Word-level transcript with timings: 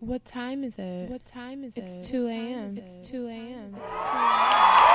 What 0.00 0.24
time 0.24 0.64
is 0.64 0.78
it? 0.78 1.08
What 1.08 1.24
time 1.24 1.64
is 1.64 1.72
it's 1.76 1.98
it? 1.98 2.02
2 2.02 2.26
a.m. 2.26 2.78
It's 2.78 2.98
2 3.08 3.26
a.m. 3.26 3.74
It's 3.74 4.08
2 4.08 4.14
a.m. 4.14 4.94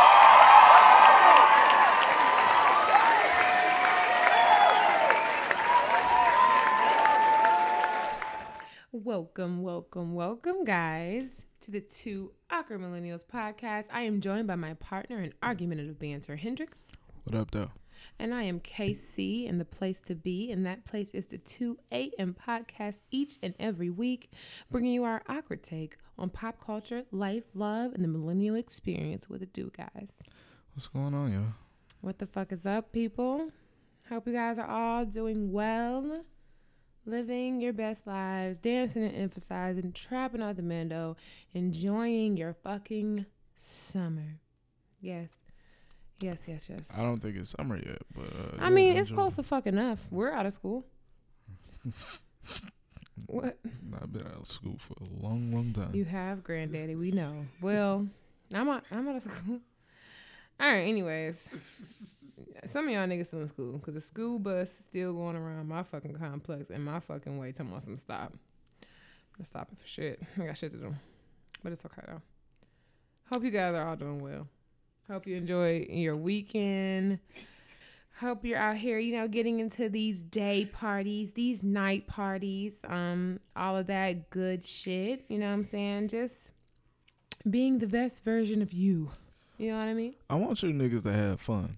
Welcome, 8.91 9.61
welcome, 9.63 10.13
welcome, 10.13 10.63
guys, 10.63 11.45
to 11.61 11.71
the 11.71 11.81
2 11.81 12.31
Soccer 12.59 12.77
Millennials 12.77 13.23
podcast. 13.25 13.87
I 13.93 14.01
am 14.01 14.19
joined 14.19 14.45
by 14.45 14.57
my 14.57 14.73
partner 14.73 15.21
in 15.21 15.33
argumentative 15.41 15.97
banter, 15.97 16.35
Hendrix. 16.35 16.91
What 17.23 17.39
up, 17.39 17.51
though? 17.51 17.71
And 18.19 18.33
I 18.33 18.43
am 18.43 18.59
KC, 18.59 19.47
and 19.47 19.61
the 19.61 19.65
place 19.65 20.01
to 20.01 20.13
be, 20.13 20.51
and 20.51 20.65
that 20.65 20.83
place 20.83 21.11
is 21.11 21.27
the 21.27 21.37
2 21.37 21.77
a.m. 21.93 22.35
podcast 22.35 23.03
each 23.11 23.37
and 23.41 23.53
every 23.61 23.89
week, 23.89 24.33
bringing 24.69 24.91
you 24.91 25.05
our 25.05 25.21
awkward 25.29 25.63
take 25.63 25.95
on 26.17 26.31
pop 26.31 26.59
culture, 26.59 27.05
life, 27.13 27.45
love, 27.53 27.93
and 27.93 28.03
the 28.03 28.09
millennial 28.09 28.55
experience. 28.55 29.29
With 29.29 29.39
the 29.39 29.45
do, 29.45 29.71
guys? 29.71 30.21
What's 30.73 30.87
going 30.87 31.13
on, 31.13 31.31
y'all? 31.31 31.53
What 32.01 32.17
the 32.17 32.25
fuck 32.25 32.51
is 32.51 32.65
up, 32.65 32.91
people? 32.91 33.51
Hope 34.09 34.27
you 34.27 34.33
guys 34.33 34.59
are 34.59 34.67
all 34.67 35.05
doing 35.05 35.53
well 35.53 36.25
living 37.05 37.61
your 37.61 37.73
best 37.73 38.07
lives, 38.07 38.59
dancing 38.59 39.03
and 39.03 39.15
emphasizing, 39.15 39.91
trapping 39.93 40.41
out 40.41 40.55
the 40.55 40.63
mando, 40.63 41.15
enjoying 41.53 42.37
your 42.37 42.53
fucking 42.53 43.25
summer. 43.55 44.39
Yes. 45.01 45.33
Yes, 46.21 46.47
yes, 46.47 46.69
yes. 46.69 46.99
I 46.99 47.05
don't 47.05 47.17
think 47.17 47.37
it's 47.37 47.51
summer 47.51 47.77
yet, 47.77 48.01
but 48.13 48.25
uh, 48.25 48.57
I 48.59 48.67
yeah, 48.67 48.69
mean, 48.69 48.97
it's 48.97 49.09
close 49.09 49.35
to 49.37 49.43
fuck 49.43 49.67
enough. 49.67 50.11
We're 50.11 50.31
out 50.31 50.45
of 50.45 50.51
school. 50.51 50.85
what? 53.27 53.57
I've 54.01 54.11
been 54.11 54.27
out 54.27 54.41
of 54.41 54.47
school 54.47 54.75
for 54.77 54.95
a 55.01 55.25
long, 55.25 55.47
long 55.49 55.71
time. 55.71 55.91
You 55.93 56.03
have, 56.05 56.43
granddaddy. 56.43 56.95
We 56.95 57.11
know. 57.11 57.33
Well, 57.61 58.05
I'm 58.53 58.67
out, 58.67 58.83
I'm 58.91 59.07
out 59.07 59.15
of 59.15 59.23
school. 59.23 59.61
All 60.59 60.67
right. 60.67 60.87
Anyways, 60.87 61.37
some 62.65 62.87
of 62.87 62.93
y'all 62.93 63.07
niggas 63.07 63.27
still 63.27 63.41
in 63.41 63.47
school 63.47 63.77
because 63.77 63.93
the 63.93 64.01
school 64.01 64.39
bus 64.39 64.79
is 64.79 64.85
still 64.85 65.13
going 65.13 65.35
around 65.35 65.67
my 65.67 65.83
fucking 65.83 66.15
complex 66.15 66.69
and 66.69 66.83
my 66.83 66.99
fucking 66.99 67.37
way. 67.37 67.51
Telling 67.51 67.73
me 67.73 67.79
some 67.79 67.95
stop. 67.95 68.33
I'm 69.37 69.45
stopping 69.45 69.77
for 69.77 69.87
shit. 69.87 70.21
I 70.37 70.47
got 70.47 70.57
shit 70.57 70.71
to 70.71 70.77
do, 70.77 70.93
but 71.63 71.71
it's 71.71 71.85
okay 71.85 72.01
though. 72.07 72.21
Hope 73.31 73.43
you 73.43 73.51
guys 73.51 73.73
are 73.75 73.87
all 73.87 73.95
doing 73.95 74.19
well. 74.19 74.47
Hope 75.09 75.25
you 75.25 75.37
enjoy 75.37 75.87
your 75.89 76.15
weekend. 76.15 77.19
Hope 78.19 78.43
you're 78.43 78.57
out 78.59 78.75
here, 78.75 78.99
you 78.99 79.15
know, 79.15 79.29
getting 79.29 79.61
into 79.61 79.87
these 79.87 80.23
day 80.23 80.65
parties, 80.65 81.31
these 81.33 81.63
night 81.63 82.05
parties, 82.05 82.79
um, 82.85 83.39
all 83.55 83.77
of 83.77 83.87
that 83.87 84.29
good 84.29 84.63
shit. 84.63 85.23
You 85.29 85.37
know 85.37 85.47
what 85.47 85.53
I'm 85.53 85.63
saying? 85.63 86.09
Just 86.09 86.51
being 87.49 87.77
the 87.79 87.87
best 87.87 88.25
version 88.25 88.61
of 88.61 88.73
you. 88.73 89.09
You 89.59 89.71
know 89.73 89.77
what 89.79 89.87
I 89.89 89.93
mean? 89.93 90.15
I 90.29 90.35
want 90.35 90.63
you 90.63 90.69
niggas 90.73 91.03
to 91.03 91.13
have 91.13 91.39
fun. 91.41 91.69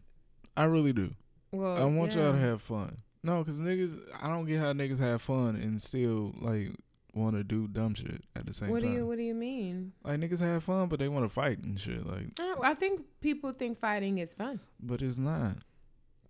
I 0.55 0.65
really 0.65 0.93
do. 0.93 1.13
Well, 1.51 1.75
I 1.77 1.83
want 1.85 2.15
yeah. 2.15 2.23
y'all 2.25 2.33
to 2.33 2.37
have 2.39 2.61
fun. 2.61 2.97
No, 3.23 3.39
because 3.39 3.59
niggas, 3.59 3.97
I 4.21 4.29
don't 4.29 4.45
get 4.45 4.59
how 4.59 4.71
niggas 4.71 4.99
have 4.99 5.21
fun 5.21 5.55
and 5.55 5.81
still, 5.81 6.33
like, 6.39 6.69
want 7.13 7.35
to 7.35 7.43
do 7.43 7.67
dumb 7.67 7.93
shit 7.93 8.21
at 8.35 8.45
the 8.45 8.53
same 8.53 8.69
What 8.69 8.81
do 8.81 8.87
time. 8.87 8.95
you 8.95 9.05
What 9.07 9.17
do 9.17 9.23
you 9.23 9.33
mean? 9.33 9.91
like, 10.03 10.19
niggas 10.19 10.39
have 10.41 10.63
fun, 10.63 10.87
but 10.87 10.99
they 10.99 11.09
want 11.09 11.25
to 11.25 11.29
fight 11.29 11.57
and 11.63 11.77
shit. 11.79 12.05
Like, 12.05 12.27
Oh, 12.39 12.61
I 12.63 12.73
think 12.75 13.01
people 13.19 13.51
think 13.51 13.77
fighting 13.77 14.19
is 14.19 14.33
fun 14.33 14.59
but 14.79 15.01
it's 15.01 15.17
not. 15.17 15.57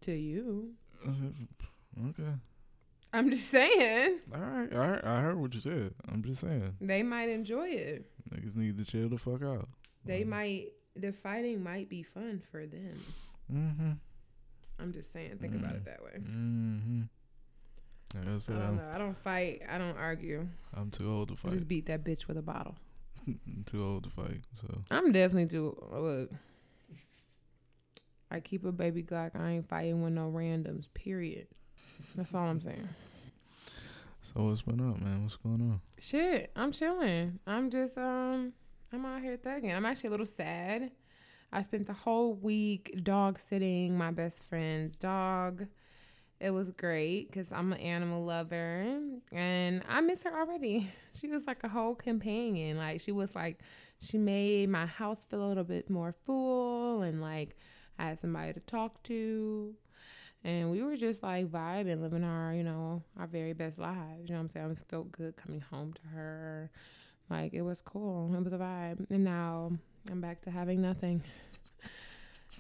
to 0.02 0.12
you. 0.14 0.72
Okay. 2.10 2.32
I'm 3.14 3.30
just 3.30 3.50
saying 3.50 4.20
All 4.34 4.40
right. 4.40 4.74
All 4.74 4.80
right. 4.80 5.04
I 5.04 5.20
heard 5.22 5.38
what 5.38 5.54
you 5.54 5.60
said. 5.60 5.94
I'm 6.12 6.24
just 6.24 6.42
saying. 6.42 6.76
they 6.80 7.04
might 7.04 7.30
enjoy 7.30 7.68
it. 7.68 8.06
Niggas 8.34 8.56
need 8.56 8.78
to 8.78 8.86
chill 8.86 9.10
the 9.10 9.18
fuck 9.18 9.44
out. 9.44 9.68
They 10.06 10.24
might. 10.24 10.70
The 10.96 11.12
fighting 11.14 11.64
might 11.64 11.90
be 11.90 12.04
fun 12.04 12.42
for 12.52 12.66
them. 12.66 12.94
Mm-hmm. 13.52 13.92
I'm 14.80 14.92
just 14.92 15.12
saying. 15.12 15.38
Think 15.40 15.56
about 15.56 15.76
it 15.76 15.86
that 15.86 16.04
way. 16.04 16.20
Mm-hmm. 16.20 17.02
I 18.16 18.20
I 18.20 18.24
don't 18.26 18.50
I'm, 18.50 18.76
know. 18.78 18.92
I 18.94 18.98
don't 18.98 19.16
fight. 19.16 19.62
I 19.70 19.78
don't 19.78 19.98
argue. 19.98 20.46
I'm 20.74 20.90
too 20.90 21.10
old 21.10 21.30
to 21.30 21.34
I 21.36 21.38
fight. 21.38 21.52
just 21.54 21.68
beat 21.68 21.86
that 21.86 22.04
bitch 22.04 22.28
with 22.28 22.38
a 22.38 22.42
bottle. 22.42 22.76
I'm 23.28 23.64
too 23.66 23.84
old 23.84 24.04
to 24.04 24.10
fight. 24.10 24.42
So 24.54 24.68
I'm 24.90 25.12
definitely 25.12 25.48
too. 25.48 25.78
Look, 25.92 26.30
I 28.30 28.40
keep 28.40 28.66
a 28.66 28.72
baby 28.72 29.04
Glock. 29.04 29.32
I 29.36 29.52
ain't 29.52 29.68
fighting 29.68 30.04
with 30.04 30.14
no 30.14 30.32
randoms. 30.32 30.88
Period. 30.94 31.48
That's 32.16 32.34
all 32.34 32.48
I'm 32.48 32.60
saying. 32.60 32.88
so 34.22 34.44
what's 34.44 34.64
been 34.64 34.82
up, 34.82 35.00
man? 35.00 35.24
What's 35.24 35.38
going 35.38 35.62
on? 35.62 35.82
Shit, 36.00 36.52
I'm 36.56 36.72
chilling. 36.72 37.40
I'm 37.48 37.70
just 37.70 37.98
um, 37.98 38.54
I'm 38.94 39.06
out 39.06 39.22
here 39.22 39.38
thugging. 39.38 39.74
I'm 39.76 39.86
actually 39.86 40.10
a 40.10 40.12
little 40.12 40.26
sad. 40.26 40.92
I 41.54 41.62
spent 41.62 41.88
the 41.88 41.94
whole 41.94 42.34
week 42.34 43.00
dog 43.04 43.40
sitting 43.40 43.98
my 43.98 44.12
best 44.12 44.50
friend's 44.50 45.00
dog. 45.00 45.68
It 46.40 46.52
was 46.52 46.72
great 46.72 47.30
because 47.30 47.54
I'm 47.54 47.72
an 47.72 47.80
animal 47.80 48.26
lover 48.26 48.98
and 49.32 49.84
I 49.88 50.02
miss 50.02 50.24
her 50.24 50.38
already. 50.38 50.90
She 51.14 51.28
was 51.28 51.46
like 51.46 51.64
a 51.64 51.70
whole 51.70 51.94
companion. 51.94 52.78
Like 52.78 53.00
she 53.02 53.12
was 53.12 53.36
like, 53.36 53.60
she 54.00 54.18
made 54.18 54.70
my 54.70 54.86
house 54.86 55.26
feel 55.26 55.46
a 55.46 55.48
little 55.48 55.66
bit 55.66 55.90
more 55.90 56.12
full 56.12 57.02
and 57.02 57.22
like 57.22 57.56
I 58.00 58.06
had 58.06 58.20
somebody 58.20 58.54
to 58.54 58.62
talk 58.62 59.04
to. 59.04 59.76
And 60.44 60.72
we 60.72 60.82
were 60.82 60.96
just 60.96 61.22
like 61.22 61.48
vibing, 61.48 62.02
living 62.02 62.24
our, 62.24 62.54
you 62.54 62.64
know, 62.64 63.04
our 63.18 63.28
very 63.28 63.54
best 63.54 63.78
lives. 63.78 64.30
You 64.30 64.34
know 64.34 64.40
what 64.40 64.42
I'm 64.42 64.50
saying? 64.50 64.72
I 64.72 64.90
felt 64.90 65.12
good 65.12 65.36
coming 65.36 65.62
home 65.62 65.94
to 65.94 66.08
her. 66.08 66.72
Like 67.32 67.54
it 67.54 67.62
was 67.62 67.82
cool. 67.82 68.30
It 68.36 68.44
was 68.44 68.52
a 68.52 68.58
vibe. 68.58 69.10
And 69.10 69.24
now 69.24 69.72
I'm 70.12 70.20
back 70.20 70.42
to 70.42 70.52
having 70.52 70.82
nothing 70.82 71.24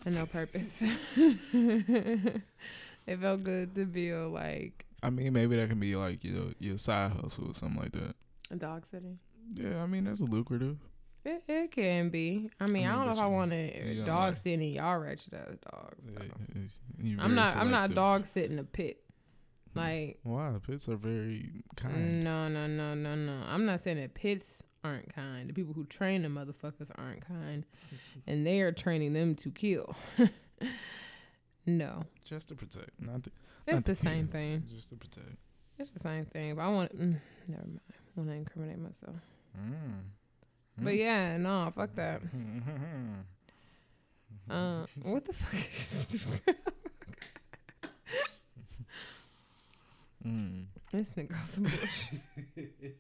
and 0.05 0.15
no 0.15 0.25
purpose. 0.25 0.81
it 1.53 3.19
felt 3.19 3.43
good 3.43 3.75
to 3.75 3.85
feel 3.85 4.29
like 4.29 4.85
I 5.03 5.09
mean, 5.09 5.33
maybe 5.33 5.57
that 5.57 5.67
can 5.69 5.79
be 5.79 5.91
like 5.91 6.23
your 6.23 6.53
your 6.59 6.77
side 6.77 7.11
hustle 7.11 7.49
or 7.49 7.53
something 7.53 7.81
like 7.81 7.91
that. 7.91 8.15
a 8.49 8.55
dog 8.55 8.85
sitting. 8.85 9.19
Yeah, 9.55 9.83
I 9.83 9.87
mean 9.87 10.05
that's 10.05 10.21
lucrative. 10.21 10.77
It, 11.25 11.43
it 11.47 11.71
can 11.71 12.09
be. 12.09 12.49
I 12.59 12.65
mean, 12.65 12.87
I, 12.87 12.93
I 12.93 12.95
don't 12.95 13.05
know 13.07 13.11
if 13.11 13.19
I 13.19 13.27
want 13.27 13.51
to 13.51 14.05
dog 14.05 14.29
like- 14.29 14.37
sitting 14.37 14.73
y'all 14.73 14.97
wretched 14.99 15.33
ass 15.33 15.57
dogs. 15.69 16.09
Yeah, 16.13 16.19
though. 16.19 16.51
it's- 16.51 16.79
you're 16.99 17.19
I'm 17.21 17.35
not. 17.35 17.55
I'm 17.57 17.69
not 17.69 17.89
selective. 17.89 17.95
dog 17.95 18.25
sitting 18.25 18.57
a 18.59 18.63
pit. 18.63 19.03
Like 19.73 20.19
Why? 20.23 20.51
Pits 20.65 20.89
are 20.89 20.97
very 20.97 21.63
kind. 21.75 22.23
no, 22.23 22.47
no, 22.49 22.67
no, 22.67 22.93
no, 22.93 23.15
no. 23.15 23.41
I'm 23.47 23.65
not 23.65 23.79
saying 23.79 23.97
that 24.01 24.13
pits 24.13 24.61
aren't 24.83 25.13
kind. 25.13 25.47
The 25.49 25.53
people 25.53 25.73
who 25.73 25.85
train 25.85 26.23
the 26.23 26.27
motherfuckers 26.27 26.91
aren't 26.95 27.25
kind, 27.25 27.65
and 28.27 28.45
they 28.45 28.61
are 28.61 28.71
training 28.71 29.13
them 29.13 29.35
to 29.35 29.49
kill. 29.49 29.95
no, 31.65 32.03
Just 32.25 32.49
to 32.49 32.55
protect, 32.55 32.89
not 32.99 33.23
to, 33.23 33.31
it's 33.67 33.77
not 33.77 33.85
the 33.85 33.95
same 33.95 34.25
kill. 34.25 34.31
thing. 34.33 34.63
Just 34.67 34.89
to 34.89 34.95
protect. 34.95 35.37
It's 35.79 35.91
the 35.91 35.99
same 35.99 36.25
thing. 36.25 36.55
But 36.55 36.61
I 36.63 36.69
want. 36.69 36.95
Mm, 36.95 37.15
never 37.47 37.63
mind. 37.63 37.79
I 37.89 37.93
want 38.19 38.29
to 38.29 38.35
incriminate 38.35 38.79
myself. 38.79 39.15
Mm. 39.57 40.01
But 40.79 40.95
yeah, 40.95 41.37
no, 41.37 41.69
fuck 41.73 41.95
that. 41.95 42.21
Uh, 44.49 44.85
what 45.03 45.23
the 45.23 45.31
fuck? 45.31 45.53
Is 45.53 46.47
mm. 50.25 50.65
this 50.91 51.13
nigga 51.13 51.31
on 51.31 51.37
some 51.37 51.63
bullshit. 51.63 52.97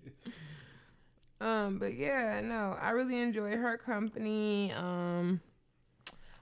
um, 1.41 1.77
but 1.77 1.93
yeah, 1.93 2.41
no, 2.43 2.75
I 2.79 2.91
really 2.91 3.19
enjoy 3.19 3.55
her 3.57 3.77
company. 3.77 4.71
Um, 4.73 5.41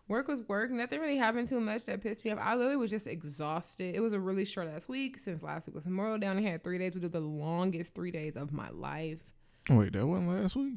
work 0.08 0.28
was 0.28 0.42
work. 0.42 0.72
Nothing 0.72 1.00
really 1.00 1.18
happened 1.18 1.48
too 1.48 1.60
much 1.62 1.86
that 1.86 2.02
pissed 2.02 2.26
me 2.26 2.32
off. 2.32 2.40
I 2.42 2.56
literally 2.56 2.76
was 2.76 2.92
just 2.92 3.08
exhausted. 3.08 3.96
It 3.96 4.02
was 4.02 4.14
a 4.14 4.20
really 4.20 4.44
short 4.44 4.68
last 4.68 4.90
week. 4.90 5.18
Since 5.18 5.42
last 5.44 5.68
week 5.68 5.76
was 5.76 5.88
Memorial 5.88 6.18
Day, 6.18 6.28
I 6.28 6.42
had 6.42 6.64
three 6.64 6.78
days. 6.78 6.96
We 6.96 7.02
did 7.02 7.12
the 7.12 7.22
longest 7.22 7.96
three 7.96 8.12
days 8.12 8.36
of 8.36 8.52
my 8.52 8.70
life. 8.72 9.20
Wait, 9.70 9.94
that 9.94 10.06
wasn't 10.06 10.30
last 10.30 10.56
week. 10.56 10.74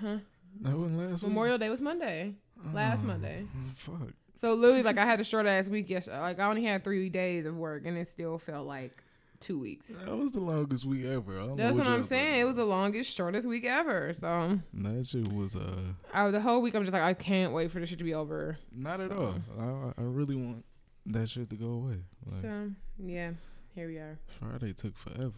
Huh? 0.00 0.18
That 0.62 0.76
wasn't 0.76 0.98
last 0.98 1.22
week. 1.22 1.28
Memorial 1.30 1.58
Day 1.58 1.68
was 1.68 1.80
Monday. 1.80 2.34
week. 2.56 2.74
last 2.74 3.04
Oh, 3.04 3.08
Monday. 3.08 3.44
Fuck. 3.76 4.14
So 4.34 4.54
literally, 4.54 4.82
like 4.82 4.96
I 4.96 5.04
had 5.04 5.20
a 5.20 5.24
short 5.24 5.44
ass 5.46 5.68
week 5.68 5.90
yesterday. 5.90 6.18
Like 6.18 6.38
I 6.38 6.48
only 6.48 6.64
had 6.64 6.82
three 6.82 7.10
days 7.10 7.44
of 7.44 7.56
work, 7.56 7.84
and 7.84 7.98
it 7.98 8.08
still 8.08 8.38
felt 8.38 8.66
like 8.66 8.96
two 9.40 9.58
weeks. 9.58 9.96
That 10.04 10.16
was 10.16 10.32
the 10.32 10.40
longest 10.40 10.84
week 10.84 11.04
ever. 11.06 11.36
I 11.38 11.46
don't 11.46 11.48
know 11.50 11.56
That's 11.56 11.78
what 11.78 11.86
y'all 11.86 11.94
I'm 11.96 12.04
saying. 12.04 12.26
talking 12.26 12.40
It 12.42 12.44
was 12.44 12.56
the 12.56 12.64
longest, 12.64 13.16
shortest 13.16 13.48
week 13.48 13.64
ever. 13.66 14.12
So. 14.12 14.58
That 14.74 15.06
shit 15.06 15.28
was 15.32 15.56
uh 15.56 15.92
I, 16.12 16.30
the 16.30 16.40
whole 16.40 16.60
week, 16.62 16.74
I'm 16.74 16.82
just 16.82 16.92
like, 16.92 17.02
I 17.02 17.14
can't 17.14 17.52
wait 17.52 17.70
for 17.70 17.80
this 17.80 17.88
shit 17.88 17.98
to 17.98 18.04
be 18.04 18.14
over. 18.14 18.56
not 18.72 19.00
at 19.00 19.10
all. 19.12 19.34
I, 19.58 19.92
I 20.00 20.04
really 20.04 20.36
want 20.36 20.64
that 21.06 21.28
shit 21.28 21.48
to 21.50 21.56
go 21.56 21.66
away. 21.68 21.96
Like 22.26 22.34
So 22.42 22.70
yeah, 22.98 23.32
here 23.74 23.88
we 23.88 23.96
are. 23.96 24.18
Friday 24.26 24.72
took 24.74 24.96
forever. 24.96 25.32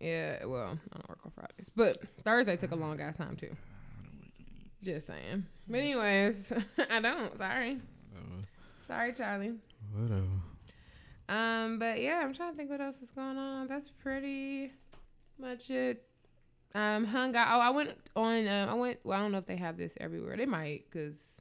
Yeah, 0.00 0.44
well, 0.44 0.78
I 0.92 0.96
don't 0.96 1.08
work 1.08 1.20
on 1.24 1.30
Fridays, 1.30 1.70
but 1.74 1.96
Thursday 2.24 2.56
took 2.56 2.72
a 2.72 2.76
long 2.76 3.00
ass 3.00 3.16
time 3.16 3.36
too. 3.36 3.54
Just 4.82 5.06
saying. 5.06 5.44
But 5.68 5.78
anyways, 5.78 6.52
I 6.90 7.00
don't. 7.00 7.38
Sorry. 7.38 7.78
Whatever. 8.10 8.42
Sorry, 8.80 9.12
Charlie. 9.14 9.54
Whatever. 9.94 10.26
Um, 11.28 11.78
but 11.78 12.00
yeah, 12.00 12.20
I'm 12.22 12.34
trying 12.34 12.50
to 12.52 12.56
think 12.56 12.70
what 12.70 12.80
else 12.80 13.00
is 13.02 13.10
going 13.10 13.38
on. 13.38 13.66
That's 13.66 13.88
pretty 13.88 14.72
much 15.38 15.70
it. 15.70 16.06
Um, 16.74 17.04
hung 17.04 17.34
out. 17.36 17.48
Oh, 17.50 17.60
I 17.60 17.70
went 17.70 17.94
on. 18.16 18.48
Um, 18.48 18.68
I 18.68 18.74
went. 18.74 18.98
Well, 19.04 19.18
I 19.18 19.22
don't 19.22 19.32
know 19.32 19.38
if 19.38 19.46
they 19.46 19.56
have 19.56 19.76
this 19.76 19.96
everywhere. 20.00 20.36
They 20.36 20.46
might, 20.46 20.90
cause 20.90 21.40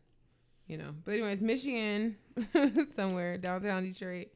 you 0.67 0.77
know. 0.77 0.93
But 1.03 1.15
anyways, 1.15 1.41
Michigan, 1.41 2.17
somewhere 2.85 3.37
downtown 3.37 3.83
Detroit. 3.83 4.27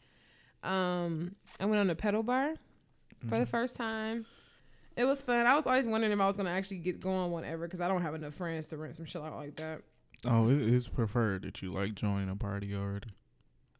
Um, 0.63 1.35
I 1.59 1.65
went 1.65 1.79
on 1.79 1.89
a 1.89 1.95
pedal 1.95 2.23
bar 2.23 2.55
for 3.29 3.37
the 3.37 3.45
first 3.45 3.77
time. 3.77 4.25
It 4.95 5.05
was 5.05 5.21
fun. 5.21 5.45
I 5.45 5.53
was 5.53 5.67
always 5.67 5.87
wondering 5.87 6.11
if 6.11 6.19
I 6.19 6.25
was 6.25 6.35
gonna 6.35 6.49
actually 6.49 6.79
get 6.79 6.99
go 6.99 7.11
on 7.11 7.31
one 7.31 7.45
ever, 7.45 7.67
cause 7.67 7.79
I 7.79 7.87
don't 7.87 8.01
have 8.01 8.15
enough 8.15 8.33
friends 8.33 8.67
to 8.69 8.77
rent 8.77 8.95
some 8.95 9.05
shit 9.05 9.21
out 9.21 9.35
like 9.35 9.55
that. 9.57 9.81
Oh, 10.25 10.49
it 10.49 10.57
is 10.57 10.87
preferred 10.87 11.43
that 11.43 11.61
you 11.61 11.71
like 11.71 11.93
join 11.93 12.27
a 12.29 12.35
party 12.35 12.75
already. 12.75 13.09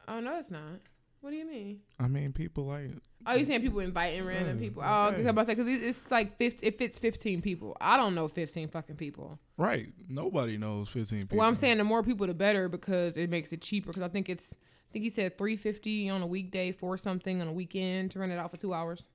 Oh 0.06 0.20
no, 0.20 0.38
it's 0.38 0.52
not. 0.52 0.80
What 1.20 1.30
do 1.30 1.36
you 1.36 1.46
mean? 1.46 1.80
I 1.98 2.08
mean, 2.08 2.32
people 2.32 2.64
like 2.64 2.90
Oh, 3.26 3.34
you 3.34 3.44
saying 3.44 3.60
people 3.60 3.80
inviting 3.80 4.24
random 4.24 4.56
Yeah, 4.56 4.62
people? 4.68 4.82
Oh, 4.86 5.10
because. 5.10 5.26
I'm 5.26 5.30
about 5.30 5.42
to 5.42 5.46
say 5.46 5.54
because 5.54 5.66
it's 5.66 6.10
like 6.10 6.38
50, 6.38 6.66
it 6.66 6.78
fits 6.78 6.98
fifteen 6.98 7.42
people. 7.42 7.76
I 7.80 7.96
don't 7.96 8.14
know 8.14 8.28
fifteen 8.28 8.68
fucking 8.68 8.96
people. 8.96 9.38
right. 9.56 9.88
Nobody 10.08 10.56
knows 10.56 10.88
fifteen 10.88 11.22
people. 11.22 11.38
Well, 11.38 11.46
I'm 11.48 11.56
saying 11.56 11.78
the 11.78 11.84
more 11.84 12.02
people, 12.02 12.26
the 12.26 12.34
better 12.34 12.68
because 12.68 13.16
it 13.16 13.28
makes 13.28 13.52
it 13.52 13.60
cheaper. 13.60 13.88
Because 13.88 14.02
I 14.04 14.08
think 14.08 14.28
it's, 14.30 14.54
I 14.54 14.92
think 14.92 15.02
he 15.02 15.08
said 15.10 15.36
three 15.36 15.56
fifty 15.56 16.08
on 16.08 16.22
a 16.22 16.26
weekday 16.26 16.70
for 16.72 16.96
something 16.96 17.42
on 17.42 17.48
a 17.48 17.52
weekend 17.52 18.12
to 18.12 18.20
rent 18.20 18.32
it 18.32 18.38
out 18.38 18.50
for 18.50 18.56
two 18.56 18.72
hours. 18.72 19.08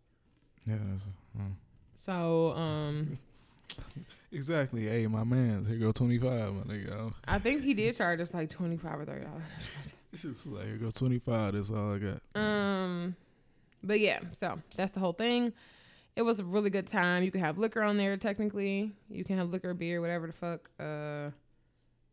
Yeah. 0.67 0.75
Uh, 1.39 1.43
So, 1.95 2.51
um, 2.57 3.17
exactly. 4.31 4.83
Hey, 4.87 5.07
my 5.07 5.23
man's 5.23 5.67
here 5.69 5.77
go 5.77 5.91
twenty 5.91 6.17
five. 6.17 6.53
My 6.53 6.63
nigga. 6.73 7.13
I 7.27 7.39
think 7.39 7.63
he 7.63 7.73
did 7.73 7.95
charge 7.95 8.19
us 8.19 8.33
like 8.33 8.49
twenty 8.49 8.77
five 8.77 8.99
or 8.99 9.05
thirty 9.05 9.23
dollars. 9.25 9.95
This 10.13 10.25
is 10.25 10.45
like 10.45 10.67
here 10.67 10.77
go 10.77 10.91
twenty 10.91 11.17
five. 11.17 11.55
That's 11.55 11.71
all 11.71 11.95
I 11.95 11.97
got. 11.97 12.21
Um, 12.39 13.15
but 13.83 13.99
yeah, 13.99 14.19
so 14.31 14.59
that's 14.77 14.91
the 14.91 14.99
whole 14.99 15.13
thing. 15.13 15.51
It 16.15 16.21
was 16.21 16.39
a 16.39 16.45
really 16.45 16.69
good 16.69 16.85
time. 16.85 17.23
You 17.23 17.31
can 17.31 17.41
have 17.41 17.57
liquor 17.57 17.81
on 17.81 17.97
there. 17.97 18.15
Technically, 18.15 18.91
you 19.09 19.23
can 19.23 19.37
have 19.37 19.49
liquor, 19.49 19.73
beer, 19.73 20.01
whatever 20.01 20.27
the 20.27 20.33
fuck. 20.33 20.69
Uh, 20.79 21.31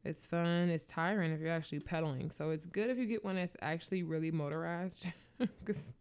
it's 0.02 0.26
fun. 0.26 0.70
It's 0.70 0.86
tiring 0.86 1.30
if 1.30 1.40
you're 1.40 1.50
actually 1.52 1.80
pedaling. 1.80 2.30
So 2.30 2.48
it's 2.48 2.64
good 2.64 2.88
if 2.88 2.96
you 2.96 3.04
get 3.04 3.22
one 3.22 3.36
that's 3.36 3.54
actually 3.60 4.02
really 4.02 4.30
motorized. 4.30 5.08
Cause 5.66 5.92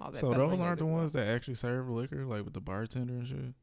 all 0.00 0.10
that 0.12 0.16
So 0.16 0.32
those 0.32 0.58
aren't 0.58 0.78
the 0.78 0.86
ones 0.86 1.12
that 1.12 1.28
actually 1.28 1.56
serve 1.56 1.90
liquor, 1.90 2.24
like 2.24 2.46
with 2.46 2.54
the 2.54 2.62
bartender 2.62 3.12
and 3.12 3.26
shit. 3.26 3.54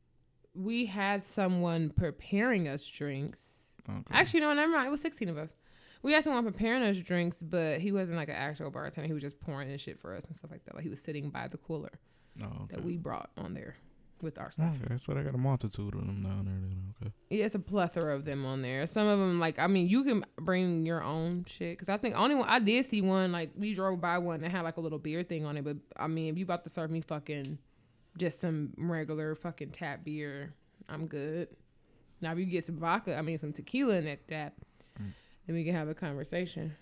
We 0.54 0.86
had 0.86 1.24
someone 1.24 1.90
preparing 1.90 2.68
us 2.68 2.88
drinks. 2.88 3.76
Okay. 3.90 4.04
Actually, 4.12 4.42
no, 4.42 4.54
never 4.54 4.72
mind. 4.72 4.86
It 4.86 4.92
was 4.92 5.02
sixteen 5.02 5.30
of 5.30 5.40
us. 5.40 5.56
We 6.04 6.12
had 6.12 6.24
someone 6.24 6.44
preparing 6.44 6.84
us 6.84 7.00
drinks, 7.00 7.42
but 7.42 7.80
he 7.80 7.92
wasn't 7.92 8.18
like 8.18 8.30
an 8.30 8.36
actual 8.36 8.70
bartender. 8.70 9.08
He 9.08 9.14
was 9.14 9.24
just 9.24 9.40
pouring 9.40 9.72
in 9.72 9.78
shit 9.78 10.00
for 10.00 10.14
us 10.14 10.26
and 10.26 10.36
stuff 10.36 10.52
like 10.52 10.66
that. 10.66 10.76
Like 10.76 10.84
he 10.84 10.90
was 10.90 11.02
sitting 11.02 11.30
by 11.30 11.48
the 11.48 11.58
cooler. 11.58 11.92
oh, 12.42 12.46
okay. 12.64 12.76
that 12.76 12.84
we 12.84 12.98
brought 12.98 13.32
on 13.38 13.54
there 13.54 13.76
with 14.22 14.38
our 14.38 14.52
stuff. 14.52 14.80
Okay, 14.84 14.98
so 14.98 15.14
they 15.14 15.24
got 15.24 15.34
a 15.34 15.38
multitude 15.38 15.96
of 15.96 16.02
them 16.06 16.22
down 16.22 16.46
there. 16.46 16.56
Then 16.56 16.94
okay. 17.02 17.14
Yeah, 17.30 17.46
it's 17.46 17.56
a 17.56 17.60
plethora 17.60 18.16
of 18.16 18.26
them 18.26 18.46
on 18.46 18.62
there. 18.62 18.86
Some 18.86 19.08
of 19.08 19.20
them, 19.20 19.40
like, 19.40 19.60
I 19.60 19.68
mean, 19.68 19.88
you 19.88 20.04
can 20.04 20.26
bring 20.38 20.86
your 20.86 21.04
own 21.04 21.46
shit. 21.46 21.78
Cause 21.80 21.90
I 21.90 21.98
think 21.98 22.18
only 22.18 22.36
one 22.36 22.48
I 22.48 22.60
did 22.60 22.86
see 22.86 23.02
one, 23.02 23.32
like, 23.32 23.52
we 23.56 23.74
drove 23.74 24.02
by 24.02 24.18
one 24.18 24.42
that 24.42 24.52
had 24.52 24.62
like 24.62 24.78
a 24.78 24.82
little 24.82 25.00
beer 25.00 25.24
thing 25.24 25.46
on 25.46 25.58
it. 25.58 25.64
But 25.64 25.78
I 25.98 26.08
mean, 26.08 26.32
if 26.32 26.38
you 26.38 26.46
about 26.46 26.64
to 26.66 26.70
serve 26.70 26.92
me 26.92 27.02
fucking 27.02 27.58
just 28.18 28.40
some 28.40 28.74
regular 28.78 29.36
fucking 29.36 29.72
tap 29.72 30.04
beer, 30.04 30.54
I'm 30.90 31.08
good. 31.08 31.48
Now, 32.22 32.32
if 32.32 32.40
you 32.40 32.46
get 32.46 32.64
some 32.64 32.78
vodka, 32.78 33.18
I 33.18 33.22
mean, 33.22 33.38
some 33.38 33.52
tequila 33.52 33.96
in 33.96 34.06
that 34.06 34.28
tap, 34.28 34.54
then 35.48 35.56
we 35.56 35.64
can 35.64 35.74
have 35.74 35.88
a 35.90 35.94
conversation. 35.94 36.76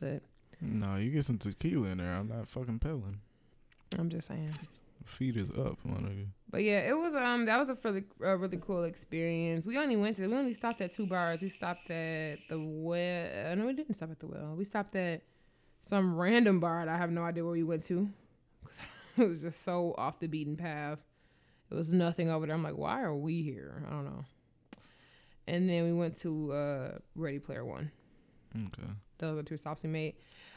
But 0.00 0.22
No, 0.60 0.96
you 0.96 1.10
get 1.10 1.24
some 1.24 1.38
tequila 1.38 1.88
in 1.88 1.98
there. 1.98 2.14
I'm 2.14 2.28
not 2.28 2.48
fucking 2.48 2.78
peddling. 2.78 3.20
I'm 3.98 4.08
just 4.08 4.28
saying. 4.28 4.50
Feet 5.04 5.36
is 5.36 5.50
up, 5.50 5.78
my 5.84 5.96
nigga. 5.98 6.26
But 6.50 6.62
yeah, 6.62 6.78
it 6.88 6.96
was 6.96 7.14
um 7.14 7.44
that 7.46 7.58
was 7.58 7.68
a 7.68 7.76
really 7.86 8.04
a 8.22 8.36
really 8.38 8.56
cool 8.58 8.84
experience. 8.84 9.66
We 9.66 9.76
only 9.76 9.96
went 9.96 10.16
to 10.16 10.26
we 10.26 10.34
only 10.34 10.54
stopped 10.54 10.80
at 10.80 10.92
two 10.92 11.06
bars. 11.06 11.42
We 11.42 11.48
stopped 11.50 11.90
at 11.90 12.38
the 12.48 12.58
well. 12.58 13.56
No, 13.56 13.66
we 13.66 13.74
didn't 13.74 13.94
stop 13.94 14.10
at 14.10 14.18
the 14.20 14.26
well. 14.28 14.54
We 14.56 14.64
stopped 14.64 14.96
at 14.96 15.22
some 15.80 16.16
random 16.16 16.58
bar 16.60 16.86
that 16.86 16.94
I 16.94 16.96
have 16.96 17.10
no 17.10 17.22
idea 17.22 17.44
where 17.44 17.52
we 17.52 17.62
went 17.64 17.82
to. 17.84 18.08
'Cause 18.64 18.86
it 19.18 19.28
was 19.28 19.42
just 19.42 19.60
so 19.62 19.94
off 19.98 20.18
the 20.18 20.26
beaten 20.26 20.56
path. 20.56 21.04
It 21.70 21.74
was 21.74 21.92
nothing 21.92 22.30
over 22.30 22.46
there. 22.46 22.54
I'm 22.54 22.62
like, 22.62 22.78
why 22.78 23.02
are 23.02 23.14
we 23.14 23.42
here? 23.42 23.82
I 23.86 23.90
don't 23.90 24.04
know. 24.04 24.24
And 25.46 25.68
then 25.68 25.84
we 25.84 25.92
went 25.92 26.14
to 26.20 26.52
uh 26.52 26.98
Ready 27.14 27.38
Player 27.38 27.64
One. 27.64 27.90
Okay. 28.56 28.88
Those 29.18 29.38
are 29.38 29.42
two 29.42 29.56
stops 29.56 29.82
we 29.82 29.90
made. 29.90 30.14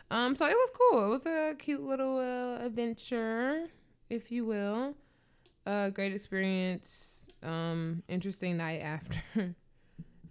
Um, 0.09 0.35
so 0.35 0.45
it 0.47 0.55
was 0.55 0.71
cool. 0.71 1.05
It 1.05 1.09
was 1.09 1.25
a 1.25 1.55
cute 1.57 1.81
little 1.83 2.17
uh, 2.17 2.63
adventure, 2.65 3.65
if 4.09 4.31
you 4.31 4.45
will. 4.45 4.95
Uh, 5.65 5.89
great 5.89 6.13
experience. 6.13 7.27
Um, 7.43 8.03
interesting 8.07 8.57
night 8.57 8.81
after. 8.81 9.19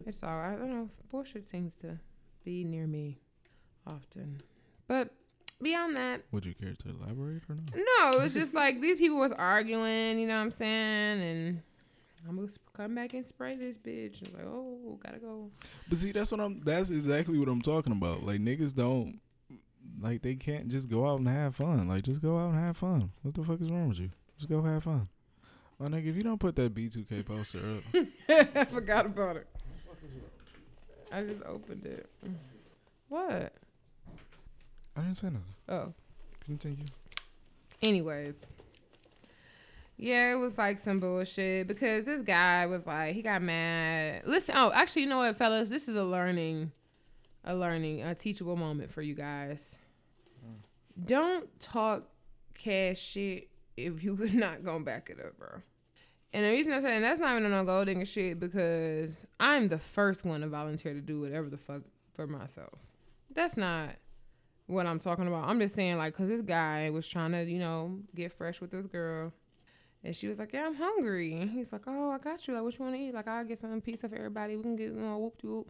it's 0.07 0.23
all 0.23 0.31
I 0.39 0.57
don't 0.57 0.71
know. 0.71 0.89
Bullshit 1.11 1.45
seems 1.45 1.77
to 1.77 1.99
be 2.45 2.65
near 2.65 2.87
me 2.87 3.19
often, 3.87 4.39
but 4.89 5.11
beyond 5.61 5.97
that, 5.97 6.23
Would 6.33 6.47
you 6.47 6.55
care 6.55 6.73
to 6.75 6.89
elaborate 6.89 7.43
or 7.49 7.55
not? 7.57 7.75
no. 7.75 8.19
it 8.19 8.23
was 8.23 8.35
just 8.35 8.55
like 8.55 8.81
these 8.81 8.99
people 8.99 9.19
was 9.19 9.33
arguing. 9.33 10.19
You 10.19 10.27
know 10.27 10.35
what 10.35 10.41
I'm 10.41 10.51
saying? 10.51 11.23
And 11.23 11.63
I'm 12.29 12.37
gonna 12.37 12.49
come 12.73 12.95
back 12.95 13.15
and 13.15 13.25
spray 13.25 13.55
this 13.55 13.79
bitch. 13.79 14.23
It's 14.23 14.35
like, 14.35 14.45
oh, 14.47 14.99
gotta 15.03 15.19
go. 15.19 15.51
But 15.89 15.99
see, 15.99 16.13
that's 16.13 16.33
what 16.33 16.41
I'm. 16.41 16.61
That's 16.61 16.91
exactly 16.91 17.39
what 17.39 17.49
I'm 17.49 17.63
talking 17.63 17.93
about. 17.93 18.25
Like 18.25 18.41
niggas 18.41 18.75
don't, 18.75 19.21
like 20.01 20.23
they 20.23 20.35
can't 20.35 20.69
just 20.69 20.91
go 20.91 21.07
out 21.07 21.19
and 21.19 21.29
have 21.29 21.55
fun. 21.55 21.89
Like 21.89 22.03
just 22.03 22.23
go 22.23 22.39
out 22.39 22.51
and 22.51 22.59
have 22.59 22.77
fun. 22.77 23.11
What 23.23 23.35
the 23.35 23.45
fuck 23.45 23.61
is 23.61 23.71
wrong 23.71 23.89
with 23.89 24.01
you? 24.01 24.11
Just 24.39 24.49
go 24.49 24.63
have 24.63 24.85
fun. 24.85 25.09
My 25.79 25.89
nigga, 25.89 26.07
if 26.07 26.17
you 26.17 26.23
don't 26.23 26.41
put 26.41 26.57
that 26.57 26.75
B2K 26.75 27.25
poster 27.27 27.59
up, 27.59 28.07
I 28.57 28.65
forgot 28.65 29.07
about 29.07 29.37
it. 29.37 29.47
I 31.13 31.23
just 31.23 31.45
opened 31.45 31.85
it. 31.85 32.09
What? 33.09 33.53
I 34.97 35.01
didn't 35.01 35.17
say 35.17 35.27
nothing. 35.27 35.43
Oh. 35.69 35.93
Continue. 36.45 36.87
Anyways. 37.83 38.53
Yeah, 39.99 40.33
it 40.33 40.37
was 40.37 40.59
like 40.59 40.79
some 40.79 41.01
bullshit 41.01 41.69
because 41.69 42.05
this 42.05 42.21
guy 42.23 42.67
was 42.67 42.87
like 42.87 43.15
he 43.15 43.23
got 43.23 43.41
mad. 43.43 44.23
Listen, 44.27 44.55
oh, 44.59 44.71
actually, 44.75 45.03
you 45.03 45.09
know 45.09 45.19
what, 45.19 45.37
fellas, 45.37 45.71
this 45.71 45.89
is 45.89 45.97
a 45.97 46.05
learning, 46.05 46.71
a 47.45 47.57
learning, 47.57 48.03
a 48.03 48.15
teachable 48.15 48.57
moment 48.57 48.91
for 48.91 49.01
you 49.01 49.15
guys. 49.15 49.79
Mm. 50.45 51.07
Don't 51.07 51.59
talk 51.59 52.05
cash 52.53 53.01
shit 53.01 53.49
if 53.77 54.05
you 54.05 54.17
could 54.17 54.35
not 54.35 54.65
gonna 54.65 54.85
back 54.85 55.09
it 55.11 55.19
up, 55.25 55.39
bro. 55.39 55.63
And 56.33 56.45
the 56.45 56.51
reason 56.51 56.75
I'm 56.75 56.83
saying 56.83 57.01
that's 57.01 57.21
not 57.21 57.39
even 57.39 57.51
no 57.51 57.65
gold 57.65 57.87
digger 57.87 58.05
shit 58.05 58.39
because 58.39 59.27
I'm 59.41 59.69
the 59.69 59.79
first 59.79 60.27
one 60.27 60.43
to 60.43 60.49
volunteer 60.49 60.93
to 60.93 61.01
do 61.01 61.21
whatever 61.23 61.49
the 61.49 61.57
fuck 61.57 61.83
for 62.13 62.27
myself. 62.27 62.75
That's 63.33 63.57
not 63.57 63.97
what 64.67 64.85
I'm 64.85 64.99
talking 64.99 65.27
about. 65.27 65.49
I'm 65.49 65.59
just 65.61 65.75
saying 65.75 65.97
like 65.97 66.13
because 66.13 66.29
this 66.29 66.43
guy 66.43 66.91
was 66.91 67.09
trying 67.09 67.33
to 67.33 67.45
you 67.45 67.59
know 67.59 68.01
get 68.15 68.33
fresh 68.33 68.61
with 68.61 68.71
this 68.71 68.87
girl. 68.87 69.33
And 70.07 70.15
she 70.15 70.29
was 70.29 70.39
like, 70.39 70.53
"Yeah, 70.53 70.67
I'm 70.67 70.75
hungry." 70.77 71.35
And 71.35 71.51
he's 71.51 71.73
like, 71.73 71.83
"Oh, 71.89 72.13
I 72.13 72.19
got 72.19 72.47
you. 72.47 72.55
Like, 72.55 72.63
what 72.63 72.79
you 72.79 72.85
want 72.85 72.95
to 72.95 73.01
eat? 73.01 73.13
Like, 73.13 73.27
I'll 73.27 73.45
get 73.45 73.59
some 73.59 73.81
pizza 73.81 74.09
for 74.09 74.15
everybody. 74.15 74.57
We 74.57 74.63
can 74.63 74.77
get 74.77 74.91
you 74.91 74.93
know 74.93 75.19
whoop 75.19 75.37
de 75.43 75.49
whoop." 75.49 75.69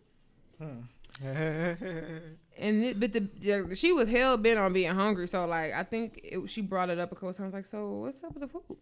And 2.58 2.84
it, 2.84 3.00
but 3.00 3.14
the 3.14 3.74
she 3.74 3.94
was 3.94 4.10
hell 4.10 4.36
bent 4.36 4.58
on 4.58 4.74
being 4.74 4.94
hungry. 4.94 5.26
So 5.26 5.46
like, 5.46 5.72
I 5.72 5.82
think 5.82 6.20
it, 6.22 6.46
she 6.50 6.60
brought 6.60 6.90
it 6.90 6.98
up 6.98 7.12
a 7.12 7.14
couple 7.14 7.32
times. 7.32 7.54
Like, 7.54 7.64
so 7.64 8.00
what's 8.00 8.22
up 8.22 8.34
with 8.34 8.42
the 8.42 8.48
food? 8.48 8.76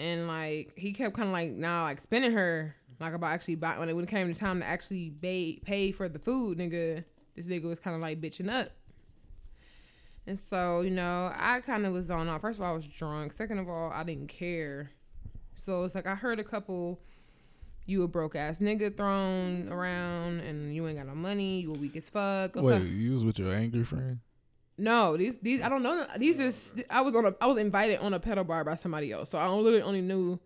And 0.00 0.26
like, 0.26 0.76
he 0.76 0.92
kept 0.92 1.14
kind 1.14 1.28
of 1.28 1.32
like 1.32 1.50
now 1.50 1.84
like 1.84 2.00
spinning 2.00 2.32
her 2.32 2.74
like 2.98 3.12
about 3.12 3.32
actually 3.32 3.54
buy 3.54 3.78
when 3.78 3.88
it 3.88 3.94
when 3.94 4.04
it 4.04 4.10
came 4.10 4.32
to 4.32 4.38
time 4.38 4.60
to 4.60 4.66
actually 4.66 5.10
pay 5.22 5.60
pay 5.64 5.92
for 5.92 6.08
the 6.08 6.18
food, 6.18 6.58
nigga. 6.58 7.04
This 7.36 7.48
nigga 7.48 7.64
was 7.64 7.78
kind 7.78 7.94
of 7.94 8.02
like 8.02 8.20
bitching 8.20 8.50
up. 8.50 8.68
And 10.28 10.38
so, 10.38 10.82
you 10.82 10.90
know, 10.90 11.32
I 11.34 11.60
kind 11.60 11.86
of 11.86 11.94
was 11.94 12.10
on 12.10 12.28
off. 12.28 12.42
First 12.42 12.58
of 12.58 12.64
all, 12.66 12.72
I 12.72 12.74
was 12.74 12.86
drunk. 12.86 13.32
Second 13.32 13.60
of 13.60 13.68
all, 13.70 13.90
I 13.90 14.04
didn't 14.04 14.26
care. 14.26 14.90
So 15.54 15.84
it's 15.84 15.94
like 15.94 16.06
I 16.06 16.14
heard 16.14 16.38
a 16.38 16.44
couple, 16.44 17.00
you 17.86 18.02
a 18.02 18.08
broke 18.08 18.36
ass 18.36 18.60
nigga 18.60 18.94
thrown 18.94 19.72
around, 19.72 20.40
and 20.40 20.74
you 20.74 20.86
ain't 20.86 20.98
got 20.98 21.06
no 21.06 21.14
money. 21.14 21.60
You 21.60 21.74
a 21.74 21.78
weak 21.78 21.96
as 21.96 22.10
fuck. 22.10 22.58
Okay. 22.58 22.78
Wait, 22.78 22.82
you 22.82 23.10
was 23.10 23.24
with 23.24 23.38
your 23.38 23.54
angry 23.54 23.84
friend? 23.84 24.18
No, 24.76 25.16
these 25.16 25.38
these 25.38 25.62
I 25.62 25.70
don't 25.70 25.82
know. 25.82 26.06
These 26.18 26.40
is 26.40 26.84
I 26.90 27.00
was 27.00 27.16
on 27.16 27.24
a 27.24 27.34
I 27.40 27.46
was 27.46 27.56
invited 27.56 28.00
on 28.00 28.12
a 28.12 28.20
pedal 28.20 28.44
bar 28.44 28.64
by 28.64 28.74
somebody 28.74 29.10
else, 29.10 29.30
so 29.30 29.38
I 29.38 29.48
literally 29.48 29.80
only 29.80 30.02
knew 30.02 30.38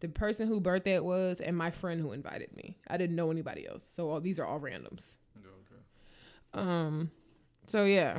the 0.00 0.08
person 0.10 0.46
who 0.46 0.60
birthday 0.60 0.96
it 0.96 1.04
was 1.04 1.40
and 1.40 1.56
my 1.56 1.70
friend 1.70 1.98
who 1.98 2.12
invited 2.12 2.54
me. 2.54 2.76
I 2.88 2.98
didn't 2.98 3.16
know 3.16 3.30
anybody 3.30 3.66
else, 3.66 3.84
so 3.84 4.10
all 4.10 4.20
these 4.20 4.38
are 4.38 4.44
all 4.44 4.60
randoms. 4.60 5.16
Okay. 5.38 5.80
Um, 6.52 7.10
so 7.64 7.86
yeah, 7.86 8.18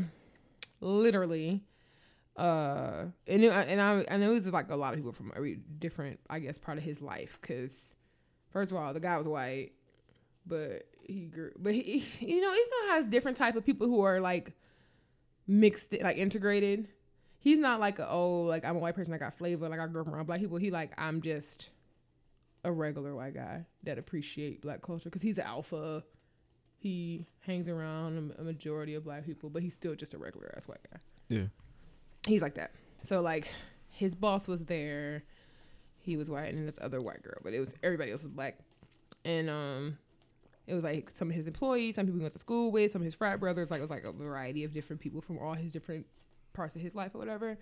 literally, 0.82 1.64
uh, 2.38 3.06
and 3.28 3.44
and 3.44 3.82
I 3.82 4.06
and 4.08 4.24
it 4.24 4.28
was 4.28 4.52
like 4.52 4.72
a 4.72 4.76
lot 4.76 4.94
of 4.94 5.00
people 5.00 5.12
from 5.12 5.32
every 5.36 5.60
different 5.80 6.20
I 6.30 6.40
guess 6.40 6.58
part 6.58 6.78
of 6.78 6.84
his 6.84 7.02
life 7.02 7.38
because 7.42 7.96
first 8.52 8.72
of 8.72 8.78
all 8.78 8.94
the 8.94 9.00
guy 9.00 9.18
was 9.18 9.28
white, 9.28 9.72
but 10.46 10.84
he 11.06 11.26
grew 11.26 11.52
but 11.58 11.74
he 11.74 12.04
you 12.26 12.42
know 12.42 12.54
even 12.54 12.68
though 12.72 12.94
has 12.94 13.08
different 13.08 13.38
type 13.38 13.56
of 13.56 13.66
people 13.66 13.88
who 13.88 14.02
are 14.02 14.20
like 14.20 14.54
mixed 15.48 15.96
like 16.02 16.18
integrated. 16.18 16.90
He's 17.42 17.60
not 17.60 17.80
like 17.80 18.00
a 18.00 18.10
oh 18.10 18.42
like 18.42 18.64
I'm 18.66 18.76
a 18.76 18.80
white 18.80 18.96
person 18.96 19.14
I 19.14 19.18
got 19.18 19.34
flavor 19.34 19.68
like 19.68 19.80
I 19.80 19.88
grew 19.88 20.02
up 20.02 20.08
around 20.08 20.26
black 20.26 20.40
people. 20.40 20.58
He 20.58 20.72
like 20.72 20.92
I'm 20.98 21.22
just 21.22 21.72
a 22.64 22.72
regular 22.72 23.16
white 23.16 23.34
guy 23.34 23.66
that 23.84 23.98
appreciate 23.98 24.62
black 24.62 24.82
culture 24.82 25.10
because 25.10 25.22
he's 25.22 25.38
an 25.38 25.46
alpha. 25.46 26.04
He 26.80 27.26
hangs 27.42 27.68
around 27.68 28.34
a 28.40 28.44
majority 28.44 28.96
of 28.96 29.04
black 29.04 29.26
people, 29.26 29.50
but 29.50 29.62
he's 29.62 29.74
still 29.74 29.96
just 29.96 30.14
a 30.14 30.18
regular 30.18 30.52
ass 30.56 30.68
white 30.68 30.80
guy. 30.90 31.00
Yeah. 31.28 31.46
He's 32.26 32.42
like 32.42 32.56
that. 32.56 32.72
So 33.02 33.20
like 33.22 33.52
his 33.90 34.16
boss 34.16 34.48
was 34.48 34.64
there. 34.64 35.24
He 36.02 36.16
was 36.16 36.32
white 36.32 36.54
and 36.54 36.66
this 36.66 36.80
other 36.82 37.02
white 37.02 37.22
girl, 37.22 37.38
but 37.44 37.54
it 37.54 37.60
was 37.60 37.76
everybody 37.84 38.12
else 38.12 38.24
was 38.24 38.30
black. 38.30 38.58
And 39.26 39.50
um 39.50 39.98
it 40.68 40.74
was 40.74 40.84
like 40.84 41.12
some 41.12 41.30
of 41.30 41.36
his 41.36 41.48
employees, 41.48 41.96
some 41.96 42.06
people 42.06 42.20
he 42.20 42.24
went 42.24 42.34
to 42.34 42.40
school 42.40 42.72
with, 42.72 42.92
some 42.92 43.02
of 43.02 43.06
his 43.06 43.16
frat 43.16 43.40
brothers, 43.40 43.72
like 43.72 43.80
it 43.80 43.82
was 43.82 43.92
like 43.92 44.06
a 44.06 44.12
variety 44.14 44.64
of 44.64 44.72
different 44.72 45.02
people 45.02 45.20
from 45.20 45.38
all 45.40 45.54
his 45.54 45.74
different 45.74 46.06
parts 46.54 46.76
of 46.76 46.82
his 46.82 46.96
life 46.96 47.14
or 47.14 47.18
whatever. 47.18 47.58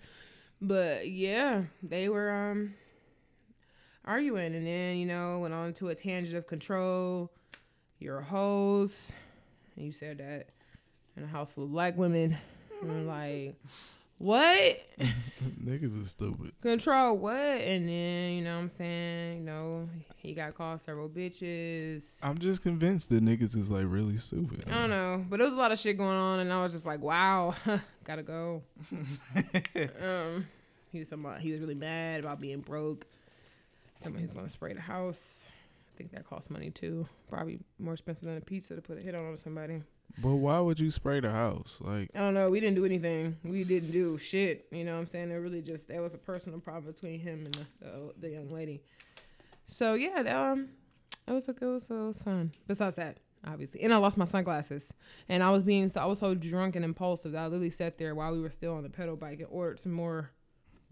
But 0.60 1.08
yeah, 1.08 1.64
they 1.82 2.08
were 2.08 2.30
um 2.30 2.74
arguing 4.04 4.54
and 4.54 4.66
then, 4.66 4.96
you 4.96 5.06
know, 5.06 5.40
went 5.40 5.54
on 5.54 5.72
to 5.74 5.88
a 5.88 5.94
tangent 5.94 6.36
of 6.36 6.46
control. 6.46 7.32
You're 7.98 8.18
a 8.18 8.24
host. 8.24 9.14
And 9.76 9.86
you 9.86 9.92
said 9.92 10.18
that 10.18 10.46
in 11.16 11.24
a 11.24 11.26
house 11.26 11.52
full 11.52 11.64
of 11.64 11.72
black 11.72 11.96
women. 11.96 12.36
And 12.80 12.90
I'm 12.90 13.06
like, 13.06 13.56
what? 14.18 14.76
Niggas 15.62 16.00
is 16.00 16.10
stupid. 16.10 16.52
Control 16.60 17.18
what? 17.18 17.36
And 17.36 17.88
then, 17.88 18.32
you 18.32 18.42
know 18.42 18.54
what 18.54 18.62
I'm 18.62 18.70
saying? 18.70 19.36
You 19.38 19.42
know, 19.42 19.88
he 20.16 20.32
got 20.32 20.54
called 20.54 20.80
several 20.80 21.08
bitches. 21.08 22.24
I'm 22.24 22.38
just 22.38 22.62
convinced 22.62 23.10
that 23.10 23.24
niggas 23.24 23.56
is 23.56 23.70
like 23.70 23.84
really 23.88 24.16
stupid. 24.16 24.64
I 24.68 24.74
don't 24.74 24.90
know. 24.90 25.24
But 25.28 25.38
there 25.38 25.46
was 25.46 25.54
a 25.54 25.58
lot 25.58 25.72
of 25.72 25.78
shit 25.78 25.98
going 25.98 26.10
on 26.16 26.40
and 26.40 26.52
I 26.52 26.62
was 26.62 26.72
just 26.72 26.86
like, 26.86 27.00
wow, 27.00 27.54
gotta 28.04 28.22
go. 28.22 28.62
um 30.02 30.46
he 30.90 31.00
was 31.00 31.08
somebody, 31.08 31.42
he 31.42 31.52
was 31.52 31.60
really 31.60 31.74
mad 31.74 32.20
about 32.20 32.40
being 32.40 32.60
broke. 32.60 33.06
Told 34.00 34.14
me 34.14 34.20
he's 34.20 34.32
gonna 34.32 34.48
spray 34.48 34.72
the 34.72 34.80
house. 34.80 35.50
I 35.98 36.00
think 36.00 36.12
that 36.12 36.24
costs 36.24 36.48
money 36.48 36.70
too. 36.70 37.08
Probably 37.28 37.58
more 37.80 37.92
expensive 37.92 38.28
than 38.28 38.36
a 38.36 38.40
pizza 38.40 38.76
to 38.76 38.80
put 38.80 38.98
a 38.98 39.00
hit 39.00 39.16
on 39.16 39.36
somebody. 39.36 39.82
But 40.22 40.36
why 40.36 40.60
would 40.60 40.78
you 40.78 40.92
spray 40.92 41.18
the 41.18 41.30
house? 41.30 41.80
Like, 41.82 42.08
I 42.14 42.20
don't 42.20 42.34
know. 42.34 42.50
We 42.50 42.60
didn't 42.60 42.76
do 42.76 42.84
anything. 42.84 43.36
We 43.42 43.64
didn't 43.64 43.90
do 43.90 44.16
shit. 44.16 44.68
You 44.70 44.84
know 44.84 44.94
what 44.94 45.00
I'm 45.00 45.06
saying? 45.06 45.32
It 45.32 45.34
really 45.34 45.60
just 45.60 45.88
that 45.88 46.00
was 46.00 46.14
a 46.14 46.18
personal 46.18 46.60
problem 46.60 46.92
between 46.92 47.18
him 47.18 47.46
and 47.46 47.54
the 47.54 47.66
the, 47.80 48.12
the 48.18 48.30
young 48.30 48.48
lady. 48.48 48.80
So 49.64 49.94
yeah, 49.94 50.22
that, 50.22 50.36
um, 50.36 50.68
it 51.26 51.32
was 51.32 51.48
a 51.48 51.52
good. 51.52 51.68
it 51.68 51.72
was 51.72 51.90
it 51.90 51.94
was 51.94 52.22
fun. 52.22 52.52
Besides 52.68 52.94
that, 52.94 53.18
obviously, 53.44 53.80
and 53.80 53.92
I 53.92 53.96
lost 53.96 54.18
my 54.18 54.24
sunglasses, 54.24 54.94
and 55.28 55.42
I 55.42 55.50
was 55.50 55.64
being 55.64 55.88
so 55.88 56.00
I 56.00 56.06
was 56.06 56.20
so 56.20 56.32
drunk 56.32 56.76
and 56.76 56.84
impulsive 56.84 57.32
that 57.32 57.40
I 57.40 57.44
literally 57.46 57.70
sat 57.70 57.98
there 57.98 58.14
while 58.14 58.30
we 58.30 58.40
were 58.40 58.50
still 58.50 58.74
on 58.74 58.84
the 58.84 58.88
pedal 58.88 59.16
bike 59.16 59.40
and 59.40 59.48
ordered 59.50 59.80
some 59.80 59.92
more. 59.92 60.30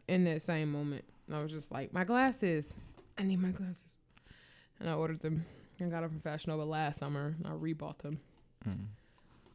In 0.08 0.22
that 0.24 0.40
same 0.40 0.70
moment, 0.70 1.04
and 1.26 1.34
I 1.34 1.42
was 1.42 1.50
just 1.50 1.72
like, 1.72 1.92
my 1.92 2.04
glasses. 2.04 2.76
I 3.18 3.24
need 3.24 3.40
my 3.40 3.50
glasses, 3.50 3.95
and 4.80 4.88
I 4.88 4.94
ordered 4.94 5.20
them 5.20 5.44
and 5.80 5.90
got 5.90 6.04
a 6.04 6.08
professional. 6.08 6.58
But 6.58 6.68
last 6.68 6.98
summer, 6.98 7.34
I 7.44 7.50
rebought 7.50 7.98
them. 7.98 8.20
mm. 8.66 8.86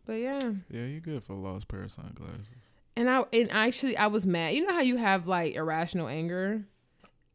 But 0.06 0.14
yeah. 0.14 0.40
yeah, 0.70 0.86
you're 0.86 1.00
good 1.00 1.24
for 1.24 1.34
a 1.34 1.38
lost 1.38 1.68
pair 1.68 1.84
of 1.84 1.92
sunglasses. 1.92 2.48
And 2.96 3.10
I 3.10 3.24
and 3.32 3.52
actually 3.52 3.98
I 3.98 4.08
was 4.08 4.26
mad. 4.26 4.56
You 4.56 4.66
know 4.66 4.74
how 4.74 4.82
you 4.82 4.98
have 4.98 5.28
like 5.28 5.56
irrational 5.56 6.08
anger? 6.08 6.66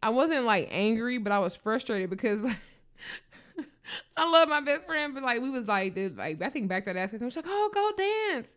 I 0.03 0.11
wasn't 0.11 0.45
like 0.45 0.69
angry, 0.71 1.19
but 1.19 1.33
I 1.33 1.39
was 1.39 1.57
frustrated 1.57 2.11
because 2.11 2.43
like 2.43 2.57
I 4.17 4.29
love 4.29 4.49
my 4.49 4.61
best 4.61 4.87
friend, 4.87 5.15
but 5.15 5.23
like 5.23 5.41
we 5.41 5.51
was 5.51 5.69
like, 5.69 5.95
did, 5.95 6.17
like 6.17 6.43
I 6.43 6.49
think 6.49 6.69
back 6.69 6.85
that 6.85 6.97
ass, 6.97 7.15
I 7.15 7.25
was 7.25 7.37
like, 7.37 7.47
oh, 7.49 7.71
go 7.73 7.93
dance, 7.97 8.57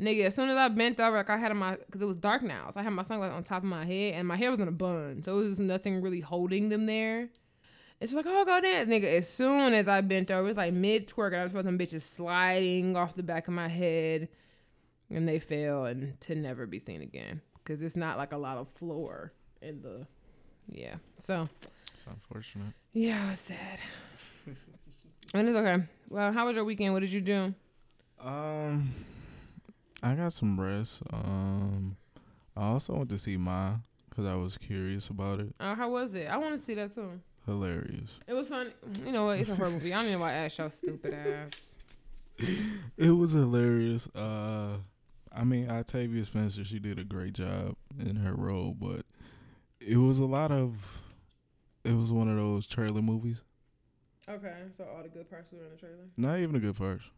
nigga. 0.00 0.26
As 0.26 0.34
soon 0.34 0.48
as 0.48 0.56
I 0.56 0.68
bent 0.68 1.00
over, 1.00 1.16
like 1.16 1.30
I 1.30 1.36
had 1.36 1.52
my, 1.54 1.76
because 1.76 2.02
it 2.02 2.06
was 2.06 2.16
dark 2.16 2.42
now, 2.42 2.70
so 2.70 2.80
I 2.80 2.82
had 2.82 2.92
my 2.92 3.02
sunglasses 3.02 3.36
on 3.36 3.42
top 3.42 3.62
of 3.62 3.68
my 3.68 3.84
head, 3.84 4.14
and 4.14 4.28
my 4.28 4.36
hair 4.36 4.50
was 4.50 4.58
in 4.58 4.68
a 4.68 4.72
bun, 4.72 5.22
so 5.22 5.34
it 5.34 5.36
was 5.36 5.48
just 5.50 5.60
nothing 5.60 6.02
really 6.02 6.20
holding 6.20 6.68
them 6.68 6.86
there. 6.86 7.28
It's 8.00 8.14
like, 8.14 8.26
oh, 8.28 8.44
go 8.44 8.60
dance, 8.60 8.90
nigga. 8.90 9.04
As 9.04 9.28
soon 9.28 9.72
as 9.72 9.88
I 9.88 10.00
bent 10.02 10.30
over, 10.30 10.46
it's 10.48 10.58
like 10.58 10.74
mid 10.74 11.08
twerk, 11.08 11.28
and 11.28 11.36
I 11.36 11.44
was 11.44 11.52
felt 11.52 11.64
them 11.64 11.78
bitches 11.78 12.02
sliding 12.02 12.94
off 12.96 13.14
the 13.14 13.22
back 13.22 13.48
of 13.48 13.54
my 13.54 13.68
head, 13.68 14.28
and 15.10 15.26
they 15.26 15.38
fell 15.38 15.86
and 15.86 16.20
to 16.22 16.34
never 16.34 16.66
be 16.66 16.78
seen 16.78 17.00
again, 17.00 17.40
because 17.56 17.82
it's 17.82 17.96
not 17.96 18.18
like 18.18 18.32
a 18.32 18.36
lot 18.36 18.58
of 18.58 18.68
floor 18.68 19.32
in 19.62 19.80
the, 19.80 20.06
yeah. 20.70 20.96
So 21.14 21.48
It's 21.92 22.06
unfortunate. 22.06 22.74
yeah, 22.92 23.22
I 23.26 23.30
was 23.30 23.40
sad. 23.40 23.78
and 25.34 25.48
it's 25.48 25.56
okay. 25.56 25.82
Well, 26.10 26.32
how 26.32 26.46
was 26.46 26.54
your 26.56 26.64
weekend? 26.66 26.92
What 26.92 27.00
did 27.00 27.12
you 27.12 27.22
do? 27.22 27.54
Um, 28.20 28.90
I 30.02 30.14
got 30.14 30.32
some 30.34 30.60
rest. 30.60 31.02
Um, 31.12 31.96
I 32.54 32.66
also 32.68 32.94
went 32.94 33.08
to 33.10 33.18
see 33.18 33.36
Ma 33.38 33.76
because 34.10 34.26
I 34.26 34.34
was 34.34 34.58
curious 34.58 35.08
about 35.08 35.40
it. 35.40 35.54
Uh, 35.58 35.74
how 35.74 35.90
was 35.90 36.14
it? 36.14 36.26
I 36.30 36.36
want 36.36 36.52
to 36.52 36.58
see 36.58 36.74
that 36.74 36.92
too. 36.94 37.20
Hilarious. 37.46 38.18
It 38.26 38.34
was 38.34 38.48
fun. 38.48 38.72
You 39.04 39.12
know 39.12 39.24
what? 39.26 39.38
It's 39.38 39.48
a 39.48 39.54
horror 39.54 39.70
movie. 39.70 39.92
I 39.92 39.98
don't 39.98 40.08
even 40.08 40.20
want 40.20 40.32
to 40.32 40.36
ask 40.36 40.58
your 40.58 40.68
stupid 40.68 41.14
ass. 41.14 41.76
It 42.98 43.10
was 43.10 43.32
hilarious. 43.32 44.08
Uh, 44.14 44.78
I 45.32 45.44
mean, 45.44 45.70
Octavia 45.70 46.24
Spencer, 46.24 46.64
she 46.64 46.78
did 46.78 46.98
a 46.98 47.04
great 47.04 47.34
job 47.34 47.76
in 47.98 48.16
her 48.16 48.34
role, 48.34 48.74
but 48.78 49.06
it 49.80 49.96
was 49.96 50.18
a 50.18 50.26
lot 50.26 50.50
of. 50.50 51.02
It 51.84 51.94
was 51.94 52.12
one 52.12 52.28
of 52.28 52.36
those 52.36 52.66
trailer 52.66 53.00
movies. 53.00 53.44
Okay, 54.28 54.52
so 54.72 54.84
all 54.92 55.02
the 55.02 55.08
good 55.08 55.30
parts 55.30 55.52
were 55.52 55.62
in 55.62 55.70
the 55.70 55.76
trailer. 55.76 56.08
Not 56.16 56.40
even 56.40 56.54
the 56.54 56.58
good 56.58 56.76
parts. 56.76 57.08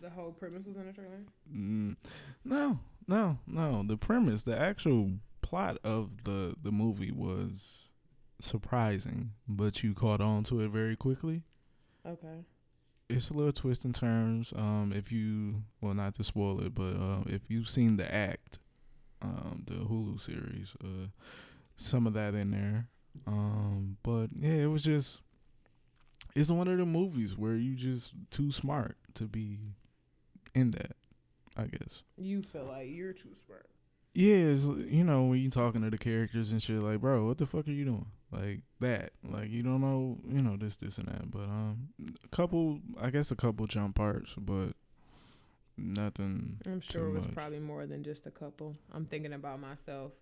The 0.00 0.08
whole 0.08 0.32
premise 0.32 0.64
was 0.64 0.76
in 0.76 0.86
the 0.86 0.92
trailer. 0.92 1.20
Mm, 1.54 1.96
no, 2.44 2.78
no, 3.06 3.38
no. 3.46 3.82
The 3.86 3.98
premise, 3.98 4.44
the 4.44 4.58
actual 4.58 5.10
plot 5.42 5.76
of 5.84 6.24
the 6.24 6.54
the 6.62 6.72
movie 6.72 7.12
was 7.12 7.92
surprising, 8.40 9.32
but 9.46 9.82
you 9.82 9.94
caught 9.94 10.20
on 10.20 10.44
to 10.44 10.60
it 10.60 10.68
very 10.68 10.96
quickly. 10.96 11.42
Okay. 12.06 12.44
It's 13.08 13.30
a 13.30 13.34
little 13.34 13.52
twist 13.52 13.84
and 13.84 13.94
turns. 13.94 14.52
Um, 14.54 14.92
if 14.94 15.10
you 15.10 15.62
well, 15.80 15.94
not 15.94 16.14
to 16.14 16.24
spoil 16.24 16.60
it, 16.60 16.74
but 16.74 16.94
uh, 16.94 17.22
if 17.26 17.42
you've 17.48 17.68
seen 17.68 17.96
the 17.96 18.12
Act, 18.12 18.58
um, 19.22 19.64
the 19.66 19.74
Hulu 19.74 20.20
series, 20.20 20.76
uh, 20.84 21.08
some 21.76 22.06
of 22.06 22.12
that 22.14 22.34
in 22.34 22.50
there. 22.50 22.88
Um, 23.26 23.96
but 24.02 24.28
yeah, 24.34 24.64
it 24.64 24.70
was 24.70 24.84
just. 24.84 25.22
It's 26.34 26.50
one 26.50 26.68
of 26.68 26.76
the 26.76 26.84
movies 26.84 27.36
where 27.36 27.54
you 27.54 27.74
just 27.74 28.12
too 28.30 28.50
smart 28.50 28.96
to 29.14 29.24
be 29.24 29.58
in 30.54 30.72
that. 30.72 30.92
I 31.56 31.64
guess. 31.64 32.04
You 32.16 32.42
feel 32.42 32.66
like 32.66 32.88
you're 32.88 33.12
too 33.12 33.34
smart. 33.34 33.66
Yeah, 34.14 34.36
it's, 34.36 34.64
you 34.64 35.04
know 35.04 35.24
when 35.24 35.38
you 35.38 35.50
talking 35.50 35.82
to 35.82 35.90
the 35.90 35.98
characters 35.98 36.52
and 36.52 36.62
shit, 36.62 36.80
like, 36.80 37.00
bro, 37.00 37.26
what 37.26 37.38
the 37.38 37.46
fuck 37.46 37.66
are 37.66 37.72
you 37.72 37.84
doing? 37.84 38.06
Like 38.30 38.60
that, 38.80 39.12
like 39.26 39.48
you 39.50 39.62
don't 39.62 39.80
know, 39.80 40.18
you 40.28 40.42
know 40.42 40.56
this, 40.56 40.76
this, 40.76 40.98
and 40.98 41.08
that. 41.08 41.30
But 41.30 41.44
um, 41.44 41.88
a 42.24 42.28
couple, 42.36 42.80
I 43.00 43.08
guess 43.10 43.30
a 43.30 43.36
couple 43.36 43.66
jump 43.66 43.94
parts, 43.96 44.34
but 44.34 44.72
nothing. 45.78 46.58
I'm 46.66 46.80
sure 46.80 47.06
it 47.06 47.12
was 47.12 47.26
much. 47.26 47.34
probably 47.34 47.60
more 47.60 47.86
than 47.86 48.02
just 48.04 48.26
a 48.26 48.30
couple. 48.30 48.76
I'm 48.92 49.06
thinking 49.06 49.32
about 49.32 49.60
myself 49.60 50.12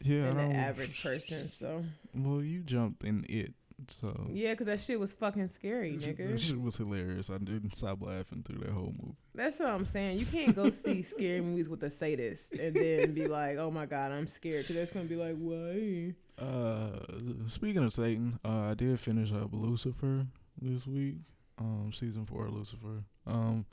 Yeah, 0.00 0.26
and 0.28 0.38
the 0.38 0.56
average 0.56 1.02
person. 1.04 1.50
So 1.50 1.84
Well, 2.14 2.42
you 2.42 2.60
jumped 2.60 3.04
in 3.04 3.26
it, 3.28 3.52
so 3.88 4.28
yeah, 4.30 4.52
because 4.52 4.66
that 4.68 4.80
shit 4.80 4.98
was 4.98 5.12
fucking 5.12 5.48
scary, 5.48 5.92
nigga. 5.92 6.30
that 6.30 6.40
shit 6.40 6.60
was 6.60 6.76
hilarious. 6.76 7.28
I 7.28 7.36
didn't 7.38 7.74
stop 7.74 8.02
laughing 8.02 8.42
through 8.44 8.60
that 8.60 8.70
whole 8.70 8.94
movie. 8.98 9.16
That's 9.34 9.60
what 9.60 9.68
I'm 9.68 9.84
saying. 9.84 10.18
You 10.18 10.26
can't 10.26 10.54
go 10.54 10.70
see 10.70 11.02
scary 11.02 11.40
movies 11.42 11.68
with 11.68 11.82
a 11.82 11.90
sadist 11.90 12.54
and 12.54 12.74
then 12.74 13.12
be 13.12 13.26
like, 13.28 13.56
"Oh 13.58 13.70
my 13.70 13.86
god, 13.86 14.12
I'm 14.12 14.26
scared," 14.26 14.62
because 14.62 14.76
that's 14.76 14.92
gonna 14.92 15.04
be 15.06 15.16
like, 15.16 15.36
"Why?" 15.36 16.14
Uh, 16.38 16.98
speaking 17.46 17.84
of 17.84 17.92
Satan, 17.92 18.38
uh, 18.44 18.70
I 18.70 18.74
did 18.74 18.98
finish 18.98 19.32
up 19.32 19.50
Lucifer 19.52 20.26
this 20.60 20.86
week. 20.86 21.16
Um, 21.58 21.90
season 21.92 22.26
four 22.26 22.46
of 22.46 22.54
Lucifer. 22.54 23.04
Um, 23.26 23.66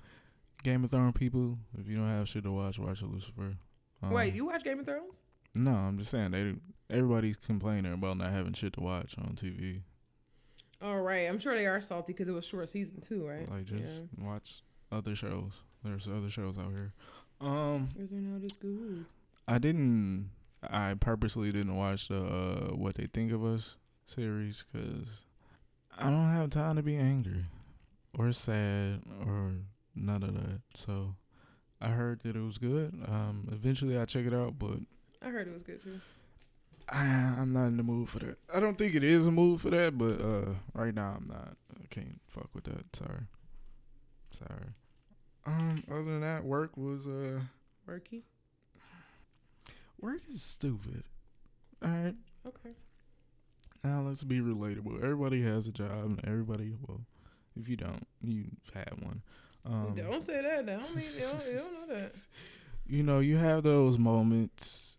Game 0.63 0.83
of 0.83 0.91
Thrones 0.91 1.13
people, 1.13 1.57
if 1.79 1.87
you 1.87 1.97
don't 1.97 2.09
have 2.09 2.27
shit 2.27 2.43
to 2.43 2.51
watch, 2.51 2.77
watch 2.77 3.01
Lucifer. 3.01 3.55
Um, 4.03 4.11
Wait, 4.11 4.33
you 4.33 4.45
watch 4.45 4.63
Game 4.63 4.79
of 4.79 4.85
Thrones? 4.85 5.23
No, 5.55 5.71
I'm 5.71 5.97
just 5.97 6.11
saying 6.11 6.31
they 6.31 6.55
everybody's 6.89 7.37
complaining 7.37 7.93
about 7.93 8.17
not 8.17 8.31
having 8.31 8.53
shit 8.53 8.73
to 8.73 8.81
watch 8.81 9.15
on 9.17 9.35
TV. 9.35 9.81
All 10.81 11.01
right, 11.01 11.27
I'm 11.27 11.39
sure 11.39 11.55
they 11.55 11.65
are 11.65 11.81
salty 11.81 12.13
because 12.13 12.29
it 12.29 12.33
was 12.33 12.45
short 12.45 12.69
season 12.69 13.01
too, 13.01 13.27
right? 13.27 13.49
Like 13.49 13.65
just 13.65 14.03
watch 14.17 14.61
other 14.91 15.15
shows. 15.15 15.61
There's 15.83 16.07
other 16.07 16.29
shows 16.29 16.57
out 16.57 16.71
here. 16.71 16.93
Um, 17.41 17.89
Is 17.97 18.09
there 18.09 18.19
not 18.19 18.43
as 18.43 18.51
good? 18.57 19.05
I 19.47 19.57
didn't. 19.57 20.29
I 20.63 20.95
purposely 20.99 21.51
didn't 21.51 21.75
watch 21.75 22.07
the 22.07 22.21
uh, 22.21 22.75
what 22.75 22.95
they 22.95 23.05
think 23.05 23.31
of 23.31 23.43
us 23.43 23.77
series 24.05 24.63
because 24.71 25.25
I 25.97 26.09
don't 26.09 26.29
have 26.33 26.49
time 26.49 26.75
to 26.75 26.83
be 26.83 26.97
angry 26.97 27.45
or 28.17 28.31
sad 28.31 29.01
or 29.25 29.53
none 29.95 30.23
of 30.23 30.33
that. 30.35 30.61
So 30.73 31.15
I 31.81 31.89
heard 31.89 32.21
that 32.21 32.35
it 32.35 32.41
was 32.41 32.57
good. 32.57 32.93
Um, 33.07 33.47
eventually 33.51 33.97
I 33.97 34.05
check 34.05 34.25
it 34.25 34.33
out, 34.33 34.59
but 34.59 34.79
I 35.21 35.29
heard 35.29 35.47
it 35.47 35.53
was 35.53 35.63
good 35.63 35.79
too. 35.81 35.99
I, 36.91 37.35
I'm 37.39 37.53
not 37.53 37.67
in 37.67 37.77
the 37.77 37.83
mood 37.83 38.09
for 38.09 38.19
that. 38.19 38.37
I 38.53 38.59
don't 38.59 38.77
think 38.77 38.95
it 38.95 39.03
is 39.03 39.27
a 39.27 39.31
mood 39.31 39.61
for 39.61 39.69
that, 39.69 39.97
but 39.97 40.19
uh, 40.19 40.53
right 40.73 40.93
now 40.93 41.15
I'm 41.17 41.27
not. 41.27 41.55
I 41.81 41.85
can't 41.89 42.19
fuck 42.27 42.49
with 42.53 42.63
that. 42.65 42.95
Sorry. 42.95 43.21
Sorry. 44.31 44.69
Um, 45.45 45.83
other 45.89 46.03
than 46.03 46.21
that, 46.21 46.43
work 46.43 46.75
was 46.75 47.07
uh 47.07 47.39
Worky. 47.87 48.21
Work 50.01 50.21
is 50.27 50.41
stupid. 50.41 51.03
All 51.83 51.89
right. 51.89 52.15
Okay. 52.47 52.75
Now 53.83 54.01
let's 54.01 54.23
be 54.23 54.39
relatable. 54.39 55.03
Everybody 55.03 55.41
has 55.43 55.67
a 55.67 55.71
job, 55.71 56.05
and 56.05 56.25
everybody. 56.25 56.73
Well, 56.87 57.01
if 57.59 57.69
you 57.69 57.75
don't, 57.75 58.05
you've 58.21 58.71
had 58.73 58.93
one. 59.01 59.21
Um, 59.65 59.93
don't 59.95 60.21
say 60.21 60.41
that. 60.41 60.65
Now. 60.65 60.79
I 60.79 60.81
don't 60.81 60.95
mean 60.95 61.05
you 61.05 61.21
don't, 61.21 61.45
you 61.45 61.57
don't 61.57 61.89
know 61.89 61.95
that. 61.95 62.27
you 62.87 63.03
know, 63.03 63.19
you 63.19 63.37
have 63.37 63.63
those 63.63 63.97
moments 63.97 64.97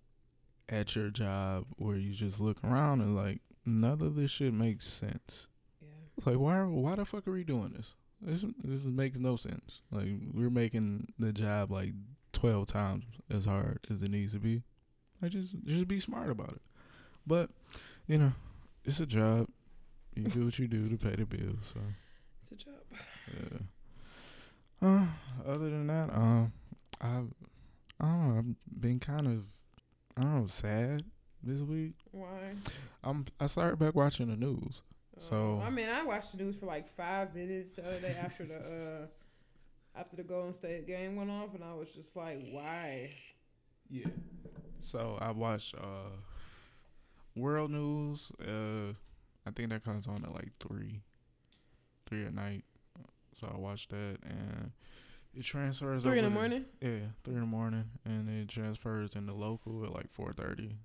at 0.69 0.95
your 0.95 1.11
job 1.11 1.67
where 1.77 1.97
you 1.97 2.13
just 2.13 2.41
look 2.41 2.63
around 2.65 3.01
and 3.01 3.17
like 3.17 3.41
none 3.67 4.01
of 4.01 4.15
this 4.15 4.31
shit 4.31 4.55
makes 4.55 4.87
sense. 4.87 5.49
Yeah. 5.81 5.89
It's 6.17 6.27
like 6.27 6.39
why 6.39 6.63
why 6.63 6.95
the 6.97 7.05
fuck 7.05 7.27
are 7.27 7.33
we 7.33 7.45
doing 7.45 7.73
this? 7.77 7.97
This 8.21 8.45
this 8.63 8.87
makes 8.87 9.19
no 9.19 9.37
sense. 9.37 9.83
Like 9.91 10.09
we're 10.33 10.51
making 10.51 11.13
the 11.19 11.33
job 11.33 11.71
like 11.71 11.93
twelve 12.33 12.67
times 12.67 13.05
as 13.31 13.45
hard 13.45 13.81
as 13.91 14.03
it 14.03 14.11
needs 14.11 14.33
to 14.33 14.39
be. 14.39 14.63
Like 15.23 15.31
just 15.33 15.55
just 15.65 15.87
be 15.89 15.99
smart 15.99 16.31
about 16.31 16.53
it. 16.53 16.63
But 17.27 17.51
you 18.07 18.19
know, 18.19 18.33
it's 18.85 19.01
a 19.01 19.07
job. 19.07 19.49
You 20.17 20.25
do 20.25 20.45
what 20.47 20.59
you 20.59 20.67
do 20.67 20.83
to 20.87 20.97
pay 20.97 21.15
the 21.17 21.25
bills. 21.27 21.73
So 21.75 21.81
It's 22.41 22.53
a 22.53 22.57
job. 22.57 22.75
yeah. 23.33 23.59
Uh, 24.83 25.07
other 25.47 25.71
than 25.71 25.87
that, 25.89 26.11
um, 26.15 26.53
I 27.01 27.07
I 28.01 28.07
don't 28.07 28.29
know. 28.29 28.39
I've 28.39 28.81
been 28.81 28.99
kind 28.99 29.27
of 29.27 29.45
I 30.17 30.23
don't 30.23 30.41
know 30.41 30.47
sad 30.47 31.05
this 31.43 31.61
week. 31.61 31.93
Why? 32.13 32.55
I'm 33.05 33.27
I 33.39 33.47
started 33.47 33.79
back 33.79 33.95
watching 33.95 34.29
the 34.29 34.37
news. 34.37 34.83
So- 35.19 35.59
Uh, 35.63 35.67
I 35.67 35.71
mean, 35.71 35.87
I 35.89 36.03
watched 36.03 36.33
the 36.37 36.43
news 36.43 36.59
for 36.61 36.67
like 36.67 36.89
five 36.89 37.35
minutes 37.35 37.77
the 37.77 37.87
other 37.87 38.01
day 38.01 38.17
after 38.23 38.45
the 38.45 38.55
uh 39.95 39.99
after 40.01 40.17
the 40.17 40.23
Golden 40.25 40.55
State 40.55 40.87
game 40.87 41.17
went 41.17 41.31
off, 41.31 41.55
and 41.55 41.63
I 41.63 41.75
was 41.75 41.95
just 41.95 42.17
like, 42.17 42.39
why? 42.51 43.11
Yeah. 43.91 44.07
So 44.81 45.19
I 45.21 45.31
watch 45.31 45.75
uh 45.79 46.17
World 47.37 47.71
News. 47.71 48.33
Uh 48.41 48.93
I 49.47 49.51
think 49.53 49.71
that 49.71 49.85
comes 49.85 50.07
on 50.07 50.25
at 50.25 50.33
like 50.35 50.51
three. 50.61 51.01
Three 52.07 52.25
at 52.27 52.35
night. 52.35 52.65
So 53.35 53.51
I 53.53 53.59
watch 53.59 53.89
that 53.89 54.19
and 54.25 54.73
it 55.35 55.45
transfers 55.45 56.03
Three 56.03 56.19
in 56.19 56.25
the 56.25 56.31
to- 56.31 56.35
morning. 56.35 56.65
Yeah, 56.81 56.99
three 57.25 57.35
in 57.35 57.41
the 57.41 57.47
morning 57.47 57.85
and 58.05 58.29
it 58.29 58.49
transfers 58.49 59.15
into 59.17 59.33
local 59.33 59.85
at 59.85 59.93
like 59.93 60.11
four 60.11 60.33
thirty. 60.33 60.77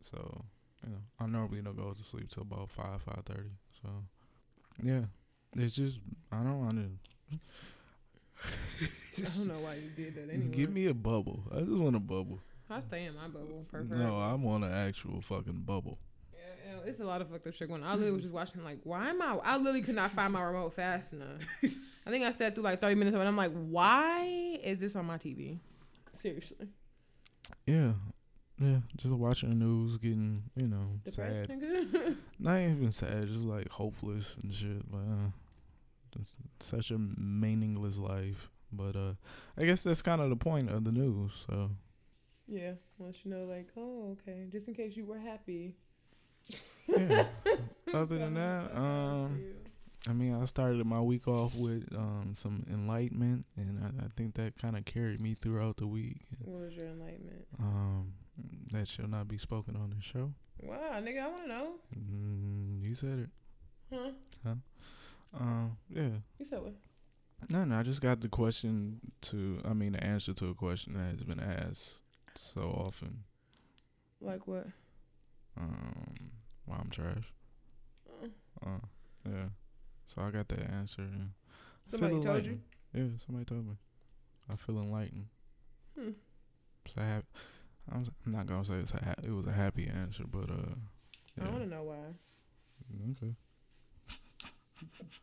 So, 0.00 0.44
you 0.86 0.92
know, 0.92 0.98
I 1.20 1.26
normally 1.26 1.60
don't 1.60 1.76
go 1.76 1.92
to 1.92 2.02
sleep 2.02 2.30
till 2.30 2.42
about 2.42 2.70
five, 2.70 3.02
five 3.02 3.22
thirty. 3.26 3.50
So 3.82 3.88
yeah. 4.82 5.02
It's 5.56 5.74
just 5.76 6.00
I 6.32 6.36
don't 6.42 6.60
want 6.60 6.76
to 6.78 7.36
I 8.42 9.36
don't 9.36 9.48
know 9.48 9.58
why 9.60 9.74
you 9.74 9.90
did 9.94 10.14
that 10.14 10.32
anyway. 10.32 10.48
give 10.50 10.70
me 10.72 10.86
a 10.86 10.94
bubble. 10.94 11.42
I 11.54 11.58
just 11.60 11.72
want 11.72 11.96
a 11.96 12.00
bubble. 12.00 12.38
I 12.70 12.80
stay 12.80 13.04
in 13.06 13.14
my 13.16 13.28
bubble. 13.28 13.64
Perfect. 13.70 13.92
No, 13.92 14.18
I 14.18 14.34
want 14.34 14.64
an 14.64 14.72
actual 14.72 15.20
fucking 15.20 15.62
bubble. 15.66 15.98
Yeah, 16.32 16.38
yeah, 16.66 16.90
it's 16.90 17.00
a 17.00 17.04
lot 17.04 17.20
of 17.20 17.28
fucked 17.28 17.46
up 17.46 17.54
shit 17.54 17.68
going 17.68 17.82
on. 17.82 17.88
I 17.88 17.92
literally 17.92 18.12
was 18.12 18.22
just 18.22 18.34
watching, 18.34 18.62
like, 18.62 18.78
why 18.84 19.10
am 19.10 19.20
I? 19.20 19.38
I 19.44 19.56
literally 19.56 19.82
could 19.82 19.94
not 19.96 20.10
find 20.10 20.32
my 20.32 20.42
remote 20.42 20.74
fast 20.74 21.12
enough. 21.12 21.40
I 21.62 22.10
think 22.10 22.24
I 22.24 22.30
sat 22.30 22.54
through 22.54 22.64
like 22.64 22.80
30 22.80 22.94
minutes 22.94 23.14
of 23.14 23.22
it. 23.22 23.26
I'm 23.26 23.36
like, 23.36 23.52
why 23.52 24.58
is 24.62 24.80
this 24.80 24.96
on 24.96 25.06
my 25.06 25.16
TV? 25.16 25.58
Seriously. 26.12 26.68
Yeah. 27.66 27.92
Yeah. 28.58 28.78
Just 28.96 29.14
watching 29.14 29.50
the 29.50 29.54
news, 29.56 29.96
getting, 29.96 30.42
you 30.54 30.68
know, 30.68 31.00
Depressed, 31.04 31.48
sad. 31.48 32.16
Not 32.38 32.60
even 32.60 32.90
sad, 32.90 33.26
just 33.26 33.46
like 33.46 33.68
hopeless 33.70 34.36
and 34.42 34.52
shit. 34.52 34.90
But 34.90 34.98
uh, 34.98 36.22
such 36.60 36.90
a 36.90 36.98
meaningless 36.98 37.98
life. 37.98 38.50
But 38.72 38.96
uh, 38.96 39.14
I 39.56 39.64
guess 39.64 39.82
that's 39.82 40.02
kind 40.02 40.20
of 40.20 40.30
the 40.30 40.36
point 40.36 40.70
of 40.70 40.84
the 40.84 40.92
news. 40.92 41.46
So 41.48 41.70
yeah. 42.50 42.72
Once 42.98 43.24
you 43.24 43.30
know, 43.30 43.44
like, 43.44 43.68
oh, 43.76 44.12
okay. 44.12 44.46
Just 44.50 44.68
in 44.68 44.74
case 44.74 44.96
you 44.96 45.04
were 45.04 45.18
happy. 45.18 45.76
yeah. 46.88 47.24
Other 47.94 48.18
than 48.18 48.34
that, 48.34 48.76
um, 48.76 49.40
I 50.08 50.12
mean, 50.12 50.34
I 50.34 50.44
started 50.46 50.84
my 50.84 51.00
week 51.00 51.28
off 51.28 51.54
with 51.54 51.86
um 51.94 52.30
some 52.34 52.64
enlightenment, 52.72 53.46
and 53.56 53.78
I, 53.82 54.04
I 54.04 54.08
think 54.16 54.34
that 54.34 54.60
kind 54.60 54.76
of 54.76 54.84
carried 54.84 55.20
me 55.20 55.34
throughout 55.34 55.76
the 55.76 55.86
week. 55.86 56.16
What 56.44 56.62
was 56.62 56.74
your 56.74 56.88
enlightenment? 56.88 57.46
Um, 57.58 58.14
that 58.72 58.88
shall 58.88 59.08
not 59.08 59.28
be 59.28 59.38
spoken 59.38 59.76
on 59.76 59.90
the 59.90 60.02
show. 60.02 60.32
Wow, 60.62 61.00
nigga, 61.00 61.22
I 61.22 61.28
want 61.28 61.42
to 61.42 61.48
know. 61.48 61.72
Mm, 61.96 62.86
you 62.86 62.94
said 62.94 63.18
it. 63.20 63.30
Huh? 63.92 64.10
Huh? 64.44 64.54
Um, 65.38 65.76
yeah. 65.88 66.08
You 66.38 66.44
said 66.44 66.60
what? 66.60 66.74
No, 67.48 67.64
no, 67.64 67.78
I 67.78 67.82
just 67.82 68.02
got 68.02 68.20
the 68.20 68.28
question 68.28 69.00
to, 69.22 69.60
I 69.64 69.72
mean, 69.72 69.92
the 69.92 70.04
answer 70.04 70.34
to 70.34 70.48
a 70.48 70.54
question 70.54 70.94
that 70.94 71.10
has 71.12 71.22
been 71.22 71.40
asked 71.40 71.99
so 72.40 72.62
often. 72.86 73.24
Like 74.20 74.46
what? 74.46 74.66
Um, 75.56 76.14
why 76.66 76.76
I'm 76.80 76.90
trash. 76.90 77.32
Uh, 78.08 78.26
Uh, 78.64 78.78
yeah. 79.28 79.48
So 80.04 80.22
I 80.22 80.30
got 80.30 80.48
that 80.48 80.70
answer. 80.70 81.06
Somebody 81.84 82.20
told 82.20 82.46
you? 82.46 82.60
Yeah, 82.92 83.04
somebody 83.24 83.44
told 83.44 83.66
me. 83.66 83.74
I 84.50 84.56
feel 84.56 84.78
enlightened. 84.78 85.26
Hmm. 85.98 86.10
So 86.86 87.00
I 87.00 87.04
have, 87.04 87.26
I'm, 87.92 88.04
I'm 88.26 88.32
not 88.32 88.46
gonna 88.46 88.64
say 88.64 88.74
it's 88.74 88.94
a 88.94 89.04
ha- 89.04 89.22
it 89.22 89.30
was 89.30 89.46
a 89.46 89.52
happy 89.52 89.86
answer, 89.88 90.24
but 90.30 90.50
uh, 90.50 90.74
I 91.40 91.44
yeah. 91.44 91.50
want 91.50 91.62
to 91.64 91.68
know 91.68 91.82
why. 91.84 91.94
Okay. 93.12 93.34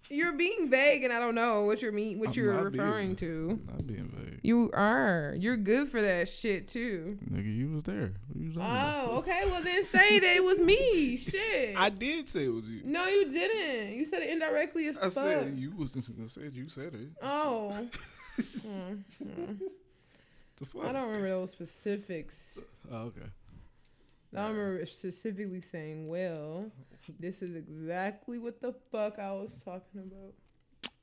You're 0.10 0.34
being 0.34 0.70
vague, 0.70 1.04
and 1.04 1.12
I 1.12 1.20
don't 1.20 1.36
know 1.36 1.64
what 1.64 1.82
you're 1.82 1.92
mean, 1.92 2.20
what 2.20 2.30
I'm 2.30 2.34
you're 2.36 2.54
not 2.54 2.72
being- 2.72 2.84
referring 2.84 3.16
to. 3.18 3.60
Not 3.70 3.88
being 3.88 4.08
vague. 4.16 4.40
You 4.44 4.72
are. 4.74 5.36
You're 5.38 5.58
good 5.58 5.90
for 5.90 6.02
that 6.02 6.30
shit 6.30 6.68
too. 6.68 7.18
Nigga, 7.30 7.54
you 7.54 7.72
was 7.72 7.84
there. 7.84 8.14
You 8.34 8.52
about? 8.52 9.08
Oh, 9.10 9.18
okay. 9.18 9.42
Well, 9.46 9.62
then 9.62 9.84
say 9.84 10.20
that 10.20 10.36
it 10.38 10.44
was 10.44 10.60
me. 10.62 11.18
Shit. 11.18 11.76
I 11.78 11.90
did 11.90 12.30
say 12.30 12.46
it 12.46 12.54
was 12.54 12.70
you. 12.70 12.82
no, 12.86 13.08
you 13.08 13.30
didn't. 13.30 13.96
You 13.96 14.06
said 14.06 14.22
it 14.24 14.30
indirectly 14.30 14.88
as 14.88 14.98
I 14.98 15.02
fuck. 15.02 15.12
said 15.12 15.54
you 15.58 15.72
was. 15.76 15.98
I 15.98 16.28
said 16.28 16.56
you 16.56 16.70
said 16.70 16.94
it. 16.94 17.10
Oh. 17.22 17.72
Mm, 18.38 19.04
mm. 19.24 19.58
The 20.58 20.66
fuck? 20.66 20.86
I 20.86 20.92
don't 20.92 21.08
remember 21.08 21.30
those 21.30 21.50
specifics. 21.52 22.64
Oh, 22.92 23.06
okay. 23.08 23.26
I 24.36 24.48
remember 24.50 24.86
specifically 24.86 25.62
saying, 25.62 26.08
"Well, 26.08 26.72
this 27.20 27.42
is 27.42 27.56
exactly 27.56 28.40
what 28.40 28.60
the 28.62 28.74
fuck 28.92 29.20
I 29.20 29.32
was 29.34 29.64
talking 29.64 30.02
about." 30.02 30.34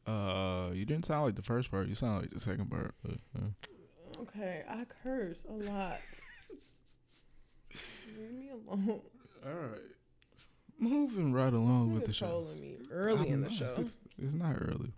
Uh, 0.07 0.71
you 0.73 0.85
didn't 0.85 1.07
sound 1.07 1.23
like 1.23 1.35
the 1.35 1.43
first 1.43 1.71
part. 1.71 1.89
You 1.89 1.95
sound 1.95 2.21
like 2.21 2.31
the 2.31 2.41
second 2.41 2.71
part. 2.71 2.95
But, 3.03 3.19
uh. 3.39 4.23
Okay, 4.23 4.63
I 4.69 4.85
curse 5.03 5.45
a 5.49 5.53
lot. 5.53 5.99
Leave 8.19 8.33
me 8.33 8.51
alone. 8.51 9.01
All 9.45 9.53
right. 9.53 9.81
Moving 10.79 11.33
right 11.33 11.53
along 11.53 11.95
with 11.95 12.05
the 12.05 12.13
show. 12.13 12.27
trolling 12.27 12.61
me 12.61 12.77
early 12.91 13.29
in 13.29 13.41
the 13.41 13.47
not. 13.47 13.53
show. 13.53 13.71
It's, 13.79 13.99
it's 14.19 14.35
not 14.35 14.57
early. 14.61 14.93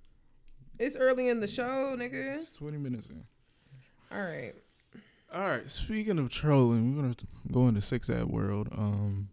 It's 0.79 0.97
early 0.97 1.29
in 1.29 1.40
the 1.40 1.49
show, 1.49 1.97
nigga. 1.97 2.37
It's 2.37 2.57
20 2.57 2.79
minutes 2.79 3.09
in. 3.09 3.25
All 4.12 4.23
right. 4.23 4.53
All 5.33 5.49
right. 5.49 5.71
Speaking 5.71 6.19
of 6.19 6.31
trolling, 6.31 6.97
we're 6.97 7.03
gonna 7.03 7.14
go 7.53 7.69
into 7.69 7.81
six 7.81 8.09
ad 8.11 8.27
world. 8.27 8.69
Um, 8.77 9.29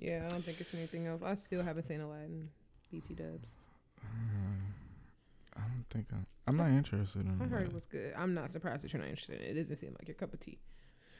Yeah, 0.00 0.22
I 0.24 0.30
don't 0.30 0.42
think 0.42 0.60
it's 0.60 0.74
anything 0.74 1.06
else. 1.06 1.22
I 1.22 1.34
still 1.34 1.62
haven't 1.62 1.82
seen 1.82 2.00
Aladdin. 2.00 2.48
BT 2.90 3.14
Dubs. 3.14 3.56
Uh, 4.02 5.56
I 5.56 5.60
don't 5.60 5.84
think 5.90 6.06
I'm. 6.12 6.26
I'm 6.46 6.56
not 6.56 6.70
interested 6.70 7.24
in. 7.24 7.40
It. 7.40 7.44
I 7.44 7.46
heard 7.46 7.66
it 7.66 7.72
was 7.72 7.86
good. 7.86 8.12
I'm 8.16 8.34
not 8.34 8.50
surprised 8.50 8.82
that 8.82 8.92
you're 8.92 9.00
not 9.00 9.10
interested 9.10 9.40
in 9.40 9.46
it. 9.46 9.50
It 9.50 9.60
doesn't 9.60 9.76
seem 9.76 9.94
like 9.98 10.08
your 10.08 10.16
cup 10.16 10.32
of 10.32 10.40
tea. 10.40 10.58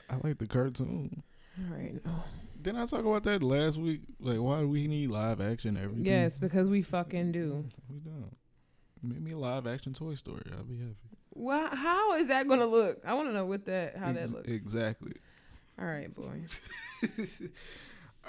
I 0.09 0.15
like 0.27 0.39
the 0.39 0.47
cartoon. 0.47 1.23
All 1.59 1.77
right. 1.77 2.05
No. 2.05 2.11
Didn't 2.61 2.81
I 2.81 2.85
talk 2.85 3.05
about 3.05 3.23
that 3.23 3.43
last 3.43 3.77
week? 3.77 4.01
Like, 4.19 4.39
why 4.39 4.61
do 4.61 4.67
we 4.67 4.87
need 4.87 5.11
live 5.11 5.41
action 5.41 5.77
everything? 5.77 6.05
Yes, 6.05 6.37
because 6.37 6.67
we 6.67 6.81
fucking 6.81 7.31
do. 7.31 7.65
We 7.89 7.99
don't. 7.99 8.35
Make 9.03 9.21
me 9.21 9.31
a 9.31 9.37
live 9.37 9.67
action 9.67 9.93
Toy 9.93 10.15
Story. 10.15 10.43
I'll 10.55 10.63
be 10.63 10.77
happy. 10.77 10.95
Well, 11.33 11.69
how 11.73 12.13
is 12.15 12.27
that 12.27 12.47
gonna 12.47 12.65
look? 12.65 12.99
I 13.05 13.13
want 13.13 13.29
to 13.29 13.33
know 13.33 13.45
what 13.45 13.65
that 13.65 13.95
how 13.95 14.11
that 14.11 14.29
looks. 14.29 14.49
Exactly. 14.49 15.13
All 15.79 15.85
right, 15.85 16.13
boy. 16.13 16.41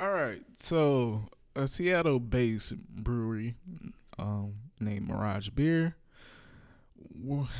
All 0.00 0.12
right. 0.12 0.42
So, 0.56 1.28
a 1.54 1.68
Seattle-based 1.68 2.76
brewery 2.76 3.54
um, 4.18 4.54
named 4.80 5.08
Mirage 5.08 5.50
Beer 5.50 5.96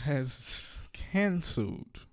has 0.05 0.85
canceled 0.93 2.07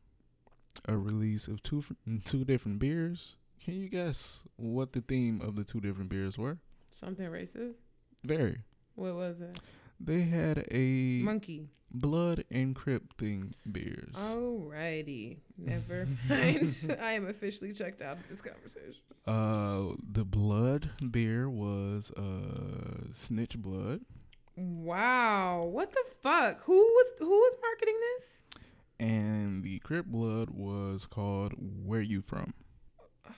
a 0.88 0.97
release 0.97 1.47
of 1.47 1.62
two 1.62 1.84
two 2.23 2.43
different 2.43 2.79
beers. 2.79 3.36
Can 3.63 3.75
you 3.75 3.89
guess 3.89 4.43
what 4.55 4.93
the 4.93 5.01
theme 5.01 5.41
of 5.41 5.55
the 5.55 5.63
two 5.63 5.79
different 5.82 6.10
beers 6.10 6.38
were? 6.38 6.58
Something 6.89 7.27
racist. 7.27 7.77
Very. 8.23 8.58
What 8.95 9.15
was 9.15 9.41
it? 9.41 9.60
They 9.99 10.21
had 10.21 10.65
a 10.71 11.21
Monkey. 11.23 11.69
Blood 11.91 12.43
encrypting 12.52 13.54
beers. 13.71 14.13
Alrighty. 14.15 15.38
Never 15.58 16.08
mind. 16.30 16.97
I 17.02 17.12
am 17.13 17.28
officially 17.28 17.73
checked 17.73 18.02
out 18.02 18.17
of 18.17 18.28
this 18.28 18.41
conversation. 18.41 19.02
Uh, 19.28 19.95
the 20.12 20.25
blood 20.25 20.89
beer 21.12 21.49
was 21.49 22.12
uh 22.12 23.13
snitch 23.13 23.58
blood. 23.58 24.02
Wow. 24.56 25.63
What 25.71 25.91
the 25.91 26.04
fuck? 26.21 26.62
Who 26.62 26.80
was 26.80 27.13
who 27.19 27.30
was 27.30 27.56
marketing 27.62 27.95
this? 27.99 28.43
and 28.99 29.63
the 29.63 29.80
Crip 29.80 30.06
Blood 30.06 30.49
was 30.49 31.06
called 31.06 31.54
Where 31.58 32.02
You 32.02 32.21
From. 32.21 32.54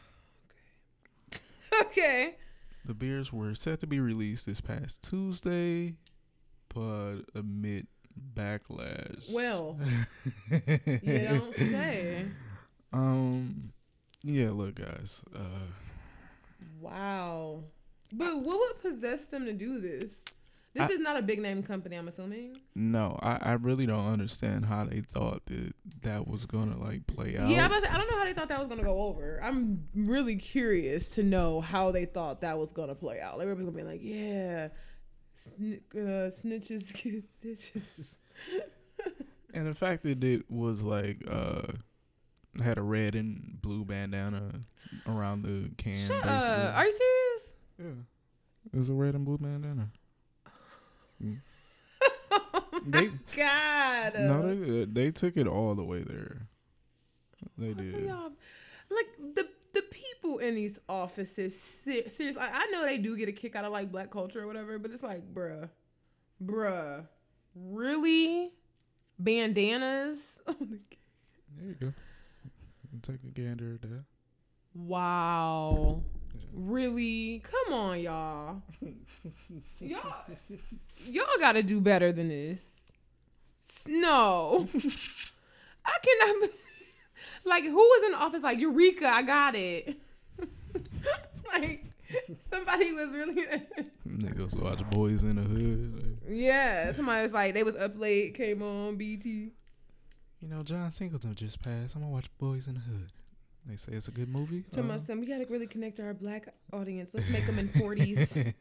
Okay. 1.82 1.88
okay. 1.88 2.36
The 2.84 2.94
beers 2.94 3.32
were 3.32 3.54
set 3.54 3.80
to 3.82 3.88
be 3.88 4.00
released 4.00 4.46
this 4.48 4.60
past 4.60 5.04
Tuesday, 5.08 5.96
but 6.74 7.20
amid 7.36 7.88
backlash. 8.34 9.32
Well, 9.34 9.78
you 10.52 11.19
don't 11.28 11.56
say. 11.56 12.26
Um, 12.93 13.71
yeah. 14.24 14.50
Look, 14.52 14.76
guys. 14.76 15.24
Uh, 15.36 15.39
Wow. 16.80 17.63
But 18.13 18.39
what 18.39 18.60
would 18.60 18.80
possess 18.82 19.28
them 19.28 19.45
to 19.45 19.54
do 19.54 19.80
this? 19.80 20.26
This 20.74 20.89
I- 20.89 20.93
is 20.93 21.00
not 21.00 21.17
a 21.17 21.21
big 21.21 21.39
name 21.39 21.63
company, 21.63 21.95
I'm 21.97 22.08
assuming. 22.08 22.56
no, 22.76 23.19
I, 23.21 23.38
I 23.41 23.52
really 23.54 23.86
don't 23.86 24.08
understand 24.08 24.65
how 24.65 24.86
they 24.86 25.02
thought 25.02 25.45
that 25.47 25.74
that 26.02 26.28
was 26.28 26.45
gonna 26.45 26.78
like 26.78 27.06
play 27.08 27.38
out. 27.38 27.50
Yeah, 27.50 27.65
I, 27.65 27.67
was 27.67 27.78
about 27.78 27.82
to 27.82 27.82
say, 27.82 27.89
I 27.93 27.97
don't 27.97 28.12
know 28.12 28.17
how 28.17 28.24
they 28.26 28.34
thought 28.34 28.50
that 28.50 28.60
was 28.60 28.67
gonna 28.67 28.84
go 28.84 29.00
over. 29.02 29.39
I'm 29.43 29.84
really 29.93 30.38
curious 30.38 31.10
to 31.10 31.24
know 31.24 31.60
how 31.62 31.91
they 31.91 32.06
thought 32.06 32.41
that 32.41 32.58
was 32.58 32.71
gonna 32.71 32.95
play 32.95 33.19
out. 33.19 33.38
Like 33.38 33.47
everybody's 33.47 33.65
gonna 33.69 33.84
be 33.84 33.89
like, 33.91 34.02
"Yeah, 34.02 34.69
sn- 35.34 35.82
uh, 35.94 36.30
snitches 36.30 36.94
get 37.04 37.28
stitches." 37.28 38.20
And 39.54 39.67
the 39.67 39.74
fact 39.74 40.04
that 40.04 40.24
it 40.24 40.50
was 40.50 40.82
like 40.82 41.26
uh 41.30 41.63
had 42.63 42.78
a 42.78 42.82
red 42.82 43.15
and 43.15 43.58
blue 43.62 43.84
bandana 43.84 44.50
around 45.06 45.41
the 45.41 45.70
can. 45.78 45.98
Shut 45.98 46.26
up! 46.26 46.76
Are 46.76 46.86
you 46.86 46.91
serious? 46.94 47.56
yeah, 47.78 48.04
it 48.74 48.78
was 48.78 48.88
a 48.89 48.94
red 48.94 49.13
and 49.13 49.26
blue 49.26 49.38
bandana. 49.38 49.89
oh 52.32 52.62
my 52.72 52.80
They- 52.88 53.10
god! 53.36 54.13
no, 54.17 54.56
they 54.56 54.86
they 54.86 55.12
took 55.12 55.36
it 55.36 55.48
all 55.48 55.76
the 55.76 55.84
way 55.84 56.04
there. 56.04 56.48
They 57.58 57.74
did. 57.74 58.08
like 58.08 59.08
the 59.36 59.48
people 60.22 60.38
in 60.40 60.56
these 60.56 60.80
offices. 60.88 61.60
ser- 61.60 62.08
Seriously, 62.08 62.42
I, 62.42 62.68
know 62.72 62.86
they 62.86 62.98
do 62.98 63.18
get 63.18 63.30
a 63.30 63.32
kick 63.32 63.56
out 63.56 63.66
of 63.66 63.72
like 63.72 63.92
black 63.92 64.10
culture 64.12 64.42
or 64.44 64.48
whatever, 64.48 64.78
but 64.80 64.92
it's 64.92 65.04
like, 65.04 65.22
bruh, 65.34 65.70
bruh, 66.44 67.08
really, 67.56 68.52
bandanas. 69.20 70.42
Oh 71.54 71.64
there 71.64 71.68
you 71.68 71.76
go. 71.76 71.94
Take 73.02 73.24
a 73.24 73.28
gander 73.28 73.74
at 73.74 73.82
that. 73.82 74.04
wow, 74.74 76.02
really? 76.54 77.44
Come 77.44 77.74
on, 77.74 78.00
y'all. 78.00 78.62
y'all, 79.80 80.16
y'all 81.08 81.26
got 81.40 81.54
to 81.54 81.62
do 81.62 81.82
better 81.82 82.14
than 82.14 82.30
this. 82.30 82.90
No, 83.88 84.66
I 85.86 85.98
cannot. 86.02 86.42
be- 86.42 86.48
Like, 87.44 87.64
who 87.64 87.76
was 87.76 88.06
in 88.06 88.12
the 88.14 88.18
office? 88.18 88.44
Like, 88.44 88.60
Eureka, 88.60 89.08
I 89.08 89.22
got 89.24 89.56
it. 89.56 90.00
like, 91.60 91.84
somebody 92.42 92.92
was 92.94 93.14
really. 93.14 93.34
There. 93.46 93.62
Niggas 94.08 94.60
watch 94.62 94.80
Boyz 94.92 95.24
n 95.24 95.36
the 95.36 95.42
Hood. 95.44 95.94
like, 96.24 96.30
yeah, 96.30 96.92
somebody 96.92 97.22
was 97.24 97.34
like, 97.34 97.54
they 97.54 97.64
was 97.64 97.78
up 97.78 97.98
late, 98.00 98.34
came 98.36 98.62
on 98.62 98.96
BET. 98.98 99.26
you 99.26 99.52
know, 100.42 100.64
John 100.64 100.92
Singleton 100.92 101.36
just 101.36 101.62
passed. 101.62 101.96
I'm 101.96 102.02
gonna 102.02 102.14
watch 102.14 102.30
Boyz 102.42 102.68
n 102.68 102.76
the 102.76 102.80
Hood. 102.82 103.12
They 103.68 103.76
say 103.76 103.92
it's 103.92 104.08
a 104.08 104.12
good 104.12 104.28
movie. 104.28 104.64
Tell 104.72 104.84
my 104.84 104.96
Uh, 104.96 104.98
son, 104.98 105.20
we 105.20 105.28
gotta 105.28 105.46
really 105.48 105.68
connect 105.68 105.98
to 105.98 106.04
our 106.04 106.16
black 106.16 106.48
audience. 106.74 107.14
Let's 107.14 107.30
make 107.30 107.46
them 107.46 107.60
in 107.60 107.68
forties. 107.68 108.38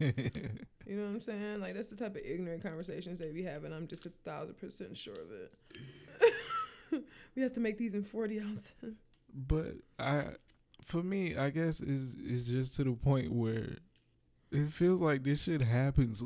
You 0.86 0.96
know 0.96 1.04
what 1.04 1.10
I'm 1.10 1.20
saying? 1.20 1.60
Like 1.60 1.74
that's 1.74 1.88
the 1.90 1.94
type 1.96 2.16
of 2.16 2.22
ignorant 2.24 2.64
conversations 2.64 3.20
they 3.20 3.30
be 3.30 3.44
having. 3.44 3.72
I'm 3.72 3.86
just 3.86 4.06
a 4.06 4.08
thousand 4.24 4.58
percent 4.58 4.98
sure 4.98 5.14
of 5.14 5.30
it. 5.30 7.04
we 7.36 7.42
have 7.42 7.52
to 7.52 7.60
make 7.60 7.78
these 7.78 7.94
in 7.94 8.02
forty 8.02 8.40
ounces. 8.40 8.98
but 9.32 9.66
I, 10.00 10.24
for 10.84 11.02
me, 11.02 11.36
I 11.36 11.50
guess 11.50 11.80
is 11.80 12.16
is 12.16 12.48
just 12.48 12.76
to 12.76 12.84
the 12.84 12.92
point 12.92 13.32
where 13.32 13.76
it 14.52 14.68
feels 14.68 15.00
like 15.00 15.22
this 15.22 15.44
shit 15.44 15.62
happens 15.62 16.22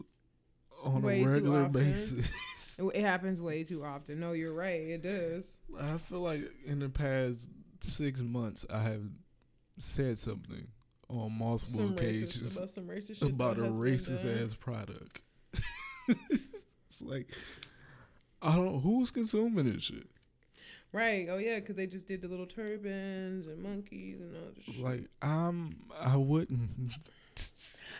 on 0.85 1.03
Way 1.03 1.23
a 1.23 1.29
regular 1.29 1.69
basis. 1.69 2.31
It, 2.79 3.03
happens 3.03 3.41
way 3.41 3.63
too 3.65 3.85
often. 3.85 4.19
No, 4.19 4.33
you're 4.33 4.53
right. 4.55 4.81
It 4.81 5.03
does. 5.03 5.59
I 5.81 5.97
feel 5.97 6.21
like 6.21 6.43
in 6.67 6.81
the 6.81 6.89
past 6.89 7.49
six 7.81 8.21
months, 8.21 8.67
I 8.69 8.81
have 8.81 9.03
said 9.79 10.19
something 10.19 10.67
on 11.09 11.39
multiple 11.39 11.75
Some 11.75 11.97
racist 11.97 11.99
occasions 11.99 12.57
about 12.57 12.71
some 12.71 12.89
racist 12.89 13.23
about 13.23 13.59
a 13.59 13.61
that 13.61 13.67
has 13.67 13.79
been 13.79 13.95
racist 13.95 14.25
done. 14.25 14.43
ass 14.43 14.55
product. 14.55 15.23
it's 16.09 16.67
like 17.03 17.29
I 18.43 18.57
don't 18.57 18.81
who's 18.81 19.11
consuming 19.11 19.73
this 19.73 19.85
shit. 19.85 20.07
Right. 20.95 21.27
Oh 21.29 21.39
yeah, 21.39 21.59
because 21.59 21.75
they 21.75 21.89
just 21.89 22.07
did 22.07 22.23
the 22.23 22.29
little 22.29 22.47
turbans 22.47 23.49
and 23.49 23.61
monkeys 23.61 24.21
and 24.21 24.37
all 24.37 24.53
this 24.55 24.77
shit. 24.77 24.85
Like 24.85 25.09
I'm 25.21 25.75
I 26.01 26.17
wouldn't. 26.17 26.71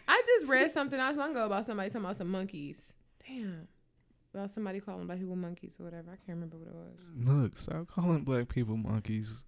I 0.07 0.23
just 0.25 0.47
read 0.47 0.71
something 0.71 0.97
not 0.97 1.17
so 1.17 1.21
long 1.21 1.33
ago 1.33 1.45
about 1.45 1.65
somebody 1.65 1.91
talking 1.91 2.05
about 2.05 2.15
some 2.15 2.31
monkeys. 2.31 2.93
Damn. 3.27 3.67
About 4.33 4.51
somebody 4.51 4.79
calling 4.79 5.09
black 5.09 5.19
people 5.19 5.35
monkeys 5.35 5.77
or 5.81 5.85
whatever. 5.85 6.13
I 6.13 6.17
can't 6.25 6.39
remember 6.39 6.57
what 6.57 6.69
it 6.69 6.75
was. 6.75 7.01
Look, 7.17 7.59
stop 7.59 7.89
calling 7.89 8.23
black 8.23 8.49
people 8.49 8.77
monkeys. 8.77 9.43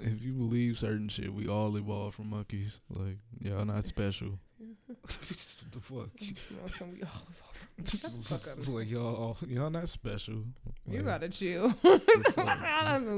If 0.00 0.24
you 0.24 0.32
believe 0.32 0.76
certain 0.78 1.08
shit, 1.08 1.32
we 1.32 1.46
all 1.46 1.76
evolved 1.76 2.16
from 2.16 2.30
monkeys. 2.30 2.80
Like 2.90 3.18
y'all 3.40 3.66
not 3.66 3.84
special. 3.84 4.40
the 5.70 5.80
fuck? 5.80 6.08
You 6.18 6.32
know, 6.60 6.66
some 6.66 6.90
we 6.92 7.02
all 7.02 7.08
evolved 7.08 7.56
from- 7.56 7.68
it's, 7.78 8.00
the 8.02 8.08
fuck 8.08 8.58
it's 8.58 8.68
like 8.68 8.90
y'all 8.90 9.36
y'all 9.46 9.70
not 9.70 9.88
special. 9.88 10.42
You 10.90 11.02
gotta 11.02 11.28
chill. 11.28 11.70
fuck? 11.70 12.00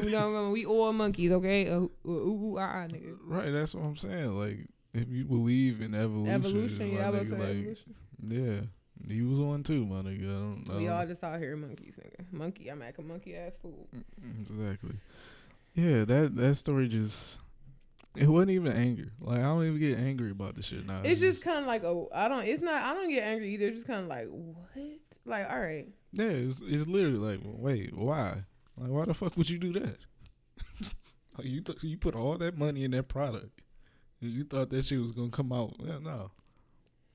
you 0.05 0.11
know, 0.11 0.51
we 0.53 0.67
all 0.67 0.93
monkeys, 0.93 1.33
okay? 1.33 1.69
Uh, 1.69 1.81
ooh, 1.81 1.91
ooh, 2.07 2.11
ooh, 2.55 2.59
ah, 2.59 2.87
nigga. 2.89 3.17
Right, 3.25 3.51
that's 3.51 3.75
what 3.75 3.85
I'm 3.87 3.97
saying. 3.97 4.39
Like, 4.39 4.59
if 4.93 5.09
you 5.09 5.25
believe 5.25 5.81
in 5.81 5.95
evolution, 5.95 6.35
Evolution, 6.35 6.91
yeah, 6.95 7.07
I 7.07 7.11
was 7.11 7.31
nigga, 7.31 7.39
like, 7.39 7.49
evolution. 7.49 7.95
yeah, 8.29 8.61
he 9.15 9.23
was 9.23 9.39
one 9.41 9.63
too, 9.63 9.87
my 9.87 10.03
nigga. 10.03 10.25
I 10.25 10.41
don't, 10.41 10.65
I 10.71 10.77
We 10.79 10.85
don't- 10.87 10.93
all 10.97 11.07
just 11.07 11.25
out 11.25 11.39
here 11.39 11.57
monkeys, 11.57 11.99
nigga. 12.03 12.25
Monkey, 12.33 12.69
I'm 12.69 12.81
like 12.81 12.99
a 12.99 13.03
monkey 13.03 13.37
ass 13.37 13.57
fool. 13.61 13.89
exactly. 14.41 14.97
Yeah, 15.75 16.05
that 16.05 16.35
that 16.37 16.55
story 16.57 16.89
just 16.89 17.39
it 18.17 18.27
wasn't 18.27 18.51
even 18.51 18.73
anger. 18.73 19.09
Like 19.21 19.39
I 19.39 19.43
don't 19.43 19.65
even 19.65 19.79
get 19.79 19.99
angry 19.99 20.31
about 20.31 20.55
the 20.57 20.63
shit 20.63 20.87
now. 20.87 21.01
It's 21.05 21.21
just 21.21 21.45
kind 21.45 21.59
of 21.59 21.67
like, 21.67 21.85
oh, 21.85 22.09
I 22.15 22.29
don't. 22.29 22.45
It's 22.45 22.63
not. 22.63 22.83
I 22.83 22.95
don't 22.95 23.11
get 23.11 23.23
angry 23.23 23.55
either. 23.55 23.67
It's 23.67 23.77
just 23.79 23.87
kind 23.87 24.03
of 24.03 24.09
like, 24.09 24.27
what? 24.29 25.19
Like, 25.25 25.51
all 25.51 25.61
right, 25.61 25.87
yeah, 26.13 26.25
it's, 26.27 26.61
it's 26.63 26.87
literally 26.87 27.19
like, 27.19 27.41
wait, 27.45 27.95
why? 27.97 28.45
Like, 28.77 28.91
why 28.91 29.05
the 29.05 29.15
fuck 29.15 29.37
would 29.37 29.49
you 29.49 29.59
do 29.59 29.73
that? 29.75 29.97
like, 31.39 31.47
you 31.47 31.61
th- 31.61 31.83
you 31.83 31.97
put 31.97 32.15
all 32.17 32.37
that 32.39 32.59
money 32.59 32.85
in 32.85 32.91
that 32.93 33.09
product, 33.09 33.61
and 34.21 34.31
you 34.31 34.45
thought 34.45 34.71
that 34.71 34.85
shit 34.85 35.01
was 35.01 35.13
gonna 35.13 35.31
come 35.31 35.53
out? 35.53 35.75
Yeah, 35.79 35.99
no, 36.03 36.31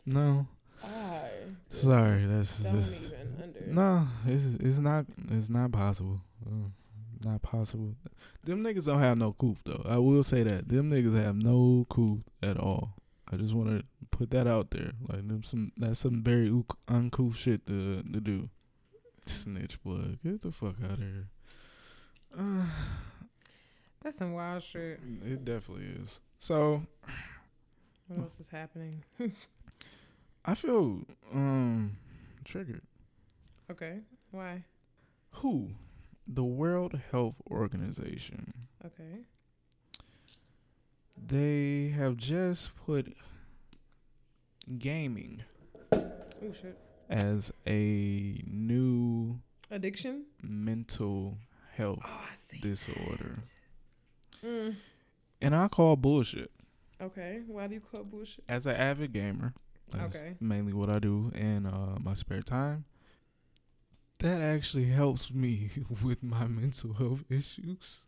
no. 0.05 0.47
I 0.84 1.29
Sorry, 1.71 2.25
that's 2.25 2.60
don't 2.60 2.75
just 2.75 3.12
even 3.13 3.41
under. 3.41 3.65
no. 3.67 4.08
It's 4.27 4.55
it's 4.55 4.79
not 4.79 5.05
it's 5.31 5.49
not 5.49 5.71
possible. 5.71 6.21
Uh, 6.45 6.67
not 7.23 7.41
possible. 7.41 7.95
Them 8.43 8.63
niggas 8.63 8.86
don't 8.88 8.99
have 8.99 9.17
no 9.17 9.34
coof 9.34 9.63
though. 9.63 9.84
I 9.88 9.97
will 9.97 10.23
say 10.23 10.43
that 10.43 10.67
them 10.69 10.89
niggas 10.91 11.21
have 11.23 11.36
no 11.36 11.86
coof 11.89 12.19
at 12.43 12.58
all. 12.58 12.95
I 13.32 13.38
just 13.38 13.54
want 13.56 13.69
to 13.69 13.84
put 14.12 14.32
that 14.32 14.47
out 14.47 14.71
there. 14.71 14.91
Like 15.08 15.28
them 15.28 15.43
some 15.43 15.71
that's 15.78 15.99
some 15.99 16.23
very 16.23 16.51
uncouth 16.88 17.36
shit 17.36 17.65
to 17.67 18.04
to 18.04 18.21
do. 18.21 18.49
Snitch 19.28 19.82
blood. 19.84 20.19
Get 20.23 20.41
the 20.41 20.51
fuck 20.51 20.75
out 20.84 20.91
of 20.91 20.99
here. 20.99 21.28
Uh, 22.38 22.65
That's 24.04 24.17
some 24.17 24.34
wild 24.34 24.62
shit. 24.62 24.99
it 25.25 25.43
definitely 25.43 25.86
is. 25.99 26.21
So 26.38 26.84
What 28.08 28.19
else 28.19 28.39
is 28.39 28.49
happening? 28.49 29.04
I 30.45 30.54
feel 30.54 31.01
um 31.34 31.97
triggered. 32.43 32.84
Okay, 33.71 34.01
why? 34.30 34.63
Who? 35.32 35.69
The 36.27 36.43
World 36.43 36.99
Health 37.11 37.41
Organization. 37.49 38.47
Okay. 38.85 39.21
They 41.17 41.89
have 41.95 42.17
just 42.17 42.75
put 42.85 43.15
gaming 44.77 45.43
Oh 45.93 46.51
shit. 46.51 46.77
as 47.09 47.51
a 47.65 48.41
new 48.47 49.39
Addiction. 49.71 50.25
mental 50.41 51.38
health 51.73 51.99
Oh, 52.03 52.29
disorder. 52.61 53.39
Mm. 54.43 54.75
And 55.41 55.55
I 55.55 55.67
call 55.67 55.95
bullshit. 55.95 56.51
Okay. 57.01 57.41
Why 57.47 57.67
do 57.67 57.75
you 57.75 57.81
call 57.81 58.03
bullshit? 58.03 58.43
As 58.49 58.65
an 58.67 58.75
avid 58.75 59.13
gamer, 59.13 59.53
that's 59.91 60.17
Okay. 60.17 60.35
mainly 60.39 60.73
what 60.73 60.89
I 60.89 60.99
do 60.99 61.31
in 61.35 61.65
uh, 61.65 61.97
my 62.03 62.13
spare 62.13 62.41
time. 62.41 62.85
That 64.19 64.41
actually 64.41 64.86
helps 64.86 65.34
me 65.34 65.69
with 66.04 66.23
my 66.23 66.47
mental 66.47 66.93
health 66.93 67.23
issues. 67.30 68.08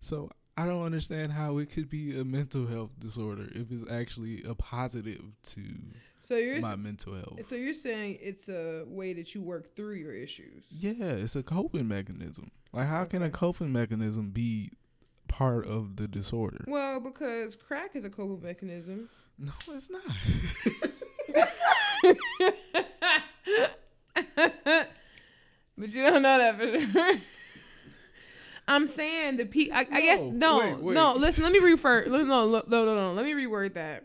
So 0.00 0.30
I 0.56 0.66
don't 0.66 0.84
understand 0.84 1.32
how 1.32 1.58
it 1.58 1.70
could 1.70 1.88
be 1.88 2.18
a 2.18 2.24
mental 2.24 2.66
health 2.66 2.90
disorder 2.98 3.48
if 3.54 3.72
it's 3.72 3.90
actually 3.90 4.42
a 4.44 4.54
positive 4.54 5.22
to 5.42 5.62
So 6.20 6.36
you're 6.36 6.60
my 6.60 6.76
mental 6.76 7.14
health. 7.14 7.44
so 7.48 7.56
you're 7.56 7.74
saying 7.74 8.18
it's 8.20 8.48
a 8.48 8.84
way 8.86 9.12
that 9.14 9.34
you 9.34 9.42
work 9.42 9.74
through 9.74 9.94
your 9.94 10.12
issues. 10.12 10.68
Yeah, 10.70 10.92
it's 11.12 11.34
a 11.34 11.42
coping 11.42 11.88
mechanism. 11.88 12.50
Like, 12.72 12.86
how 12.88 13.04
can 13.04 13.22
a 13.22 13.30
coping 13.30 13.72
mechanism 13.72 14.30
be 14.30 14.70
part 15.26 15.66
of 15.66 15.96
the 15.96 16.06
disorder? 16.06 16.64
Well, 16.68 17.00
because 17.00 17.56
crack 17.56 17.96
is 17.96 18.04
a 18.04 18.10
coping 18.10 18.42
mechanism. 18.42 19.08
No, 19.38 19.52
it's 19.68 19.90
not. 19.90 20.02
but 25.76 25.90
you 25.90 26.02
don't 26.02 26.22
know 26.22 26.38
that 26.38 26.58
for 26.58 26.80
sure. 26.92 27.12
I'm 28.68 28.86
saying 28.86 29.36
the 29.36 29.44
pe. 29.46 29.70
I, 29.70 29.80
I 29.80 30.00
guess 30.00 30.20
No, 30.20 30.30
no, 30.32 30.58
wait, 30.58 30.80
wait. 30.80 30.94
no. 30.94 31.12
Listen, 31.14 31.44
let 31.44 31.52
me 31.52 31.58
refer. 31.58 32.04
No, 32.06 32.24
no, 32.24 32.46
no, 32.46 32.84
no, 32.84 32.94
no. 32.94 33.12
Let 33.12 33.24
me 33.26 33.32
reword 33.32 33.74
that. 33.74 34.04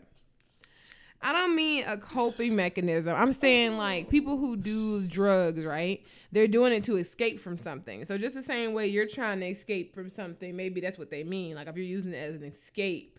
I 1.22 1.32
don't 1.32 1.54
mean 1.54 1.84
a 1.86 1.98
coping 1.98 2.56
mechanism. 2.56 3.14
I'm 3.14 3.32
saying 3.32 3.76
like 3.76 4.08
people 4.08 4.38
who 4.38 4.56
do 4.56 5.06
drugs, 5.06 5.66
right? 5.66 6.02
They're 6.32 6.48
doing 6.48 6.72
it 6.72 6.84
to 6.84 6.96
escape 6.96 7.40
from 7.40 7.58
something. 7.58 8.04
So 8.06 8.16
just 8.16 8.34
the 8.34 8.42
same 8.42 8.72
way 8.72 8.86
you're 8.86 9.06
trying 9.06 9.40
to 9.40 9.46
escape 9.46 9.94
from 9.94 10.08
something, 10.08 10.56
maybe 10.56 10.80
that's 10.80 10.98
what 10.98 11.10
they 11.10 11.22
mean. 11.22 11.56
Like 11.56 11.66
if 11.66 11.76
you're 11.76 11.84
using 11.84 12.14
it 12.14 12.16
as 12.16 12.36
an 12.36 12.44
escape, 12.44 13.18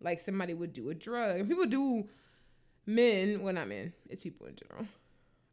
like 0.00 0.20
somebody 0.20 0.54
would 0.54 0.72
do 0.72 0.90
a 0.90 0.94
drug. 0.94 1.40
And 1.40 1.48
people 1.48 1.66
do 1.66 2.08
men, 2.86 3.42
well 3.42 3.52
not 3.52 3.66
men, 3.66 3.92
it's 4.08 4.22
people 4.22 4.46
in 4.46 4.54
general, 4.54 4.86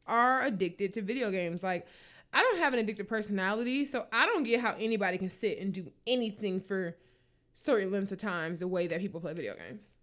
are 0.06 0.44
addicted 0.44 0.94
to 0.94 1.02
video 1.02 1.32
games. 1.32 1.63
Like 1.63 1.88
I 2.34 2.41
don't 2.41 2.60
have 2.60 2.74
an 2.74 2.86
addictive 2.86 3.08
personality, 3.08 3.86
so 3.86 4.06
I 4.12 4.26
don't 4.26 4.44
get 4.44 4.62
how 4.62 4.76
anybody 4.80 5.17
can 5.17 5.30
sit 5.30 5.60
and 5.60 5.74
do 5.74 5.91
anything 6.08 6.62
for 6.62 6.96
certain 7.54 7.91
lengths 7.91 8.12
of 8.12 8.20
times 8.20 8.62
the 8.62 8.67
way 8.67 8.88
that 8.88 9.02
people 9.02 9.20
play 9.20 9.34
video 9.34 9.54
games. 9.56 9.94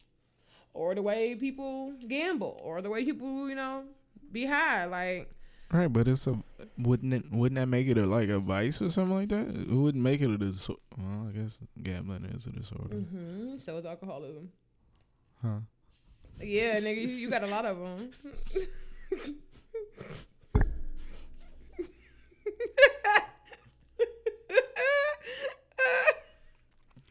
Or 0.75 0.95
the 0.95 1.03
way 1.03 1.35
people 1.35 1.95
gamble, 2.07 2.61
or 2.63 2.83
the 2.83 2.91
way 2.91 3.05
people, 3.05 3.49
you 3.49 3.55
know, 3.55 3.85
be 4.31 4.45
high. 4.45 4.85
Like 4.85 5.31
Right, 5.71 5.93
but 5.93 6.09
it's 6.09 6.27
a 6.27 6.39
wouldn't 6.79 7.13
it 7.13 7.31
wouldn't 7.31 7.57
that 7.57 7.67
make 7.67 7.89
it 7.89 7.99
a 7.99 8.07
like 8.07 8.31
a 8.31 8.39
vice 8.39 8.81
or 8.81 8.89
something 8.91 9.15
like 9.15 9.29
that? 9.29 9.49
It 9.49 9.69
wouldn't 9.69 10.03
make 10.03 10.23
it 10.23 10.31
a 10.31 10.39
disorder. 10.39 10.81
Well, 10.97 11.29
I 11.29 11.33
guess 11.33 11.61
gambling 11.83 12.25
is 12.27 12.47
a 12.47 12.53
disorder, 12.53 12.97
hmm 12.97 13.57
so 13.59 13.77
is 13.77 13.85
alcoholism. 13.85 14.51
huh? 15.43 15.59
Yeah, 16.41 16.79
nigga, 16.79 17.03
you, 17.03 17.09
you 17.09 17.31
got 17.31 17.43
a 17.43 17.49
lot 17.49 17.67
of 17.67 17.79
them. 17.79 18.11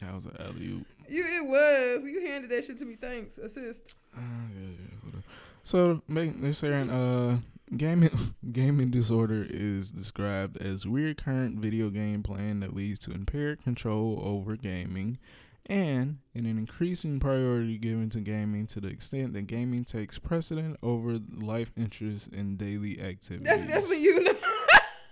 That 0.00 0.07
was 0.18 0.26
an 0.26 0.36
alley 0.40 0.66
oop. 0.66 0.86
you 1.08 1.24
it 1.24 1.46
was. 1.46 2.04
You 2.10 2.26
handed 2.26 2.50
that 2.50 2.64
shit 2.64 2.76
to 2.78 2.84
me. 2.84 2.94
Thanks. 2.94 3.38
Assist. 3.38 3.98
Ah, 4.16 4.20
yeah, 4.58 4.70
yeah. 5.14 5.20
So 5.62 6.02
they're 6.08 6.52
saying 6.52 6.90
uh 6.90 7.38
gaming 7.76 8.10
gaming 8.52 8.90
disorder 8.90 9.46
is 9.48 9.92
described 9.92 10.56
as 10.60 10.86
recurrent 10.86 11.56
video 11.56 11.90
game 11.90 12.22
playing 12.22 12.60
that 12.60 12.74
leads 12.74 12.98
to 13.00 13.12
impaired 13.12 13.62
control 13.62 14.20
over 14.24 14.56
gaming 14.56 15.18
and 15.66 16.18
an 16.34 16.46
increasing 16.46 17.20
priority 17.20 17.76
given 17.76 18.08
to 18.08 18.20
gaming 18.20 18.66
to 18.66 18.80
the 18.80 18.88
extent 18.88 19.34
that 19.34 19.42
gaming 19.42 19.84
takes 19.84 20.18
precedent 20.18 20.76
over 20.82 21.18
life 21.36 21.70
interests 21.76 22.28
and 22.28 22.56
daily 22.56 23.00
activities. 23.00 23.46
That's 23.46 23.66
definitely 23.66 24.02
you 24.02 24.24
know. 24.24 24.32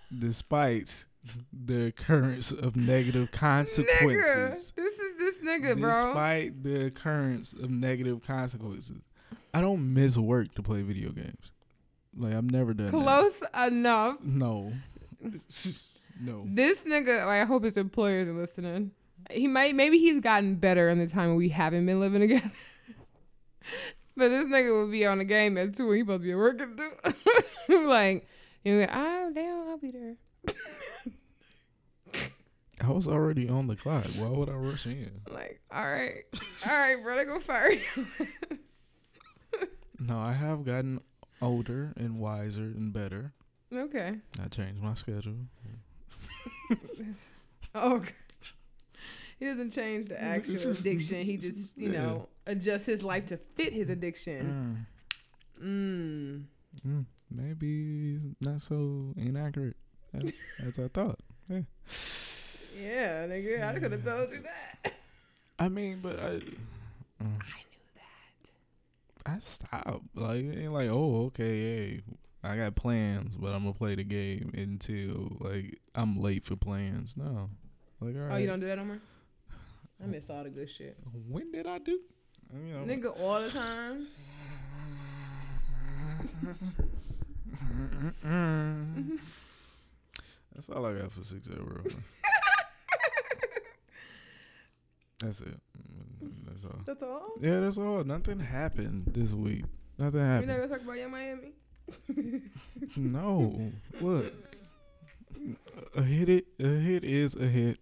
Despite 0.06 1.04
the 1.52 1.86
occurrence 1.86 2.52
of 2.52 2.76
negative 2.76 3.30
nigga. 3.30 3.32
consequences. 3.32 4.72
This 4.72 4.98
is 4.98 5.16
this 5.16 5.38
nigga, 5.38 5.78
bro. 5.78 5.90
Despite 5.90 6.62
the 6.62 6.86
occurrence 6.86 7.52
of 7.52 7.70
negative 7.70 8.26
consequences. 8.26 9.02
I 9.52 9.60
don't 9.60 9.94
miss 9.94 10.18
work 10.18 10.54
to 10.54 10.62
play 10.62 10.82
video 10.82 11.10
games. 11.10 11.52
Like 12.16 12.34
I've 12.34 12.50
never 12.50 12.74
done 12.74 12.86
that. 12.86 12.92
Close 12.92 13.42
enough. 13.66 14.22
No. 14.22 14.72
no. 16.20 16.44
This 16.46 16.84
nigga, 16.84 17.26
like, 17.26 17.42
I 17.42 17.44
hope 17.44 17.64
his 17.64 17.76
employers 17.76 18.28
are 18.28 18.32
listening. 18.32 18.92
He 19.30 19.48
might, 19.48 19.74
maybe 19.74 19.98
he's 19.98 20.20
gotten 20.20 20.56
better 20.56 20.88
in 20.88 20.98
the 20.98 21.06
time 21.06 21.34
we 21.34 21.48
haven't 21.48 21.84
been 21.86 22.00
living 22.00 22.20
together. 22.20 22.50
but 24.16 24.28
this 24.28 24.46
nigga 24.46 24.72
will 24.72 24.90
be 24.90 25.04
on 25.04 25.18
the 25.18 25.24
game 25.24 25.58
at 25.58 25.74
two 25.74 25.86
and 25.88 25.94
he 25.94 26.00
supposed 26.00 26.22
to 26.22 26.26
be 26.26 26.34
working. 26.34 26.76
work 26.76 26.78
at 27.04 27.14
two. 27.66 27.88
like, 27.88 28.26
you 28.66 28.80
like, 28.80 28.90
oh, 28.92 29.30
damn, 29.34 29.68
I'll 29.68 29.78
be 29.78 29.90
there. 29.90 30.16
I 32.84 32.90
was 32.90 33.08
already 33.08 33.48
on 33.48 33.66
the 33.68 33.76
clock. 33.76 34.04
Why 34.18 34.28
would 34.28 34.48
I 34.48 34.52
rush 34.52 34.86
in? 34.86 35.10
Like, 35.30 35.60
all 35.72 35.82
right, 35.90 36.22
all 36.68 36.76
right, 36.76 36.96
brother, 37.02 37.24
go 37.24 37.38
fire. 37.40 37.70
No, 39.98 40.18
I 40.18 40.32
have 40.34 40.64
gotten 40.66 41.00
older 41.40 41.92
and 41.96 42.18
wiser 42.20 42.64
and 42.64 42.92
better. 42.92 43.32
okay. 43.74 44.16
I 44.44 44.48
changed 44.48 44.82
my 44.82 44.94
schedule. 44.94 45.36
Oh, 47.74 47.96
okay. 47.96 48.14
He 49.38 49.44
doesn't 49.46 49.70
change 49.70 50.08
the 50.08 50.22
actual 50.22 50.70
addiction. 50.70 51.22
He 51.22 51.36
just, 51.36 51.76
you 51.76 51.90
know, 51.90 52.28
adjusts 52.46 52.86
his 52.86 53.02
life 53.02 53.26
to 53.26 53.36
fit 53.36 53.72
his 53.72 53.90
addiction. 53.90 54.86
Mm. 55.62 56.46
Mm, 56.86 57.04
maybe 57.30 58.18
not 58.40 58.60
so 58.60 59.12
inaccurate 59.16 59.76
as, 60.14 60.32
as 60.66 60.78
I 60.78 60.88
thought. 60.88 61.18
Yeah, 61.48 63.26
nigga, 63.26 63.62
I 63.62 63.78
could 63.78 63.92
have 63.92 64.04
told 64.04 64.30
you 64.32 64.40
that. 64.40 64.92
I 65.58 65.68
mean, 65.68 65.98
but 66.02 66.18
I, 66.18 66.28
mm. 66.28 66.42
I 67.20 67.62
knew 67.62 67.86
that. 67.94 68.50
I 69.24 69.38
stopped. 69.38 70.08
Like, 70.14 70.44
it 70.44 70.58
ain't 70.58 70.72
like, 70.72 70.88
oh, 70.90 71.26
okay, 71.26 71.42
hey, 71.42 72.02
I 72.42 72.56
got 72.56 72.74
plans, 72.74 73.36
but 73.36 73.54
I'm 73.54 73.62
gonna 73.62 73.72
play 73.72 73.94
the 73.94 74.04
game 74.04 74.52
until 74.54 75.36
like 75.40 75.80
I'm 75.94 76.20
late 76.20 76.44
for 76.44 76.56
plans. 76.56 77.16
No, 77.16 77.50
like, 78.00 78.14
all 78.14 78.22
right. 78.22 78.34
Oh, 78.34 78.36
you 78.36 78.46
don't 78.46 78.60
do 78.60 78.66
that 78.66 78.78
no 78.78 78.84
more? 78.84 79.00
I 80.02 80.06
miss 80.06 80.28
all 80.28 80.44
the 80.44 80.50
good 80.50 80.68
shit. 80.68 80.96
When 81.28 81.50
did 81.50 81.66
I 81.66 81.78
do? 81.78 81.98
You 82.54 82.74
know, 82.74 82.84
Nigga, 82.84 83.20
all 83.20 83.42
the 83.42 83.50
time. 83.50 84.06
That's 90.54 90.68
all 90.70 90.86
I 90.86 90.94
got 90.94 91.12
for 91.12 91.22
six 91.22 91.46
six 91.46 91.48
zero. 91.48 91.82
That's 95.18 95.40
it. 95.40 95.48
Mm, 96.22 96.46
That's 96.46 96.64
all. 96.66 96.78
That's 96.84 97.02
all? 97.02 97.32
Yeah, 97.40 97.60
that's 97.60 97.78
all. 97.78 98.04
Nothing 98.04 98.38
happened 98.38 99.04
this 99.14 99.32
week. 99.32 99.64
Nothing 99.98 100.20
happened. 100.20 100.50
You're 100.50 100.58
not 100.60 100.68
gonna 100.68 100.78
talk 100.78 100.84
about 100.86 100.98
your 100.98 101.08
Miami? 101.08 101.52
No, 102.98 103.70
look, 104.00 104.32
a 105.94 106.02
hit 106.02 106.28
it. 106.28 106.46
A 106.60 106.66
hit 106.66 107.04
is 107.04 107.34
a 107.36 107.46
hit, 107.46 107.78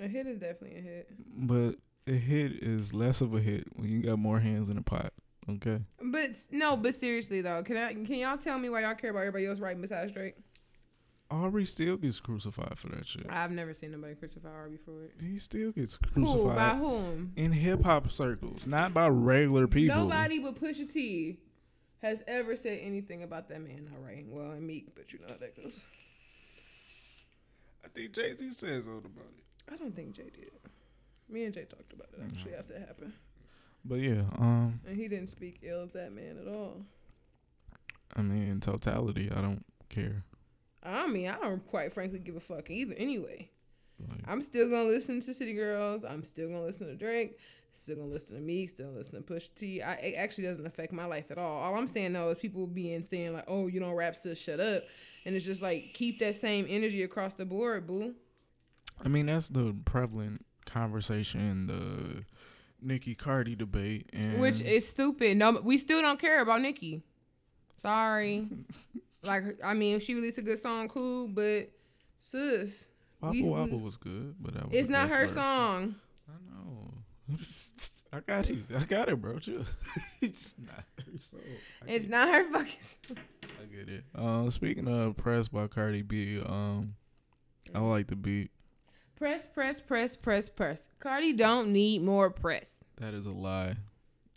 A 0.00 0.06
hit 0.06 0.26
is 0.26 0.36
definitely 0.38 0.78
a 0.78 0.82
hit. 0.82 1.10
but 1.36 1.74
a 2.06 2.12
hit 2.12 2.52
is 2.52 2.94
less 2.94 3.20
of 3.20 3.34
a 3.34 3.40
hit 3.40 3.64
when 3.74 3.88
you 3.90 4.00
got 4.02 4.18
more 4.18 4.38
hands 4.40 4.68
in 4.70 4.76
the 4.76 4.82
pot. 4.82 5.12
Okay. 5.48 5.78
But 6.02 6.30
no, 6.50 6.76
but 6.76 6.94
seriously 6.94 7.40
though, 7.40 7.62
can 7.62 7.76
I 7.76 7.94
can 7.94 8.06
y'all 8.06 8.36
tell 8.36 8.58
me 8.58 8.68
why 8.68 8.82
y'all 8.82 8.94
care 8.94 9.10
about 9.10 9.20
everybody 9.20 9.46
else 9.46 9.60
writing 9.60 9.80
besides 9.80 10.12
Drake? 10.12 10.34
Aubrey 11.30 11.64
still 11.64 11.96
gets 11.96 12.20
crucified 12.20 12.78
for 12.78 12.88
that 12.90 13.06
shit. 13.06 13.26
I've 13.28 13.50
never 13.50 13.74
seen 13.74 13.90
nobody 13.90 14.14
crucify 14.14 14.48
Aubrey 14.48 14.76
for 14.76 15.04
it. 15.04 15.12
He 15.20 15.38
still 15.38 15.72
gets 15.72 15.98
Who? 16.14 16.46
By 16.46 16.70
whom? 16.70 17.32
in 17.36 17.50
hip 17.52 17.82
hop 17.82 18.10
circles, 18.12 18.66
not 18.66 18.94
by 18.94 19.08
regular 19.08 19.66
people. 19.66 19.96
Nobody 19.96 20.38
but 20.38 20.54
Pusha 20.54 20.92
T 20.92 21.38
has 22.02 22.22
ever 22.28 22.54
said 22.54 22.78
anything 22.82 23.22
about 23.22 23.48
that 23.48 23.60
man 23.60 23.88
not 23.90 24.04
writing 24.04 24.30
well 24.30 24.52
and 24.52 24.66
Meek, 24.66 24.94
but 24.94 25.12
you 25.12 25.18
know 25.20 25.26
how 25.28 25.36
that 25.36 25.60
goes. 25.60 25.84
I 27.84 27.88
think 27.88 28.12
Jay 28.12 28.34
Z 28.36 28.50
says 28.52 28.84
something 28.84 29.10
about 29.12 29.30
it. 29.36 29.72
I 29.72 29.76
don't 29.76 29.94
think 29.94 30.12
Jay 30.12 30.30
did. 30.32 30.50
Me 31.28 31.44
and 31.44 31.54
Jay 31.54 31.64
talked 31.64 31.92
about 31.92 32.08
it 32.12 32.20
actually 32.24 32.54
after 32.54 32.74
it 32.74 32.80
happened. 32.86 33.12
But 33.88 34.00
yeah, 34.00 34.22
um, 34.38 34.80
And 34.86 34.96
he 34.96 35.08
didn't 35.08 35.28
speak 35.28 35.60
ill 35.62 35.82
of 35.82 35.92
that 35.92 36.12
man 36.12 36.38
at 36.40 36.48
all. 36.48 36.82
I 38.14 38.22
mean, 38.22 38.48
in 38.48 38.60
totality, 38.60 39.30
I 39.34 39.40
don't 39.40 39.64
care. 39.88 40.24
I 40.82 41.06
mean, 41.06 41.28
I 41.28 41.36
don't 41.38 41.66
quite 41.66 41.92
frankly 41.92 42.18
give 42.18 42.36
a 42.36 42.40
fuck 42.40 42.70
either 42.70 42.94
anyway. 42.96 43.48
Like, 44.08 44.20
I'm 44.26 44.42
still 44.42 44.68
gonna 44.70 44.88
listen 44.88 45.20
to 45.20 45.34
City 45.34 45.54
Girls. 45.54 46.04
I'm 46.04 46.24
still 46.24 46.48
gonna 46.48 46.62
listen 46.64 46.86
to 46.86 46.94
Drake. 46.94 47.38
Still 47.70 47.96
gonna 47.96 48.08
listen 48.08 48.36
to 48.36 48.42
me. 48.42 48.66
Still 48.66 48.86
gonna 48.86 48.98
listen 48.98 49.22
to 49.22 49.32
Pusha 49.32 49.54
T. 49.54 49.82
I, 49.82 49.94
it 49.94 50.14
actually 50.16 50.44
doesn't 50.44 50.66
affect 50.66 50.92
my 50.92 51.04
life 51.06 51.30
at 51.30 51.38
all. 51.38 51.60
All 51.60 51.76
I'm 51.76 51.86
saying 51.86 52.12
though 52.12 52.30
is 52.30 52.38
people 52.38 52.66
being 52.66 53.02
saying 53.02 53.32
like, 53.32 53.44
"Oh, 53.48 53.66
you 53.66 53.80
don't 53.80 53.94
rap, 53.94 54.16
sis, 54.16 54.40
shut 54.40 54.60
up," 54.60 54.82
and 55.24 55.34
it's 55.34 55.44
just 55.44 55.62
like 55.62 55.92
keep 55.94 56.18
that 56.20 56.36
same 56.36 56.66
energy 56.68 57.02
across 57.02 57.34
the 57.34 57.44
board, 57.44 57.86
boo. 57.86 58.14
I 59.04 59.08
mean, 59.08 59.26
that's 59.26 59.48
the 59.48 59.74
prevalent 59.84 60.44
conversation 60.64 61.66
the 61.66 62.24
Nicki 62.80 63.14
Cardi 63.14 63.56
debate, 63.56 64.08
and 64.12 64.40
Which 64.40 64.60
is 64.60 64.88
stupid. 64.88 65.36
No, 65.36 65.60
we 65.62 65.78
still 65.78 66.00
don't 66.02 66.20
care 66.20 66.40
about 66.42 66.60
Nicki. 66.60 67.02
Sorry. 67.76 68.48
like, 69.22 69.44
I 69.64 69.74
mean, 69.74 70.00
she 70.00 70.14
released 70.14 70.38
a 70.38 70.42
good 70.42 70.58
song, 70.58 70.88
cool, 70.88 71.28
but 71.28 71.70
sis, 72.18 72.86
Wobble 73.20 73.34
we- 73.34 73.42
Wobble 73.42 73.80
was 73.80 73.96
good, 73.96 74.34
but 74.40 74.54
that 74.54 74.68
was 74.68 74.76
it's 74.78 74.88
not 74.88 75.10
her 75.10 75.28
song. 75.28 75.96
I 76.28 76.32
know. 76.50 76.92
I 78.12 78.20
got 78.20 78.48
it. 78.48 78.58
I 78.76 78.84
got 78.84 79.08
it, 79.08 79.20
bro. 79.20 79.38
Chill. 79.38 79.64
it's 80.22 80.54
not 80.58 80.84
her 81.04 81.18
song. 81.18 81.40
I 81.86 81.92
It's 81.92 82.08
not 82.08 82.28
her 82.28 82.44
fucking. 82.52 82.80
Song. 82.80 83.16
I 83.60 83.74
get 83.74 83.88
it. 83.88 84.04
Uh, 84.14 84.48
speaking 84.50 84.86
of 84.88 85.16
press 85.16 85.48
by 85.48 85.66
Cardi 85.66 86.02
B, 86.02 86.40
um, 86.40 86.94
I 87.74 87.80
like 87.80 88.06
the 88.06 88.16
beat. 88.16 88.50
Press, 89.16 89.46
press, 89.48 89.80
press, 89.80 90.16
press, 90.16 90.48
press. 90.48 90.88
Cardi 91.00 91.32
don't 91.32 91.72
need 91.72 92.02
more 92.02 92.30
press. 92.30 92.80
That 92.98 93.14
is 93.14 93.26
a 93.26 93.30
lie. 93.30 93.74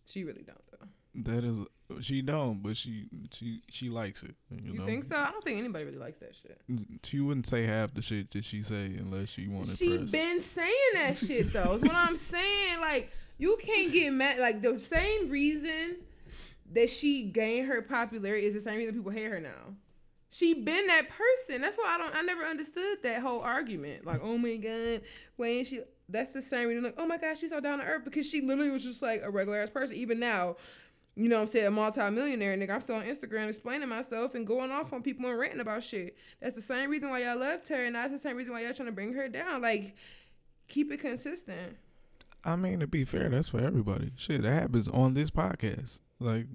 She 0.06 0.24
really 0.24 0.44
don't 0.44 0.58
though. 0.72 1.32
That 1.34 1.44
is 1.44 1.60
she 2.02 2.22
don't, 2.22 2.62
but 2.62 2.78
she 2.78 3.08
she 3.32 3.62
she 3.68 3.90
likes 3.90 4.24
it. 4.24 4.36
You, 4.52 4.74
You 4.74 4.80
know? 4.80 4.86
think 4.86 5.04
so? 5.04 5.16
I 5.18 5.32
don't 5.32 5.44
think 5.44 5.58
anybody 5.60 5.86
really 5.86 5.98
likes 5.98 6.20
that 6.20 6.36
shit. 6.36 6.62
She 7.04 7.20
wouldn't 7.20 7.46
say 7.48 7.64
half 7.64 7.94
the 7.94 8.02
shit 8.02 8.30
that 8.32 8.44
she 8.46 8.62
say 8.62 8.86
unless 8.98 9.30
she 9.32 9.48
wanted 9.48 9.76
She 9.78 9.98
press. 9.98 10.12
been 10.12 10.40
saying 10.40 10.92
that 10.96 11.18
shit 11.18 11.52
though. 11.52 11.74
Is 11.74 11.82
what 11.82 11.96
I'm 11.96 12.16
saying. 12.16 12.80
Like 12.80 13.06
you 13.38 13.58
can't 13.62 13.92
get 13.92 14.14
mad. 14.14 14.40
Like 14.40 14.62
the 14.62 14.80
same 14.80 15.30
reason 15.30 15.98
that 16.74 16.90
she 16.90 17.24
gained 17.24 17.68
her 17.68 17.82
popularity 17.82 18.46
is 18.46 18.54
the 18.54 18.62
same 18.62 18.78
reason 18.78 18.94
people 18.96 19.12
hate 19.12 19.26
her 19.26 19.40
now. 19.40 19.74
She 20.32 20.54
been 20.54 20.88
that 20.88 21.08
person. 21.10 21.62
That's 21.62 21.78
why 21.78 21.96
I 21.96 21.98
don't. 21.98 22.16
I 22.16 22.22
never 22.22 22.44
understood 22.44 23.02
that 23.04 23.22
whole 23.22 23.42
argument. 23.42 24.06
Like, 24.06 24.22
oh 24.24 24.38
my 24.38 24.58
god, 24.58 25.02
when 25.36 25.66
she. 25.66 25.82
That's 26.12 26.34
the 26.34 26.42
same 26.42 26.70
reason. 26.70 26.84
Like, 26.84 26.96
oh 26.98 27.06
my 27.06 27.18
god, 27.18 27.38
she's 27.38 27.52
so 27.52 27.60
down 27.60 27.78
to 27.80 27.86
earth 27.86 28.04
because 28.04 28.28
she 28.28 28.42
literally 28.42 28.72
was 28.72 28.84
just 28.84 29.04
like 29.04 29.22
a 29.24 29.30
regular 29.30 29.60
ass 29.60 29.70
person. 29.70 29.96
Even 29.96 30.20
now, 30.20 30.56
you 31.16 31.30
know 31.30 31.42
I'm 31.42 31.48
saying, 31.48 31.68
a 31.68 31.72
multi-millionaire 31.72 32.58
nigga. 32.58 32.72
I'm 32.72 32.82
still 32.82 32.96
on 32.96 33.04
Instagram 33.04 33.48
explaining 33.48 33.90
myself 33.90 34.34
and 34.34 34.48
going 34.48 34.72
off 34.72 34.92
on 34.92 35.04
people 35.04 35.30
and 35.30 35.38
ranting 35.38 35.60
about 35.60 35.84
shit. 35.84 36.18
That's 36.42 36.56
the 36.56 36.62
same 36.62 36.90
reason 36.90 37.12
why 37.12 37.24
y'all 37.24 37.38
loved 37.38 37.68
her, 37.70 37.86
and 37.86 37.94
that's 37.94 38.12
the 38.12 38.18
same 38.18 38.38
reason 38.38 38.54
why 38.54 38.64
y'all 38.64 38.74
trying 38.74 38.88
to 38.88 38.94
bring 38.94 39.14
her 39.14 39.30
down. 39.30 39.62
Like, 39.62 39.96
keep 40.68 40.92
it 40.92 41.00
consistent. 41.00 41.78
I 42.44 42.56
mean, 42.56 42.80
to 42.80 42.88
be 42.88 43.04
fair, 43.04 43.30
that's 43.30 43.50
for 43.50 43.60
everybody. 43.60 44.12
Shit, 44.16 44.42
that 44.44 44.54
happens 44.54 44.88
on 44.88 45.14
this 45.14 45.30
podcast. 45.30 46.02
Like 46.20 46.48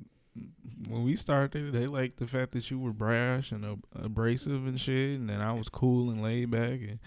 when 0.88 1.04
we 1.04 1.16
started, 1.16 1.72
they 1.72 1.86
liked 1.86 2.16
the 2.18 2.26
fact 2.26 2.52
that 2.52 2.70
you 2.70 2.78
were 2.78 2.92
brash 2.92 3.52
and 3.52 3.64
ab- 3.64 3.84
abrasive 3.94 4.66
and 4.66 4.80
shit, 4.80 5.16
and 5.16 5.28
then 5.30 5.40
I 5.40 5.52
was 5.52 5.68
cool 5.68 6.10
and 6.10 6.22
laid 6.22 6.50
back, 6.50 6.80
and 6.80 6.98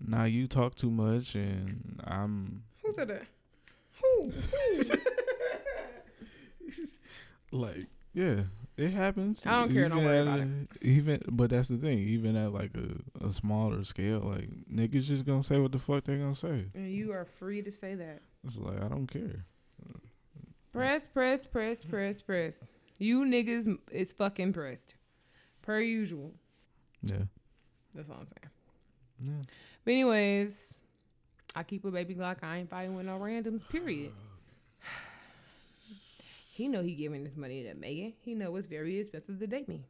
now 0.00 0.24
you 0.24 0.46
talk 0.46 0.74
too 0.74 0.90
much, 0.90 1.34
and 1.34 2.00
I'm 2.04 2.62
Who 2.84 2.92
said 2.92 3.08
that? 3.08 3.22
Who? 4.02 4.30
Who? 4.30 4.82
like, 7.58 7.84
yeah, 8.12 8.40
it 8.76 8.90
happens. 8.90 9.46
I 9.46 9.60
don't 9.60 9.72
care, 9.72 9.88
don't 9.88 10.04
worry 10.04 10.18
about 10.20 10.40
a- 10.40 10.66
Even, 10.82 11.22
but 11.30 11.50
that's 11.50 11.68
the 11.68 11.76
thing. 11.78 11.98
Even 11.98 12.36
at 12.36 12.52
like 12.52 12.72
a, 12.76 13.26
a 13.26 13.30
smaller 13.32 13.84
scale, 13.84 14.20
like 14.20 14.48
niggas 14.72 15.04
just 15.04 15.24
gonna 15.24 15.42
say 15.42 15.58
what 15.58 15.72
the 15.72 15.78
fuck 15.78 16.04
they 16.04 16.16
gonna 16.18 16.34
say. 16.34 16.66
and 16.74 16.88
you 16.88 17.12
are 17.12 17.24
free 17.24 17.62
to 17.62 17.72
say 17.72 17.94
that. 17.94 18.20
It's 18.44 18.58
like 18.58 18.82
I 18.82 18.88
don't 18.88 19.06
care. 19.06 19.44
Press, 20.76 21.08
press, 21.08 21.44
press, 21.46 21.82
press, 21.84 22.20
press. 22.22 22.64
You 22.98 23.24
niggas 23.24 23.78
is 23.92 24.12
fucking 24.12 24.52
pressed. 24.52 24.94
Per 25.62 25.80
usual. 25.80 26.32
Yeah, 27.02 27.22
That's 27.94 28.10
all 28.10 28.18
I'm 28.20 28.26
saying. 28.28 28.50
yeah. 29.20 29.42
But 29.84 29.90
anyways, 29.92 30.78
I 31.54 31.62
keep 31.62 31.84
a 31.84 31.90
baby 31.90 32.14
Glock. 32.14 32.42
I 32.42 32.58
ain't 32.58 32.70
fighting 32.70 32.94
with 32.94 33.06
no 33.06 33.18
randoms, 33.18 33.66
period. 33.68 34.12
he 36.52 36.68
know 36.68 36.82
he 36.82 36.94
giving 36.94 37.24
this 37.24 37.36
money 37.36 37.62
to 37.64 37.74
Megan. 37.74 38.12
He 38.20 38.34
know 38.34 38.54
it's 38.56 38.66
very 38.66 38.98
expensive 38.98 39.38
to 39.38 39.46
date 39.46 39.68
me. 39.68 39.82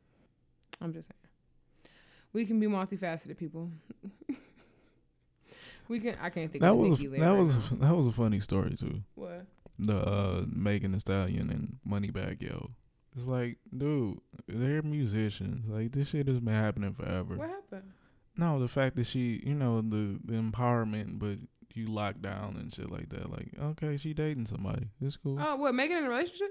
I'm 0.81 0.92
just 0.92 1.09
saying. 1.09 1.92
We 2.33 2.44
can 2.44 2.61
be 2.61 2.66
multifaceted 2.66 3.37
people. 3.38 3.70
we 5.88 6.01
can 6.01 6.16
I 6.20 6.31
can't 6.31 6.51
think 6.53 6.62
That 6.62 6.72
of 6.72 6.77
was 6.79 7.01
Nikki 7.01 7.16
a, 7.16 7.20
that 7.20 7.31
right 7.31 7.38
was 7.38 7.72
now. 7.72 7.87
that 7.88 7.94
was 7.96 8.07
a 8.07 8.12
funny 8.12 8.40
story 8.40 8.75
too. 8.77 9.03
what? 9.14 9.46
The 9.78 9.96
uh, 9.96 10.44
Megan 10.48 10.92
Thee 10.92 10.98
Stallion 10.98 11.50
and 11.50 11.78
Moneybagg 11.86 12.42
Yo. 12.42 12.70
It's 13.14 13.26
like, 13.26 13.58
dude, 13.76 14.18
they're 14.46 14.82
musicians. 14.82 15.68
Like 15.68 15.92
this 15.92 16.10
shit 16.10 16.28
has 16.28 16.40
been 16.40 16.54
happening 16.54 16.92
forever. 16.92 17.36
What 17.36 17.48
happened? 17.48 17.92
No, 18.36 18.58
the 18.60 18.68
fact 18.68 18.96
that 18.96 19.06
she, 19.06 19.42
you 19.44 19.54
know, 19.54 19.80
the 19.80 20.18
the 20.24 20.34
empowerment, 20.34 21.18
but 21.18 21.38
you 21.74 21.86
locked 21.86 22.22
down 22.22 22.56
and 22.58 22.72
shit 22.72 22.90
like 22.90 23.08
that. 23.10 23.30
Like, 23.30 23.52
okay, 23.60 23.96
she 23.96 24.14
dating 24.14 24.46
somebody. 24.46 24.88
It's 25.00 25.16
cool. 25.16 25.38
Oh, 25.40 25.56
what, 25.56 25.74
Megan 25.74 25.98
in 25.98 26.04
a 26.04 26.08
relationship? 26.08 26.50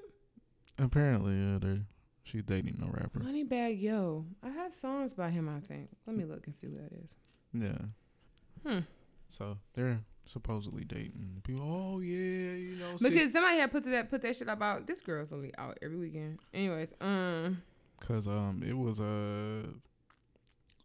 Apparently, 0.77 1.33
yeah, 1.33 1.57
they're 1.59 1.81
she's 2.23 2.43
dating 2.43 2.77
no 2.79 2.87
rapper. 2.87 3.19
Moneybagg 3.19 3.81
Yo. 3.81 4.25
I 4.43 4.49
have 4.49 4.73
songs 4.73 5.13
by 5.13 5.29
him, 5.29 5.47
I 5.49 5.59
think. 5.59 5.89
Let 6.05 6.15
me 6.15 6.25
look 6.25 6.45
and 6.45 6.55
see 6.55 6.67
who 6.67 6.77
that 6.77 6.93
is. 7.03 7.15
Yeah. 7.53 7.77
Hmm. 8.65 8.79
So 9.27 9.57
they're 9.73 9.99
supposedly 10.25 10.83
dating. 10.83 11.41
People, 11.43 11.65
oh 11.95 11.99
yeah, 11.99 12.15
you 12.55 12.75
know, 12.77 12.97
see- 12.97 13.09
Because 13.09 13.31
somebody 13.33 13.57
had 13.57 13.71
put 13.71 13.83
that 13.85 14.09
put 14.09 14.21
that 14.23 14.35
shit 14.35 14.47
about 14.47 14.87
this 14.87 15.01
girl's 15.01 15.31
only 15.33 15.51
out 15.57 15.77
every 15.81 15.97
weekend. 15.97 16.39
Anyways, 16.53 16.93
um 17.01 17.61
Cause 18.01 18.27
um 18.27 18.61
it 18.67 18.73
was 18.77 18.99
uh 18.99 19.63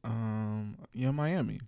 um 0.04 0.76
yeah 0.92 1.10
Miami. 1.10 1.58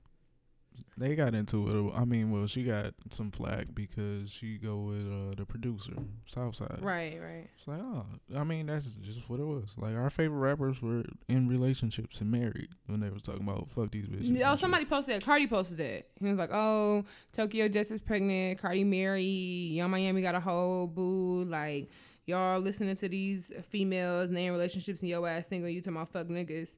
They 0.99 1.17
got 1.17 1.35
into 1.35 1.89
it. 1.89 1.99
I 1.99 2.05
mean, 2.05 2.31
well, 2.31 2.47
she 2.47 2.65
got 2.65 2.93
some 3.11 3.31
flack 3.31 3.67
because 3.75 4.31
she 4.31 4.59
go 4.59 4.77
with 4.77 5.07
uh, 5.07 5.35
the 5.37 5.47
producer, 5.47 5.95
Southside. 6.27 6.79
right, 6.83 7.19
right. 7.21 7.49
It's 7.57 7.67
like, 7.67 7.81
oh, 7.81 8.05
I 8.37 8.45
mean, 8.45 8.67
that's 8.67 8.87
just 9.03 9.29
what 9.31 9.41
it 9.41 9.45
was. 9.47 9.75
Like 9.79 9.97
our 9.97 10.11
favorite 10.11 10.39
rappers 10.39 10.83
were 10.83 11.05
in 11.29 11.49
relationships 11.49 12.21
and 12.21 12.31
married 12.31 12.69
when 12.87 13.01
they 13.01 13.09
was 13.09 13.23
talking 13.23 13.43
about 13.43 13.71
fuck 13.71 13.91
these 13.91 14.07
bitches. 14.07 14.39
Oh, 14.45 14.51
shit. 14.51 14.59
somebody 14.59 14.85
posted 14.85 15.17
that. 15.17 15.25
Cardi 15.25 15.47
posted 15.47 15.79
that. 15.79 16.07
He 16.21 16.29
was 16.29 16.39
like, 16.39 16.51
"Oh, 16.53 17.05
Tokyo 17.33 17.69
Jetz 17.69 17.91
is 17.91 18.03
pregnant. 18.03 18.61
Cardi 18.61 18.85
married. 18.85 19.73
Young 19.73 19.91
Miami 19.91 20.21
got 20.21 20.35
a 20.35 20.41
whole 20.41 20.87
boo. 20.87 21.45
Like 21.45 21.91
y'all 22.27 22.61
listening 22.61 22.97
to 22.97 23.09
these 23.09 23.51
females 23.63 24.29
and 24.29 24.37
they 24.37 24.47
in 24.47 24.53
relationships 24.53 25.01
and 25.01 25.09
your 25.09 25.27
ass 25.27 25.49
single. 25.49 25.71
You 25.71 25.81
talking 25.81 25.97
about 25.97 26.11
fuck 26.11 26.27
niggas." 26.27 26.77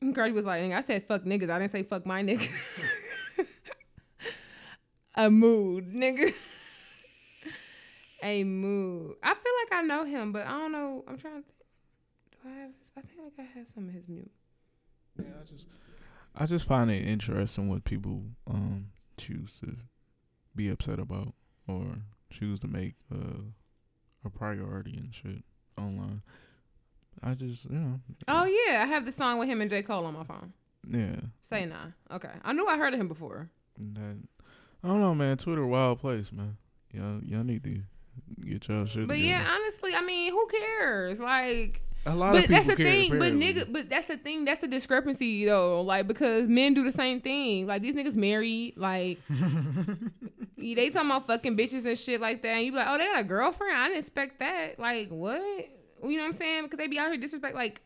And 0.00 0.14
Cardi 0.14 0.32
was 0.32 0.46
like, 0.46 0.62
"I 0.72 0.80
said 0.80 1.04
fuck 1.04 1.24
niggas. 1.24 1.50
I 1.50 1.58
didn't 1.58 1.70
say 1.70 1.82
fuck 1.82 2.06
my 2.06 2.22
nigga." 2.22 3.02
a 5.16 5.30
mood, 5.30 5.92
nigga. 5.92 6.32
a 8.22 8.44
mood. 8.44 9.16
I 9.22 9.34
feel 9.34 9.52
like 9.64 9.80
I 9.80 9.82
know 9.82 10.04
him, 10.04 10.32
but 10.32 10.46
I 10.46 10.50
don't 10.50 10.72
know. 10.72 11.04
I'm 11.08 11.16
trying 11.18 11.42
to 11.42 11.42
think. 11.42 11.58
Do 12.42 12.48
I 12.48 12.52
have? 12.62 12.70
His, 12.78 12.90
I 12.96 13.00
think 13.00 13.20
like 13.22 13.46
I 13.46 13.58
have 13.58 13.66
some 13.68 13.88
of 13.88 13.94
his 13.94 14.08
music. 14.08 14.30
Yeah, 15.18 15.26
I 15.40 15.44
just, 15.50 15.66
I 16.34 16.46
just 16.46 16.68
find 16.68 16.90
it 16.90 17.06
interesting 17.06 17.68
what 17.68 17.84
people 17.84 18.24
um 18.50 18.88
choose 19.16 19.58
to 19.60 19.76
be 20.54 20.68
upset 20.68 20.98
about 20.98 21.34
or 21.66 21.84
choose 22.30 22.60
to 22.60 22.66
make 22.68 22.94
uh, 23.12 23.42
a 24.24 24.30
priority 24.30 24.94
and 24.96 25.14
shit 25.14 25.42
online. 25.78 26.22
I 27.22 27.34
just, 27.34 27.64
you 27.70 27.78
know, 27.78 28.00
Oh 28.28 28.44
yeah, 28.44 28.82
I 28.82 28.86
have 28.86 29.06
the 29.06 29.12
song 29.12 29.38
with 29.38 29.48
him 29.48 29.60
and 29.62 29.70
J 29.70 29.82
Cole 29.82 30.04
on 30.04 30.14
my 30.14 30.24
phone. 30.24 30.52
yeah. 30.88 31.16
Say 31.40 31.64
nah. 31.64 31.86
Okay, 32.10 32.28
I 32.44 32.52
knew 32.52 32.66
I 32.66 32.76
heard 32.76 32.92
of 32.92 33.00
him 33.00 33.08
before. 33.08 33.48
That 33.78 34.18
I 34.86 34.90
don't 34.90 35.00
know, 35.00 35.14
man. 35.16 35.36
Twitter 35.36 35.66
wild 35.66 35.98
place, 35.98 36.30
man. 36.30 36.56
Y'all, 36.92 37.20
y'all 37.24 37.42
need 37.42 37.64
to 37.64 37.80
get 38.44 38.68
y'all 38.68 38.86
shit. 38.86 39.08
But 39.08 39.14
together. 39.14 39.30
yeah, 39.30 39.46
honestly, 39.50 39.92
I 39.96 40.00
mean, 40.00 40.30
who 40.30 40.46
cares? 40.46 41.18
Like, 41.18 41.82
a 42.06 42.14
lot 42.14 42.34
but 42.34 42.36
of 42.36 42.40
people 42.42 42.54
that's 42.54 42.66
the 42.68 42.76
care, 42.76 42.86
thing. 42.86 43.18
But 43.18 43.32
nigga, 43.32 43.72
but 43.72 43.90
that's 43.90 44.06
the 44.06 44.16
thing. 44.16 44.44
That's 44.44 44.60
the 44.60 44.68
discrepancy 44.68 45.44
though. 45.44 45.82
Like 45.82 46.06
because 46.06 46.46
men 46.46 46.72
do 46.72 46.84
the 46.84 46.92
same 46.92 47.20
thing. 47.20 47.66
Like 47.66 47.82
these 47.82 47.96
niggas 47.96 48.16
married. 48.16 48.74
Like 48.76 49.18
they 50.56 50.90
talking 50.90 51.10
about 51.10 51.26
fucking 51.26 51.56
bitches 51.56 51.84
and 51.84 51.98
shit 51.98 52.20
like 52.20 52.42
that. 52.42 52.50
And 52.50 52.64
you 52.64 52.70
be 52.70 52.78
like, 52.78 52.86
oh, 52.88 52.96
they 52.96 53.06
got 53.06 53.22
a 53.22 53.24
girlfriend. 53.24 53.76
I 53.76 53.88
didn't 53.88 53.98
expect 53.98 54.38
that. 54.38 54.78
Like 54.78 55.08
what? 55.08 55.40
You 55.40 56.16
know 56.16 56.22
what 56.22 56.26
I'm 56.26 56.32
saying? 56.32 56.62
Because 56.62 56.78
they 56.78 56.86
be 56.86 56.96
out 56.98 57.08
here 57.08 57.16
disrespect 57.16 57.56
like 57.56 57.82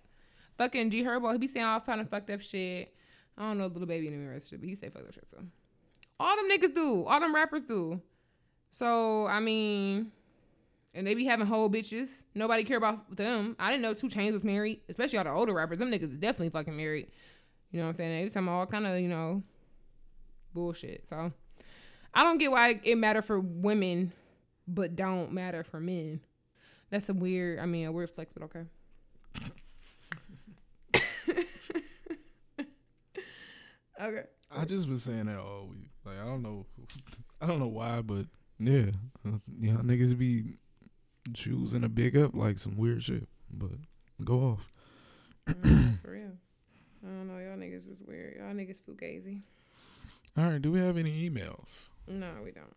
fucking 0.59 0.91
G 0.91 1.03
Herbo. 1.03 1.33
He 1.33 1.39
be 1.39 1.47
saying 1.47 1.65
all 1.65 1.81
kind 1.81 2.03
of 2.03 2.11
fucked 2.11 2.29
up 2.29 2.43
shit. 2.43 2.93
I 3.39 3.43
don't 3.49 3.57
know, 3.57 3.69
little 3.69 3.87
baby 3.87 4.09
in 4.09 4.23
the 4.23 4.29
relationship, 4.29 4.61
but 4.61 4.69
he 4.69 4.75
say 4.75 4.91
fucked 4.91 5.09
up 5.09 5.15
shit. 5.15 5.29
So 5.31 5.39
all 6.21 6.37
them 6.37 6.49
niggas 6.49 6.75
do. 6.75 7.05
All 7.05 7.19
them 7.19 7.35
rappers 7.35 7.65
do. 7.65 8.01
So 8.71 9.27
I 9.27 9.41
mean. 9.41 10.13
And 10.93 11.07
they 11.07 11.15
be 11.15 11.25
having 11.25 11.47
whole 11.47 11.71
bitches. 11.71 12.25
Nobody 12.35 12.65
care 12.65 12.77
about 12.77 13.15
them. 13.15 13.55
I 13.61 13.71
didn't 13.71 13.83
know 13.83 13.95
2 13.95 14.09
Chainz 14.09 14.33
was 14.33 14.43
married, 14.43 14.81
especially 14.89 15.19
all 15.19 15.25
the 15.25 15.31
older 15.31 15.53
rappers. 15.53 15.79
Them 15.79 15.89
niggas 15.89 16.11
is 16.11 16.17
definitely 16.17 16.51
fucking 16.51 16.77
married. 16.77 17.07
You 17.71 17.79
know 17.79 17.85
what 17.85 17.91
I'm 17.91 17.95
saying? 17.95 18.25
They 18.25 18.29
talking 18.29 18.49
all 18.49 18.67
kind 18.67 18.89
of, 18.89 18.99
you 18.99 19.07
know, 19.07 19.41
bullshit. 20.53 21.07
So 21.07 21.33
I 22.13 22.25
don't 22.25 22.39
get 22.39 22.51
why 22.51 22.81
it 22.83 22.99
matter 22.99 23.23
for 23.23 23.39
women, 23.39 24.13
but 24.67 24.97
don't 24.97 25.33
matter 25.33 25.63
for 25.63 25.79
men. 25.79 26.21
That's 26.91 27.09
a 27.09 27.15
weird. 27.15 27.61
I 27.61 27.67
mean, 27.67 27.87
a 27.87 27.93
weird 27.93 28.11
flex, 28.11 28.33
but 28.33 28.43
okay. 28.45 28.65
okay. 34.03 34.25
I 34.51 34.65
just 34.65 34.89
been 34.89 34.99
saying 34.99 35.27
that 35.27 35.39
all 35.39 35.69
week. 35.71 35.90
Like 36.05 36.19
I 36.21 36.25
don't 36.25 36.43
know, 36.43 36.67
I 37.41 37.47
don't 37.47 37.59
know 37.59 37.69
why, 37.69 38.03
but 38.03 38.27
yeah, 38.59 38.87
uh, 39.27 39.39
y'all 39.59 39.83
niggas 39.83 40.17
be 40.17 40.59
choosing 41.35 41.83
to 41.83 41.89
big 41.89 42.17
up 42.17 42.35
like 42.35 42.59
some 42.59 42.77
weird 42.77 43.03
shit. 43.03 43.29
But 43.53 43.73
go 44.25 44.41
off. 44.41 44.69
Mm, 45.49 46.01
for 46.01 46.13
real. 46.13 46.33
I 47.03 47.09
don't 47.09 47.27
know. 47.29 47.39
Y'all 47.39 47.57
niggas 47.57 47.91
is 47.91 48.03
weird. 48.07 48.37
Y'all 48.37 48.55
niggas 48.55 48.83
fugazi. 48.83 49.43
All 50.37 50.45
right. 50.45 50.63
Do 50.63 50.71
we 50.71 50.81
have 50.81 50.97
any 50.97 51.29
emails? 51.29 51.89
No, 52.07 52.31
we 52.45 52.53
don't. 52.53 52.75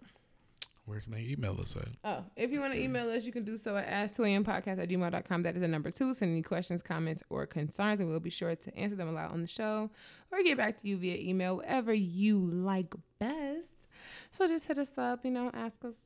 Where 0.86 1.00
can 1.00 1.14
they 1.14 1.22
email 1.30 1.58
us 1.62 1.78
at? 1.78 1.88
Oh, 2.04 2.26
if 2.36 2.52
you 2.52 2.60
want 2.60 2.74
to 2.74 2.80
email 2.82 3.10
us, 3.10 3.26
you 3.26 3.32
can 3.32 3.46
do 3.46 3.56
so 3.56 3.78
at 3.78 3.88
ask2ampodcast 3.88 4.80
at 4.80 4.90
gmail.com. 4.90 5.44
That 5.44 5.56
is 5.56 5.62
the 5.62 5.68
number 5.70 5.92
two. 5.92 6.14
Send 6.14 6.32
any 6.32 6.42
questions, 6.42 6.84
comments, 6.84 7.24
or 7.30 7.46
concerns, 7.46 8.02
and 8.02 8.10
we'll 8.10 8.20
be 8.20 8.30
sure 8.30 8.54
to 8.54 8.78
answer 8.78 8.98
them 8.98 9.08
aloud 9.08 9.32
on 9.32 9.40
the 9.40 9.48
show 9.48 9.90
or 10.30 10.44
get 10.44 10.58
back 10.58 10.78
to 10.80 10.88
you 10.90 10.98
via 10.98 11.18
email, 11.18 11.58
whatever 11.58 11.94
you 11.94 12.38
like 12.38 12.94
best. 13.18 13.88
So 14.32 14.46
just 14.46 14.68
hit 14.68 14.78
us 14.78 14.98
up, 14.98 15.24
you 15.24 15.32
know, 15.32 15.50
ask 15.54 15.86
us 15.86 16.04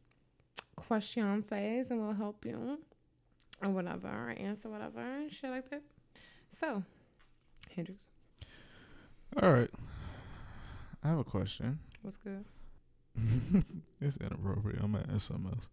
questions, 0.75 1.51
and 1.51 1.99
we'll 1.99 2.13
help 2.13 2.45
you 2.45 2.77
or 3.63 3.69
whatever, 3.69 4.07
or 4.07 4.35
answer 4.37 4.69
whatever, 4.69 4.99
and 4.99 5.31
shit 5.31 5.49
like 5.49 5.69
that. 5.71 5.81
So, 6.49 6.83
Hendrix, 7.75 8.09
All 9.41 9.51
right. 9.51 9.69
I 11.03 11.07
have 11.07 11.17
a 11.19 11.23
question. 11.23 11.79
what's 12.03 12.17
good? 12.17 12.45
it's 14.01 14.17
inappropriate. 14.17 14.79
I'm 14.81 14.91
gonna 14.91 15.05
ask 15.13 15.27
something 15.27 15.51
else. 15.51 15.67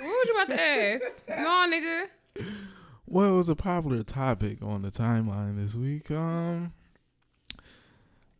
What 0.00 0.02
was 0.02 0.28
you 0.28 0.42
about 0.42 0.56
to 0.56 0.62
ask? 0.62 1.28
no, 1.28 1.70
nigga. 1.70 2.06
Well, 3.06 3.32
it 3.32 3.36
was 3.36 3.48
a 3.48 3.56
popular 3.56 4.02
topic 4.02 4.62
on 4.62 4.82
the 4.82 4.90
timeline 4.90 5.54
this 5.54 5.74
week. 5.74 6.10
Um, 6.10 6.72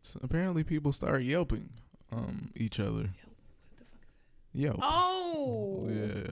so 0.03 0.21
apparently 0.23 0.65
people 0.65 0.93
start 0.93 1.23
yelping 1.23 1.71
um 2.13 2.51
each 2.55 2.81
other. 2.81 3.11
Yelp. 4.53 4.79
Oh. 4.83 5.87
Yeah. 5.89 6.31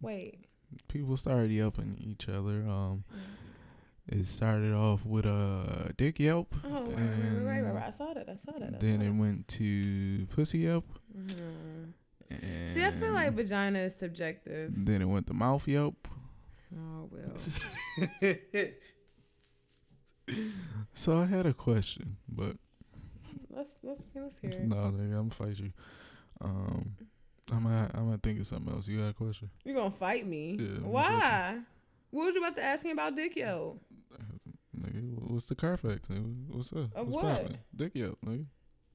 Wait. 0.00 0.46
People 0.88 1.16
started 1.16 1.50
yelping 1.50 1.96
each 2.00 2.28
other. 2.28 2.64
Um, 2.68 3.04
it 4.08 4.26
started 4.26 4.72
off 4.74 5.04
with 5.04 5.26
a 5.26 5.92
dick 5.96 6.18
yelp. 6.20 6.54
Oh, 6.64 6.68
right, 6.68 6.84
right, 6.86 6.98
and 6.98 7.46
right, 7.46 7.60
right. 7.62 7.84
I 7.86 7.90
saw 7.90 8.12
that. 8.14 8.28
I 8.28 8.36
saw 8.36 8.52
that. 8.52 8.74
I 8.74 8.78
Then 8.78 8.98
saw 8.98 9.04
it 9.04 9.06
that. 9.06 9.14
went 9.14 9.48
to 9.48 10.26
pussy 10.26 10.58
yelp. 10.58 10.84
Mhm. 11.16 11.92
See, 12.68 12.84
I 12.84 12.90
feel 12.90 13.12
like 13.12 13.32
vagina 13.34 13.78
is 13.80 13.94
subjective. 13.94 14.72
Then 14.76 15.00
it 15.02 15.06
went 15.06 15.26
to 15.28 15.32
mouth 15.34 15.66
yelp. 15.68 16.08
Oh 16.76 17.08
well. 17.10 18.34
So 20.92 21.18
I 21.18 21.24
had 21.26 21.46
a 21.46 21.54
question, 21.54 22.16
but 22.28 22.56
Let's 23.50 23.78
let's 23.82 24.06
let's 24.14 24.38
hear 24.40 24.50
it. 24.50 24.66
no, 24.66 24.76
nigga, 24.76 25.12
I'm 25.18 25.28
gonna 25.28 25.30
fight 25.30 25.58
you. 25.58 25.70
Um, 26.40 26.96
I'm 27.52 27.62
gonna 27.62 27.90
I'm 27.94 28.04
gonna 28.06 28.18
think 28.18 28.40
of 28.40 28.46
something 28.46 28.72
else. 28.72 28.88
You 28.88 28.98
got 28.98 29.10
a 29.10 29.14
question? 29.14 29.50
You 29.64 29.74
gonna 29.74 29.90
fight 29.90 30.26
me? 30.26 30.56
Yeah, 30.58 30.78
Why? 30.80 31.58
What 32.10 32.26
was 32.26 32.34
you 32.34 32.40
about 32.42 32.56
to 32.56 32.64
ask 32.64 32.84
me 32.84 32.90
about 32.92 33.14
dick 33.14 33.36
yo? 33.36 33.78
Nigga, 34.78 35.30
what's 35.30 35.46
the 35.46 35.54
Carfax? 35.54 36.08
Nigga? 36.08 36.34
What's 36.48 36.72
up? 36.72 36.94
Of 36.94 37.06
what's 37.08 37.16
what? 37.16 37.24
poppin'? 37.42 37.58
Dick 37.74 37.94
yelp, 37.94 38.18
nigga. 38.24 38.46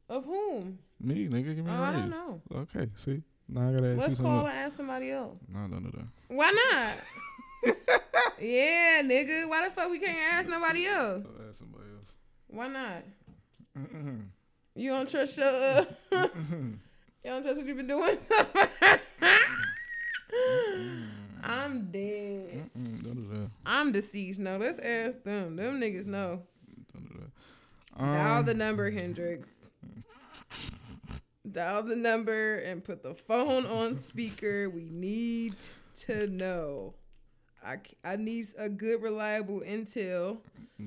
Of 0.09 0.26
whom? 0.26 0.80
Me, 0.99 1.28
nigga, 1.28 1.55
give 1.55 1.65
me 1.65 1.72
a 1.72 1.76
a 1.76 1.78
I 1.82 1.91
raise. 1.91 1.99
don't 2.01 2.09
know. 2.11 2.41
Okay, 2.55 2.88
see, 2.95 3.24
now 3.47 3.69
I 3.69 3.72
gotta 3.72 3.86
ask 3.88 3.95
you 3.95 4.01
Let's 4.01 4.15
something. 4.17 4.26
call 4.26 4.45
and 4.47 4.57
ask 4.57 4.76
somebody 4.78 5.11
else. 5.11 5.38
No, 5.47 5.67
no, 5.67 5.80
no, 5.80 5.89
no. 5.93 6.03
Why 6.28 6.51
not? 6.51 7.74
yeah, 8.39 9.01
nigga. 9.03 9.47
Why 9.49 9.67
the 9.67 9.74
fuck 9.74 9.89
we 9.89 9.99
can't 9.99 10.17
ask 10.34 10.49
nobody 10.49 10.86
else? 10.88 11.24
I'll 11.26 11.47
ask 11.49 11.59
somebody 11.59 11.86
else. 11.95 12.05
Why 12.47 12.67
not? 12.67 13.03
Mm-mm. 13.78 14.26
You 14.76 14.89
don't 14.91 15.09
trust 15.09 15.38
your 15.38 15.47
uh, 15.47 15.86
you 16.51 16.80
don't 17.26 17.43
trust 17.43 17.57
what 17.57 17.65
you've 17.65 17.78
been 17.78 17.88
doing? 17.88 18.17
I'm 21.43 21.89
dead. 21.91 22.49
Mm-mm, 22.78 23.00
don't 23.00 23.00
do 23.00 23.00
that. 23.00 23.00
I'm 23.65 23.91
deceased. 23.91 24.39
No, 24.39 24.57
let's 24.57 24.79
ask 24.79 25.23
them. 25.23 25.55
Them 25.55 25.79
niggas 25.79 26.07
know. 26.07 26.41
That. 26.93 27.31
Dial 27.97 28.39
Um, 28.39 28.45
the 28.45 28.53
number, 28.53 28.89
Hendrix. 28.89 29.59
Dial 31.51 31.83
the 31.83 31.95
number 31.95 32.59
and 32.59 32.83
put 32.83 33.03
the 33.03 33.13
phone 33.13 33.65
on 33.65 33.97
speaker. 33.97 34.69
We 34.69 34.89
need 34.89 35.55
to 35.95 36.27
know. 36.27 36.93
I, 37.65 37.77
I 38.03 38.15
need 38.15 38.47
a 38.57 38.69
good, 38.69 39.01
reliable 39.01 39.61
intel 39.61 40.39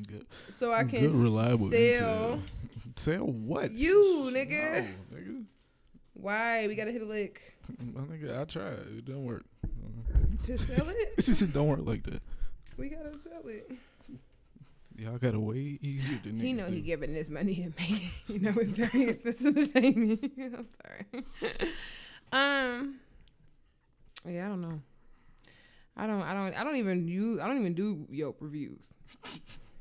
good, 0.08 0.26
so 0.48 0.72
I 0.72 0.82
can 0.84 1.00
good, 1.00 1.12
reliable 1.12 1.66
sell 1.66 2.38
intel. 2.38 2.40
Sell 2.96 3.26
what? 3.26 3.72
you, 3.72 4.30
nigga. 4.32 4.86
No, 5.10 5.18
nigga. 5.18 5.44
Why? 6.14 6.66
We 6.68 6.76
gotta 6.76 6.92
hit 6.92 7.02
a 7.02 7.04
lick 7.04 7.56
My 7.92 8.02
nigga, 8.02 8.40
I 8.40 8.44
tried. 8.44 8.72
It 8.96 9.04
don't 9.04 9.24
work. 9.24 9.44
to 10.44 10.58
sell 10.58 10.88
it. 10.88 10.96
It 11.18 11.22
just 11.22 11.52
don't 11.52 11.68
work 11.68 11.80
like 11.82 12.04
that. 12.04 12.24
We 12.77 12.89
gotta 12.89 13.14
sell 13.14 13.43
it. 13.47 13.70
Y'all 14.97 15.18
got 15.18 15.33
to 15.33 15.41
way 15.41 15.79
easier 15.83 16.20
than 16.22 16.39
He 16.39 16.53
know 16.53 16.68
do. 16.68 16.75
he 16.75 16.81
giving 16.81 17.12
this 17.12 17.29
money 17.29 17.57
to 17.57 17.62
make 17.62 17.91
it. 17.91 18.12
You 18.29 18.39
know 18.41 18.53
it's 18.57 18.70
very 18.79 19.09
expensive 19.09 19.55
to 19.57 19.66
pay 19.81 19.91
me. 19.93 20.18
I'm 20.39 20.66
sorry. 20.83 21.25
um. 22.33 22.97
Yeah, 24.27 24.47
I 24.47 24.49
don't 24.49 24.61
know. 24.61 24.81
I 25.97 26.07
don't. 26.07 26.22
I 26.22 26.33
don't. 26.33 26.61
I 26.61 26.64
don't 26.64 26.77
even 26.77 27.09
use. 27.09 27.41
I 27.41 27.49
don't 27.49 27.59
even 27.59 27.75
do 27.75 28.07
Yelp 28.11 28.37
reviews. 28.41 28.95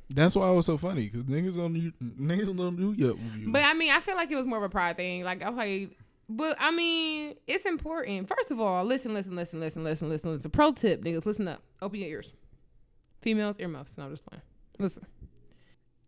That's 0.09 0.35
why 0.35 0.49
it 0.49 0.55
was 0.55 0.65
so 0.65 0.77
funny 0.77 1.09
because 1.09 1.23
niggas 1.23 1.57
don't 1.57 1.73
niggas 2.19 2.55
don't 2.55 2.75
do 2.75 2.93
Yelp 2.93 3.17
reviews. 3.17 3.51
But 3.51 3.63
I 3.65 3.73
mean, 3.73 3.91
I 3.91 3.99
feel 3.99 4.15
like 4.15 4.29
it 4.31 4.35
was 4.35 4.45
more 4.45 4.57
of 4.57 4.63
a 4.63 4.69
pride 4.69 4.97
thing. 4.97 5.23
Like 5.23 5.43
I 5.43 5.49
was 5.49 5.57
like, 5.57 5.91
but 6.27 6.55
I 6.59 6.71
mean, 6.71 7.35
it's 7.47 7.65
important. 7.65 8.27
First 8.27 8.51
of 8.51 8.59
all, 8.59 8.83
listen, 8.83 9.13
listen, 9.13 9.35
listen, 9.35 9.59
listen, 9.59 9.83
listen, 9.83 10.09
listen, 10.09 10.33
listen. 10.33 10.51
Pro 10.51 10.71
tip, 10.71 11.01
niggas, 11.01 11.25
listen 11.25 11.47
up. 11.47 11.61
Open 11.81 11.99
your 11.99 12.09
ears. 12.09 12.33
Females, 13.23 13.59
earmuffs. 13.59 13.97
No, 13.97 14.05
I'm 14.05 14.11
just 14.11 14.25
playing. 14.25 14.43
Listen. 14.79 15.05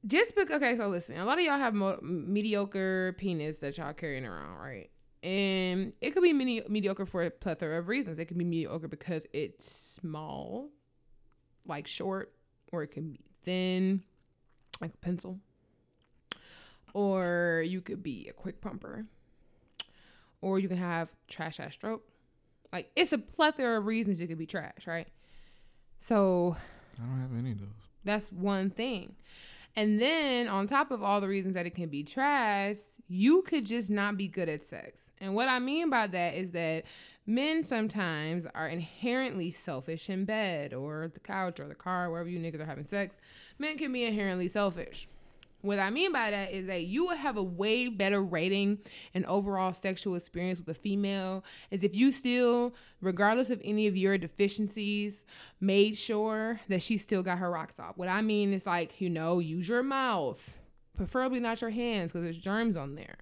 Just 0.06 0.36
because, 0.36 0.58
okay, 0.58 0.76
so 0.76 0.88
listen. 0.88 1.18
A 1.18 1.26
lot 1.26 1.40
of 1.40 1.44
y'all 1.44 1.58
have 1.58 1.74
mo- 1.74 2.00
mediocre 2.04 3.16
penis 3.18 3.60
that 3.60 3.78
y'all 3.78 3.94
carrying 3.94 4.26
around, 4.26 4.58
right? 4.60 4.92
And 5.24 5.96
it 6.02 6.12
could 6.12 6.22
be 6.22 6.34
medi- 6.34 6.64
mediocre 6.70 7.06
for 7.06 7.24
a 7.24 7.32
plethora 7.32 7.80
of 7.80 7.88
reasons. 7.88 8.20
It 8.20 8.26
could 8.26 8.38
be 8.38 8.46
mediocre 8.46 8.88
because 8.88 9.26
it's 9.34 9.66
small, 9.66 10.70
like 11.66 11.88
short, 11.88 12.34
or 12.72 12.84
it 12.84 12.92
can 12.92 13.14
be 13.14 13.22
thin, 13.42 14.04
like 14.80 14.94
a 14.94 14.98
pencil 14.98 15.40
or 16.96 17.62
you 17.68 17.82
could 17.82 18.02
be 18.02 18.26
a 18.30 18.34
quick 18.34 18.62
pumper, 18.62 19.06
or 20.40 20.60
you 20.60 20.70
can 20.70 20.78
have 20.78 21.14
trash 21.28 21.60
ass 21.60 21.74
stroke. 21.74 22.04
Like 22.72 22.90
it's 22.96 23.12
a 23.12 23.18
plethora 23.18 23.80
of 23.80 23.86
reasons 23.86 24.22
it 24.22 24.28
could 24.28 24.38
be 24.38 24.46
trash, 24.46 24.88
right? 24.88 25.08
So 25.98 26.56
I 27.02 27.06
don't 27.06 27.20
have 27.20 27.40
any 27.40 27.52
of 27.52 27.60
those. 27.60 27.70
that's 28.04 28.32
one 28.32 28.70
thing. 28.70 29.16
And 29.78 30.00
then 30.00 30.48
on 30.48 30.68
top 30.68 30.90
of 30.90 31.04
all 31.04 31.20
the 31.20 31.28
reasons 31.28 31.56
that 31.56 31.66
it 31.66 31.76
can 31.76 31.90
be 31.90 32.02
trash, 32.02 32.78
you 33.10 33.42
could 33.42 33.66
just 33.66 33.92
not 33.92 34.16
be 34.16 34.30
good 34.30 34.48
at 34.48 34.64
sex. 34.64 35.12
And 35.20 35.36
what 35.36 35.50
I 35.50 35.60
mean 35.60 35.90
by 35.90 36.08
that 36.08 36.36
is 36.36 36.52
that 36.52 36.86
men 37.28 37.62
sometimes 37.62 38.48
are 38.56 38.70
inherently 38.70 39.52
selfish 39.52 40.10
in 40.10 40.24
bed 40.24 40.74
or 40.74 41.12
the 41.14 41.20
couch 41.20 41.60
or 41.60 41.68
the 41.68 41.76
car, 41.76 42.10
wherever 42.10 42.30
you 42.30 42.40
niggas 42.40 42.62
are 42.62 42.66
having 42.66 42.86
sex. 42.86 43.18
Men 43.60 43.78
can 43.78 43.92
be 43.92 44.06
inherently 44.06 44.48
selfish. 44.48 45.10
What 45.66 45.80
I 45.80 45.90
mean 45.90 46.12
by 46.12 46.30
that 46.30 46.52
is 46.52 46.68
that 46.68 46.84
you 46.84 47.08
will 47.08 47.16
have 47.16 47.38
a 47.38 47.44
way 47.44 47.88
better 47.88 48.22
rating 48.22 48.78
and 49.16 49.26
overall 49.26 49.74
sexual 49.74 50.14
experience 50.14 50.60
with 50.60 50.70
a 50.70 50.80
female 50.80 51.44
is 51.72 51.84
if 51.84 51.96
you 51.96 52.12
still, 52.12 52.76
regardless 53.02 53.50
of 53.50 53.60
any 53.64 53.88
of 53.88 53.98
your 53.98 54.20
deficiencies, 54.20 55.26
made 55.60 55.96
sure 55.98 56.60
that 56.68 56.84
she 56.84 56.98
still 56.98 57.24
got 57.24 57.40
her 57.40 57.50
rocks 57.50 57.80
off. 57.80 57.98
What 57.98 58.10
I 58.10 58.22
mean 58.22 58.54
is 58.54 58.68
like, 58.68 59.02
you 59.02 59.10
know, 59.10 59.40
use 59.40 59.68
your 59.68 59.82
mouth, 59.82 60.56
preferably 60.96 61.40
not 61.40 61.62
your 61.62 61.72
hands 61.72 62.12
because 62.12 62.24
there's 62.24 62.38
germs 62.38 62.78
on 62.78 62.94
there, 62.94 63.18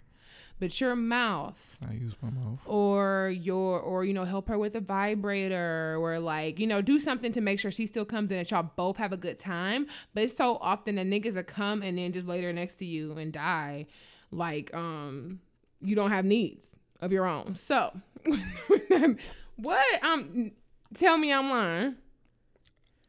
but 0.64 0.80
your 0.80 0.96
mouth 0.96 1.78
I 1.90 1.92
use 1.92 2.16
my 2.22 2.30
mouth. 2.30 2.58
or 2.66 3.34
your 3.36 3.82
or 3.82 4.06
you 4.06 4.14
know 4.14 4.24
help 4.24 4.48
her 4.48 4.58
with 4.58 4.76
a 4.76 4.80
vibrator 4.80 5.98
or 6.00 6.20
like 6.20 6.58
you 6.58 6.68
know 6.68 6.82
do 6.82 7.00
something 7.00 7.34
to 7.34 7.42
make 7.42 7.60
sure 7.60 7.70
she 7.70 7.86
still 7.86 8.06
comes 8.06 8.32
in 8.32 8.38
and 8.38 8.50
y'all 8.50 8.72
both 8.78 8.96
have 8.96 9.12
a 9.12 9.18
good 9.18 9.38
time 9.38 9.88
but 10.14 10.24
it's 10.24 10.38
so 10.38 10.58
often 10.62 10.96
that 10.96 11.06
niggas 11.06 11.36
will 11.36 11.44
come 11.44 11.82
and 11.82 11.98
then 11.98 12.14
just 12.14 12.28
lay 12.28 12.40
there 12.40 12.54
next 12.54 12.76
to 12.76 12.86
you 12.86 13.12
and 13.18 13.34
die 13.34 13.86
like 14.32 14.74
um 14.74 15.42
you 15.82 15.98
don't 15.98 16.12
have 16.12 16.24
needs 16.24 16.78
of 17.02 17.12
your 17.12 17.28
own 17.28 17.54
so 17.54 17.92
what 19.58 19.86
um 20.02 20.50
tell 20.94 21.18
me 21.18 21.34
i'm 21.34 21.50
lying 21.50 21.96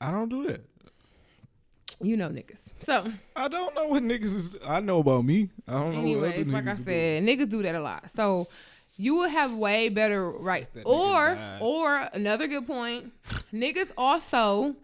I 0.01 0.11
don't 0.11 0.29
do 0.29 0.49
that. 0.49 0.61
You 2.01 2.16
know 2.16 2.28
niggas. 2.28 2.72
So 2.80 3.05
I 3.37 3.49
don't 3.49 3.74
know 3.74 3.89
what 3.89 4.03
niggas 4.03 4.37
is. 4.37 4.59
I 4.66 4.80
know 4.80 4.99
about 5.01 5.24
me. 5.24 5.51
I 5.66 5.72
don't 5.72 5.93
know 5.93 6.01
what 6.01 6.05
anyways 6.05 6.41
other 6.41 6.53
like 6.53 6.66
i 6.66 6.70
niggas 6.70 6.78
do. 6.78 6.85
said 6.85 7.22
niggas 7.22 7.51
do 7.51 7.62
that 7.62 7.74
a 7.74 7.80
lot. 7.80 8.11
So 8.11 8.45
you 8.97 9.16
will 9.16 9.28
have 9.28 9.55
way 9.55 9.89
better 9.89 10.30
right. 10.43 10.68
or 10.85 11.39
or 11.61 12.09
another 12.12 12.47
good 12.47 12.66
point 12.66 13.12
niggas 13.53 13.93
also 13.99 14.76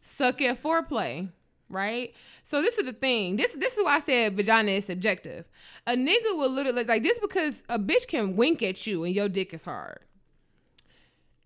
suck 0.00 0.40
at 0.40 0.62
foreplay 0.62 1.28
right? 1.70 2.14
So 2.42 2.60
this 2.60 2.78
is 2.78 2.84
the 2.84 2.92
thing. 2.92 3.36
This 3.36 3.54
this 3.54 3.78
is 3.78 3.84
why 3.84 3.94
i 3.94 3.98
said 4.00 4.34
vagina 4.34 4.72
is 4.72 4.84
subjective. 4.84 5.48
A 5.86 5.94
nigga 5.94 6.36
will 6.36 6.50
literally 6.50 6.84
like 6.84 7.02
just 7.02 7.22
because 7.22 7.64
a 7.68 7.78
bitch 7.78 8.08
can 8.08 8.36
wink 8.36 8.62
at 8.62 8.86
you 8.86 9.04
and 9.04 9.14
your 9.14 9.28
dick 9.28 9.54
is 9.54 9.64
hard. 9.64 10.00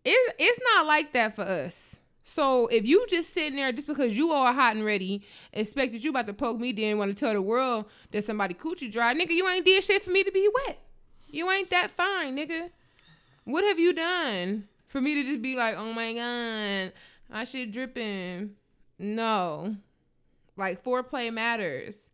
It, 0.05 0.34
it's 0.38 0.61
not 0.74 0.86
like 0.86 1.12
that 1.12 1.34
for 1.34 1.42
us 1.42 2.01
so 2.27 2.68
if 2.68 2.87
you 2.87 3.05
just 3.07 3.35
sitting 3.35 3.57
there 3.57 3.70
just 3.70 3.87
because 3.87 4.16
you 4.16 4.33
all 4.33 4.51
hot 4.51 4.75
and 4.75 4.85
ready, 4.85 5.22
expect 5.53 5.93
that 5.93 6.03
you 6.03 6.11
about 6.11 6.27
to 6.27 6.33
poke 6.33 6.59
me, 6.59 6.72
then 6.72 6.97
want 6.97 7.11
to 7.11 7.14
tell 7.14 7.35
the 7.35 7.43
world 7.43 7.85
that 8.12 8.25
somebody 8.25 8.55
coochie 8.55 8.91
dry, 8.91 9.12
nigga, 9.12 9.31
you 9.33 9.47
ain't 9.47 9.66
did 9.66 9.85
shit 9.85 10.01
for 10.01 10.11
me 10.11 10.25
to 10.25 10.33
be 10.33 10.49
wet. 10.66 10.79
You 11.29 11.51
ain't 11.51 11.68
that 11.68 11.91
fine, 11.91 12.35
nigga. 12.35 12.70
What 13.45 13.62
have 13.64 13.79
you 13.79 13.93
done 13.93 14.66
for 14.87 15.03
me 15.03 15.16
to 15.16 15.22
just 15.22 15.43
be 15.43 15.55
like, 15.55 15.77
oh 15.77 15.93
my 15.93 16.14
god, 16.14 16.93
I 17.31 17.45
shit 17.45 17.70
dripping? 17.70 18.57
No, 18.99 19.77
like 20.57 20.83
foreplay 20.83 21.31
matters. 21.31 22.11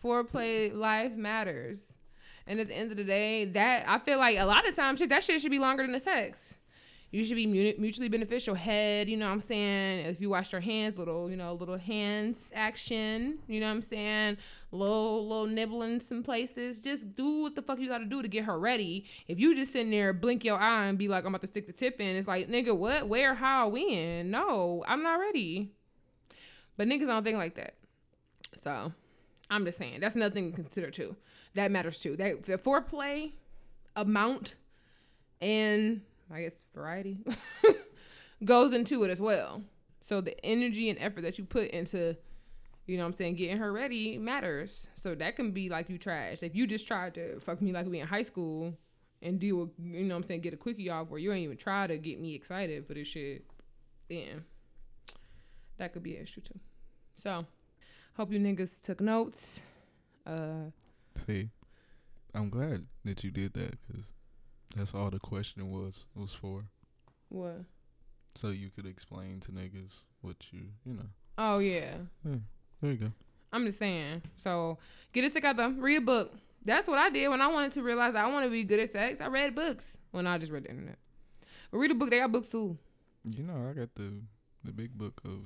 Foreplay 0.00 0.72
life 0.72 1.16
matters. 1.16 1.98
And 2.46 2.60
at 2.60 2.68
the 2.68 2.74
end 2.74 2.92
of 2.92 2.98
the 2.98 3.04
day, 3.04 3.46
that 3.46 3.84
I 3.88 3.98
feel 3.98 4.18
like 4.18 4.38
a 4.38 4.44
lot 4.44 4.68
of 4.68 4.76
times 4.76 5.00
shit 5.00 5.08
that 5.08 5.24
shit 5.24 5.40
should 5.40 5.50
be 5.50 5.58
longer 5.58 5.82
than 5.82 5.92
the 5.92 5.98
sex. 5.98 6.59
You 7.12 7.24
should 7.24 7.34
be 7.34 7.46
mutually 7.46 8.08
beneficial. 8.08 8.54
Head, 8.54 9.08
you 9.08 9.16
know 9.16 9.26
what 9.26 9.32
I'm 9.32 9.40
saying? 9.40 10.06
If 10.06 10.20
you 10.20 10.30
wash 10.30 10.52
your 10.52 10.60
hands, 10.60 10.96
little, 10.96 11.28
you 11.28 11.36
know, 11.36 11.54
little 11.54 11.76
hands 11.76 12.52
action. 12.54 13.34
You 13.48 13.58
know 13.58 13.66
what 13.66 13.72
I'm 13.72 13.82
saying? 13.82 14.36
Little, 14.70 15.26
little 15.26 15.46
nibbling 15.46 15.98
some 15.98 16.22
places. 16.22 16.82
Just 16.82 17.16
do 17.16 17.42
what 17.42 17.56
the 17.56 17.62
fuck 17.62 17.80
you 17.80 17.88
got 17.88 17.98
to 17.98 18.04
do 18.04 18.22
to 18.22 18.28
get 18.28 18.44
her 18.44 18.58
ready. 18.58 19.06
If 19.26 19.40
you 19.40 19.56
just 19.56 19.72
sitting 19.72 19.90
there, 19.90 20.12
blink 20.12 20.44
your 20.44 20.60
eye 20.60 20.86
and 20.86 20.96
be 20.96 21.08
like, 21.08 21.24
I'm 21.24 21.30
about 21.30 21.40
to 21.40 21.48
stick 21.48 21.66
the 21.66 21.72
tip 21.72 22.00
in, 22.00 22.14
it's 22.14 22.28
like, 22.28 22.46
nigga, 22.46 22.76
what, 22.76 23.08
where, 23.08 23.34
how, 23.34 23.68
when? 23.68 24.30
No, 24.30 24.84
I'm 24.86 25.02
not 25.02 25.18
ready. 25.18 25.72
But 26.76 26.86
niggas 26.86 27.08
don't 27.08 27.24
think 27.24 27.38
like 27.38 27.56
that. 27.56 27.74
So 28.54 28.92
I'm 29.50 29.64
just 29.64 29.78
saying 29.78 30.00
that's 30.00 30.16
another 30.16 30.32
thing 30.32 30.50
to 30.50 30.56
consider 30.56 30.90
too. 30.90 31.16
That 31.54 31.70
matters 31.70 32.00
too. 32.00 32.16
That 32.16 32.42
the 32.42 32.56
foreplay 32.56 33.32
amount 33.96 34.54
and 35.40 36.02
I 36.32 36.42
guess 36.42 36.66
variety 36.74 37.18
goes 38.44 38.72
into 38.72 39.02
it 39.04 39.10
as 39.10 39.20
well. 39.20 39.62
So 40.00 40.20
the 40.20 40.34
energy 40.44 40.88
and 40.88 40.98
effort 40.98 41.22
that 41.22 41.38
you 41.38 41.44
put 41.44 41.68
into, 41.68 42.16
you 42.86 42.96
know 42.96 43.04
I'm 43.04 43.12
saying, 43.12 43.34
getting 43.34 43.58
her 43.58 43.72
ready 43.72 44.16
matters. 44.16 44.88
So 44.94 45.14
that 45.14 45.36
can 45.36 45.52
be 45.52 45.68
like 45.68 45.88
you 45.90 45.98
trash. 45.98 46.42
If 46.42 46.54
you 46.54 46.66
just 46.66 46.88
tried 46.88 47.14
to 47.14 47.40
fuck 47.40 47.60
me 47.60 47.72
like 47.72 47.86
we 47.86 48.00
in 48.00 48.06
high 48.06 48.22
school 48.22 48.74
and 49.22 49.38
do 49.38 49.62
a, 49.62 49.82
you 49.82 50.04
know 50.04 50.16
I'm 50.16 50.22
saying, 50.22 50.40
get 50.40 50.54
a 50.54 50.56
quickie 50.56 50.88
off 50.88 51.08
where 51.08 51.20
you 51.20 51.32
ain't 51.32 51.44
even 51.44 51.56
try 51.56 51.86
to 51.86 51.98
get 51.98 52.20
me 52.20 52.34
excited 52.34 52.86
for 52.86 52.94
this 52.94 53.08
shit, 53.08 53.44
then 54.08 54.44
that 55.78 55.92
could 55.92 56.02
be 56.02 56.16
an 56.16 56.22
issue 56.22 56.40
too. 56.40 56.58
So 57.16 57.44
hope 58.16 58.32
you 58.32 58.38
niggas 58.38 58.82
took 58.82 59.00
notes. 59.00 59.64
Uh 60.26 60.70
See, 61.14 61.50
I'm 62.34 62.48
glad 62.48 62.84
that 63.04 63.24
you 63.24 63.30
did 63.30 63.52
that 63.54 63.74
because 63.86 64.04
that's 64.76 64.94
all 64.94 65.10
the 65.10 65.18
question 65.18 65.70
was 65.70 66.04
was 66.14 66.34
for. 66.34 66.60
what? 67.28 67.60
So 68.36 68.50
you 68.50 68.70
could 68.70 68.86
explain 68.86 69.40
to 69.40 69.52
niggas 69.52 70.02
what 70.20 70.52
you, 70.52 70.60
you 70.84 70.94
know. 70.94 71.06
Oh 71.36 71.58
yeah. 71.58 71.94
There 72.24 72.90
you 72.92 72.96
go. 72.96 73.12
I'm 73.52 73.66
just 73.66 73.78
saying. 73.78 74.22
So 74.34 74.78
get 75.12 75.24
it 75.24 75.32
together. 75.32 75.74
Read 75.78 75.96
a 75.96 76.00
book. 76.00 76.32
That's 76.64 76.86
what 76.86 76.98
I 76.98 77.10
did 77.10 77.28
when 77.28 77.40
I 77.40 77.48
wanted 77.48 77.72
to 77.72 77.82
realize 77.82 78.14
I 78.14 78.30
want 78.30 78.44
to 78.44 78.50
be 78.50 78.62
good 78.64 78.78
at 78.78 78.90
sex. 78.92 79.20
I 79.20 79.26
read 79.26 79.54
books. 79.54 79.98
Well, 80.12 80.22
no, 80.22 80.30
I 80.30 80.38
just 80.38 80.52
read 80.52 80.64
the 80.64 80.70
internet. 80.70 80.98
But 81.72 81.78
read 81.78 81.90
a 81.90 81.94
book. 81.94 82.10
They 82.10 82.18
got 82.20 82.30
books 82.30 82.48
too. 82.48 82.76
You 83.36 83.42
know, 83.42 83.68
I 83.68 83.72
got 83.72 83.94
the 83.96 84.12
the 84.64 84.72
big 84.72 84.96
book 84.96 85.20
of 85.24 85.40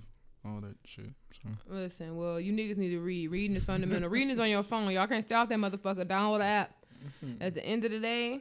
all 0.45 0.61
that 0.61 0.77
shit. 0.85 1.11
So 1.33 1.49
Listen, 1.69 2.17
well, 2.17 2.39
you 2.39 2.53
niggas 2.53 2.77
need 2.77 2.91
to 2.91 3.01
read. 3.01 3.29
Reading 3.31 3.57
is 3.57 3.65
fundamental. 3.65 4.11
Reading 4.11 4.31
is 4.31 4.41
on 4.41 4.51
your 4.51 4.63
phone. 4.63 4.91
Y'all 4.91 5.07
can't 5.07 5.25
stay 5.25 5.35
off 5.37 5.49
that 5.49 5.59
motherfucker. 5.59 6.05
Download 6.05 6.39
the 6.39 6.45
app. 6.45 6.71
At 7.41 7.55
the 7.55 7.65
end 7.65 7.85
of 7.85 7.91
the 7.93 8.01
day, 8.01 8.41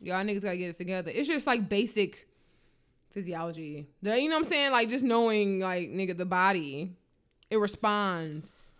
y'all 0.00 0.24
niggas 0.24 0.42
gotta 0.42 0.56
get 0.56 0.70
it 0.70 0.76
together. 0.76 1.10
It's 1.14 1.28
just 1.28 1.46
like 1.46 1.68
basic 1.68 2.28
physiology. 3.10 3.88
The- 4.02 4.20
you 4.20 4.28
know 4.28 4.36
what 4.36 4.38
I'm 4.38 4.44
saying? 4.44 4.72
Like 4.72 4.88
just 4.88 5.04
knowing, 5.04 5.60
like 5.60 5.90
nigga, 5.90 6.16
the 6.16 6.26
body, 6.26 6.96
it 7.50 7.58
responds. 7.58 8.74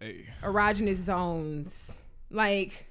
hey, 0.00 0.26
erogenous 0.42 0.96
zones. 0.96 1.98
Like 2.30 2.88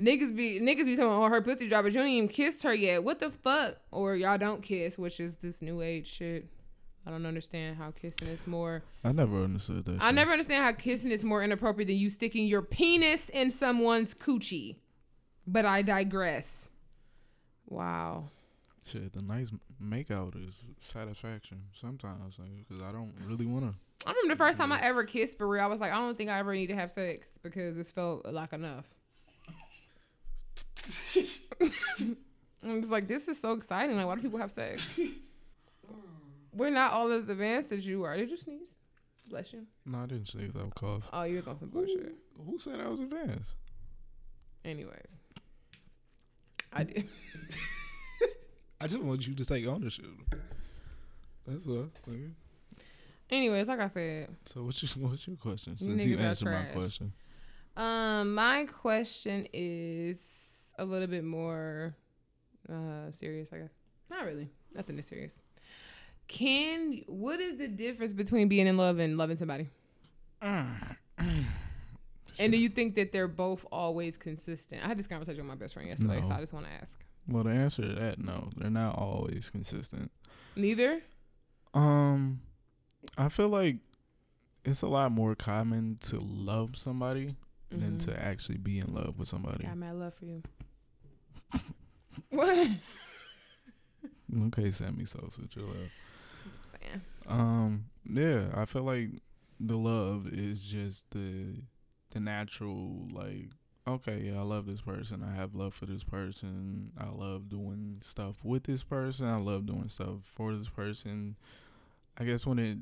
niggas 0.00 0.34
be 0.36 0.60
niggas 0.60 0.84
be 0.84 0.96
talking 0.96 1.04
about 1.04 1.22
oh, 1.22 1.28
her 1.28 1.40
pussy 1.40 1.68
drop, 1.68 1.84
but 1.84 1.92
you 1.92 1.98
don't 1.98 2.08
even 2.08 2.28
kissed 2.28 2.62
her 2.64 2.74
yet. 2.74 3.04
What 3.04 3.20
the 3.20 3.30
fuck? 3.30 3.76
Or 3.90 4.16
y'all 4.16 4.38
don't 4.38 4.62
kiss, 4.62 4.98
which 4.98 5.20
is 5.20 5.36
this 5.36 5.62
new 5.62 5.80
age 5.80 6.06
shit. 6.06 6.46
I 7.06 7.10
don't 7.10 7.26
understand 7.26 7.76
how 7.76 7.90
kissing 7.90 8.28
is 8.28 8.46
more. 8.46 8.82
I 9.04 9.12
never 9.12 9.44
understood 9.44 9.84
that. 9.84 10.00
I 10.00 10.06
shit. 10.06 10.14
never 10.14 10.32
understand 10.32 10.64
how 10.64 10.72
kissing 10.72 11.10
is 11.10 11.22
more 11.22 11.42
inappropriate 11.42 11.88
than 11.88 11.96
you 11.96 12.08
sticking 12.08 12.46
your 12.46 12.62
penis 12.62 13.28
in 13.28 13.50
someone's 13.50 14.14
coochie. 14.14 14.76
But 15.46 15.66
I 15.66 15.82
digress. 15.82 16.70
Wow. 17.68 18.24
Shit, 18.84 19.12
the 19.14 19.22
nice 19.22 19.50
makeout 19.82 20.36
is 20.48 20.60
satisfaction 20.80 21.62
sometimes 21.72 22.38
because 22.68 22.82
I 22.82 22.92
don't 22.92 23.12
really 23.26 23.46
want 23.46 23.64
to. 23.64 23.74
I 24.06 24.10
remember 24.10 24.34
the 24.34 24.38
first 24.38 24.58
time 24.58 24.70
I 24.72 24.80
ever 24.82 25.04
kissed 25.04 25.38
for 25.38 25.48
real. 25.48 25.62
I 25.64 25.66
was 25.66 25.80
like, 25.80 25.92
I 25.92 25.96
don't 25.96 26.14
think 26.14 26.28
I 26.28 26.38
ever 26.38 26.54
need 26.54 26.66
to 26.66 26.74
have 26.74 26.90
sex 26.90 27.38
because 27.42 27.76
this 27.76 27.90
felt 27.90 28.26
like 28.26 28.52
enough. 28.52 28.86
I'm 32.62 32.80
just 32.80 32.92
like, 32.92 33.06
this 33.06 33.28
is 33.28 33.40
so 33.40 33.52
exciting. 33.52 33.96
Like, 33.96 34.06
why 34.06 34.16
do 34.16 34.20
people 34.22 34.38
have 34.38 34.50
sex? 34.50 34.98
We're 36.52 36.70
not 36.70 36.92
all 36.92 37.10
as 37.12 37.28
advanced 37.28 37.72
as 37.72 37.86
you 37.88 38.04
are. 38.04 38.16
Did 38.16 38.30
you 38.30 38.36
sneeze? 38.36 38.76
Bless 39.28 39.52
you. 39.52 39.66
No, 39.86 39.98
I 39.98 40.06
didn't 40.06 40.28
sneeze. 40.28 40.52
that. 40.52 40.62
I 40.62 40.68
cough. 40.68 41.08
Oh, 41.12 41.22
you 41.24 41.36
was 41.36 41.48
on 41.48 41.56
some 41.56 41.70
bullshit. 41.70 42.14
Who 42.46 42.58
said 42.58 42.80
I 42.80 42.88
was 42.88 43.00
advanced? 43.00 43.54
Anyways, 44.64 45.20
I 46.74 46.84
did. 46.84 47.08
I 48.80 48.86
just 48.86 49.00
want 49.00 49.26
you 49.26 49.34
to 49.34 49.44
take 49.44 49.66
ownership. 49.66 50.06
That's 51.46 51.66
all. 51.66 51.88
nigga. 52.08 52.32
Anyways, 53.30 53.68
like 53.68 53.80
I 53.80 53.86
said, 53.88 54.28
So 54.44 54.64
what's 54.64 54.82
your 54.82 55.08
what's 55.08 55.26
your 55.26 55.36
question? 55.36 55.78
Since 55.78 56.04
you 56.04 56.18
answered 56.18 56.50
my 56.50 56.64
question, 56.72 57.12
um, 57.76 58.34
my 58.34 58.64
question 58.64 59.46
is 59.52 60.72
a 60.78 60.84
little 60.84 61.08
bit 61.08 61.24
more 61.24 61.94
uh 62.68 63.10
serious. 63.10 63.52
I 63.52 63.58
guess 63.58 63.72
not 64.10 64.24
really. 64.24 64.48
Nothing 64.74 64.98
is 64.98 65.06
serious. 65.06 65.40
Can 66.28 67.02
what 67.06 67.40
is 67.40 67.58
the 67.58 67.68
difference 67.68 68.12
between 68.12 68.48
being 68.48 68.66
in 68.66 68.76
love 68.76 68.98
and 68.98 69.16
loving 69.16 69.36
somebody? 69.36 69.66
And 72.40 72.52
do 72.52 72.58
you 72.58 72.68
think 72.68 72.94
that 72.96 73.12
they're 73.12 73.28
both 73.28 73.64
always 73.72 74.16
consistent? 74.16 74.84
I 74.84 74.88
had 74.88 74.98
this 74.98 75.06
conversation 75.06 75.42
with 75.44 75.48
my 75.48 75.54
best 75.62 75.74
friend 75.74 75.88
yesterday, 75.88 76.20
so 76.22 76.34
I 76.34 76.40
just 76.40 76.52
want 76.52 76.66
to 76.66 76.72
ask. 76.72 77.04
well, 77.28 77.44
the 77.44 77.50
answer 77.50 77.82
to 77.82 77.92
that, 77.94 78.18
no, 78.18 78.50
they're 78.56 78.70
not 78.70 78.96
always 78.98 79.50
consistent. 79.50 80.10
Neither. 80.56 81.00
Um, 81.72 82.40
I 83.18 83.28
feel 83.28 83.48
like 83.48 83.76
it's 84.64 84.82
a 84.82 84.86
lot 84.88 85.10
more 85.12 85.34
common 85.34 85.96
to 86.02 86.18
love 86.18 86.76
somebody 86.76 87.36
than 87.70 87.96
Mhm. 87.98 88.04
to 88.06 88.22
actually 88.22 88.58
be 88.58 88.78
in 88.78 88.94
love 88.94 89.18
with 89.18 89.28
somebody. 89.28 89.64
Got 89.64 89.76
mad 89.78 89.96
love 89.96 90.14
for 90.14 90.26
you. 90.26 90.42
what? 92.30 92.68
Okay, 94.46 94.70
Sammy 94.70 95.04
Sosa, 95.04 95.46
chill 95.48 95.68
out. 95.68 95.90
Just 96.56 96.70
saying. 96.72 97.00
Um, 97.28 97.84
yeah, 98.04 98.48
I 98.54 98.64
feel 98.64 98.82
like 98.82 99.10
the 99.60 99.76
love 99.76 100.26
is 100.32 100.64
just 100.66 101.10
the 101.10 101.62
the 102.14 102.20
natural 102.20 103.06
like 103.12 103.50
okay, 103.86 104.22
yeah, 104.24 104.38
I 104.38 104.42
love 104.42 104.66
this 104.66 104.80
person. 104.80 105.22
I 105.22 105.34
have 105.34 105.54
love 105.54 105.74
for 105.74 105.86
this 105.86 106.04
person. 106.04 106.92
I 106.98 107.10
love 107.10 107.48
doing 107.48 107.98
stuff 108.00 108.36
with 108.42 108.64
this 108.64 108.82
person. 108.82 109.28
I 109.28 109.36
love 109.36 109.66
doing 109.66 109.88
stuff 109.88 110.22
for 110.22 110.54
this 110.54 110.68
person. 110.68 111.36
I 112.18 112.24
guess 112.24 112.46
when 112.46 112.58
it 112.58 112.78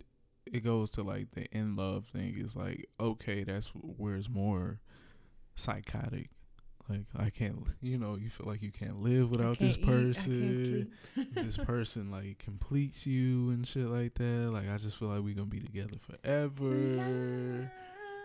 it 0.46 0.64
goes 0.64 0.90
to 0.90 1.02
like 1.02 1.32
the 1.32 1.46
in 1.46 1.76
love 1.76 2.06
thing, 2.06 2.34
it's 2.36 2.56
like 2.56 2.88
okay, 3.00 3.44
that's 3.44 3.68
where 3.68 4.16
it's 4.16 4.28
more 4.28 4.80
psychotic. 5.54 6.28
Like 6.88 7.06
I 7.16 7.30
can't, 7.30 7.56
you 7.80 7.96
know, 7.96 8.16
you 8.16 8.28
feel 8.28 8.46
like 8.46 8.60
you 8.60 8.72
can't 8.72 9.00
live 9.00 9.30
without 9.30 9.58
this 9.58 9.76
can't 9.76 9.88
eat, 9.88 9.92
person 9.92 10.90
this 11.34 11.56
person 11.56 12.10
like 12.10 12.38
completes 12.38 13.06
you 13.06 13.50
and 13.50 13.66
shit 13.66 13.86
like 13.86 14.14
that. 14.14 14.50
Like 14.52 14.68
I 14.68 14.76
just 14.78 14.96
feel 14.98 15.08
like 15.08 15.22
we're 15.22 15.34
gonna 15.34 15.46
be 15.46 15.60
together 15.60 15.96
forever. 15.98 17.70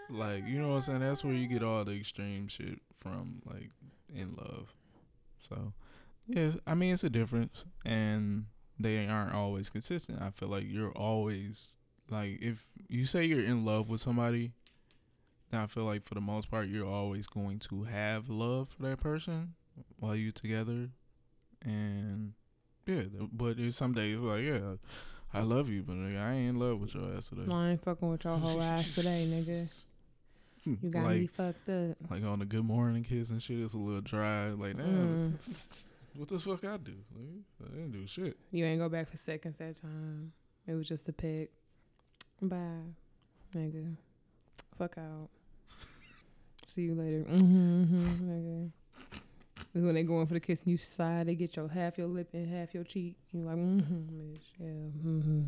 Like 0.10 0.48
you 0.48 0.60
know 0.60 0.70
what 0.70 0.76
I'm 0.76 0.82
saying? 0.82 1.00
That's 1.00 1.24
where 1.24 1.34
you 1.34 1.48
get 1.48 1.64
all 1.64 1.84
the 1.84 1.96
extreme 1.96 2.48
shit 2.48 2.80
from, 2.94 3.42
like 3.46 3.70
in 4.14 4.36
love. 4.36 4.74
So 5.40 5.74
yeah, 6.28 6.52
I 6.66 6.76
mean 6.76 6.94
it's 6.94 7.04
a 7.04 7.10
difference, 7.10 7.66
and 7.86 8.46
they 8.80 9.08
aren't 9.08 9.34
always 9.34 9.70
consistent. 9.70 10.22
I 10.22 10.30
feel 10.32 10.50
like 10.50 10.66
you're 10.68 10.92
always 10.92 11.78
like 12.10 12.40
if 12.42 12.66
you 12.88 13.06
say 13.06 13.26
you're 13.26 13.42
in 13.42 13.66
love 13.66 13.90
with 13.90 14.02
somebody, 14.02 14.54
then 15.52 15.62
I 15.62 15.68
feel 15.68 15.84
like 15.84 16.04
for 16.04 16.16
the 16.16 16.22
most 16.22 16.50
part 16.50 16.68
you're 16.68 16.88
always 16.88 17.28
going 17.28 17.60
to 17.60 17.84
have 17.84 18.30
love 18.30 18.70
for 18.70 18.84
that 18.84 19.00
person 19.00 19.56
while 20.00 20.16
you're 20.16 20.32
together, 20.32 20.90
and 21.66 22.34
yeah, 22.86 23.04
but 23.32 23.58
there's 23.58 23.76
some 23.76 23.94
days 23.94 24.18
like, 24.18 24.44
yeah, 24.44 24.76
I 25.34 25.42
love 25.42 25.70
you, 25.70 25.84
but 25.84 25.98
like, 25.98 26.16
I 26.18 26.34
ain't 26.34 26.56
in 26.56 26.60
love 26.60 26.80
with 26.80 26.96
your 26.96 27.14
ass 27.16 27.30
today. 27.30 27.44
I 27.54 27.72
ain't 27.72 27.84
fucking 27.84 28.10
with 28.10 28.24
your 28.24 28.38
whole 28.38 28.62
ass 28.62 28.96
today, 28.96 29.26
nigga. 29.28 29.68
You 30.82 30.90
got 30.90 31.04
like, 31.06 31.20
me 31.20 31.28
fucked 31.28 31.70
up. 31.70 31.98
like 32.10 32.24
on 32.24 32.40
the 32.40 32.46
good 32.46 32.64
morning 32.66 33.04
kiss 33.04 33.30
and 33.32 33.42
shit, 33.42 33.60
it's 33.60 33.74
a 33.74 33.78
little 33.78 34.02
dry. 34.02 34.50
Like, 34.50 34.78
damn, 34.78 35.34
Mm. 35.34 35.94
what 36.16 36.28
the 36.30 36.40
fuck 36.40 36.64
I 36.66 36.78
do? 36.78 36.94
Like, 37.16 37.70
I 37.72 37.76
didn't 37.76 37.92
do 37.92 38.06
shit. 38.08 38.36
You 38.52 38.66
ain't 38.66 38.80
go 38.80 38.90
back 38.90 39.08
for 39.08 39.18
seconds 39.18 39.58
that 39.60 39.76
time. 39.78 40.32
It 40.68 40.74
was 40.74 40.88
just 40.88 41.08
a 41.10 41.14
pick. 41.14 41.52
Bye, 42.42 42.58
nigga. 43.56 43.96
Fuck 44.78 44.98
out. 44.98 45.30
See 46.68 46.84
you 46.84 46.96
later. 46.96 47.24
Mm-hmm, 47.30 47.84
mm-hmm, 47.84 48.30
nigga. 48.30 48.72
is 49.74 49.84
when 49.84 49.96
they 49.96 50.04
go 50.04 50.20
in 50.22 50.28
for 50.28 50.34
the 50.34 50.40
kiss 50.40 50.64
and 50.64 50.72
you 50.72 50.78
side, 50.78 51.28
they 51.28 51.36
get 51.36 51.56
your 51.56 51.68
half 51.68 51.98
your 51.98 52.08
lip 52.08 52.30
and 52.34 52.48
half 52.50 52.74
your 52.74 52.84
cheek. 52.84 53.16
You 53.32 53.42
like, 53.42 53.56
mm-hmm, 53.56 53.96
bitch, 54.16 54.40
yeah, 54.60 54.68
mm-hmm. 54.68 55.42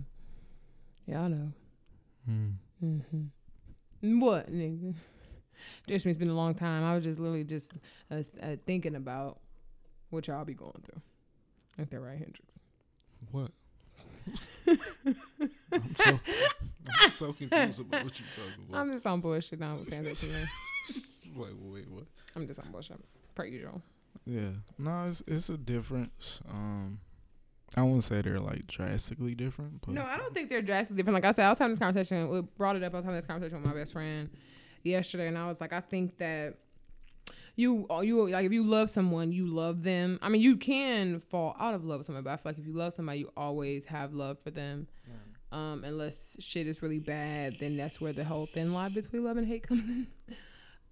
Yeah, 1.06 1.22
I 1.24 1.28
know. 1.28 1.52
Mm. 2.30 2.54
Mm-hmm. 2.84 3.22
What, 4.02 4.52
nigga? 4.52 4.94
Just 5.88 6.06
me, 6.06 6.12
it's 6.12 6.20
been 6.20 6.30
a 6.30 6.34
long 6.34 6.54
time. 6.54 6.84
I 6.84 6.96
was 6.96 7.04
just 7.04 7.20
literally 7.20 7.44
just 7.44 7.74
uh, 8.10 8.24
uh, 8.42 8.56
thinking 8.66 8.96
about 8.96 9.40
what 10.10 10.28
y'all 10.28 10.46
be 10.46 10.54
going 10.54 10.82
through. 10.84 11.02
Like 11.78 11.90
that 11.90 12.00
right, 12.00 12.18
Hendrix? 12.18 12.60
What? 13.32 13.52
I'm 15.72 15.84
so 15.84 16.20
I'm 17.02 17.10
so 17.10 17.34
confused 17.34 17.82
about 17.82 18.04
what 18.04 18.20
you're 18.20 18.30
talking 18.30 18.66
about. 18.68 18.80
I'm 18.80 18.92
just 18.92 19.06
on 19.06 19.22
bullshit 19.22 19.60
now 19.60 19.76
with 19.76 19.90
today. 19.90 20.14
Wait, 21.36 21.54
wait, 21.62 21.90
what? 21.92 22.06
I'm 22.36 22.48
just 22.48 22.60
on 22.60 22.72
bullshit. 22.72 23.00
Per 23.36 23.46
usual. 23.46 23.82
Yeah, 24.26 24.50
no, 24.78 25.06
it's 25.08 25.24
it's 25.28 25.50
a 25.50 25.58
difference. 25.58 26.42
Um, 26.50 27.00
I 27.76 27.84
wouldn't 27.84 28.04
say 28.04 28.22
they're 28.22 28.40
like 28.40 28.66
drastically 28.68 29.36
different, 29.36 29.82
but 29.82 29.94
No, 29.94 30.04
I 30.04 30.18
don't 30.18 30.34
think 30.34 30.50
they're 30.50 30.62
drastically 30.62 30.98
different. 30.98 31.16
Like 31.16 31.26
I 31.26 31.32
said, 31.32 31.46
I 31.46 31.50
was 31.52 31.60
having 31.60 31.74
this 31.74 31.80
conversation. 31.80 32.30
We 32.30 32.42
brought 32.42 32.76
it 32.76 32.84
up. 32.84 32.94
I 32.94 32.98
was 32.98 33.06
having 33.06 33.18
this 33.18 33.28
conversation 33.28 33.62
with 33.62 33.68
my 33.68 33.80
best 33.80 33.94
friend 33.94 34.30
yesterday, 34.84 35.28
and 35.28 35.38
I 35.38 35.46
was 35.46 35.62
like, 35.62 35.74
I 35.74 35.80
think 35.80 36.18
that 36.18 36.56
you, 37.56 37.86
you 38.02 38.30
like, 38.30 38.46
if 38.46 38.54
you 38.54 38.64
love 38.64 38.90
someone, 38.90 39.32
you 39.32 39.46
love 39.46 39.84
them. 39.84 40.18
I 40.22 40.30
mean, 40.30 40.42
you 40.42 40.56
can 40.58 41.20
fall 41.20 41.56
out 41.60 41.76
of 41.76 41.84
love 41.86 42.00
with 42.00 42.08
someone, 42.08 42.24
but 42.24 42.32
I 42.32 42.38
feel 42.38 42.52
like 42.52 42.60
if 42.60 42.66
you 42.66 42.74
love 42.74 42.94
somebody, 42.94 43.20
you 43.20 43.32
always 43.38 43.86
have 43.86 44.14
love 44.14 44.40
for 44.40 44.50
them. 44.50 44.88
Um, 45.52 45.84
unless 45.84 46.38
shit 46.40 46.68
is 46.68 46.82
really 46.84 47.00
bad, 47.00 47.58
then 47.60 47.76
that's 47.76 48.00
where 48.00 48.14
the 48.14 48.24
whole 48.24 48.46
thin 48.46 48.72
line 48.74 48.94
between 48.94 49.24
love 49.24 49.38
and 49.38 49.48
hate 49.48 49.64
comes 49.68 49.84
in. 49.90 50.08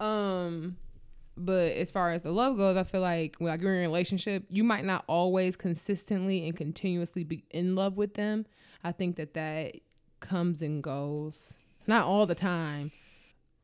um, 0.04 0.76
but 1.38 1.72
as 1.72 1.90
far 1.90 2.10
as 2.10 2.22
the 2.22 2.32
love 2.32 2.56
goes, 2.56 2.76
I 2.76 2.82
feel 2.82 3.00
like 3.00 3.36
when 3.38 3.50
like 3.50 3.60
you're 3.60 3.72
in 3.72 3.78
a 3.78 3.82
relationship, 3.82 4.44
you 4.50 4.64
might 4.64 4.84
not 4.84 5.04
always 5.06 5.56
consistently 5.56 6.46
and 6.46 6.56
continuously 6.56 7.24
be 7.24 7.44
in 7.50 7.74
love 7.74 7.96
with 7.96 8.14
them. 8.14 8.46
I 8.82 8.92
think 8.92 9.16
that 9.16 9.34
that 9.34 9.76
comes 10.20 10.62
and 10.62 10.82
goes, 10.82 11.58
not 11.86 12.04
all 12.04 12.26
the 12.26 12.34
time. 12.34 12.90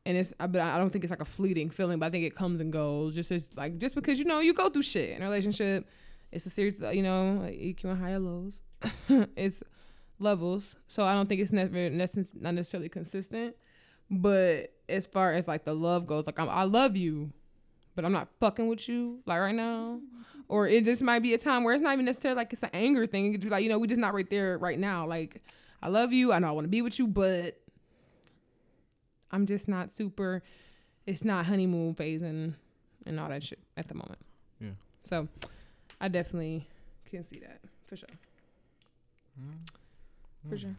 And 0.05 0.17
it's, 0.17 0.33
but 0.33 0.57
I 0.57 0.77
don't 0.77 0.91
think 0.91 1.03
it's 1.03 1.11
like 1.11 1.21
a 1.21 1.25
fleeting 1.25 1.69
feeling. 1.69 1.99
But 1.99 2.07
I 2.07 2.09
think 2.11 2.25
it 2.25 2.35
comes 2.35 2.61
and 2.61 2.71
goes. 2.71 3.15
Just 3.15 3.31
as 3.31 3.57
like 3.57 3.77
just 3.79 3.95
because 3.95 4.19
you 4.19 4.25
know 4.25 4.39
you 4.39 4.53
go 4.53 4.69
through 4.69 4.83
shit 4.83 5.17
in 5.17 5.21
a 5.21 5.25
relationship, 5.25 5.89
it's 6.31 6.45
a 6.45 6.49
series. 6.49 6.81
Of, 6.81 6.93
you 6.93 7.01
know, 7.03 7.39
like 7.41 7.55
EQ 7.55 7.85
and 7.85 7.99
higher 7.99 8.19
lows. 8.19 8.61
it's 9.35 9.63
levels. 10.19 10.75
So 10.87 11.03
I 11.03 11.13
don't 11.13 11.27
think 11.27 11.41
it's 11.41 11.51
never 11.51 11.89
not 11.89 12.53
necessarily 12.53 12.89
consistent. 12.89 13.55
But 14.09 14.67
as 14.87 15.07
far 15.07 15.31
as 15.31 15.47
like 15.47 15.63
the 15.63 15.73
love 15.73 16.05
goes, 16.05 16.27
like 16.27 16.39
I'm, 16.39 16.49
I 16.49 16.63
love 16.63 16.95
you, 16.95 17.31
but 17.95 18.03
I'm 18.05 18.11
not 18.11 18.27
fucking 18.39 18.67
with 18.67 18.87
you 18.89 19.19
like 19.25 19.39
right 19.39 19.55
now. 19.55 19.99
Or 20.47 20.67
it 20.67 20.85
just 20.85 21.03
might 21.03 21.19
be 21.19 21.33
a 21.33 21.37
time 21.37 21.63
where 21.63 21.73
it's 21.73 21.81
not 21.81 21.93
even 21.93 22.05
necessarily 22.05 22.37
like 22.37 22.53
it's 22.53 22.63
an 22.63 22.69
anger 22.73 23.05
thing. 23.05 23.33
It's 23.33 23.45
like 23.45 23.63
you 23.63 23.69
know 23.69 23.79
we 23.79 23.87
just 23.87 24.01
not 24.01 24.13
right 24.13 24.29
there 24.29 24.57
right 24.57 24.77
now. 24.77 25.07
Like 25.07 25.41
I 25.81 25.87
love 25.87 26.11
you, 26.13 26.31
I 26.33 26.39
know 26.39 26.49
I 26.49 26.51
want 26.51 26.65
to 26.65 26.69
be 26.69 26.81
with 26.81 26.99
you, 26.99 27.07
but 27.07 27.59
I'm 29.31 29.45
just 29.45 29.67
not 29.67 29.91
super. 29.91 30.43
It's 31.05 31.23
not 31.23 31.45
honeymoon 31.45 31.95
phase 31.95 32.21
and 32.21 32.55
and 33.05 33.19
all 33.19 33.29
that 33.29 33.43
shit 33.43 33.59
at 33.77 33.87
the 33.87 33.95
moment. 33.95 34.19
Yeah. 34.59 34.69
So 35.03 35.27
I 36.01 36.07
definitely 36.09 36.67
can 37.09 37.23
see 37.23 37.39
that 37.39 37.59
for 37.87 37.95
sure. 37.95 38.09
Mm-hmm. 39.39 40.49
For 40.49 40.57
sure. 40.57 40.75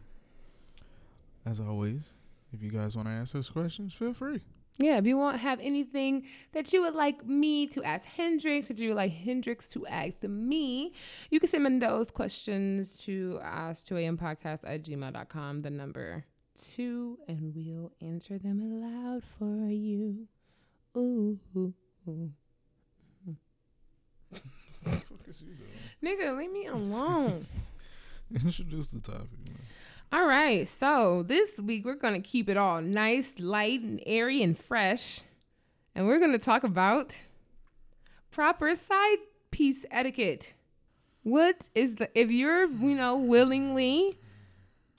as 1.45 1.61
always, 1.61 2.13
if 2.53 2.63
you 2.63 2.71
guys 2.71 2.97
want 2.97 3.09
to 3.09 3.13
ask 3.13 3.35
us 3.35 3.51
questions, 3.51 3.95
feel 3.95 4.15
free. 4.15 4.41
Yeah, 4.79 4.99
if 4.99 5.07
you 5.07 5.17
want 5.17 5.39
have 5.39 5.59
anything 5.61 6.27
that 6.53 6.73
you 6.73 6.83
would 6.83 6.95
like 6.95 7.25
me 7.27 7.67
to 7.69 7.83
ask 7.83 8.07
Hendrix, 8.07 8.69
that 8.69 8.79
you 8.79 8.89
would 8.91 8.97
like 8.97 9.13
Hendrix 9.13 9.71
to 9.71 9.87
ask 9.87 10.23
me, 10.25 10.93
you 11.31 11.41
can 11.41 11.49
send 11.49 11.67
in 11.67 11.79
those 11.79 12.11
questions 12.11 12.99
to 13.05 13.41
ask 13.43 13.87
2am 13.87 14.19
podcast 14.19 14.69
at 14.69 14.85
gmail.com, 14.85 15.61
the 15.61 15.71
number 15.71 16.25
two, 16.55 17.19
and 17.27 17.55
we'll 17.55 17.93
answer 18.03 18.39
them 18.39 18.61
aloud 18.61 19.25
for 19.25 19.69
you. 19.71 20.29
Ooh. 20.97 21.39
ooh, 21.57 21.75
ooh. 22.09 22.31
Nigga, 26.05 26.37
leave 26.37 26.53
me 26.53 26.67
alone. 26.67 27.41
Introduce 28.45 28.89
the 28.89 29.01
topic. 29.01 29.31
Man. 29.47 29.57
All 30.17 30.27
right, 30.27 30.67
so 30.67 31.25
this 31.25 31.61
week 31.61 31.85
we're 31.85 31.95
gonna 31.95 32.23
keep 32.23 32.49
it 32.49 32.57
all 32.57 32.81
nice, 32.81 33.39
light, 33.39 33.83
and 33.83 34.03
airy 34.07 34.43
and 34.43 34.57
fresh, 34.57 35.21
and 35.95 36.07
we're 36.07 36.19
gonna 36.19 36.39
talk 36.39 36.65
about 36.65 37.21
proper 38.31 38.75
side 38.75 39.19
piece 39.51 39.85
etiquette. 39.91 40.55
What 41.23 41.69
is 41.75 41.97
the 41.97 42.09
if 42.19 42.31
you're 42.31 42.65
you 42.65 42.97
know 42.97 43.19
willingly 43.19 44.17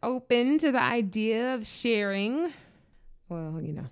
open 0.03 0.59
to 0.59 0.71
the 0.71 0.83
idea 0.83 1.55
of 1.55 1.65
sharing? 1.65 2.53
Well, 3.27 3.59
you 3.59 3.73
know, 3.73 3.89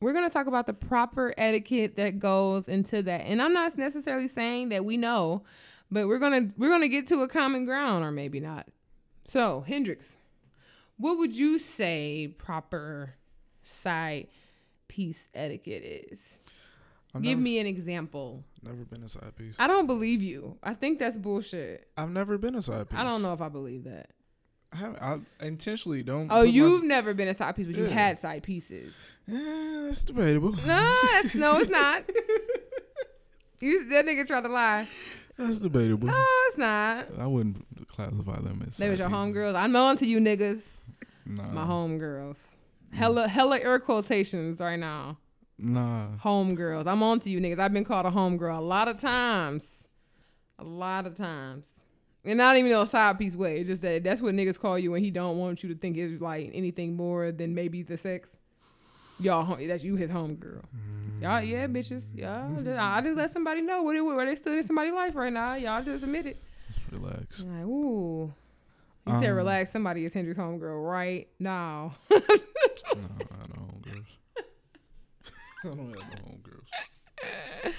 we're 0.00 0.12
gonna 0.12 0.30
talk 0.30 0.46
about 0.46 0.66
the 0.66 0.74
proper 0.74 1.34
etiquette 1.36 1.96
that 1.96 2.20
goes 2.20 2.68
into 2.68 3.02
that, 3.02 3.22
and 3.22 3.42
I'm 3.42 3.52
not 3.52 3.76
necessarily 3.76 4.28
saying 4.28 4.68
that 4.68 4.84
we 4.84 4.96
know, 4.96 5.42
but 5.90 6.06
we're 6.06 6.20
gonna 6.20 6.50
we're 6.56 6.70
gonna 6.70 6.86
get 6.86 7.08
to 7.08 7.22
a 7.22 7.28
common 7.28 7.64
ground, 7.64 8.04
or 8.04 8.12
maybe 8.12 8.38
not. 8.38 8.68
So 9.26 9.62
Hendrix, 9.66 10.18
what 10.96 11.18
would 11.18 11.36
you 11.36 11.58
say 11.58 12.34
proper 12.38 13.14
side 13.62 14.28
piece 14.88 15.28
etiquette 15.34 15.82
is? 15.84 16.38
I've 17.14 17.22
Give 17.22 17.36
never, 17.38 17.42
me 17.42 17.58
an 17.58 17.66
example. 17.66 18.42
never 18.62 18.84
been 18.84 19.02
a 19.02 19.08
side 19.08 19.36
piece. 19.36 19.56
I 19.58 19.66
don't 19.66 19.86
believe 19.86 20.22
you. 20.22 20.56
I 20.62 20.72
think 20.74 20.98
that's 20.98 21.18
bullshit. 21.18 21.86
I've 21.96 22.10
never 22.10 22.38
been 22.38 22.54
a 22.54 22.62
side 22.62 22.88
piece. 22.88 22.98
I 22.98 23.04
don't 23.04 23.22
know 23.22 23.32
if 23.34 23.40
I 23.42 23.48
believe 23.48 23.84
that. 23.84 24.06
I, 24.72 25.18
I 25.40 25.46
intentionally 25.46 26.02
don't. 26.02 26.28
Oh, 26.30 26.42
you've 26.42 26.80
mys- 26.80 26.88
never 26.88 27.12
been 27.12 27.28
a 27.28 27.34
side 27.34 27.54
piece, 27.54 27.66
but 27.66 27.76
you 27.76 27.84
had 27.84 28.18
side 28.18 28.42
pieces. 28.42 29.12
Eh, 29.28 29.34
that's 29.84 30.04
debatable. 30.04 30.52
No, 30.52 30.96
that's, 31.12 31.34
no, 31.34 31.58
it's 31.58 31.68
not. 31.70 32.02
You 33.62 33.84
that 33.90 34.04
nigga 34.04 34.26
tried 34.26 34.40
to 34.40 34.48
lie. 34.48 34.88
That's 35.38 35.60
debatable. 35.60 36.08
No, 36.08 36.24
it's 36.48 36.58
not. 36.58 37.06
I 37.16 37.28
wouldn't 37.28 37.64
classify 37.86 38.40
them 38.40 38.64
as. 38.66 38.76
They 38.76 38.90
was 38.90 38.98
your 38.98 39.08
homegirls. 39.08 39.54
I'm 39.54 39.74
on 39.76 39.96
to 39.98 40.06
you 40.06 40.18
niggas. 40.18 40.78
Nah, 41.26 41.52
My 41.52 41.64
homegirls. 41.64 42.56
Hella 42.92 43.26
hella 43.26 43.58
air 43.58 43.78
quotations 43.78 44.60
right 44.60 44.78
now. 44.78 45.16
nah. 45.58 46.08
Homegirls. 46.22 46.86
I'm 46.86 47.02
on 47.02 47.20
to 47.20 47.30
you 47.30 47.40
niggas. 47.40 47.58
I've 47.58 47.72
been 47.72 47.84
called 47.84 48.06
a 48.06 48.10
homegirl 48.10 48.58
a 48.58 48.60
lot 48.60 48.88
of 48.88 48.98
times. 48.98 49.88
A 50.58 50.64
lot 50.64 51.06
of 51.06 51.14
times. 51.14 51.84
And 52.24 52.38
not 52.38 52.56
even 52.56 52.70
in 52.70 52.76
a 52.76 52.86
side 52.86 53.18
piece 53.18 53.36
way. 53.36 53.58
It's 53.58 53.68
just 53.68 53.82
that 53.82 54.04
that's 54.04 54.22
what 54.22 54.34
niggas 54.34 54.60
call 54.60 54.78
you 54.78 54.92
when 54.92 55.02
he 55.02 55.10
don't 55.10 55.38
want 55.38 55.62
you 55.62 55.70
to 55.70 55.74
think 55.74 55.96
it's 55.96 56.22
like 56.22 56.50
anything 56.54 56.96
more 56.96 57.32
than 57.32 57.54
maybe 57.54 57.82
the 57.82 57.96
sex. 57.96 58.36
Y'all, 59.18 59.56
that's 59.56 59.84
you 59.84 59.96
his 59.96 60.10
homegirl. 60.10 60.64
Y'all, 61.20 61.40
mm. 61.40 61.48
yeah, 61.48 61.66
bitches. 61.66 62.16
Y'all, 62.16 62.78
I 62.78 63.00
just 63.00 63.16
let 63.16 63.30
somebody 63.30 63.60
know 63.60 63.82
what 63.82 63.96
it 63.96 64.00
where 64.00 64.24
they 64.26 64.34
stood 64.34 64.58
in 64.58 64.64
somebody's 64.64 64.92
life 64.92 65.14
right 65.14 65.32
now. 65.32 65.54
Y'all 65.54 65.82
just 65.82 66.04
admit 66.04 66.26
it. 66.26 66.36
Relax. 66.90 67.44
Like, 67.44 67.64
ooh. 67.64 68.32
You 69.06 69.14
said 69.14 69.30
Um, 69.30 69.36
relax. 69.36 69.72
Somebody 69.72 70.04
is 70.04 70.14
Hendrix 70.14 70.38
homegirl 70.38 70.88
right 70.88 71.28
now. 71.38 71.92
no, 72.10 72.16
I 72.16 73.46
don't 73.46 73.82
homegirls. 73.82 74.18
I 75.64 75.68
don't 75.68 75.78
have 75.98 76.10
no 76.10 76.30
homegirls. 76.30 77.74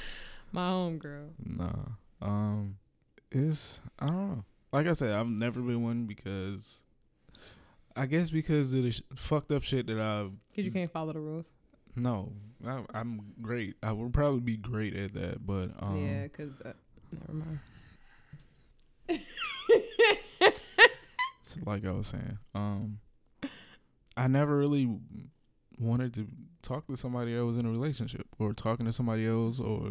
My 0.51 0.69
homegirl. 0.69 1.29
Nah. 1.45 1.71
Um, 2.21 2.75
it's 3.31 3.81
I 3.99 4.07
don't 4.07 4.27
know. 4.29 4.45
Like 4.71 4.87
I 4.87 4.91
said, 4.93 5.11
I've 5.13 5.27
never 5.27 5.61
been 5.61 5.83
one 5.83 6.05
because 6.05 6.83
I 7.95 8.05
guess 8.05 8.29
because 8.29 8.73
of 8.73 8.83
the 8.83 8.91
sh- 8.91 9.01
fucked 9.15 9.51
up 9.51 9.63
shit 9.63 9.87
that 9.87 9.99
I've. 9.99 10.31
Because 10.49 10.65
you 10.65 10.71
can't 10.71 10.91
follow 10.91 11.13
the 11.13 11.19
rules. 11.19 11.51
no, 11.95 12.31
I, 12.65 12.81
I'm 12.93 13.21
great. 13.41 13.75
I 13.83 13.91
would 13.93 14.13
probably 14.13 14.41
be 14.41 14.57
great 14.57 14.95
at 14.95 15.13
that, 15.13 15.45
but 15.45 15.69
um, 15.79 15.97
yeah, 16.03 16.23
because 16.23 16.59
uh, 16.61 16.73
never 17.11 17.33
mind. 17.33 17.59
like 21.65 21.85
I 21.85 21.91
was 21.91 22.07
saying, 22.07 22.37
um, 22.55 22.99
I 24.15 24.27
never 24.27 24.57
really 24.57 24.99
wanted 25.79 26.13
to 26.13 26.27
talk 26.61 26.87
to 26.87 26.95
somebody 26.95 27.35
was 27.39 27.57
in 27.57 27.65
a 27.65 27.69
relationship 27.69 28.27
or 28.39 28.53
talking 28.53 28.85
to 28.85 28.91
somebody 28.91 29.27
else 29.27 29.59
or 29.59 29.89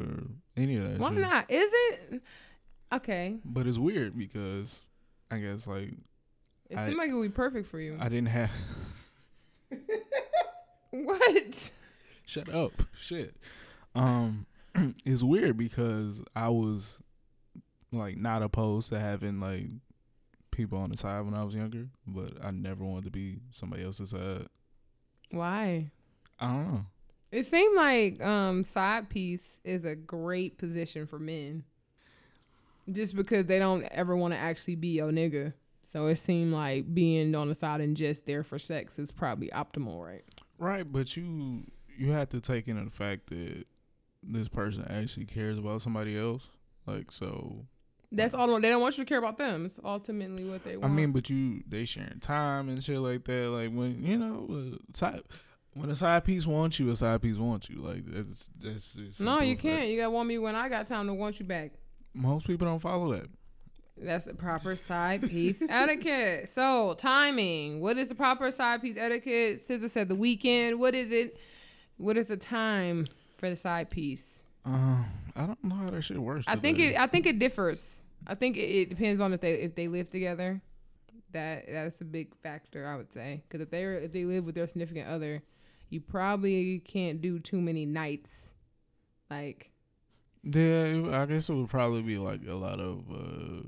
any 0.56 0.76
of 0.76 0.88
that. 0.90 0.98
Why 1.00 1.10
shit. 1.10 1.18
not? 1.18 1.50
Is 1.50 1.70
it 1.74 2.22
okay? 2.94 3.36
But 3.44 3.66
it's 3.66 3.78
weird 3.78 4.16
because 4.16 4.80
I 5.30 5.38
guess 5.38 5.66
like 5.66 5.92
It 6.70 6.78
I- 6.78 6.86
seemed 6.86 6.98
like 6.98 7.10
it 7.10 7.14
would 7.14 7.22
be 7.22 7.28
perfect 7.34 7.66
for 7.66 7.80
you. 7.80 7.96
I 8.00 8.08
didn't 8.08 8.28
have. 8.28 8.50
what? 10.90 11.72
Shut 12.26 12.48
up. 12.54 12.72
Shit. 12.98 13.34
Um 13.94 14.46
it's 15.04 15.22
weird 15.22 15.56
because 15.56 16.22
I 16.34 16.48
was 16.48 17.02
like 17.92 18.16
not 18.16 18.42
opposed 18.42 18.90
to 18.90 18.98
having 19.00 19.40
like 19.40 19.66
people 20.52 20.78
on 20.78 20.90
the 20.90 20.96
side 20.96 21.24
when 21.24 21.34
I 21.34 21.44
was 21.44 21.54
younger, 21.54 21.88
but 22.06 22.32
I 22.44 22.52
never 22.52 22.84
wanted 22.84 23.04
to 23.04 23.10
be 23.10 23.38
somebody 23.50 23.82
else's 23.82 24.10
side. 24.10 24.46
Why? 25.32 25.90
I 26.38 26.46
don't 26.46 26.72
know. 26.72 26.86
It 27.32 27.46
seemed 27.46 27.74
like 27.74 28.24
um 28.24 28.62
side 28.62 29.08
piece 29.08 29.58
is 29.64 29.84
a 29.84 29.96
great 29.96 30.58
position 30.58 31.06
for 31.06 31.18
men. 31.18 31.64
Just 32.90 33.16
because 33.16 33.46
they 33.46 33.58
don't 33.58 33.84
ever 33.90 34.16
want 34.16 34.34
to 34.34 34.38
actually 34.38 34.74
be 34.76 34.88
your 34.88 35.10
nigga. 35.10 35.54
So 35.82 36.06
it 36.06 36.16
seemed 36.16 36.52
like 36.52 36.92
being 36.94 37.34
on 37.34 37.48
the 37.48 37.54
side 37.54 37.80
and 37.80 37.96
just 37.96 38.26
there 38.26 38.42
for 38.42 38.58
sex 38.58 38.98
is 38.98 39.10
probably 39.10 39.48
optimal, 39.48 40.04
right? 40.04 40.22
Right, 40.58 40.90
but 40.90 41.16
you 41.16 41.64
you 41.96 42.10
have 42.12 42.28
to 42.30 42.40
take 42.40 42.68
into 42.68 42.84
the 42.84 42.90
fact 42.90 43.28
that 43.28 43.64
this 44.22 44.48
person 44.48 44.84
actually 44.88 45.26
cares 45.26 45.58
about 45.58 45.82
somebody 45.82 46.18
else. 46.18 46.50
Like 46.86 47.10
so 47.10 47.66
That's 48.12 48.34
all 48.34 48.60
they 48.60 48.68
don't 48.68 48.82
want 48.82 48.98
you 48.98 49.04
to 49.04 49.08
care 49.08 49.18
about 49.18 49.38
them. 49.38 49.64
It's 49.64 49.80
ultimately 49.82 50.44
what 50.44 50.62
they 50.62 50.76
want. 50.76 50.92
I 50.92 50.94
mean, 50.94 51.12
but 51.12 51.30
you 51.30 51.62
they 51.66 51.84
sharing 51.84 52.20
time 52.20 52.68
and 52.68 52.82
shit 52.82 52.98
like 52.98 53.24
that. 53.24 53.48
Like 53.48 53.70
when 53.72 54.02
you 54.04 54.18
know 54.18 54.76
side, 54.92 55.22
when 55.74 55.88
a 55.88 55.94
side 55.94 56.24
piece 56.24 56.46
wants 56.46 56.78
you, 56.78 56.90
a 56.90 56.96
side 56.96 57.22
piece 57.22 57.38
wants 57.38 57.70
you. 57.70 57.78
Like 57.78 58.04
that's 58.04 58.50
that's 58.60 59.20
no, 59.20 59.40
you 59.40 59.56
can't. 59.56 59.88
You 59.88 59.96
gotta 59.96 60.10
want 60.10 60.28
me 60.28 60.38
when 60.38 60.54
I 60.54 60.68
got 60.68 60.86
time 60.86 61.06
to 61.06 61.14
want 61.14 61.40
you 61.40 61.46
back. 61.46 61.72
Most 62.14 62.46
people 62.46 62.66
don't 62.66 62.78
follow 62.78 63.14
that. 63.14 63.26
That's 63.96 64.26
a 64.26 64.34
proper 64.34 64.74
side 64.74 65.22
piece 65.28 65.62
etiquette. 65.68 66.48
So 66.48 66.94
timing. 66.98 67.80
What 67.80 67.96
is 67.96 68.10
the 68.10 68.14
proper 68.14 68.50
side 68.50 68.82
piece 68.82 68.96
etiquette? 68.96 69.56
SZA 69.56 69.88
said 69.88 70.08
the 70.08 70.14
weekend. 70.14 70.78
What 70.78 70.94
is 70.94 71.10
it? 71.10 71.40
What 71.96 72.16
is 72.16 72.28
the 72.28 72.36
time 72.36 73.06
for 73.36 73.48
the 73.48 73.56
side 73.56 73.90
piece? 73.90 74.44
Uh, 74.64 75.02
I 75.36 75.46
don't 75.46 75.62
know 75.64 75.74
how 75.74 75.86
that 75.88 76.02
shit 76.02 76.18
works. 76.18 76.44
I 76.46 76.56
think 76.56 76.76
today. 76.78 76.94
it. 76.94 77.00
I 77.00 77.06
think 77.06 77.26
it 77.26 77.38
differs. 77.38 78.02
I 78.26 78.34
think 78.34 78.56
it, 78.56 78.60
it 78.60 78.88
depends 78.90 79.20
on 79.20 79.32
if 79.32 79.40
they 79.40 79.52
if 79.54 79.74
they 79.74 79.88
live 79.88 80.08
together. 80.08 80.60
That 81.32 81.64
that's 81.68 82.00
a 82.00 82.04
big 82.04 82.34
factor, 82.42 82.86
I 82.86 82.96
would 82.96 83.12
say, 83.12 83.42
because 83.48 83.62
if 83.62 83.70
they 83.70 83.84
are 83.84 83.94
if 83.94 84.12
they 84.12 84.24
live 84.24 84.44
with 84.44 84.54
their 84.54 84.66
significant 84.66 85.08
other, 85.08 85.42
you 85.88 86.00
probably 86.00 86.78
can't 86.80 87.20
do 87.20 87.38
too 87.38 87.60
many 87.60 87.86
nights. 87.86 88.52
Like 89.30 89.72
Yeah, 90.44 90.84
it- 90.84 91.08
I 91.12 91.26
guess 91.26 91.48
it 91.48 91.54
would 91.54 91.70
probably 91.70 92.02
be 92.02 92.18
like 92.18 92.46
a 92.46 92.54
lot 92.54 92.78
of 92.80 93.10
uh, 93.10 93.62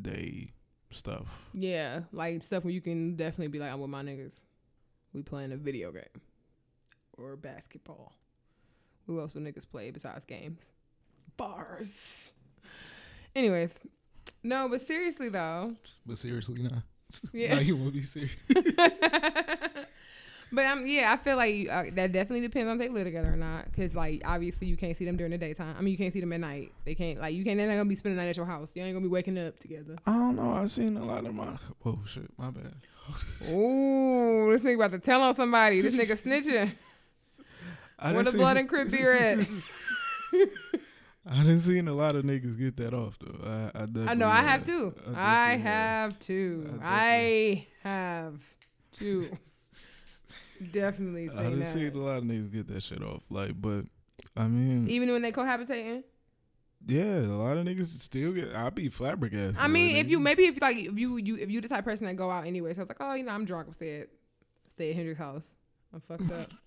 day 0.00 0.48
stuff. 0.90 1.48
yeah, 1.52 2.00
like 2.12 2.40
stuff 2.42 2.64
where 2.64 2.72
you 2.72 2.80
can 2.80 3.16
definitely 3.16 3.48
be 3.48 3.58
like, 3.58 3.70
I'm 3.72 3.80
with 3.80 3.90
my 3.90 4.02
niggas. 4.02 4.44
We 5.12 5.22
playing 5.22 5.52
a 5.52 5.56
video 5.56 5.92
game 5.92 6.02
or 7.18 7.36
basketball. 7.36 8.12
Who 9.06 9.20
else 9.20 9.34
do 9.34 9.40
niggas 9.40 9.68
play 9.68 9.90
besides 9.90 10.24
games? 10.24 10.70
Bars. 11.36 12.32
Anyways, 13.34 13.82
no, 14.42 14.68
but 14.68 14.80
seriously 14.80 15.28
though, 15.28 15.74
But 16.06 16.18
seriously, 16.18 16.62
nah. 16.62 16.78
Yeah. 17.32 17.54
Now 17.54 17.60
you 17.60 17.76
won't 17.76 17.92
be 17.92 18.00
serious? 18.00 18.34
but 20.52 20.66
um, 20.66 20.86
yeah, 20.86 21.12
I 21.12 21.16
feel 21.16 21.36
like 21.36 21.68
uh, 21.70 21.84
that 21.94 22.12
definitely 22.12 22.40
depends 22.42 22.68
on 22.68 22.80
if 22.80 22.80
they 22.80 22.88
live 22.88 23.04
together 23.04 23.32
or 23.32 23.36
not. 23.36 23.72
Cause 23.72 23.94
like 23.96 24.22
obviously 24.24 24.68
you 24.68 24.76
can't 24.76 24.96
see 24.96 25.04
them 25.04 25.16
during 25.16 25.32
the 25.32 25.38
daytime. 25.38 25.74
I 25.78 25.82
mean, 25.82 25.92
you 25.92 25.98
can't 25.98 26.12
see 26.12 26.20
them 26.20 26.32
at 26.32 26.40
night. 26.40 26.72
They 26.84 26.94
can't 26.94 27.20
like 27.20 27.34
you 27.34 27.44
can't. 27.44 27.58
They're 27.58 27.66
not 27.66 27.74
gonna 27.74 27.88
be 27.88 27.94
spending 27.94 28.16
the 28.16 28.22
night 28.22 28.30
at 28.30 28.36
your 28.36 28.46
house. 28.46 28.74
You 28.74 28.82
ain't 28.82 28.94
gonna 28.94 29.04
be 29.04 29.10
waking 29.10 29.38
up 29.38 29.58
together. 29.58 29.96
I 30.06 30.12
don't 30.12 30.36
know. 30.36 30.52
I've 30.52 30.70
seen 30.70 30.96
a 30.96 31.04
lot 31.04 31.24
of 31.26 31.34
my. 31.34 31.56
Whoa, 31.82 31.98
shit, 32.06 32.30
my 32.38 32.50
bad. 32.50 32.74
Ooh, 33.50 34.50
this 34.50 34.62
nigga 34.62 34.76
about 34.76 34.92
to 34.92 34.98
tell 34.98 35.20
on 35.22 35.34
somebody. 35.34 35.80
This 35.82 35.98
nigga 35.98 36.16
snitching. 36.16 36.74
I 37.98 38.12
the 38.12 38.24
seen- 38.32 38.40
blood 38.40 38.56
and 38.58 38.68
crip 38.68 38.90
beer 38.90 39.12
at? 39.14 39.38
I 41.26 41.38
didn't 41.38 41.60
seen 41.60 41.88
a 41.88 41.94
lot 41.94 42.16
of 42.16 42.24
niggas 42.24 42.58
get 42.58 42.76
that 42.76 42.92
off 42.92 43.18
though. 43.18 43.70
I, 43.74 43.78
I, 43.80 44.10
I 44.10 44.14
know. 44.14 44.28
I 44.28 44.42
have 44.42 44.62
too. 44.62 44.90
definitely 44.90 45.14
I 45.22 45.50
have 45.56 46.18
too. 46.18 46.80
I 46.82 47.66
have 47.82 48.44
too. 48.92 49.22
Definitely 50.72 51.24
I 51.24 51.28
say 51.28 51.42
done 51.50 51.64
seen 51.64 51.92
a 51.94 51.98
lot 51.98 52.18
of 52.18 52.24
niggas 52.24 52.52
get 52.52 52.68
that 52.68 52.82
shit 52.82 53.02
off. 53.02 53.22
Like, 53.30 53.52
but 53.60 53.84
I 54.36 54.46
mean, 54.48 54.88
Even 54.88 55.10
when 55.12 55.22
they 55.22 55.32
cohabitating. 55.32 56.04
yeah, 56.86 57.20
a 57.20 57.32
lot 57.40 57.56
of 57.56 57.64
niggas 57.66 57.86
still 57.86 58.32
get. 58.32 58.54
I 58.54 58.68
be 58.70 58.88
flabbergasted. 58.90 59.58
I 59.62 59.68
mean, 59.68 59.96
if 59.96 60.10
you 60.10 60.20
maybe 60.20 60.44
if 60.44 60.60
like 60.60 60.76
if 60.76 60.98
you 60.98 61.16
you 61.16 61.36
if 61.36 61.50
you 61.50 61.60
the 61.62 61.68
type 61.68 61.80
of 61.80 61.84
person 61.86 62.06
that 62.06 62.14
go 62.16 62.30
out 62.30 62.46
anyway, 62.46 62.72
so 62.74 62.82
it's 62.82 62.90
like, 62.90 62.98
oh, 63.00 63.14
you 63.14 63.24
know, 63.24 63.32
I'm 63.32 63.44
drunk. 63.46 63.66
I'm 63.68 63.72
stay 63.72 64.00
at 64.00 64.08
stay 64.68 64.90
at 64.90 64.96
Hendrix's 64.96 65.18
house. 65.18 65.54
I'm 65.92 66.00
fucked 66.00 66.30
up. 66.32 66.48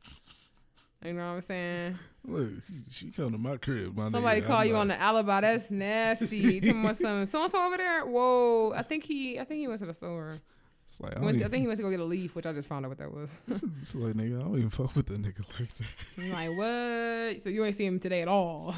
you 1.05 1.13
know 1.13 1.19
what 1.27 1.35
I'm 1.35 1.41
saying? 1.41 1.95
look, 2.25 2.49
she 2.89 3.11
come 3.11 3.31
to 3.31 3.37
my 3.37 3.57
crib. 3.57 3.95
My 3.95 4.09
Somebody 4.09 4.41
nigga, 4.41 4.47
call 4.47 4.57
I'm 4.61 4.67
you 4.67 4.73
not- 4.73 4.79
on 4.81 4.87
the 4.89 5.01
alibi. 5.01 5.41
That's 5.41 5.71
nasty. 5.71 6.59
Tell 6.61 6.75
me 6.75 6.93
some 6.93 7.25
so 7.25 7.41
and 7.41 7.51
so 7.51 7.65
over 7.65 7.77
there. 7.77 8.05
Whoa, 8.05 8.73
I 8.75 8.81
think 8.81 9.03
he 9.03 9.39
I 9.39 9.43
think 9.43 9.59
he 9.59 9.67
went 9.67 9.79
to 9.79 9.85
the 9.85 9.93
store. 9.93 10.27
It's 10.89 11.01
like 11.01 11.17
I, 11.17 11.19
Went 11.21 11.37
I 11.43 11.47
think 11.49 11.61
he 11.61 11.67
went 11.67 11.77
to 11.79 11.83
go 11.83 11.89
get 11.89 11.99
a 11.99 12.05
leaf, 12.05 12.33
which 12.35 12.45
I 12.45 12.53
just 12.53 12.69
found 12.69 12.85
out 12.85 12.89
what 12.89 12.97
that 12.99 13.13
was. 13.13 13.41
it's 13.47 13.93
like 13.95 14.13
nigga, 14.13 14.39
I 14.39 14.43
don't 14.43 14.57
even 14.57 14.69
fuck 14.69 14.95
with 14.95 15.05
that 15.07 15.21
nigga 15.21 15.45
like 15.59 15.67
that. 15.73 15.87
I'm 16.17 16.31
like, 16.31 16.57
what? 16.57 17.41
So 17.41 17.49
you 17.49 17.65
ain't 17.65 17.75
see 17.75 17.85
him 17.85 17.99
today 17.99 18.21
at 18.21 18.27
all? 18.29 18.73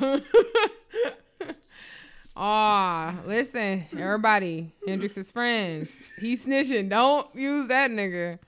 Ah, 2.42 3.14
listen, 3.26 3.84
everybody, 3.98 4.72
Hendrix's 4.88 5.32
friends. 5.32 6.02
He's 6.20 6.46
snitching. 6.46 6.88
Don't 6.90 7.28
use 7.36 7.68
that 7.68 7.92
nigga 7.92 8.40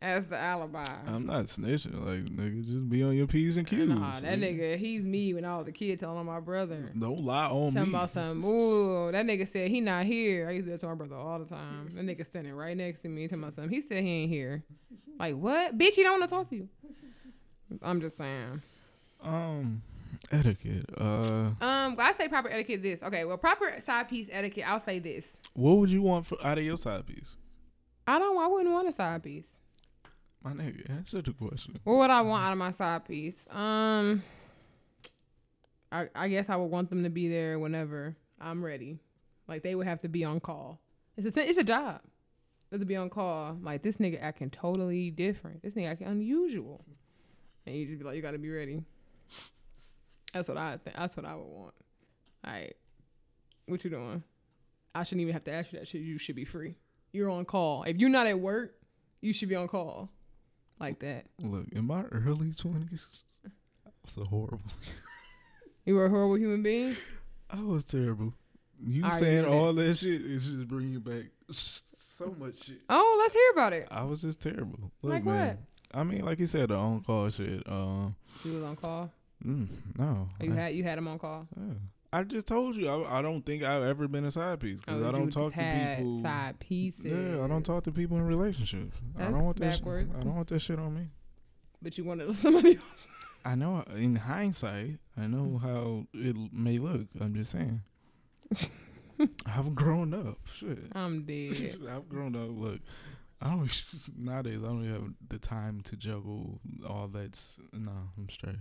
as 0.00 0.28
the 0.28 0.38
alibi. 0.38 0.84
I'm 1.06 1.26
not 1.26 1.46
snitching. 1.46 1.94
Like 2.06 2.24
nigga, 2.26 2.64
just 2.64 2.88
be 2.88 3.02
on 3.02 3.16
your 3.16 3.26
p's 3.26 3.56
and 3.56 3.66
q's. 3.66 3.88
Nah, 3.88 4.20
that 4.20 4.38
nigga, 4.38 4.76
he's 4.76 5.06
me 5.06 5.34
when 5.34 5.44
I 5.44 5.56
was 5.58 5.66
a 5.66 5.72
kid 5.72 5.98
telling 5.98 6.18
on 6.18 6.26
my 6.26 6.40
brother. 6.40 6.84
Don't 6.98 7.20
lie 7.20 7.48
on 7.48 7.72
Talking 7.72 7.90
me. 7.90 7.96
about 7.96 8.10
something. 8.10 8.48
Ooh, 8.48 9.10
that 9.12 9.26
nigga 9.26 9.46
said 9.46 9.68
he 9.70 9.80
not 9.80 10.04
here. 10.06 10.48
I 10.48 10.52
used 10.52 10.68
to 10.68 10.78
to 10.78 10.86
my 10.86 10.94
brother 10.94 11.16
all 11.16 11.38
the 11.38 11.46
time. 11.46 11.90
That 11.94 12.04
nigga 12.04 12.24
standing 12.24 12.54
right 12.54 12.76
next 12.76 13.02
to 13.02 13.08
me 13.08 13.26
telling 13.26 13.42
about 13.44 13.54
something. 13.54 13.72
He 13.72 13.80
said 13.80 14.02
he 14.04 14.10
ain't 14.22 14.30
here. 14.32 14.62
Like 15.18 15.34
what? 15.34 15.76
Bitch, 15.76 15.94
he 15.96 16.02
don't 16.04 16.20
want 16.20 16.30
to 16.30 16.36
talk 16.36 16.48
to 16.48 16.56
you. 16.56 16.68
I'm 17.82 18.00
just 18.00 18.16
saying. 18.16 18.62
Um, 19.20 19.82
etiquette. 20.30 20.86
Uh, 20.96 21.50
Um, 21.60 21.96
I 21.98 22.14
say 22.16 22.28
proper 22.28 22.48
etiquette. 22.48 22.82
This 22.82 23.02
okay. 23.02 23.24
Well, 23.24 23.36
proper 23.36 23.74
side 23.80 24.08
piece 24.08 24.28
etiquette. 24.30 24.68
I'll 24.68 24.78
say 24.80 25.00
this. 25.00 25.42
what 25.54 25.72
would 25.78 25.90
you 25.90 26.02
want 26.02 26.24
for, 26.26 26.38
out 26.44 26.56
of 26.58 26.64
your 26.64 26.76
side 26.76 27.04
piece? 27.06 27.36
I 28.06 28.18
don't. 28.20 28.38
I 28.38 28.46
wouldn't 28.46 28.72
want 28.72 28.88
a 28.88 28.92
side 28.92 29.22
piece. 29.24 29.58
My 30.48 30.54
nigga, 30.54 30.88
answer 30.88 31.20
the 31.20 31.32
question. 31.32 31.78
What 31.84 31.98
would 31.98 32.10
I 32.10 32.22
want 32.22 32.42
out 32.42 32.52
of 32.52 32.58
my 32.58 32.70
side 32.70 33.04
piece? 33.04 33.46
Um, 33.50 34.22
I 35.92 36.08
I 36.14 36.28
guess 36.28 36.48
I 36.48 36.56
would 36.56 36.70
want 36.70 36.88
them 36.88 37.02
to 37.02 37.10
be 37.10 37.28
there 37.28 37.58
whenever 37.58 38.16
I'm 38.40 38.64
ready. 38.64 38.98
Like 39.46 39.62
they 39.62 39.74
would 39.74 39.86
have 39.86 40.00
to 40.00 40.08
be 40.08 40.24
on 40.24 40.40
call. 40.40 40.80
It's 41.18 41.36
a 41.36 41.40
it's 41.40 41.58
a 41.58 41.64
job. 41.64 42.00
They 42.70 42.78
to 42.78 42.86
be 42.86 42.96
on 42.96 43.10
call. 43.10 43.58
Like 43.60 43.82
this 43.82 43.98
nigga 43.98 44.22
acting 44.22 44.48
totally 44.48 45.10
different. 45.10 45.62
This 45.62 45.74
nigga 45.74 45.90
acting 45.90 46.06
unusual. 46.06 46.82
And 47.66 47.76
you 47.76 47.84
just 47.84 47.98
be 47.98 48.04
like, 48.04 48.16
you 48.16 48.22
got 48.22 48.32
to 48.32 48.38
be 48.38 48.50
ready. 48.50 48.82
That's 50.32 50.48
what 50.48 50.56
I 50.56 50.78
think. 50.78 50.96
That's 50.96 51.14
what 51.14 51.26
I 51.26 51.34
would 51.34 51.46
want. 51.46 51.74
All 52.46 52.52
right, 52.52 52.72
what 53.66 53.84
you 53.84 53.90
doing? 53.90 54.22
I 54.94 55.02
shouldn't 55.02 55.22
even 55.22 55.34
have 55.34 55.44
to 55.44 55.52
ask 55.52 55.72
you 55.74 55.78
that 55.78 55.88
shit. 55.88 56.00
You 56.00 56.16
should 56.16 56.36
be 56.36 56.46
free. 56.46 56.74
You're 57.12 57.28
on 57.28 57.44
call. 57.44 57.82
If 57.82 57.98
you're 57.98 58.08
not 58.08 58.26
at 58.26 58.40
work, 58.40 58.72
you 59.20 59.34
should 59.34 59.50
be 59.50 59.56
on 59.56 59.68
call. 59.68 60.10
Like 60.80 60.98
that. 61.00 61.24
Look, 61.42 61.66
in 61.72 61.86
my 61.86 62.04
early 62.04 62.52
twenties, 62.52 63.24
I 63.86 63.90
was 64.04 64.16
a 64.16 64.24
horrible. 64.24 64.60
You 65.84 65.94
were 65.94 66.04
a 66.04 66.10
horrible 66.10 66.36
human 66.36 66.62
being. 66.62 66.92
I 67.48 67.62
was 67.62 67.82
terrible. 67.82 68.34
You 68.78 69.06
I 69.06 69.08
saying 69.08 69.46
all 69.46 69.72
that 69.72 69.94
shit 69.96 70.20
is 70.20 70.44
just 70.52 70.68
bringing 70.68 71.00
back 71.00 71.22
so 71.50 72.26
much 72.38 72.64
shit. 72.64 72.80
Oh, 72.90 73.16
let's 73.18 73.32
hear 73.32 73.50
about 73.52 73.72
it. 73.72 73.88
I 73.90 74.04
was 74.04 74.20
just 74.20 74.42
terrible. 74.42 74.78
Look, 75.02 75.14
Like 75.14 75.24
man. 75.24 75.58
I 75.94 76.04
mean, 76.04 76.26
like 76.26 76.40
you 76.40 76.46
said, 76.46 76.68
the 76.68 76.76
on 76.76 77.00
call 77.00 77.30
shit. 77.30 77.62
Um, 77.66 78.14
You 78.44 78.52
was 78.52 78.64
on 78.64 78.76
call. 78.76 79.10
mm, 79.42 79.66
no, 79.98 80.26
Oh, 80.30 80.44
you 80.44 80.52
I, 80.52 80.56
had 80.56 80.74
you 80.74 80.84
had 80.84 80.98
him 80.98 81.08
on 81.08 81.18
call. 81.18 81.48
yeah. 81.56 81.72
I 82.12 82.22
just 82.24 82.46
told 82.46 82.74
you 82.76 82.88
I, 82.88 83.18
I 83.18 83.22
don't 83.22 83.44
think 83.44 83.62
I've 83.62 83.82
ever 83.82 84.08
been 84.08 84.24
a 84.24 84.30
side 84.30 84.60
piece 84.60 84.80
because 84.80 85.02
Oh, 85.02 85.08
I 85.08 85.12
don't 85.12 85.30
talk 85.30 85.52
to 85.52 85.96
people. 85.96 86.14
Side 86.20 86.58
pieces. 86.58 87.04
Yeah, 87.04 87.44
I 87.44 87.48
don't 87.48 87.64
talk 87.64 87.84
to 87.84 87.92
people 87.92 88.16
in 88.16 88.26
relationships. 88.26 88.96
I 89.16 89.18
That's 89.18 89.32
don't 89.36 89.44
want 89.44 89.56
that. 89.60 89.72
Shit, 89.72 89.80
backwards. 89.82 90.16
I 90.16 90.20
don't 90.20 90.34
want 90.36 90.48
that 90.48 90.58
shit 90.60 90.78
on 90.78 90.94
me. 90.94 91.08
But 91.82 91.98
you 91.98 92.04
wanted 92.04 92.34
somebody 92.36 92.76
else. 92.76 93.08
I 93.44 93.54
know 93.54 93.84
in 93.94 94.14
hindsight, 94.14 94.98
I 95.16 95.26
know 95.26 95.58
how 95.58 96.06
it 96.14 96.36
may 96.52 96.78
look. 96.78 97.06
I'm 97.20 97.34
just 97.34 97.50
saying. 97.52 97.82
I've 99.46 99.74
grown 99.74 100.14
up. 100.14 100.38
Shit. 100.46 100.78
I'm 100.92 101.22
dead. 101.26 101.52
I've 101.90 102.08
grown 102.08 102.34
up. 102.36 102.48
Look, 102.50 102.80
I 103.42 103.50
don't 103.50 103.70
nowadays. 104.16 104.62
I 104.62 104.66
don't 104.66 104.84
even 104.84 104.92
have 104.94 105.12
the 105.28 105.38
time 105.38 105.80
to 105.82 105.96
juggle 105.96 106.60
all 106.88 107.08
that's. 107.08 107.58
No, 107.72 107.92
I'm 108.16 108.28
straight. 108.28 108.56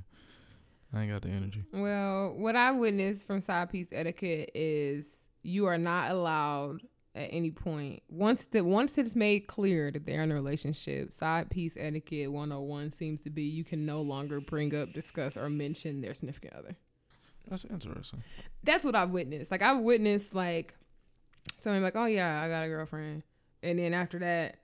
I 0.93 1.01
ain't 1.01 1.11
got 1.11 1.21
the 1.21 1.29
energy. 1.29 1.63
Well, 1.73 2.33
what 2.37 2.55
I 2.55 2.71
witnessed 2.71 3.27
from 3.27 3.39
side 3.39 3.69
piece 3.69 3.89
etiquette 3.91 4.51
is 4.55 5.29
you 5.43 5.65
are 5.65 5.77
not 5.77 6.11
allowed 6.11 6.81
at 7.17 7.29
any 7.31 7.49
point 7.49 8.03
once 8.09 8.45
the 8.45 8.61
once 8.63 8.97
it's 8.97 9.15
made 9.15 9.47
clear 9.47 9.89
that 9.91 10.05
they're 10.05 10.23
in 10.23 10.31
a 10.31 10.35
relationship. 10.35 11.11
Side 11.11 11.49
piece 11.49 11.75
etiquette 11.77 12.31
101 12.31 12.91
seems 12.91 13.21
to 13.21 13.29
be 13.29 13.43
you 13.43 13.63
can 13.63 13.85
no 13.85 14.01
longer 14.01 14.39
bring 14.39 14.75
up, 14.75 14.93
discuss, 14.93 15.35
or 15.35 15.49
mention 15.49 16.01
their 16.01 16.13
significant 16.13 16.53
other. 16.53 16.75
That's 17.49 17.65
interesting. 17.65 18.23
That's 18.63 18.85
what 18.85 18.95
I've 18.95 19.09
witnessed. 19.09 19.51
Like 19.51 19.61
I've 19.61 19.79
witnessed 19.79 20.35
like 20.35 20.75
somebody 21.59 21.83
like, 21.83 21.95
oh 21.95 22.05
yeah, 22.05 22.41
I 22.41 22.47
got 22.47 22.65
a 22.65 22.67
girlfriend, 22.67 23.23
and 23.63 23.79
then 23.79 23.93
after 23.93 24.19
that, 24.19 24.57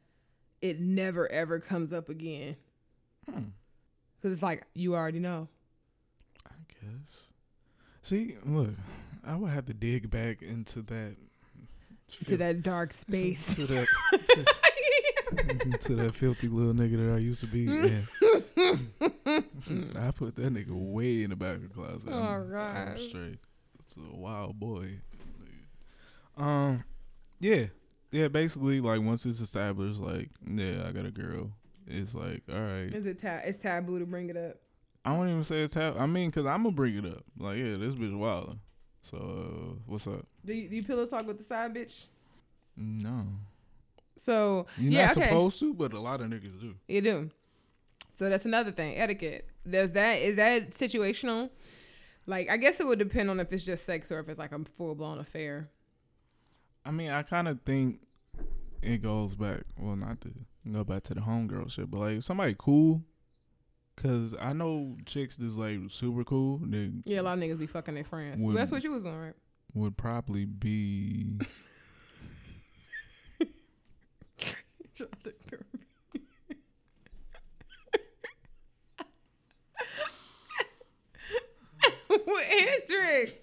it 0.61 0.79
never 0.79 1.29
ever 1.31 1.59
comes 1.59 1.91
up 1.91 2.09
again. 2.09 2.55
Hmm. 3.29 3.49
Because 4.15 4.31
it's 4.31 4.43
like 4.43 4.63
you 4.73 4.95
already 4.95 5.19
know. 5.19 5.47
Guess. 6.83 7.27
See, 8.01 8.35
look, 8.45 8.71
I 9.25 9.35
would 9.35 9.51
have 9.51 9.65
to 9.65 9.73
dig 9.73 10.09
back 10.09 10.41
into 10.41 10.81
that. 10.83 11.15
To 12.27 12.37
that 12.37 12.61
dark 12.61 12.93
space. 12.93 13.55
to 13.55 13.65
that 13.67 13.87
to, 15.31 15.77
to 15.79 15.95
that 15.95 16.13
filthy 16.13 16.47
little 16.47 16.73
nigga 16.73 16.97
that 16.97 17.15
I 17.15 17.19
used 17.19 17.41
to 17.41 17.47
be. 17.47 17.61
Yeah. 17.61 18.01
I 19.99 20.11
put 20.11 20.35
that 20.35 20.53
nigga 20.53 20.71
way 20.71 21.23
in 21.23 21.29
the 21.29 21.35
back 21.35 21.55
of 21.55 21.63
the 21.63 21.69
closet. 21.69 22.09
Oh, 22.11 22.21
I'm, 22.21 22.53
I'm 22.55 22.97
straight. 22.97 23.39
It's 23.79 23.97
a 23.97 24.15
wild 24.15 24.59
boy. 24.59 24.93
Um, 26.37 26.83
yeah, 27.39 27.65
yeah. 28.11 28.27
Basically, 28.27 28.79
like 28.79 29.01
once 29.01 29.25
it's 29.25 29.39
established, 29.39 29.99
like 29.99 30.29
yeah, 30.45 30.83
I 30.87 30.91
got 30.91 31.05
a 31.05 31.11
girl. 31.11 31.51
It's 31.87 32.15
like 32.15 32.43
all 32.51 32.59
right. 32.59 32.93
Is 32.93 33.05
it 33.05 33.19
ta- 33.19 33.41
it's 33.45 33.57
taboo 33.57 33.99
to 33.99 34.05
bring 34.05 34.29
it 34.29 34.37
up? 34.37 34.57
I 35.05 35.11
won't 35.11 35.29
even 35.29 35.43
say 35.43 35.61
it's 35.61 35.73
hap- 35.73 35.99
I 35.99 36.05
mean, 36.05 36.31
cause 36.31 36.45
I'm 36.45 36.63
gonna 36.63 36.75
bring 36.75 36.97
it 36.97 37.05
up. 37.05 37.23
Like 37.37 37.57
yeah, 37.57 37.75
this 37.77 37.95
bitch 37.95 38.17
wild. 38.17 38.57
So 39.01 39.17
uh, 39.17 39.73
what's 39.85 40.07
up? 40.07 40.21
Do 40.45 40.53
you, 40.53 40.69
do 40.69 40.75
you 40.77 40.83
pillow 40.83 41.05
talk 41.05 41.27
with 41.27 41.37
the 41.37 41.43
side 41.43 41.73
bitch? 41.75 42.07
No, 42.77 43.25
So 44.15 44.65
you're 44.77 44.93
yeah, 44.93 45.05
not 45.07 45.17
okay. 45.17 45.27
supposed 45.27 45.59
to, 45.59 45.73
but 45.73 45.93
a 45.93 45.99
lot 45.99 46.21
of 46.21 46.27
niggas 46.27 46.59
do. 46.59 46.73
You 46.87 47.01
do. 47.01 47.29
So 48.13 48.29
that's 48.29 48.45
another 48.45 48.71
thing. 48.71 48.95
Etiquette. 48.97 49.47
Does 49.69 49.93
that 49.93 50.19
is 50.19 50.37
that 50.37 50.71
situational? 50.71 51.49
Like 52.25 52.49
I 52.49 52.57
guess 52.57 52.79
it 52.79 52.87
would 52.87 52.99
depend 52.99 53.29
on 53.29 53.39
if 53.39 53.51
it's 53.51 53.65
just 53.65 53.85
sex 53.85 54.11
or 54.11 54.19
if 54.19 54.29
it's 54.29 54.39
like 54.39 54.51
a 54.53 54.59
full 54.59 54.95
blown 54.95 55.19
affair. 55.19 55.69
I 56.85 56.91
mean, 56.91 57.09
I 57.09 57.23
kind 57.23 57.47
of 57.47 57.61
think 57.61 57.99
it 58.81 59.01
goes 59.01 59.35
back. 59.35 59.61
Well, 59.77 59.95
not 59.95 60.21
to 60.21 60.31
go 60.71 60.83
back 60.83 61.03
to 61.03 61.13
the 61.13 61.21
homegirl 61.21 61.71
shit, 61.71 61.89
but 61.91 61.99
like 61.99 62.21
somebody 62.23 62.55
cool. 62.57 63.01
Cause 63.95 64.35
I 64.41 64.53
know 64.53 64.97
chicks 65.05 65.37
that's 65.37 65.55
like 65.55 65.79
super 65.89 66.23
cool. 66.23 66.59
They 66.63 66.89
Yeah, 67.05 67.21
a 67.21 67.23
lot 67.23 67.37
of 67.37 67.43
niggas 67.43 67.59
be 67.59 67.67
fucking 67.67 67.93
their 67.95 68.03
friends. 68.03 68.43
Would- 68.43 68.55
that's 68.57 68.71
what 68.71 68.83
you 68.83 68.91
was 68.91 69.03
doing, 69.03 69.17
right? 69.19 69.33
would 69.75 69.97
probably 69.97 70.45
be. 70.45 71.39
Hendrix. 82.09 83.33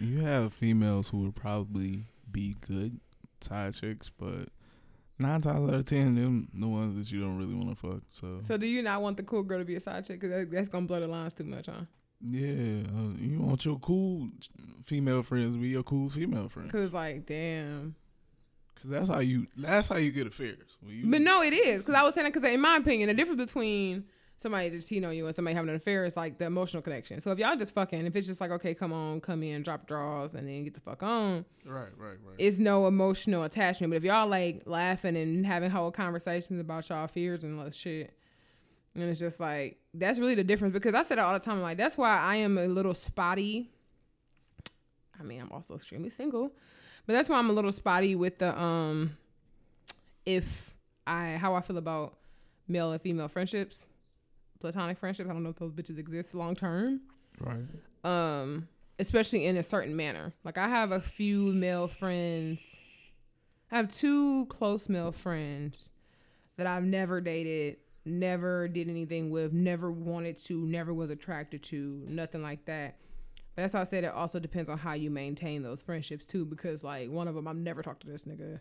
You 0.00 0.20
have 0.20 0.52
females 0.52 1.08
who 1.10 1.18
would 1.24 1.34
probably 1.34 2.02
be 2.30 2.54
good 2.66 3.00
side 3.40 3.74
chicks, 3.74 4.10
but 4.10 4.48
nine 5.18 5.40
times 5.40 5.68
out 5.68 5.74
of 5.74 5.84
ten, 5.84 6.14
them 6.14 6.48
the 6.54 6.66
ones 6.68 6.96
that 6.98 7.12
you 7.14 7.20
don't 7.22 7.36
really 7.38 7.54
want 7.54 7.70
to 7.70 7.74
fuck. 7.74 8.00
So, 8.10 8.38
So 8.40 8.56
do 8.56 8.66
you 8.66 8.82
not 8.82 9.02
want 9.02 9.16
the 9.16 9.22
cool 9.22 9.42
girl 9.42 9.58
to 9.58 9.64
be 9.64 9.74
a 9.76 9.80
side 9.80 10.04
chick? 10.04 10.20
Cause 10.20 10.30
that, 10.30 10.50
that's 10.50 10.68
gonna 10.68 10.86
blur 10.86 11.00
the 11.00 11.08
lines 11.08 11.34
too 11.34 11.44
much, 11.44 11.66
huh? 11.66 11.82
yeah, 12.20 12.82
uh, 12.96 13.14
you 13.20 13.38
want 13.40 13.64
your 13.64 13.78
cool 13.78 14.28
female 14.84 15.22
friends 15.22 15.54
to 15.54 15.60
be 15.60 15.68
your 15.68 15.84
cool 15.84 16.10
female 16.10 16.48
friends, 16.48 16.72
Cause 16.72 16.92
like, 16.92 17.26
damn. 17.26 17.94
cause 18.80 18.90
that's 18.90 19.08
how 19.08 19.20
you 19.20 19.46
that's 19.56 19.88
how 19.88 19.96
you 19.98 20.10
get 20.10 20.26
affairs. 20.26 20.76
You, 20.86 21.04
But 21.10 21.20
no, 21.20 21.42
it 21.42 21.52
is 21.52 21.82
because 21.82 21.94
I 21.94 22.02
was 22.02 22.14
saying 22.14 22.26
because 22.32 22.44
in 22.44 22.60
my 22.60 22.76
opinion, 22.76 23.08
the 23.08 23.14
difference 23.14 23.44
between 23.44 24.04
somebody 24.38 24.70
just 24.70 24.88
cheating 24.88 25.04
on 25.04 25.14
you 25.14 25.26
and 25.26 25.34
somebody 25.34 25.54
having 25.54 25.68
an 25.68 25.76
affair 25.76 26.04
is 26.04 26.16
like 26.16 26.38
the 26.38 26.46
emotional 26.46 26.80
connection. 26.80 27.20
So 27.20 27.32
if 27.32 27.38
y'all 27.38 27.56
just 27.56 27.74
fucking, 27.74 28.06
if 28.06 28.16
it's 28.16 28.28
just 28.28 28.40
like 28.40 28.52
okay, 28.52 28.72
come 28.72 28.92
on, 28.92 29.20
come 29.20 29.42
in, 29.42 29.62
drop 29.62 29.86
draws, 29.86 30.34
and 30.34 30.48
then 30.48 30.64
get 30.64 30.74
the 30.74 30.80
fuck 30.80 31.02
on, 31.02 31.44
right, 31.66 31.88
right, 31.98 32.16
right. 32.24 32.36
it's 32.38 32.58
no 32.58 32.86
emotional 32.86 33.42
attachment. 33.42 33.92
But 33.92 33.98
if 33.98 34.04
y'all 34.04 34.28
like 34.28 34.62
laughing 34.64 35.16
and 35.16 35.44
having 35.44 35.70
whole 35.70 35.90
conversations 35.90 36.60
about 36.60 36.88
y'all 36.88 37.08
fears 37.08 37.44
and 37.44 37.60
all 37.60 37.70
shit, 37.70 38.12
and 38.94 39.04
it's 39.04 39.20
just 39.20 39.40
like 39.40 39.78
that's 39.92 40.20
really 40.20 40.36
the 40.36 40.44
difference. 40.44 40.72
Because 40.72 40.94
I 40.94 41.02
said 41.02 41.18
it 41.18 41.22
all 41.22 41.34
the 41.34 41.40
time, 41.40 41.60
like 41.60 41.76
that's 41.76 41.98
why 41.98 42.16
I 42.16 42.36
am 42.36 42.56
a 42.56 42.66
little 42.66 42.94
spotty. 42.94 43.70
I 45.18 45.24
mean, 45.24 45.40
I'm 45.40 45.50
also 45.50 45.74
extremely 45.74 46.10
single, 46.10 46.52
but 47.06 47.12
that's 47.12 47.28
why 47.28 47.38
I'm 47.38 47.50
a 47.50 47.52
little 47.52 47.72
spotty 47.72 48.14
with 48.14 48.38
the 48.38 48.56
um, 48.56 49.16
if 50.24 50.72
I 51.08 51.30
how 51.30 51.54
I 51.54 51.60
feel 51.60 51.78
about 51.78 52.18
male 52.68 52.92
and 52.92 53.02
female 53.02 53.26
friendships, 53.26 53.88
platonic 54.60 54.98
friendships. 54.98 55.28
I 55.28 55.32
don't 55.32 55.42
know 55.42 55.50
if 55.50 55.56
those 55.56 55.72
bitches 55.72 55.98
exist 55.98 56.34
long 56.34 56.54
term 56.54 57.00
right. 57.40 57.62
um 58.04 58.68
especially 58.98 59.46
in 59.46 59.56
a 59.56 59.62
certain 59.62 59.96
manner. 59.96 60.32
Like 60.44 60.58
i 60.58 60.68
have 60.68 60.92
a 60.92 61.00
few 61.00 61.52
male 61.52 61.88
friends. 61.88 62.80
I 63.70 63.76
have 63.76 63.88
two 63.88 64.46
close 64.46 64.88
male 64.88 65.12
friends 65.12 65.90
that 66.56 66.66
i've 66.66 66.82
never 66.82 67.20
dated 67.20 67.76
never 68.04 68.68
did 68.68 68.88
anything 68.88 69.30
with 69.30 69.52
never 69.52 69.92
wanted 69.92 70.36
to 70.36 70.66
never 70.66 70.94
was 70.94 71.10
attracted 71.10 71.62
to 71.62 72.04
nothing 72.08 72.42
like 72.42 72.64
that. 72.66 72.96
But 73.54 73.62
that's 73.62 73.74
why 73.74 73.80
i 73.80 73.84
said 73.84 74.04
it 74.04 74.12
also 74.12 74.40
depends 74.40 74.68
on 74.68 74.78
how 74.78 74.94
you 74.94 75.10
maintain 75.10 75.62
those 75.62 75.82
friendships 75.82 76.26
too 76.26 76.44
because 76.44 76.82
like 76.84 77.10
one 77.10 77.28
of 77.28 77.34
them 77.34 77.46
i've 77.48 77.56
never 77.56 77.82
talked 77.82 78.00
to 78.02 78.06
this 78.08 78.24
nigga. 78.24 78.60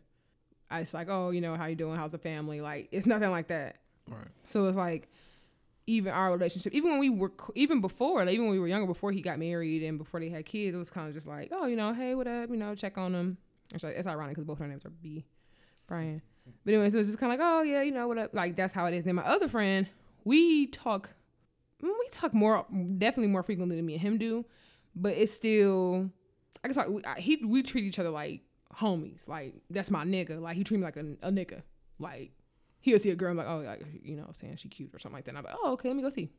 I 0.69 0.81
it's 0.81 0.93
like 0.93 1.07
oh 1.09 1.31
you 1.31 1.41
know 1.41 1.55
how 1.55 1.65
you 1.65 1.75
doing? 1.75 1.95
How's 1.95 2.11
the 2.11 2.17
family? 2.17 2.61
Like 2.61 2.89
it's 2.91 3.07
nothing 3.07 3.31
like 3.31 3.47
that. 3.47 3.77
Right. 4.09 4.27
so 4.45 4.65
it's 4.67 4.77
like 4.77 5.09
even 5.87 6.11
our 6.11 6.31
relationship, 6.31 6.73
even 6.73 6.91
when 6.91 6.99
we 6.99 7.09
were, 7.09 7.31
even 7.55 7.79
before, 7.81 8.23
like, 8.25 8.33
even 8.33 8.45
when 8.45 8.53
we 8.53 8.59
were 8.59 8.67
younger, 8.67 8.85
before 8.85 9.11
he 9.11 9.21
got 9.21 9.39
married 9.39 9.83
and 9.83 9.97
before 9.97 10.19
they 10.19 10.29
had 10.29 10.45
kids, 10.45 10.75
it 10.75 10.77
was 10.77 10.91
kind 10.91 11.07
of 11.07 11.13
just 11.13 11.27
like, 11.27 11.49
oh, 11.51 11.65
you 11.65 11.77
know, 11.77 11.93
hey, 11.93 12.13
what 12.13 12.27
up, 12.27 12.49
you 12.49 12.57
know, 12.57 12.75
check 12.75 12.97
on 12.97 13.13
them. 13.13 13.37
It's, 13.73 13.83
like, 13.83 13.95
it's 13.95 14.07
ironic 14.07 14.31
because 14.35 14.45
both 14.45 14.61
our 14.61 14.67
names 14.67 14.85
are 14.85 14.89
B, 14.89 15.25
Brian. 15.87 16.21
But 16.63 16.73
anyway, 16.73 16.89
so 16.89 16.99
it's 16.99 17.07
just 17.07 17.19
kind 17.19 17.33
of 17.33 17.39
like, 17.39 17.47
oh 17.47 17.61
yeah, 17.61 17.81
you 17.81 17.91
know 17.91 18.07
what 18.07 18.17
up, 18.17 18.33
like 18.33 18.55
that's 18.55 18.73
how 18.73 18.85
it 18.85 18.93
is. 18.93 19.03
Then 19.03 19.15
my 19.15 19.23
other 19.23 19.47
friend, 19.47 19.87
we 20.23 20.67
talk, 20.67 21.09
mm, 21.81 21.89
we 21.89 22.07
talk 22.11 22.33
more, 22.33 22.65
definitely 22.97 23.31
more 23.31 23.43
frequently 23.43 23.75
than 23.75 23.85
me 23.85 23.93
and 23.93 24.01
him 24.01 24.17
do, 24.17 24.45
but 24.95 25.13
it's 25.13 25.31
still, 25.31 26.09
I 26.63 26.67
guess 26.67 26.77
like 26.77 26.89
we, 26.89 27.01
he, 27.17 27.45
we 27.45 27.63
treat 27.63 27.83
each 27.83 27.99
other 27.99 28.09
like 28.09 28.41
homies, 28.73 29.27
like 29.27 29.55
that's 29.69 29.91
my 29.91 30.05
nigga, 30.05 30.39
like 30.39 30.55
he 30.55 30.63
treat 30.63 30.77
me 30.77 30.83
like 30.83 30.97
a, 30.97 31.17
a 31.21 31.31
nigga, 31.31 31.63
like 31.99 32.31
he'll 32.81 32.99
see 32.99 33.09
a 33.09 33.15
girl 33.15 33.29
and 33.29 33.37
like, 33.37 33.47
oh, 33.47 33.57
like, 33.57 33.83
you 34.03 34.15
know, 34.15 34.29
saying 34.31 34.55
she 34.57 34.69
cute 34.69 34.93
or 34.93 34.99
something 34.99 35.17
like 35.17 35.25
that. 35.25 35.31
And 35.31 35.37
I'm 35.39 35.43
like, 35.43 35.55
oh, 35.61 35.73
okay, 35.73 35.89
let 35.89 35.95
me 35.95 36.03
go 36.03 36.09
see. 36.09 36.29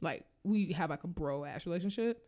Like 0.00 0.24
we 0.44 0.72
have 0.72 0.90
like 0.90 1.04
a 1.04 1.08
bro 1.08 1.44
ass 1.44 1.66
relationship. 1.66 2.22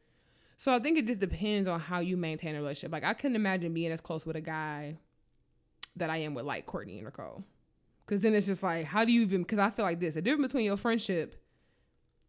So 0.56 0.74
I 0.74 0.80
think 0.80 0.98
it 0.98 1.06
just 1.06 1.20
depends 1.20 1.68
on 1.68 1.78
how 1.78 2.00
you 2.00 2.16
maintain 2.16 2.56
a 2.56 2.58
relationship. 2.58 2.92
Like 2.92 3.04
I 3.04 3.14
couldn't 3.14 3.36
imagine 3.36 3.72
being 3.72 3.92
as 3.92 4.00
close 4.00 4.26
with 4.26 4.36
a 4.36 4.40
guy 4.40 4.96
that 5.96 6.10
I 6.10 6.18
am 6.18 6.34
with 6.34 6.44
like 6.44 6.66
Courtney 6.66 6.96
and 6.96 7.04
Nicole. 7.04 7.44
Cause 8.06 8.22
then 8.22 8.34
it's 8.34 8.46
just 8.46 8.62
like, 8.62 8.86
how 8.86 9.04
do 9.04 9.12
you 9.12 9.20
even? 9.20 9.44
Cause 9.44 9.58
I 9.58 9.68
feel 9.68 9.84
like 9.84 10.00
this: 10.00 10.14
the 10.14 10.22
difference 10.22 10.52
between 10.52 10.64
your 10.64 10.78
friendship 10.78 11.34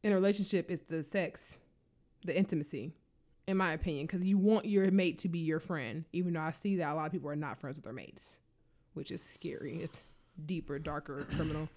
and 0.04 0.12
a 0.12 0.16
relationship 0.16 0.70
is 0.70 0.82
the 0.82 1.02
sex, 1.04 1.58
the 2.26 2.38
intimacy, 2.38 2.92
in 3.48 3.56
my 3.56 3.72
opinion. 3.72 4.06
Cause 4.06 4.26
you 4.26 4.38
want 4.38 4.66
your 4.66 4.92
mate 4.92 5.20
to 5.20 5.30
be 5.30 5.40
your 5.40 5.62
friend, 5.62 6.04
even 6.12 6.34
though 6.34 6.42
I 6.42 6.52
see 6.52 6.76
that 6.78 6.92
a 6.92 6.96
lot 6.96 7.06
of 7.06 7.14
people 7.14 7.30
are 7.30 7.36
not 7.36 7.58
friends 7.58 7.78
with 7.78 7.86
their 7.86 7.94
mates, 7.94 8.42
which 8.94 9.10
is 9.10 9.24
scary. 9.24 9.76
It's 9.76 10.04
deeper, 10.46 10.80
darker, 10.80 11.26
criminal. 11.36 11.70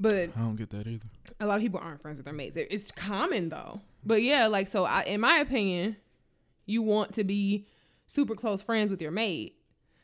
But 0.00 0.30
I 0.36 0.40
don't 0.40 0.56
get 0.56 0.70
that 0.70 0.86
either. 0.86 1.06
a 1.40 1.46
lot 1.46 1.56
of 1.56 1.62
people 1.62 1.78
aren't 1.80 2.02
friends 2.02 2.18
with 2.18 2.24
their 2.24 2.34
mates. 2.34 2.56
It's 2.56 2.90
common 2.90 3.48
though. 3.48 3.80
But 4.04 4.22
yeah, 4.22 4.46
like 4.48 4.66
so 4.66 4.84
I 4.84 5.02
in 5.04 5.20
my 5.20 5.36
opinion, 5.38 5.96
you 6.66 6.82
want 6.82 7.14
to 7.14 7.24
be 7.24 7.66
super 8.06 8.34
close 8.34 8.62
friends 8.62 8.90
with 8.90 9.00
your 9.00 9.12
mate. 9.12 9.56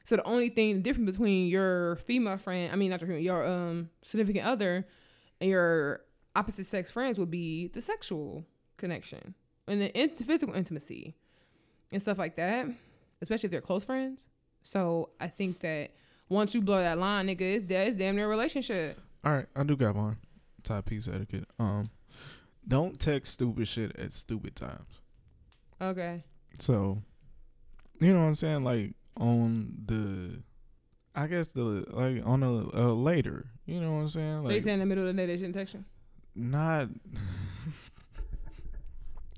So 0.04 0.16
the 0.16 0.24
only 0.24 0.48
thing 0.48 0.82
different 0.82 1.06
between 1.06 1.48
your 1.48 1.96
female 1.96 2.38
friend, 2.38 2.72
I 2.72 2.76
mean 2.76 2.90
not 2.90 3.00
your 3.00 3.08
female, 3.08 3.22
your 3.22 3.46
um 3.46 3.90
significant 4.02 4.46
other 4.46 4.86
and 5.40 5.50
your 5.50 6.02
opposite 6.36 6.66
sex 6.66 6.90
friends 6.90 7.18
would 7.18 7.30
be 7.30 7.66
the 7.68 7.82
sexual 7.82 8.46
connection 8.76 9.34
and 9.66 9.80
the 9.80 10.00
int- 10.00 10.16
physical 10.18 10.54
intimacy 10.54 11.14
and 11.92 12.00
stuff 12.00 12.18
like 12.18 12.36
that, 12.36 12.66
especially 13.20 13.48
if 13.48 13.50
they're 13.50 13.60
close 13.60 13.84
friends. 13.84 14.28
So 14.62 15.10
I 15.18 15.26
think 15.26 15.58
that 15.60 15.90
once 16.30 16.54
you 16.54 16.62
blow 16.62 16.80
that 16.80 16.96
line, 16.96 17.26
nigga, 17.26 17.42
it's, 17.42 17.64
da- 17.64 17.86
it's 17.86 17.96
damn 17.96 18.16
near 18.16 18.24
a 18.24 18.28
relationship. 18.28 18.98
All 19.24 19.34
right, 19.34 19.46
I 19.54 19.62
do 19.64 19.76
got 19.76 19.94
one. 19.94 20.16
Top 20.62 20.86
piece 20.86 21.06
of 21.06 21.16
etiquette. 21.16 21.44
Um, 21.58 21.90
don't 22.66 22.98
text 22.98 23.34
stupid 23.34 23.68
shit 23.68 23.94
at 23.98 24.14
stupid 24.14 24.56
times. 24.56 25.00
Okay. 25.82 26.24
So, 26.58 27.02
you 28.00 28.12
know 28.12 28.20
what 28.20 28.26
I'm 28.26 28.34
saying? 28.34 28.64
Like 28.64 28.94
on 29.18 29.72
the, 29.84 30.42
I 31.14 31.26
guess 31.26 31.52
the 31.52 31.84
like 31.90 32.26
on 32.26 32.42
a, 32.42 32.78
a 32.78 32.88
later. 32.92 33.46
You 33.66 33.80
know 33.80 33.92
what 33.92 34.00
I'm 34.00 34.08
saying? 34.08 34.42
so 34.44 34.48
you 34.48 34.54
Like 34.54 34.62
saying 34.62 34.74
in 34.74 34.80
the 34.80 34.86
middle 34.86 35.06
of 35.06 35.14
the 35.14 35.20
day 35.20 35.26
they 35.26 35.36
shouldn't 35.36 35.54
text 35.54 35.74
you? 35.74 35.84
not. 36.34 36.88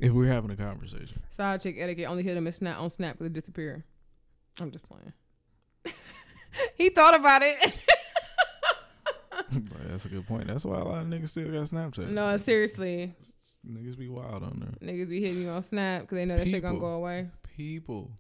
if 0.01 0.13
we're 0.13 0.27
having 0.27 0.51
a 0.51 0.57
conversation. 0.57 1.21
Side 1.29 1.61
chick 1.61 1.77
etiquette 1.79 2.07
only 2.09 2.23
hit 2.23 2.35
them 2.35 2.47
and 2.47 2.55
snap 2.55 2.81
on 2.81 2.91
snap 2.91 3.15
because 3.15 3.27
it 3.27 3.33
disappeared. 3.33 3.83
I'm 4.61 4.71
just 4.71 4.85
playing. 4.85 5.13
he 6.77 6.89
thought 6.91 7.19
about 7.19 7.43
it. 7.43 7.75
That's 9.89 10.05
a 10.07 10.09
good 10.09 10.27
point. 10.27 10.47
That's 10.47 10.65
why 10.65 10.79
a 10.79 10.85
lot 10.85 11.03
of 11.03 11.09
niggas 11.09 11.29
still 11.29 11.47
got 11.49 11.63
Snapchat. 11.67 12.09
no, 12.09 12.37
seriously, 12.37 13.15
Niggas 13.69 13.97
be 13.99 14.09
wild 14.09 14.43
on 14.43 14.59
there. 14.81 14.93
niggas 14.95 15.09
be 15.09 15.21
hitting 15.21 15.43
you 15.43 15.49
on 15.51 15.63
snap 15.63 16.03
because 16.03 16.17
they 16.17 16.25
know 16.25 16.37
that 16.37 16.49
shit 16.49 16.63
gonna 16.63 16.79
go 16.79 16.93
away. 16.95 17.29
People 17.57 18.11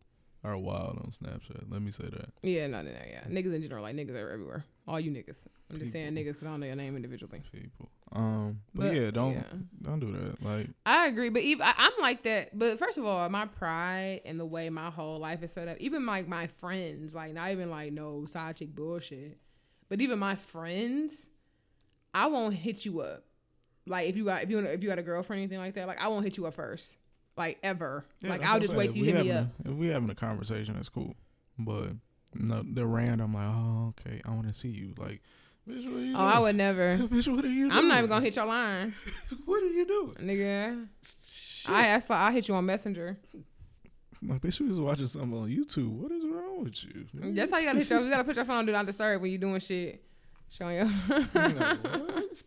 are 0.44 0.56
wild 0.56 0.98
on 0.98 1.10
Snapchat. 1.10 1.64
Let 1.70 1.82
me 1.82 1.90
say 1.90 2.04
that. 2.04 2.28
Yeah, 2.42 2.66
no, 2.66 2.82
no, 2.82 2.90
no, 2.90 2.96
yeah. 3.08 3.22
Niggas 3.28 3.54
in 3.54 3.62
general, 3.62 3.82
like 3.82 3.96
niggas 3.96 4.12
are 4.14 4.30
everywhere. 4.30 4.64
All 4.86 5.00
you 5.00 5.10
niggas. 5.10 5.46
I'm 5.70 5.78
just 5.78 5.92
saying 5.92 6.12
niggas 6.14 6.34
because 6.34 6.46
I 6.46 6.50
don't 6.50 6.60
know 6.60 6.66
your 6.66 6.76
name 6.76 6.96
individually. 6.96 7.42
people. 7.52 7.90
Um, 8.14 8.60
but, 8.74 8.88
But, 8.88 8.94
yeah, 8.94 9.10
don't 9.10 9.32
yeah. 9.34 9.42
don't 9.82 10.00
do 10.00 10.12
that. 10.12 10.42
Like, 10.44 10.68
I 10.84 11.06
agree, 11.06 11.30
but 11.30 11.42
even 11.42 11.62
I, 11.66 11.72
I'm 11.78 11.92
like 12.00 12.22
that. 12.24 12.56
But 12.58 12.78
first 12.78 12.98
of 12.98 13.04
all, 13.06 13.26
my 13.30 13.46
pride 13.46 14.20
and 14.26 14.38
the 14.38 14.44
way 14.46 14.68
my 14.70 14.90
whole 14.90 15.18
life 15.18 15.42
is 15.42 15.52
set 15.52 15.66
up, 15.68 15.78
even 15.78 16.04
like 16.04 16.28
my 16.28 16.46
friends, 16.46 17.14
like 17.14 17.32
not 17.32 17.50
even 17.50 17.70
like 17.70 17.92
no 17.92 18.26
side 18.26 18.56
chick 18.56 18.74
bullshit, 18.74 19.38
but 19.88 20.00
even 20.02 20.18
my 20.18 20.34
friends, 20.34 21.30
I 22.12 22.26
won't 22.26 22.54
hit 22.54 22.84
you 22.84 23.00
up. 23.00 23.24
Like 23.86 24.08
if 24.08 24.16
you 24.16 24.24
got 24.26 24.42
if 24.42 24.50
you 24.50 24.58
if 24.58 24.82
you 24.82 24.88
got 24.90 24.98
a 24.98 25.02
girlfriend 25.02 25.40
or 25.40 25.42
anything 25.42 25.58
like 25.58 25.74
that, 25.74 25.86
like 25.88 26.00
I 26.00 26.08
won't 26.08 26.24
hit 26.24 26.36
you 26.36 26.46
up 26.46 26.54
first, 26.54 26.98
like 27.36 27.58
ever. 27.62 28.04
yeah, 28.20 28.28
like 28.30 28.44
I'll 28.44 28.60
just 28.60 28.76
wait 28.76 28.90
till 28.92 29.04
you 29.04 29.12
hit 29.14 29.24
me 29.24 29.32
up. 29.32 29.46
a- 29.64 29.70
if 29.70 29.74
we 29.74 29.88
having 29.88 30.10
a 30.10 30.14
conversation, 30.14 30.74
that's 30.74 30.90
cool. 30.90 31.14
But 31.58 31.92
no, 32.38 32.62
the 32.62 32.84
random 32.86 33.32
like, 33.34 33.46
oh, 33.48 33.92
okay, 34.06 34.20
I 34.26 34.30
want 34.32 34.48
to 34.48 34.54
see 34.54 34.68
you. 34.68 34.94
Like, 34.98 35.20
bitch, 35.68 35.84
what 35.90 36.00
are 36.00 36.04
you 36.04 36.14
Oh, 36.14 36.18
doing? 36.18 36.32
I 36.32 36.38
would 36.40 36.56
never. 36.56 36.96
bitch, 36.98 37.34
what 37.34 37.44
are 37.44 37.48
you 37.48 37.68
doing? 37.68 37.72
I'm 37.72 37.88
not 37.88 37.98
even 37.98 38.10
gonna 38.10 38.24
hit 38.24 38.36
your 38.36 38.46
line, 38.46 38.92
What 39.44 39.62
are 39.62 39.66
you 39.66 39.86
doing? 39.86 40.14
nigga. 40.20 40.88
Shit. 41.04 41.70
I 41.70 41.86
asked 41.88 42.10
like 42.10 42.18
I 42.18 42.32
hit 42.32 42.48
you 42.48 42.54
on 42.54 42.66
Messenger. 42.66 43.18
like, 44.22 44.40
bitch, 44.40 44.58
you 44.60 44.66
was 44.66 44.80
watching 44.80 45.06
something 45.06 45.38
on 45.38 45.48
YouTube. 45.48 45.90
What 45.90 46.10
is 46.12 46.24
wrong 46.24 46.64
with 46.64 46.84
you? 46.84 47.06
That's 47.34 47.52
how 47.52 47.58
you 47.58 47.66
gotta 47.66 47.78
hit 47.78 47.90
your. 47.90 48.00
You 48.00 48.10
gotta 48.10 48.24
put 48.24 48.36
your 48.36 48.44
phone 48.44 48.56
on 48.58 48.66
do 48.66 48.72
not 48.72 48.86
disturb 48.86 49.22
when 49.22 49.30
you 49.30 49.38
doing 49.38 49.60
shit. 49.60 50.02
Showing 50.48 50.76
your. 50.76 50.86
I'm 51.34 51.56
like, 51.58 51.84
what? 51.84 52.42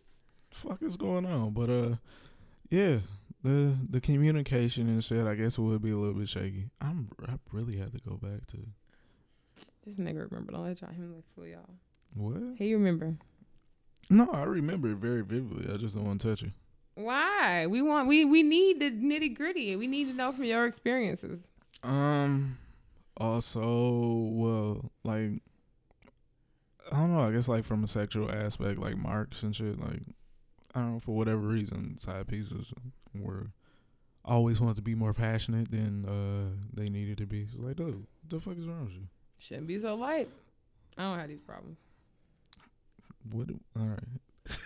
fuck 0.50 0.82
is 0.82 0.96
going 0.96 1.26
on? 1.26 1.50
But 1.52 1.70
uh, 1.70 1.96
yeah, 2.70 2.98
the 3.42 3.74
the 3.90 4.00
communication 4.00 4.88
and 4.88 5.02
shit. 5.02 5.26
I 5.26 5.34
guess 5.34 5.58
it 5.58 5.62
would 5.62 5.82
be 5.82 5.90
a 5.90 5.96
little 5.96 6.14
bit 6.14 6.28
shaky. 6.28 6.68
I'm 6.80 7.08
I 7.26 7.34
really 7.52 7.76
had 7.76 7.92
to 7.94 8.00
go 8.00 8.16
back 8.16 8.44
to 8.48 8.58
this 9.84 9.96
nigga 9.96 10.30
remember. 10.30 10.52
Don't 10.52 10.64
let 10.64 10.80
y'all 10.82 10.90
him 10.92 11.14
like 11.14 11.24
fool 11.34 11.46
y'all. 11.46 11.68
What? 12.16 12.56
He 12.58 12.74
remember. 12.74 13.16
No, 14.08 14.28
I 14.32 14.44
remember 14.44 14.88
it 14.90 14.96
very 14.96 15.22
vividly. 15.22 15.72
I 15.72 15.76
just 15.76 15.96
don't 15.96 16.06
want 16.06 16.20
to 16.20 16.28
touch 16.28 16.42
it. 16.42 16.52
Why? 16.94 17.66
We 17.66 17.82
want 17.82 18.08
we 18.08 18.24
we 18.24 18.42
need 18.42 18.80
the 18.80 18.90
nitty 18.90 19.36
gritty. 19.36 19.76
We 19.76 19.86
need 19.86 20.08
to 20.08 20.14
know 20.14 20.32
from 20.32 20.44
your 20.44 20.66
experiences. 20.66 21.48
Um. 21.82 22.58
Also, 23.18 24.28
well, 24.32 24.92
like 25.02 25.40
I 26.92 27.00
don't 27.00 27.14
know. 27.14 27.26
I 27.26 27.32
guess 27.32 27.48
like 27.48 27.64
from 27.64 27.84
a 27.84 27.88
sexual 27.88 28.30
aspect, 28.30 28.78
like 28.78 28.96
marks 28.96 29.42
and 29.42 29.54
shit. 29.54 29.80
Like 29.80 30.02
I 30.74 30.80
don't 30.80 30.94
know 30.94 31.00
for 31.00 31.14
whatever 31.14 31.40
reason, 31.40 31.96
side 31.98 32.28
pieces 32.28 32.72
were 33.14 33.48
always 34.24 34.60
wanted 34.60 34.76
to 34.76 34.82
be 34.82 34.94
more 34.94 35.12
passionate 35.12 35.70
than 35.70 36.04
uh 36.04 36.56
they 36.72 36.88
needed 36.88 37.18
to 37.18 37.26
be. 37.26 37.46
So 37.46 37.58
like, 37.60 37.76
dude, 37.76 37.94
what 37.94 38.06
the 38.28 38.40
fuck 38.40 38.56
is 38.56 38.68
wrong 38.68 38.84
with 38.84 38.94
you? 38.94 39.08
Shouldn't 39.38 39.66
be 39.66 39.78
so 39.78 39.94
light. 39.94 40.28
I 40.98 41.02
don't 41.02 41.18
have 41.18 41.28
these 41.28 41.40
problems. 41.40 41.80
What? 43.32 43.46
do- 43.48 43.60
All 43.78 43.86
right, 43.86 44.56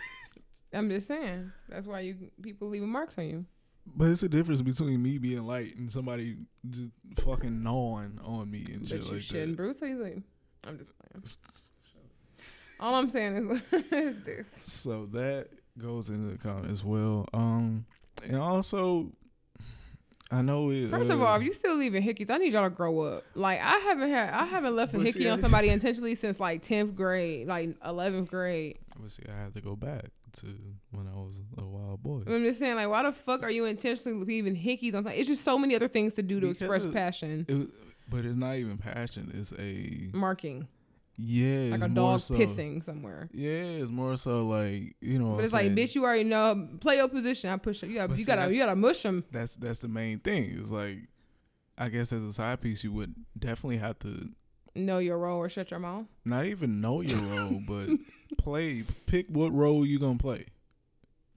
I'm 0.73 0.89
just 0.89 1.07
saying. 1.09 1.51
That's 1.69 1.87
why 1.87 2.01
you 2.01 2.31
people 2.43 2.69
leaving 2.69 2.89
marks 2.91 3.19
on 3.19 3.27
you. 3.29 3.45
but 3.87 4.09
it's 4.09 4.23
a 4.23 4.29
difference 4.29 4.63
between 4.63 5.03
me 5.03 5.19
being 5.19 5.43
light 5.43 5.77
and 5.77 5.91
somebody 5.91 6.37
just 6.69 6.91
fucking 7.19 7.63
gnawing 7.63 8.19
on 8.25 8.51
me 8.51 8.63
and 8.73 8.81
But 8.81 8.89
shit 8.89 9.05
you 9.07 9.13
like 9.13 9.21
shouldn't, 9.23 9.57
that. 9.57 9.63
Bruce. 9.63 9.81
He's 9.81 9.97
like, 9.99 10.19
I'm 10.67 10.79
just 10.79 10.93
playing. 10.99 11.25
All 12.79 12.95
I'm 12.95 13.09
saying 13.09 13.51
is, 13.51 13.73
is 13.93 14.23
this. 14.23 14.49
So 14.49 15.07
that 15.07 15.49
goes 15.79 16.09
into 16.09 16.31
the 16.33 16.39
comment 16.39 16.71
as 16.71 16.85
well. 16.85 17.29
Um, 17.35 17.85
and 18.25 18.37
also, 18.37 19.13
I 20.33 20.43
know 20.43 20.71
it. 20.71 20.91
First 20.91 21.11
of 21.11 21.21
uh, 21.21 21.25
all, 21.25 21.37
if 21.37 21.43
you 21.43 21.53
still 21.53 21.75
leaving 21.75 22.03
hickeys, 22.03 22.31
I 22.31 22.37
need 22.37 22.53
y'all 22.53 22.63
to 22.63 22.71
grow 22.71 23.01
up. 23.01 23.25
Like 23.35 23.61
I 23.61 23.79
haven't 23.79 24.11
had, 24.11 24.33
I 24.33 24.47
haven't 24.47 24.77
left 24.77 24.95
a 24.95 24.99
hickey 24.99 25.21
see, 25.21 25.29
on 25.29 25.39
somebody 25.39 25.69
intentionally 25.71 26.15
since 26.15 26.39
like 26.39 26.63
tenth 26.63 26.95
grade, 26.95 27.49
like 27.49 27.71
eleventh 27.85 28.31
grade. 28.31 28.79
But 29.01 29.11
see, 29.11 29.25
I 29.29 29.43
had 29.43 29.55
to 29.55 29.61
go 29.61 29.75
back 29.75 30.05
to 30.35 30.47
when 30.93 31.09
I 31.09 31.17
was 31.17 31.41
a 31.59 31.65
wild 31.65 32.03
boy. 32.03 32.23
I'm 32.27 32.45
just 32.45 32.59
saying, 32.59 32.77
like, 32.77 32.89
why 32.89 33.03
the 33.03 33.13
fuck 33.13 33.43
are 33.43 33.51
you 33.51 33.65
intentionally 33.65 34.25
leaving 34.25 34.55
hickeys 34.55 34.95
on? 34.95 35.05
It's 35.09 35.29
just 35.29 35.43
so 35.43 35.59
many 35.59 35.75
other 35.75 35.89
things 35.89 36.15
to 36.17 36.23
do 36.23 36.39
to 36.41 36.51
express 36.51 36.87
passion. 36.87 37.47
It 37.49 37.55
was, 37.55 37.73
but 38.09 38.25
it's 38.25 38.37
not 38.37 38.57
even 38.57 38.79
passion. 38.79 39.33
It's 39.35 39.53
a 39.59 40.11
Marking, 40.17 40.69
yeah, 41.21 41.71
like 41.73 41.75
it's 41.81 41.85
a 41.85 41.89
more 41.89 42.11
dog 42.13 42.21
so, 42.21 42.35
pissing 42.35 42.83
somewhere. 42.83 43.29
Yeah, 43.33 43.51
it's 43.83 43.91
more 43.91 44.17
so 44.17 44.47
like 44.47 44.97
you 45.01 45.19
know. 45.19 45.29
what 45.31 45.37
But 45.37 45.45
it's 45.45 45.55
I'm 45.55 45.67
like, 45.67 45.77
bitch, 45.77 45.95
you 45.95 46.05
already 46.05 46.25
know. 46.25 46.69
Play 46.81 46.97
your 46.97 47.09
position. 47.09 47.51
I 47.51 47.57
push 47.59 47.83
it. 47.83 47.89
You 47.91 47.97
got, 47.97 48.09
But 48.09 48.19
you 48.19 48.25
see, 48.25 48.27
gotta, 48.29 48.41
that's- 48.43 48.55
you 48.57 48.61
gotta 48.63 48.77
mush 48.77 49.03
them. 49.03 49.25
That's 49.31 49.57
that's 49.57 49.81
the 49.81 49.89
main 49.89 50.19
thing. 50.21 50.57
It's 50.59 50.71
like, 50.71 50.99
I 51.79 51.89
guess 51.89 52.13
as 52.13 52.23
a 52.23 52.33
side 52.33 52.61
piece, 52.61 52.83
you 52.85 52.93
would 52.93 53.15
definitely 53.39 53.79
have 53.79 53.99
to 54.01 54.31
Know 54.77 54.99
your 54.99 55.19
role 55.19 55.39
or 55.39 55.49
shut 55.49 55.71
your 55.73 55.81
mouth. 55.81 56.07
not 56.25 56.45
even 56.47 56.81
know 56.81 57.01
your 57.01 57.19
role, 57.37 57.61
but 57.67 57.89
play. 58.39 58.85
Pick 59.07 59.27
what 59.29 59.53
role 59.53 59.85
you 59.85 59.99
gonna 59.99 60.17
play, 60.17 60.45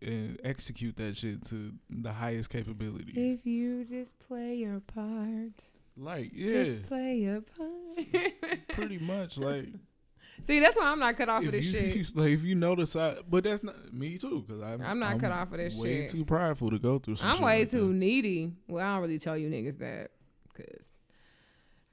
and 0.01 0.39
execute 0.43 0.95
that 0.97 1.15
shit 1.15 1.43
to 1.45 1.73
the 1.89 2.11
highest 2.11 2.49
capability. 2.51 3.11
If 3.15 3.45
you 3.45 3.85
just 3.85 4.19
play 4.19 4.55
your 4.55 4.81
part, 4.81 5.63
Like, 5.95 6.29
yeah, 6.33 6.63
just 6.63 6.83
play 6.83 7.17
your 7.17 7.41
part. 7.41 8.67
pretty 8.69 8.97
much. 8.99 9.37
Like, 9.37 9.67
See, 10.41 10.59
that's 10.59 10.77
why 10.77 10.87
I'm 10.87 10.99
not 10.99 11.15
cut 11.15 11.29
off 11.29 11.43
if 11.43 11.47
of 11.47 11.51
this 11.53 11.73
you, 11.73 12.03
shit. 12.03 12.15
like 12.15 12.31
if 12.31 12.43
you 12.43 12.55
notice, 12.55 12.91
side, 12.91 13.17
but 13.29 13.43
that's 13.43 13.63
not 13.63 13.93
me 13.93 14.17
too, 14.17 14.43
because 14.45 14.61
I'm 14.61 14.81
I'm 14.81 14.99
not 14.99 15.19
cut 15.19 15.31
off 15.31 15.51
of 15.51 15.57
this 15.57 15.79
way 15.79 16.01
shit. 16.01 16.09
too 16.09 16.25
prideful 16.25 16.71
to 16.71 16.79
go 16.79 16.97
through. 16.97 17.17
Some 17.17 17.29
I'm 17.29 17.41
way 17.41 17.59
like 17.61 17.71
too 17.71 17.87
that. 17.87 17.93
needy. 17.93 18.51
Well, 18.67 18.85
I 18.85 18.93
don't 18.93 19.01
really 19.03 19.19
tell 19.19 19.37
you 19.37 19.49
niggas 19.49 19.77
that 19.77 20.09
because 20.51 20.91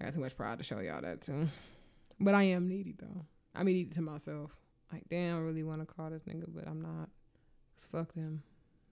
I 0.01 0.05
got 0.05 0.15
too 0.15 0.21
much 0.21 0.37
pride 0.37 0.59
to 0.59 0.65
show 0.65 0.81
y'all 0.81 1.03
that 1.03 1.21
too. 1.21 1.49
But 2.19 2.35
I 2.35 2.45
am 2.45 2.69
needy 2.69 2.95
though. 2.99 3.27
I 3.55 3.63
mean, 3.63 3.77
needy 3.77 3.91
to 3.91 4.03
myself. 4.03 4.59
Like, 4.93 5.05
damn, 5.09 5.37
I 5.37 5.41
really 5.41 5.63
want 5.63 5.81
to 5.81 5.87
call 5.87 6.11
this 6.11 6.23
nigga, 6.25 6.47
but 6.49 6.67
I'm 6.67 6.81
not. 6.81 7.09
Cause 7.77 7.87
fuck 7.87 8.13
them. 8.15 8.43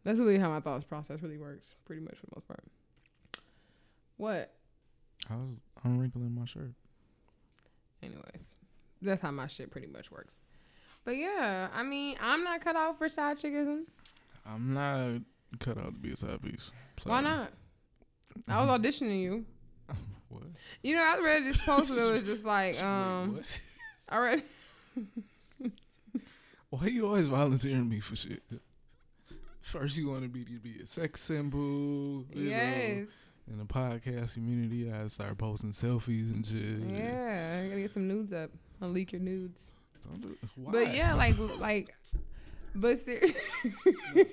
That's 0.05 0.21
really 0.21 0.39
how 0.39 0.49
my 0.49 0.61
thoughts 0.61 0.85
process 0.85 1.23
really 1.23 1.39
works, 1.39 1.75
pretty 1.85 2.03
much 2.03 2.17
for 2.17 2.27
the 2.27 2.33
most 2.37 2.47
part. 2.47 2.65
What? 4.17 4.51
I 5.31 5.37
was 5.37 5.51
unwrinkling 5.85 6.35
my 6.35 6.45
shirt. 6.45 6.73
Anyways, 8.03 8.55
that's 9.03 9.21
how 9.21 9.31
my 9.31 9.47
shit 9.47 9.71
pretty 9.71 9.89
much 9.89 10.11
works. 10.11 10.41
But 11.05 11.17
yeah, 11.17 11.69
I 11.75 11.83
mean, 11.83 12.17
I'm 12.21 12.45
not 12.45 12.61
cut 12.61 12.77
out 12.77 12.99
for 12.99 13.09
side 13.09 13.37
chickism. 13.39 13.85
I'm 14.47 14.75
not 14.75 15.17
cut 15.61 15.79
out 15.79 15.95
to 15.95 15.99
be 16.01 16.13
a 16.13 16.17
side 16.17 16.41
piece. 16.43 16.71
Why 17.05 17.21
not? 17.21 17.51
I 18.49 18.65
was 18.65 18.81
auditioning 18.81 19.21
you. 19.21 19.45
What? 20.29 20.43
You 20.83 20.95
know, 20.95 21.03
I 21.03 21.19
read 21.25 21.45
this 21.45 21.65
post 21.65 21.89
that 21.89 22.11
it 22.11 22.13
was 22.13 22.27
just 22.27 22.45
like, 22.57 22.83
um, 22.83 23.37
what? 23.37 23.61
I 24.11 24.19
read. 24.19 24.43
Why 26.69 26.81
are 26.83 26.89
you 26.91 27.07
always 27.07 27.27
volunteering 27.29 27.89
me 27.89 28.01
for 28.01 28.15
shit? 28.15 28.43
First, 29.63 29.97
you 29.97 30.11
want 30.11 30.25
to 30.25 30.29
be 30.29 30.45
to 30.45 30.59
be 30.61 30.81
a 30.83 30.87
sex 30.87 31.23
symbol. 31.23 32.27
Yes. 32.35 32.99
Know, 32.99 33.07
in 33.51 33.59
the 33.59 33.65
podcast 33.65 34.35
community, 34.35 34.91
I 34.93 35.07
start 35.07 35.37
posting 35.39 35.71
selfies 35.71 36.31
and 36.31 36.47
shit. 36.47 36.61
Yeah, 36.91 37.63
I 37.65 37.69
gotta 37.69 37.81
get 37.81 37.93
some 37.93 38.07
nudes 38.09 38.33
up. 38.33 38.51
I'll 38.83 38.89
leak 38.91 39.13
your 39.13 39.21
nudes. 39.21 39.71
Don't 40.03 40.37
Why? 40.57 40.73
But 40.73 40.95
yeah, 40.95 41.15
like, 41.15 41.35
like, 41.59 41.95
but 42.75 42.99
ser- 42.99 43.21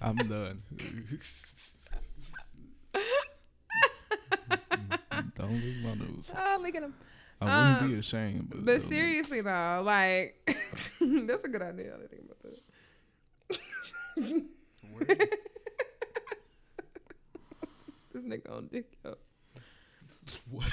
I'm 0.00 0.16
done. 0.16 0.62
Don't 5.34 5.50
leak 5.52 5.76
my 5.84 5.94
news. 5.94 6.32
oh, 6.36 6.58
look 6.62 6.74
at 6.74 6.82
them. 6.82 6.94
I 7.40 7.44
wouldn't 7.44 7.82
Um, 7.82 7.90
be 7.92 7.98
ashamed. 7.98 8.48
But, 8.50 8.64
But 8.64 8.80
seriously 8.80 9.40
though, 9.42 9.82
like, 9.84 10.36
that's 11.00 11.44
a 11.44 11.48
good 11.48 11.62
idea. 11.62 11.94
I 11.94 11.98
didn't 11.98 12.10
think 12.10 12.22
about 12.24 12.42
that. 14.16 14.46
This 18.16 18.24
nigga 18.24 18.50
on 18.50 18.68
dick, 18.68 18.86
yo. 19.04 19.14
What? 20.50 20.72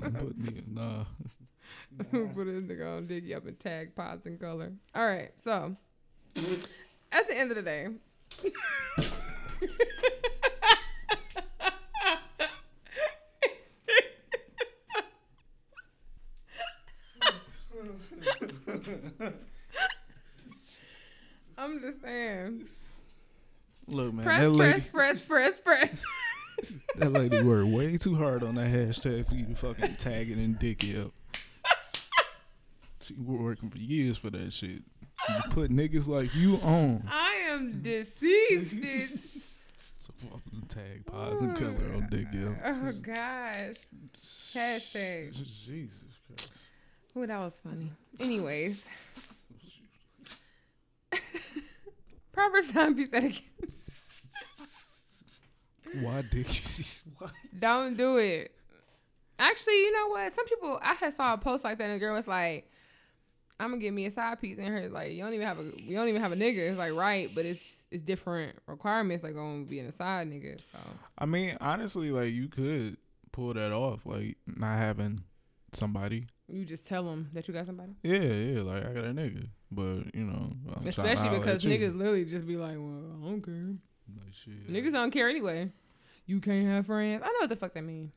Don't 0.00 0.14
put 0.14 0.38
me 0.38 0.48
in, 0.56 0.74
nah. 0.74 1.04
Put 2.10 2.46
this 2.46 2.64
nigga 2.64 2.96
on 2.96 3.06
dick 3.06 3.30
up 3.36 3.44
and 3.44 3.60
tag 3.60 3.94
pods 3.94 4.24
in 4.24 4.38
color. 4.38 4.72
All 4.94 5.06
right, 5.06 5.38
so 5.38 5.76
at 7.12 7.28
the 7.28 7.36
end 7.36 7.50
of 7.50 7.56
the 7.56 7.62
day. 7.62 7.88
I'm 21.58 21.80
just 21.82 22.00
saying. 22.00 22.62
Look, 23.92 24.14
man, 24.14 24.24
Press, 24.24 24.40
that 24.42 24.50
lady, 24.50 24.72
press, 24.72 24.88
press, 24.88 25.28
press, 25.28 25.60
press. 25.60 26.04
that 26.96 27.10
lady 27.10 27.42
worked 27.42 27.68
way 27.68 27.96
too 27.96 28.14
hard 28.14 28.42
on 28.42 28.54
that 28.56 28.70
hashtag 28.70 29.28
for 29.28 29.34
you 29.34 29.46
to 29.46 29.54
fucking 29.54 29.96
tag 29.96 30.30
it 30.30 30.36
and 30.36 30.58
dick 30.58 30.84
it 30.84 31.00
up. 31.00 31.12
She 33.02 33.14
was 33.14 33.40
working 33.40 33.70
for 33.70 33.78
years 33.78 34.18
for 34.18 34.30
that 34.30 34.52
shit. 34.52 34.82
You 35.28 35.40
put 35.50 35.70
niggas 35.70 36.08
like 36.08 36.34
you 36.34 36.56
on. 36.62 37.02
I 37.10 37.46
am 37.48 37.72
deceased, 37.82 38.76
bitch. 38.80 39.58
So 39.74 40.12
fucking 40.18 40.66
Tag 40.68 41.04
pods 41.06 41.42
and 41.42 41.56
color 41.56 41.94
on 41.94 42.06
dick, 42.10 42.26
yeah. 42.32 42.50
Oh, 42.64 42.88
oh 42.88 42.92
gosh. 43.00 43.76
Hashtag. 44.14 45.32
Jesus 45.32 46.04
Christ. 46.26 46.52
Oh, 47.16 47.26
that 47.26 47.38
was 47.38 47.60
funny. 47.60 47.90
Anyways. 48.20 49.46
Proper 52.32 52.58
piece 52.58 53.12
etiquette. 53.12 53.49
Why 56.00 56.22
dick? 56.22 56.46
Why? 57.18 57.28
Don't 57.58 57.96
do 57.96 58.18
it. 58.18 58.52
Actually, 59.38 59.78
you 59.80 59.92
know 59.92 60.08
what? 60.08 60.32
Some 60.32 60.46
people 60.46 60.78
I 60.82 60.94
had 60.94 61.12
saw 61.12 61.34
a 61.34 61.38
post 61.38 61.64
like 61.64 61.78
that 61.78 61.84
and 61.84 61.94
a 61.94 61.98
girl 61.98 62.14
was 62.14 62.28
like, 62.28 62.70
I'm 63.58 63.70
gonna 63.70 63.80
give 63.80 63.94
me 63.94 64.06
a 64.06 64.10
side 64.10 64.40
piece 64.40 64.58
and 64.58 64.68
her 64.68 64.88
like 64.88 65.12
you 65.12 65.22
don't 65.22 65.34
even 65.34 65.46
have 65.46 65.58
a 65.58 65.64
you 65.82 65.96
don't 65.96 66.08
even 66.08 66.20
have 66.20 66.32
a 66.32 66.36
nigga. 66.36 66.58
It's 66.70 66.78
like 66.78 66.94
right, 66.94 67.30
but 67.34 67.44
it's 67.46 67.86
it's 67.90 68.02
different 68.02 68.56
requirements 68.66 69.22
like 69.24 69.36
on 69.36 69.64
being 69.64 69.86
a 69.86 69.92
side 69.92 70.30
nigga. 70.30 70.60
So 70.60 70.78
I 71.18 71.26
mean, 71.26 71.56
honestly, 71.60 72.10
like 72.10 72.32
you 72.32 72.48
could 72.48 72.96
pull 73.32 73.54
that 73.54 73.72
off, 73.72 74.06
like 74.06 74.36
not 74.46 74.78
having 74.78 75.18
somebody. 75.72 76.24
you 76.48 76.64
just 76.64 76.86
tell 76.88 77.04
them 77.04 77.28
that 77.32 77.46
you 77.48 77.54
got 77.54 77.66
somebody. 77.66 77.94
Yeah, 78.02 78.18
yeah, 78.18 78.62
like 78.62 78.84
I 78.86 78.92
got 78.92 79.04
a 79.04 79.14
nigga, 79.14 79.46
but 79.70 80.14
you 80.14 80.24
know, 80.24 80.52
I'm 80.76 80.86
Especially 80.88 81.38
because 81.38 81.64
niggas 81.64 81.94
literally 81.94 82.24
just 82.24 82.46
be 82.46 82.56
like, 82.56 82.76
well, 82.76 83.16
I 83.22 83.28
don't 83.28 83.42
care. 83.42 83.62
Like, 84.22 84.32
shit. 84.34 84.68
Niggas 84.70 84.92
don't 84.92 85.10
care 85.10 85.28
anyway. 85.28 85.70
You 86.26 86.40
can't 86.40 86.66
have 86.68 86.86
friends. 86.86 87.22
I 87.24 87.28
know 87.28 87.40
what 87.40 87.48
the 87.48 87.56
fuck 87.56 87.74
that 87.74 87.82
mean. 87.82 88.12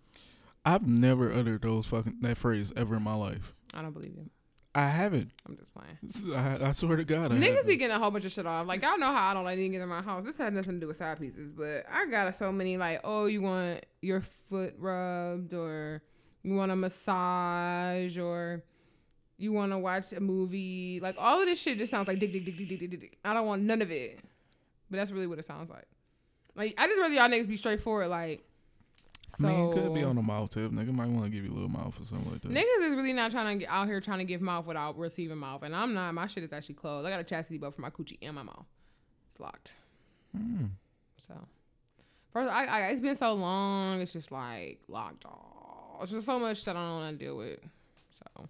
I've 0.65 0.87
never 0.87 1.31
uttered 1.33 1.61
those 1.61 1.85
fucking 1.87 2.17
that 2.21 2.37
phrase 2.37 2.71
ever 2.77 2.95
in 2.95 3.03
my 3.03 3.15
life. 3.15 3.53
I 3.73 3.81
don't 3.81 3.91
believe 3.91 4.13
you. 4.15 4.29
I 4.75 4.87
haven't. 4.87 5.29
I'm 5.47 5.55
just 5.55 5.71
playing. 5.73 6.35
I, 6.35 6.69
I 6.69 6.71
swear 6.71 6.97
to 6.97 7.03
God, 7.03 7.31
I 7.31 7.35
Niggas 7.35 7.47
haven't. 7.47 7.67
be 7.67 7.75
getting 7.75 7.95
a 7.95 7.99
whole 7.99 8.09
bunch 8.09 8.25
of 8.25 8.31
shit 8.31 8.45
off. 8.47 8.65
Like 8.65 8.81
y'all 8.81 8.97
know 8.97 9.05
how 9.11 9.29
I 9.29 9.33
don't 9.35 9.43
like 9.43 9.59
niggas 9.59 9.83
in 9.83 9.87
my 9.89 10.01
house. 10.01 10.25
This 10.25 10.37
had 10.37 10.53
nothing 10.53 10.75
to 10.75 10.79
do 10.79 10.87
with 10.87 10.95
side 10.95 11.19
pieces, 11.19 11.51
but 11.51 11.83
I 11.91 12.07
got 12.07 12.35
so 12.35 12.51
many 12.51 12.77
like, 12.77 13.01
oh, 13.03 13.25
you 13.25 13.41
want 13.43 13.85
your 14.01 14.19
foot 14.21 14.73
rubbed, 14.79 15.53
or 15.53 16.01
you 16.41 16.55
want 16.55 16.71
a 16.71 16.75
massage, 16.75 18.17
or 18.17 18.63
you 19.37 19.53
want 19.53 19.71
to 19.73 19.77
watch 19.77 20.11
a 20.13 20.19
movie. 20.19 20.99
Like 21.01 21.15
all 21.19 21.39
of 21.39 21.45
this 21.45 21.61
shit 21.61 21.77
just 21.77 21.91
sounds 21.91 22.07
like 22.07 22.17
dick, 22.17 22.31
dick, 22.31 22.43
dick, 22.45 22.57
dick, 22.57 22.67
dick, 22.69 22.79
dick, 22.79 22.99
dick. 22.99 23.17
I 23.23 23.33
don't 23.35 23.45
want 23.45 23.61
none 23.61 23.81
of 23.83 23.91
it. 23.91 24.22
But 24.93 24.97
that's 24.99 25.11
really 25.11 25.25
what 25.25 25.39
it 25.39 25.43
sounds 25.43 25.71
like. 25.71 25.87
Like 26.55 26.75
I 26.77 26.85
just 26.85 27.01
rather 27.01 27.15
y'all 27.15 27.27
niggas 27.27 27.47
be 27.47 27.55
straightforward. 27.55 28.09
Like, 28.09 28.43
so 29.27 29.47
I 29.47 29.51
mean, 29.51 29.71
it 29.71 29.73
could 29.73 29.95
be 29.95 30.03
on 30.03 30.15
the 30.15 30.21
mouth 30.21 30.51
tip. 30.51 30.69
Nigga 30.69 30.93
might 30.93 31.07
want 31.07 31.23
to 31.23 31.31
give 31.31 31.43
you 31.43 31.49
a 31.49 31.55
little 31.55 31.71
mouth 31.71 31.99
or 31.99 32.05
something 32.05 32.31
like 32.31 32.41
that. 32.41 32.51
Niggas 32.51 32.89
is 32.89 32.93
really 32.93 33.11
not 33.11 33.31
trying 33.31 33.57
to 33.57 33.65
get 33.65 33.73
out 33.73 33.87
here 33.87 33.99
trying 33.99 34.19
to 34.19 34.23
give 34.23 34.39
mouth 34.39 34.67
without 34.67 34.95
receiving 34.95 35.39
mouth, 35.39 35.63
and 35.63 35.75
I'm 35.75 35.95
not. 35.95 36.13
My 36.13 36.27
shit 36.27 36.43
is 36.43 36.53
actually 36.53 36.75
closed. 36.75 37.07
I 37.07 37.09
got 37.09 37.21
a 37.21 37.23
chastity 37.23 37.57
belt 37.57 37.73
for 37.73 37.81
my 37.81 37.89
coochie 37.89 38.19
and 38.21 38.35
my 38.35 38.43
mouth. 38.43 38.67
It's 39.31 39.39
locked. 39.39 39.73
Mm. 40.37 40.69
So, 41.17 41.33
first, 42.31 42.51
I, 42.51 42.65
I 42.65 42.79
it's 42.89 43.01
been 43.01 43.15
so 43.15 43.33
long. 43.33 43.99
It's 43.99 44.13
just 44.13 44.31
like 44.31 44.79
locked 44.87 45.25
off. 45.25 46.03
It's 46.03 46.11
just 46.11 46.27
so 46.27 46.37
much 46.37 46.63
that 46.65 46.75
I 46.75 46.81
don't 46.81 46.99
want 46.99 47.19
to 47.19 47.25
deal 47.25 47.35
with. 47.35 47.57
So, 48.11 48.45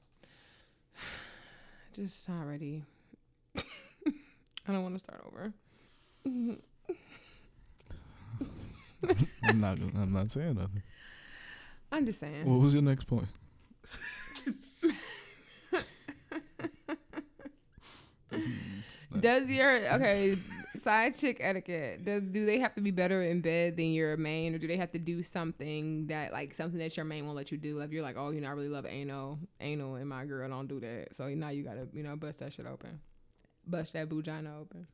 just 1.93 2.27
not 2.27 2.49
ready. 2.49 2.83
I 4.67 4.73
don't 4.73 4.83
want 4.83 4.95
to 4.95 4.99
start 4.99 5.23
over. 5.25 5.53
I'm 6.25 6.57
not. 9.59 9.77
I'm 9.97 10.13
not 10.13 10.29
saying 10.29 10.55
nothing. 10.55 10.83
I'm 11.91 12.05
just 12.05 12.19
saying. 12.19 12.45
What 12.45 12.59
was 12.59 12.73
your 12.73 12.83
next 12.83 13.05
point? 13.05 13.23
Does 19.19 19.51
your 19.51 19.75
okay 19.93 20.35
side 20.75 21.13
chick 21.13 21.37
etiquette? 21.39 22.03
Does, 22.03 22.23
do 22.23 22.45
they 22.45 22.59
have 22.59 22.73
to 22.75 22.81
be 22.81 22.91
better 22.91 23.21
in 23.21 23.41
bed 23.41 23.77
than 23.77 23.91
your 23.91 24.17
main, 24.17 24.55
or 24.55 24.57
do 24.57 24.67
they 24.67 24.77
have 24.77 24.91
to 24.91 24.99
do 24.99 25.21
something 25.21 26.07
that 26.07 26.33
like 26.33 26.53
something 26.53 26.79
that 26.79 26.97
your 26.97 27.05
main 27.05 27.25
won't 27.25 27.37
let 27.37 27.51
you 27.51 27.57
do? 27.57 27.77
Like 27.77 27.91
you're 27.91 28.01
like, 28.01 28.15
oh, 28.17 28.31
you 28.31 28.41
know, 28.41 28.49
I 28.49 28.51
really 28.51 28.69
love 28.69 28.85
anal, 28.87 29.39
anal, 29.61 29.95
and 29.95 30.09
my 30.09 30.25
girl 30.25 30.49
don't 30.49 30.67
do 30.67 30.79
that. 30.79 31.13
So 31.13 31.27
now 31.29 31.49
you 31.49 31.63
gotta, 31.63 31.87
you 31.93 32.03
know, 32.03 32.15
bust 32.15 32.39
that 32.39 32.53
shit 32.53 32.65
open, 32.65 32.99
bust 33.67 33.93
that 33.93 34.07
vagina 34.07 34.59
open. 34.59 34.87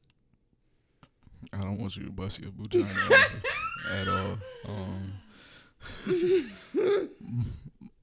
I 1.53 1.61
don't 1.61 1.77
want 1.79 1.95
you 1.97 2.05
to 2.05 2.11
bust 2.11 2.39
your 2.41 2.51
vagina 2.55 2.87
at 3.91 4.07
all. 4.07 4.37
Um, 4.67 5.13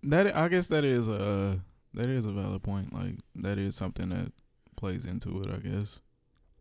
that 0.04 0.34
I 0.34 0.48
guess 0.48 0.68
that 0.68 0.84
is 0.84 1.08
a 1.08 1.60
that 1.94 2.08
is 2.08 2.26
a 2.26 2.32
valid 2.32 2.62
point. 2.62 2.92
Like 2.92 3.16
that 3.36 3.58
is 3.58 3.74
something 3.74 4.08
that 4.10 4.32
plays 4.76 5.06
into 5.06 5.40
it. 5.42 5.48
I 5.50 5.58
guess 5.58 6.00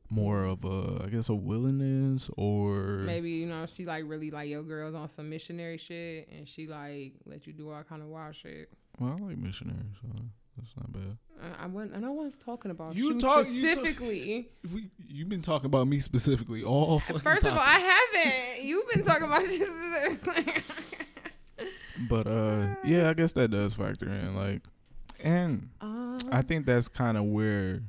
more 0.10 0.44
of 0.46 0.64
a 0.64 1.04
I 1.04 1.08
guess 1.08 1.30
a 1.30 1.36
willingness 1.36 2.30
or 2.38 3.00
Maybe 3.06 3.32
you 3.32 3.48
know 3.48 3.66
she 3.66 3.86
like 3.86 4.04
really 4.08 4.32
like 4.32 4.50
your 4.50 4.64
girl's 4.64 4.96
on 4.96 5.08
some 5.08 5.30
missionary 5.30 5.78
shit, 5.78 6.30
and 6.30 6.48
she 6.48 6.68
like 6.68 7.14
let 7.26 7.48
you 7.48 7.54
do 7.54 7.72
all 7.72 7.84
kind 7.84 8.02
of 8.02 8.10
wild 8.10 8.36
shit. 8.36 8.70
well, 9.00 9.18
I 9.20 9.24
like 9.26 9.38
missionaries, 9.38 9.96
so 10.02 10.10
that's 10.58 10.74
not 10.78 10.92
bad. 10.92 11.18
I, 11.42 11.66
I 11.66 11.68
wasn't. 11.68 12.06
I 12.06 12.10
one's 12.10 12.38
talking 12.38 12.72
about 12.72 12.96
You 12.96 13.14
you, 13.14 13.20
talk- 13.20 13.48
you 13.48 13.72
specifically. 13.72 14.50
We, 14.74 14.90
you've 15.08 15.30
been 15.30 15.42
talking 15.42 15.68
about 15.68 15.88
me 15.88 16.00
specifically 16.00 16.64
all 16.64 17.00
fucking 17.00 17.22
First 17.22 17.46
of 17.46 17.54
all. 17.54 17.60
I 17.60 17.80
haven't. 18.14 18.66
You've 18.66 18.88
been 18.90 19.04
talking 19.04 19.28
about 19.28 19.42
just. 19.44 20.54
but 22.10 22.28
uh, 22.28 22.68
yeah, 22.84 23.10
I 23.10 23.14
guess 23.14 23.34
that 23.34 23.52
does 23.52 23.74
factor 23.74 24.08
in. 24.08 24.36
Like, 24.36 24.62
and 25.24 25.70
um, 25.82 26.20
I 26.32 26.42
think 26.42 26.66
that's 26.66 26.88
kind 26.88 27.18
of 27.18 27.26
where 27.26 27.82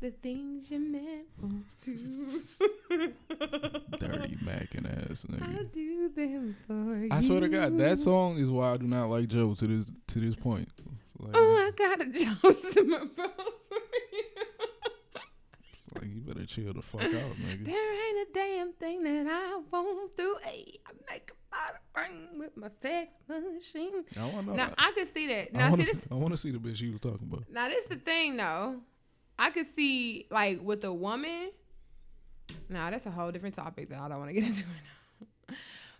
the 0.00 0.10
things 0.10 0.70
you 0.70 0.80
meant 0.80 1.26
won't 1.40 1.64
dirty 3.98 4.36
Mac 4.44 4.74
and 4.74 4.86
ass 4.86 5.24
nigga. 5.30 5.58
I'll 5.58 5.64
do 5.64 6.10
them 6.14 6.56
for 6.66 6.96
you. 6.98 7.08
I 7.10 7.20
swear 7.20 7.40
to 7.40 7.48
God, 7.48 7.78
that 7.78 7.98
song 7.98 8.36
is 8.38 8.50
why 8.50 8.72
I 8.72 8.76
do 8.76 8.86
not 8.86 9.08
like 9.08 9.28
Joe 9.28 9.54
to 9.54 9.66
this 9.66 9.92
to 10.08 10.18
this 10.18 10.36
point. 10.36 10.68
Like, 11.18 11.32
Oh, 11.34 11.56
I 11.56 11.70
got 11.76 12.00
a 12.00 12.04
Jones 12.10 12.76
in 12.76 12.90
my 12.90 12.98
mouth 12.98 13.16
for 13.16 13.76
you. 14.12 14.24
like 15.94 16.04
you 16.14 16.20
better 16.20 16.44
chill 16.44 16.72
the 16.72 16.82
fuck 16.82 17.02
out, 17.02 17.10
nigga. 17.10 17.64
There 17.64 18.08
ain't 18.18 18.28
a 18.28 18.32
damn 18.32 18.72
thing 18.72 19.04
that 19.04 19.26
I 19.28 19.60
won't 19.70 20.16
do. 20.16 20.36
Hey, 20.44 20.78
I 20.86 20.90
make 21.12 21.30
a 21.30 21.56
lot 21.56 21.74
of 21.74 22.10
ring 22.10 22.38
with 22.40 22.56
my 22.56 22.68
sex 22.68 23.18
machine. 23.28 24.04
I 24.20 24.28
want 24.30 24.46
to 24.48 24.54
Now 24.54 24.70
I 24.76 24.92
could 24.92 25.06
see 25.08 25.28
that. 25.28 25.48
I 25.54 25.58
Now 25.58 25.68
want 25.70 25.80
see 25.80 25.86
this. 25.86 26.04
to 26.10 26.36
see 26.36 26.50
the 26.50 26.58
bitch 26.58 26.80
you 26.82 26.92
was 26.92 27.00
talking 27.00 27.28
about. 27.30 27.44
Now 27.50 27.68
this 27.68 27.86
the 27.86 27.96
thing 27.96 28.36
though. 28.36 28.80
I 29.38 29.50
could 29.50 29.66
see 29.66 30.26
like 30.30 30.60
with 30.62 30.84
a 30.84 30.92
woman. 30.92 31.50
Nah, 32.68 32.90
that's 32.90 33.06
a 33.06 33.10
whole 33.10 33.30
different 33.32 33.54
topic 33.54 33.88
that 33.90 33.98
I 34.00 34.08
don't 34.08 34.18
want 34.18 34.30
to 34.30 34.34
get 34.34 34.44
into 34.48 34.64
right 34.64 34.74
now. 35.50 35.56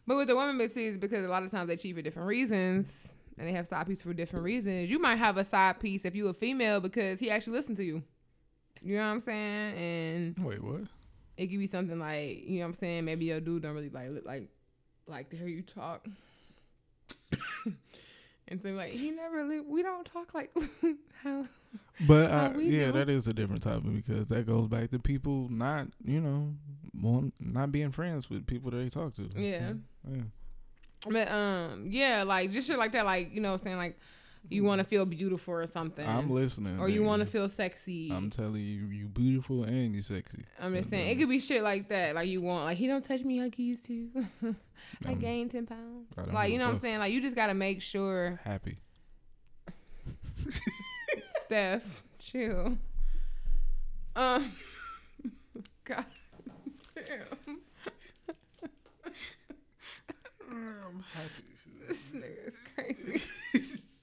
But 0.07 0.17
with 0.19 0.29
the 0.29 0.35
woman, 0.35 0.61
it's 0.61 0.75
because 0.99 1.25
a 1.25 1.29
lot 1.29 1.43
of 1.45 1.51
times 1.51 1.69
they 1.69 1.77
cheat 1.77 1.97
for 1.97 2.03
different 2.03 2.29
reasons, 2.29 3.14
and 3.39 3.49
they 3.49 3.53
have 3.53 3.66
side 3.66 3.87
pieces 3.87 4.03
for 4.03 4.14
different 4.14 4.45
reasons. 4.45 4.91
You 4.91 4.99
might 4.99 5.16
have 5.16 5.37
a 5.37 5.45
side 5.45 5.80
piece 5.80 6.05
if 6.05 6.14
you 6.14 6.28
a 6.28 6.35
female 6.35 6.80
because 6.80 7.20
he 7.20 7.30
actually 7.30 7.55
listened 7.55 7.76
to 7.78 7.85
you. 7.85 8.03
You 8.82 8.97
know 8.97 9.03
what 9.07 9.12
I'm 9.12 9.20
saying? 9.20 9.76
And 9.76 10.45
Wait, 10.45 10.62
what? 10.62 10.82
it 11.37 11.47
could 11.47 11.59
be 11.59 11.66
something 11.66 11.98
like, 11.98 12.47
you 12.47 12.59
know 12.59 12.61
what 12.61 12.69
I'm 12.69 12.74
saying? 12.74 13.05
Maybe 13.05 13.27
your 13.27 13.40
dude 13.40 13.62
don't 13.62 13.74
really 13.74 13.90
like 13.90 14.11
like 14.24 14.48
like 15.06 15.31
to 15.31 15.36
hear 15.36 15.48
you 15.48 15.62
talk. 15.62 16.06
and 18.48 18.62
so 18.62 18.70
like 18.70 18.93
he 18.93 19.11
never 19.11 19.36
really 19.36 19.61
we 19.61 19.82
don't 19.82 20.05
talk 20.05 20.35
like 20.35 20.55
how 21.23 21.44
But 22.06 22.31
How 22.31 22.51
we 22.51 22.65
yeah, 22.66 22.90
that 22.90 23.09
is 23.09 23.28
a 23.28 23.35
different 23.35 23.62
topic 23.62 23.93
because 23.94 24.27
that 24.27 24.47
goes 24.47 24.66
back 24.66 24.90
to 24.90 24.98
people 24.98 25.48
not, 25.48 25.89
you 26.05 26.20
know, 26.20 26.55
want, 27.01 27.35
not 27.40 27.73
being 27.73 27.90
friends 27.90 28.28
with 28.28 28.47
people 28.47 28.70
that 28.70 28.78
they 28.78 28.89
talk 28.89 29.15
to. 29.15 29.28
Yeah. 29.36 29.73
yeah. 30.09 30.23
But 31.10 31.31
um, 31.31 31.89
yeah, 31.90 32.22
like 32.22 32.51
just 32.51 32.66
shit 32.68 32.78
like 32.78 32.93
that, 32.93 33.05
like 33.05 33.35
you 33.35 33.40
know, 33.40 33.48
what 33.51 33.60
I'm 33.60 33.64
saying 33.64 33.76
like 33.76 33.98
you 34.51 34.62
want 34.62 34.78
to 34.78 34.85
feel 34.85 35.06
beautiful 35.06 35.55
or 35.55 35.66
something, 35.66 36.06
I'm 36.06 36.28
listening. 36.31 36.78
or 36.78 36.89
you 36.89 37.02
want 37.02 37.20
to 37.20 37.26
feel 37.26 37.48
sexy. 37.48 38.10
I'm 38.12 38.28
telling 38.31 38.60
you, 38.60 38.86
you 38.89 39.06
beautiful 39.06 39.64
and 39.64 39.94
you 39.97 40.02
sexy. 40.02 40.44
I'm 40.60 40.74
just 40.74 40.90
saying 40.90 41.09
it 41.10 41.16
could 41.18 41.28
be 41.31 41.39
shit 41.40 41.62
like 41.62 41.89
that, 41.89 42.14
like 42.14 42.28
you 42.28 42.43
want, 42.43 42.64
like 42.64 42.76
he 42.76 42.86
don't 42.86 43.02
touch 43.02 43.22
me 43.22 43.40
like 43.43 43.55
he 43.55 43.62
used 43.64 43.86
to. 43.86 44.09
I 44.44 45.12
I'm 45.12 45.18
gained 45.18 45.51
ten 45.51 45.66
pounds. 45.66 46.18
Like 46.32 46.52
you 46.52 46.59
know 46.59 46.64
what 46.66 46.72
I'm 46.72 46.76
saying, 46.78 46.98
like 46.98 47.12
you 47.12 47.20
just 47.22 47.36
gotta 47.36 47.55
make 47.55 47.81
sure, 47.82 48.39
happy. 48.44 48.76
Steph, 51.31 52.02
chill. 52.18 52.76
Um, 54.16 54.51
God 55.85 56.05
damn, 56.94 57.59
I'm 60.51 60.93
happy. 61.12 61.43
this 61.86 62.12
nigga 62.12 62.48
is 62.48 62.59
crazy. 62.74 63.90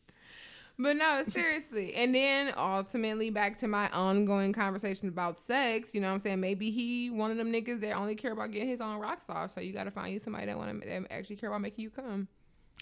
But 0.81 0.97
no, 0.97 1.21
seriously. 1.27 1.93
And 1.93 2.15
then 2.15 2.53
ultimately 2.57 3.29
back 3.29 3.57
to 3.57 3.67
my 3.67 3.87
ongoing 3.89 4.51
conversation 4.51 5.09
about 5.09 5.37
sex, 5.37 5.93
you 5.93 6.01
know 6.01 6.07
what 6.07 6.13
I'm 6.13 6.19
saying? 6.19 6.39
Maybe 6.39 6.71
he 6.71 7.11
one 7.11 7.29
of 7.29 7.37
them 7.37 7.53
niggas 7.53 7.81
that 7.81 7.95
only 7.95 8.15
care 8.15 8.31
about 8.31 8.49
getting 8.49 8.67
his 8.67 8.81
own 8.81 8.99
rocks 8.99 9.29
off. 9.29 9.51
So 9.51 9.61
you 9.61 9.73
gotta 9.73 9.91
find 9.91 10.11
you 10.11 10.17
somebody 10.17 10.47
that 10.47 10.57
wanna 10.57 10.79
that 10.85 11.11
actually 11.11 11.35
care 11.35 11.49
about 11.49 11.61
making 11.61 11.83
you 11.83 11.91
come. 11.91 12.27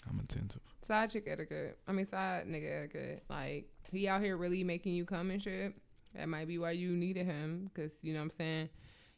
I'm 0.08 0.18
attentive. 0.18 0.62
Side 0.80 1.10
chick 1.10 1.24
etiquette. 1.26 1.78
I 1.86 1.92
mean 1.92 2.06
side 2.06 2.46
nigga 2.46 2.78
etiquette. 2.78 3.24
Like 3.28 3.68
he 3.92 4.08
out 4.08 4.22
here 4.22 4.38
really 4.38 4.64
making 4.64 4.94
you 4.94 5.04
come 5.04 5.30
and 5.30 5.42
shit. 5.42 5.74
That 6.14 6.28
might 6.30 6.48
be 6.48 6.58
why 6.58 6.70
you 6.70 6.92
needed 6.92 7.26
him. 7.26 7.68
Cause 7.74 7.98
you 8.02 8.14
know 8.14 8.20
what 8.20 8.24
I'm 8.24 8.30
saying? 8.30 8.70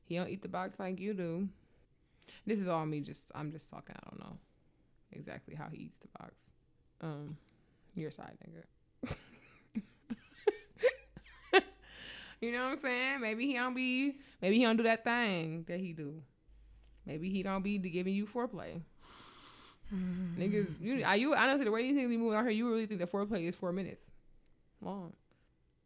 He 0.02 0.16
don't 0.16 0.28
eat 0.28 0.42
the 0.42 0.48
box 0.48 0.80
like 0.80 0.98
you 0.98 1.14
do. 1.14 1.48
This 2.46 2.60
is 2.60 2.66
all 2.66 2.84
me. 2.84 3.00
Just 3.00 3.30
I'm 3.36 3.52
just 3.52 3.70
talking. 3.70 3.94
I 3.94 4.10
don't 4.10 4.18
know 4.18 4.38
exactly 5.12 5.54
how 5.54 5.68
he 5.70 5.78
eats 5.78 5.98
the 5.98 6.08
box. 6.18 6.52
Um, 7.00 7.36
your 7.94 8.10
side 8.10 8.36
nigga. 8.46 9.14
you 12.40 12.52
know 12.52 12.64
what 12.64 12.72
I'm 12.72 12.78
saying? 12.78 13.20
Maybe 13.20 13.46
he 13.46 13.54
don't 13.54 13.74
be. 13.74 14.16
Maybe 14.40 14.58
he 14.58 14.64
don't 14.64 14.76
do 14.76 14.84
that 14.84 15.04
thing 15.04 15.64
that 15.68 15.80
he 15.80 15.92
do. 15.92 16.22
Maybe 17.06 17.28
he 17.28 17.42
don't 17.42 17.62
be 17.62 17.78
giving 17.78 18.14
you 18.14 18.26
foreplay. 18.26 18.82
Niggas, 20.38 20.80
you, 20.80 21.04
are 21.04 21.16
you 21.16 21.34
honestly 21.34 21.64
the 21.64 21.70
way 21.70 21.82
you 21.82 21.94
think 21.94 22.08
we 22.08 22.16
move 22.16 22.32
out 22.32 22.42
here, 22.44 22.50
you 22.50 22.68
really 22.68 22.86
think 22.86 23.00
that 23.00 23.10
foreplay 23.10 23.46
is 23.46 23.58
four 23.58 23.72
minutes 23.72 24.10
long? 24.80 25.12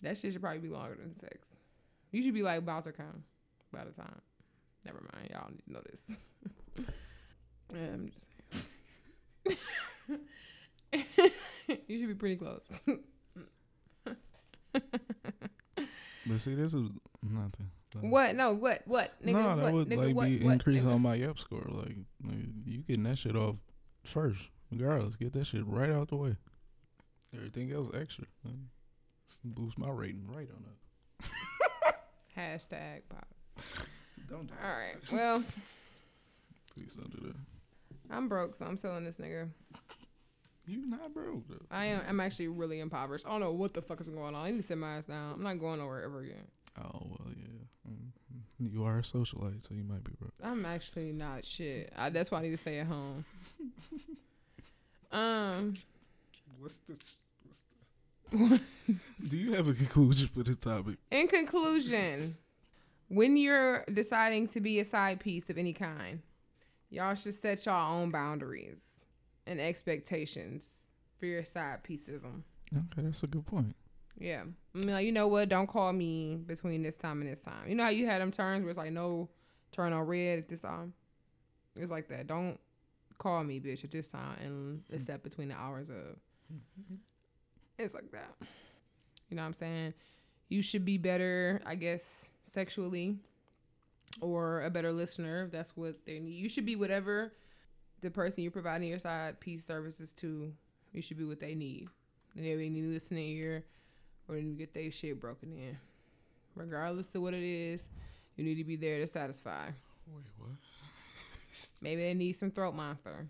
That 0.02 0.16
shit 0.16 0.32
should 0.32 0.42
probably 0.42 0.60
be 0.60 0.68
longer 0.68 0.96
than 1.00 1.14
sex. 1.14 1.50
You 2.12 2.22
should 2.22 2.34
be 2.34 2.42
like 2.42 2.58
about 2.58 2.84
to 2.84 2.92
come 2.92 3.24
by 3.72 3.84
the 3.84 3.90
time. 3.90 4.20
Never 4.84 5.00
mind, 5.12 5.30
y'all 5.32 5.50
need 5.50 5.64
to 5.66 5.72
know 5.72 5.80
this. 5.90 6.16
yeah, 7.74 7.94
I'm 7.94 8.10
just 8.10 8.30
saying. 8.50 8.75
you 11.88 11.98
should 11.98 12.08
be 12.08 12.14
pretty 12.14 12.36
close. 12.36 12.70
But 16.28 16.40
see, 16.40 16.54
this 16.54 16.74
is 16.74 16.90
nothing. 17.22 17.70
Like, 17.94 18.12
what? 18.12 18.34
No, 18.34 18.52
what? 18.52 18.82
What? 18.84 19.12
Nigga, 19.24 19.32
no, 19.32 19.48
what? 19.48 19.56
that 19.56 19.72
would 19.72 19.88
nigga, 19.88 20.06
like 20.06 20.16
what? 20.16 20.26
be 20.26 20.38
what? 20.38 20.52
increase 20.54 20.84
Nigga. 20.84 20.94
on 20.94 21.02
my 21.02 21.14
Yelp 21.14 21.38
score. 21.38 21.64
Like, 21.68 21.96
you 22.64 22.78
getting 22.78 23.04
that 23.04 23.18
shit 23.18 23.36
off 23.36 23.62
first, 24.04 24.50
regardless. 24.72 25.14
Get 25.16 25.32
that 25.34 25.46
shit 25.46 25.66
right 25.66 25.90
out 25.90 26.08
the 26.08 26.16
way. 26.16 26.36
Everything 27.34 27.72
else 27.72 27.90
extra. 27.94 28.24
man. 28.44 28.68
Boost 29.44 29.78
my 29.78 29.90
rating 29.90 30.26
right 30.28 30.48
on 30.50 30.64
that. 30.64 31.26
Hashtag 32.36 33.02
pop. 33.08 33.26
Don't 34.28 34.46
do 34.46 34.54
All 34.62 34.70
right. 34.70 34.96
Well, 35.12 35.38
Please 36.74 36.96
don't 36.96 37.10
do 37.10 37.28
that. 37.28 37.36
I'm 38.10 38.28
broke, 38.28 38.56
so 38.56 38.66
I'm 38.66 38.76
selling 38.76 39.04
this 39.04 39.18
nigga. 39.18 39.48
You 40.66 40.86
not 40.86 41.14
broke 41.14 41.46
though. 41.48 41.64
I 41.70 41.86
am. 41.86 42.02
I'm 42.08 42.20
actually 42.20 42.48
really 42.48 42.80
impoverished. 42.80 43.26
I 43.26 43.30
don't 43.30 43.40
know 43.40 43.52
what 43.52 43.72
the 43.74 43.82
fuck 43.82 44.00
is 44.00 44.08
going 44.08 44.34
on. 44.34 44.46
I 44.46 44.50
need 44.50 44.56
to 44.56 44.62
sit 44.62 44.78
my 44.78 44.96
ass 44.96 45.06
down. 45.06 45.34
I'm 45.34 45.42
not 45.42 45.58
going 45.60 45.78
nowhere 45.78 46.02
ever 46.02 46.20
again. 46.20 46.44
Oh 46.78 46.98
well, 47.04 47.28
yeah. 47.36 47.90
Mm, 47.90 48.72
You 48.72 48.84
are 48.84 48.98
a 48.98 49.02
socialite, 49.02 49.62
so 49.66 49.74
you 49.74 49.84
might 49.84 50.02
be 50.02 50.12
broke. 50.18 50.32
I'm 50.42 50.66
actually 50.66 51.12
not 51.12 51.44
shit. 51.44 51.92
I, 51.96 52.10
that's 52.10 52.30
why 52.32 52.38
I 52.38 52.42
need 52.42 52.50
to 52.50 52.56
stay 52.56 52.78
at 52.80 52.86
home. 52.88 53.24
um, 55.12 55.74
What's 56.58 56.78
the? 56.78 56.98
What's 57.44 57.64
the 58.88 58.94
do 59.28 59.36
you 59.36 59.52
have 59.52 59.68
a 59.68 59.72
conclusion 59.74 60.26
for 60.28 60.42
this 60.42 60.56
topic? 60.56 60.96
in 61.12 61.28
conclusion, 61.28 62.18
when 63.08 63.36
you're 63.36 63.84
deciding 63.92 64.48
to 64.48 64.60
be 64.60 64.80
a 64.80 64.84
side 64.84 65.20
piece 65.20 65.48
of 65.48 65.58
any 65.58 65.72
kind, 65.72 66.20
y'all 66.90 67.14
should 67.14 67.34
set 67.34 67.64
y'all 67.66 68.00
own 68.00 68.10
boundaries 68.10 69.04
and 69.46 69.60
expectations 69.60 70.88
for 71.18 71.26
your 71.26 71.44
side 71.44 71.84
pieceism. 71.84 72.42
Okay, 72.74 73.02
that's 73.02 73.22
a 73.22 73.26
good 73.26 73.46
point. 73.46 73.74
Yeah. 74.18 74.44
I 74.74 74.78
mean, 74.78 74.90
like, 74.90 75.06
you 75.06 75.12
know 75.12 75.28
what? 75.28 75.48
Don't 75.48 75.66
call 75.66 75.92
me 75.92 76.36
between 76.36 76.82
this 76.82 76.96
time 76.96 77.20
and 77.20 77.30
this 77.30 77.42
time. 77.42 77.68
You 77.68 77.74
know 77.74 77.84
how 77.84 77.90
you 77.90 78.06
had 78.06 78.20
them 78.20 78.30
turns 78.30 78.62
where 78.62 78.70
it's 78.70 78.78
like, 78.78 78.92
no, 78.92 79.28
turn 79.72 79.92
on 79.92 80.06
red 80.06 80.38
at 80.38 80.48
this 80.48 80.62
time? 80.62 80.92
It's 81.76 81.90
like 81.90 82.08
that. 82.08 82.26
Don't 82.26 82.58
call 83.18 83.44
me, 83.44 83.60
bitch, 83.60 83.84
at 83.84 83.90
this 83.90 84.08
time 84.08 84.36
and 84.42 84.82
except 84.90 85.22
between 85.22 85.48
the 85.48 85.54
hours 85.54 85.90
of. 85.90 86.16
Mm-hmm. 86.52 86.94
It's 87.78 87.94
like 87.94 88.10
that. 88.12 88.34
You 89.28 89.36
know 89.36 89.42
what 89.42 89.48
I'm 89.48 89.52
saying? 89.52 89.94
You 90.48 90.62
should 90.62 90.84
be 90.84 90.96
better, 90.96 91.60
I 91.66 91.74
guess, 91.74 92.30
sexually 92.44 93.16
or 94.20 94.62
a 94.62 94.70
better 94.70 94.92
listener 94.92 95.44
if 95.44 95.52
that's 95.52 95.76
what 95.76 96.04
they 96.06 96.18
need. 96.18 96.34
You 96.34 96.48
should 96.48 96.66
be 96.66 96.76
whatever 96.76 97.32
the 98.00 98.10
person 98.10 98.42
you're 98.42 98.52
providing 98.52 98.88
your 98.88 98.98
side 98.98 99.40
piece 99.40 99.64
services 99.64 100.12
to, 100.14 100.52
you 100.92 101.02
should 101.02 101.18
be 101.18 101.24
what 101.24 101.40
they 101.40 101.54
need. 101.54 101.88
And 102.36 102.44
they 102.44 102.68
need 102.68 102.84
a 102.84 102.88
listening 102.88 103.36
ear 103.36 103.64
or 104.28 104.36
need 104.36 104.52
to 104.52 104.58
get 104.58 104.74
their 104.74 104.90
shit 104.90 105.20
broken 105.20 105.52
in. 105.52 105.76
Regardless 106.54 107.14
of 107.14 107.22
what 107.22 107.34
it 107.34 107.42
is, 107.42 107.88
you 108.36 108.44
need 108.44 108.56
to 108.56 108.64
be 108.64 108.76
there 108.76 108.98
to 108.98 109.06
satisfy. 109.06 109.66
Wait, 110.08 110.24
what? 110.38 110.50
Maybe 111.82 112.02
they 112.02 112.14
need 112.14 112.32
some 112.32 112.50
throat 112.50 112.74
monster. 112.74 113.26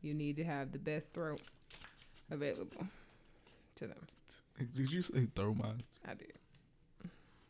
You 0.00 0.14
need 0.14 0.36
to 0.36 0.44
have 0.44 0.72
the 0.72 0.78
best 0.78 1.14
throat 1.14 1.40
available 2.30 2.86
to 3.76 3.86
them. 3.86 3.98
Did 4.74 4.92
you 4.92 5.02
say 5.02 5.26
throat 5.34 5.56
monster? 5.56 5.88
I 6.06 6.14
did. 6.14 6.32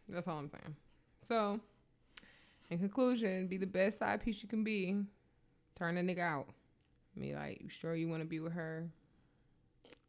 That's 0.08 0.28
all 0.28 0.38
I'm 0.38 0.48
saying. 0.48 0.76
So, 1.20 1.60
in 2.72 2.78
conclusion, 2.78 3.46
be 3.46 3.56
the 3.58 3.66
best 3.66 3.98
side 3.98 4.20
piece 4.24 4.42
you 4.42 4.48
can 4.48 4.64
be. 4.64 4.96
Turn 5.76 5.96
a 5.96 6.00
nigga 6.00 6.20
out. 6.20 6.48
Be 7.18 7.34
like, 7.34 7.60
you 7.62 7.68
sure 7.68 7.94
you 7.94 8.08
want 8.08 8.22
to 8.22 8.28
be 8.28 8.40
with 8.40 8.52
her? 8.54 8.88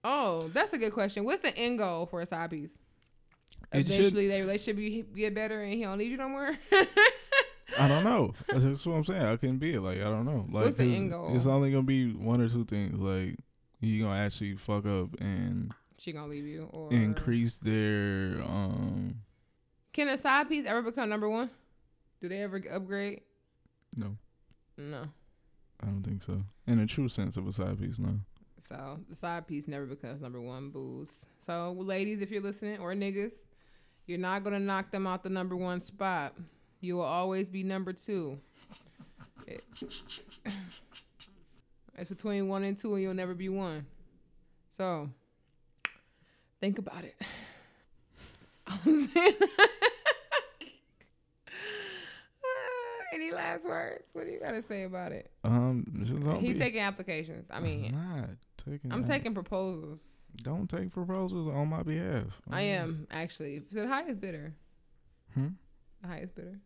Oh, 0.04 0.48
that's 0.54 0.74
a 0.74 0.78
good 0.78 0.94
question. 0.94 1.24
What's 1.26 1.42
the 1.42 1.56
end 1.58 1.78
goal 1.80 2.06
for 2.06 2.22
a 2.22 2.26
side 2.26 2.50
piece? 2.50 2.78
It 3.72 3.86
should- 3.88 3.96
Eventually, 4.00 4.28
their 4.28 4.42
relationship 4.42 4.78
be, 4.78 5.04
get 5.16 5.34
better 5.36 5.62
and 5.62 5.74
he 5.74 5.84
don't 5.84 5.98
need 5.98 6.12
you 6.12 6.18
no 6.18 6.30
more. 6.30 6.52
I 7.80 7.88
don't 7.88 8.04
know. 8.04 8.34
That's 8.48 8.86
what 8.86 8.96
I'm 8.96 9.04
saying. 9.04 9.22
I 9.24 9.36
couldn't 9.38 9.58
be 9.58 9.74
it. 9.74 9.82
Like 9.82 9.98
I 10.00 10.04
don't 10.04 10.26
know. 10.26 10.46
Like 10.52 10.66
What's 10.66 10.78
the 10.78 10.84
end 10.96 11.10
goal? 11.12 11.36
it's 11.36 11.48
only 11.48 11.72
gonna 11.72 11.84
be 11.84 12.12
one 12.12 12.40
or 12.40 12.48
two 12.48 12.64
things. 12.66 13.00
Like 13.00 13.36
you 13.80 14.04
gonna 14.04 14.20
actually 14.20 14.56
fuck 14.58 14.86
up 14.86 15.20
and 15.20 15.74
she 15.98 16.12
gonna 16.12 16.28
leave 16.28 16.46
you 16.46 16.70
or 16.72 16.94
increase 16.94 17.58
their 17.58 18.42
um. 18.44 19.16
Can 19.92 20.08
a 20.10 20.18
side 20.18 20.50
piece 20.50 20.66
ever 20.68 20.82
become 20.84 21.10
number 21.10 21.28
one? 21.30 21.50
Do 22.24 22.30
they 22.30 22.42
ever 22.42 22.62
upgrade? 22.72 23.20
No, 23.98 24.16
No. 24.78 25.04
I 25.82 25.86
don't 25.88 26.04
think 26.04 26.24
so. 26.24 26.42
In 26.66 26.80
a 26.80 26.86
true 26.86 27.10
sense 27.10 27.36
of 27.36 27.46
a 27.46 27.52
side 27.52 27.78
piece, 27.78 28.00
no. 28.00 28.18
So 28.60 28.98
the 29.10 29.14
side 29.16 29.46
piece 29.46 29.68
never 29.68 29.86
becomes 29.86 30.22
number 30.22 30.40
one 30.40 30.70
booze. 30.70 31.28
So 31.40 31.74
ladies, 31.78 32.22
if 32.22 32.32
you're 32.32 32.42
listening, 32.42 32.80
or 32.80 32.94
niggas, 32.94 33.44
you're 34.08 34.20
not 34.20 34.46
gonna 34.46 34.62
knock 34.62 34.90
them 34.90 35.06
out 35.06 35.22
the 35.22 35.30
number 35.30 35.58
one 35.58 35.82
spot. 35.82 36.34
You 36.80 36.96
will 36.96 37.02
always 37.02 37.50
be 37.50 37.62
number 37.62 37.92
two. 37.92 38.40
It- 39.46 39.66
it's 41.98 42.08
between 42.10 42.48
one 42.48 42.64
and 42.64 42.78
two, 42.78 42.94
and 42.94 43.04
you'll 43.04 43.14
never 43.14 43.36
be 43.36 43.50
one. 43.50 43.86
So 44.70 45.10
think 46.62 46.80
about 46.80 47.04
it. 47.04 47.16
That's 48.40 48.88
all 48.88 48.94
I'm 48.94 49.04
saying. 49.10 49.34
Any 53.12 53.22
last 53.34 53.68
words? 53.68 54.10
What 54.14 54.26
do 54.26 54.32
you 54.32 54.40
gotta 54.40 54.62
say 54.62 54.84
about 54.84 55.12
it? 55.12 55.32
Um, 55.44 55.86
He's 56.40 56.60
taking 56.60 56.82
applications. 56.82 57.50
I 57.52 57.60
mean, 57.60 57.94
I'm 57.96 58.20
not 58.20 58.30
taking. 58.58 58.92
I'm 58.92 59.02
that. 59.02 59.08
taking 59.08 59.34
proposals. 59.34 60.26
Don't 60.44 60.70
take 60.70 60.92
proposals 60.92 61.50
on 61.54 61.68
my 61.70 61.84
behalf. 61.84 62.42
I 62.50 62.62
am 62.62 63.08
actually 63.12 63.62
so 63.70 63.82
the 63.82 63.88
highest 63.88 64.20
bidder. 64.22 64.54
Hmm? 65.34 65.50
The 66.02 66.08
highest 66.08 66.36
bidder. 66.36 66.60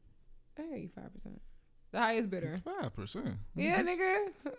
I 0.58 0.62
got 0.64 0.80
you 0.80 0.90
five 0.94 1.14
percent. 1.14 1.42
The 1.92 2.00
highest 2.00 2.30
bidder. 2.30 2.58
Five 2.64 2.96
percent. 2.96 3.36
Yeah, 3.56 3.82
nigga. 3.82 4.28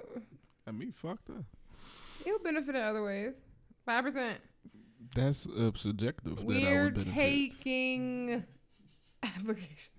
Got 0.66 0.74
me 0.74 0.90
fucked 0.90 1.30
up. 1.30 1.44
You'll 2.26 2.38
benefit 2.40 2.74
in 2.74 2.82
other 2.82 3.02
ways. 3.04 3.44
Five 3.86 4.04
percent. 4.04 4.38
That's 5.14 5.46
uh, 5.48 5.70
subjective. 5.74 6.36
that 6.36 6.42
I 6.44 6.46
We're 6.46 6.84
would 6.84 6.94
benefit. 6.94 7.14
taking 7.14 8.44
applications. 9.22 9.90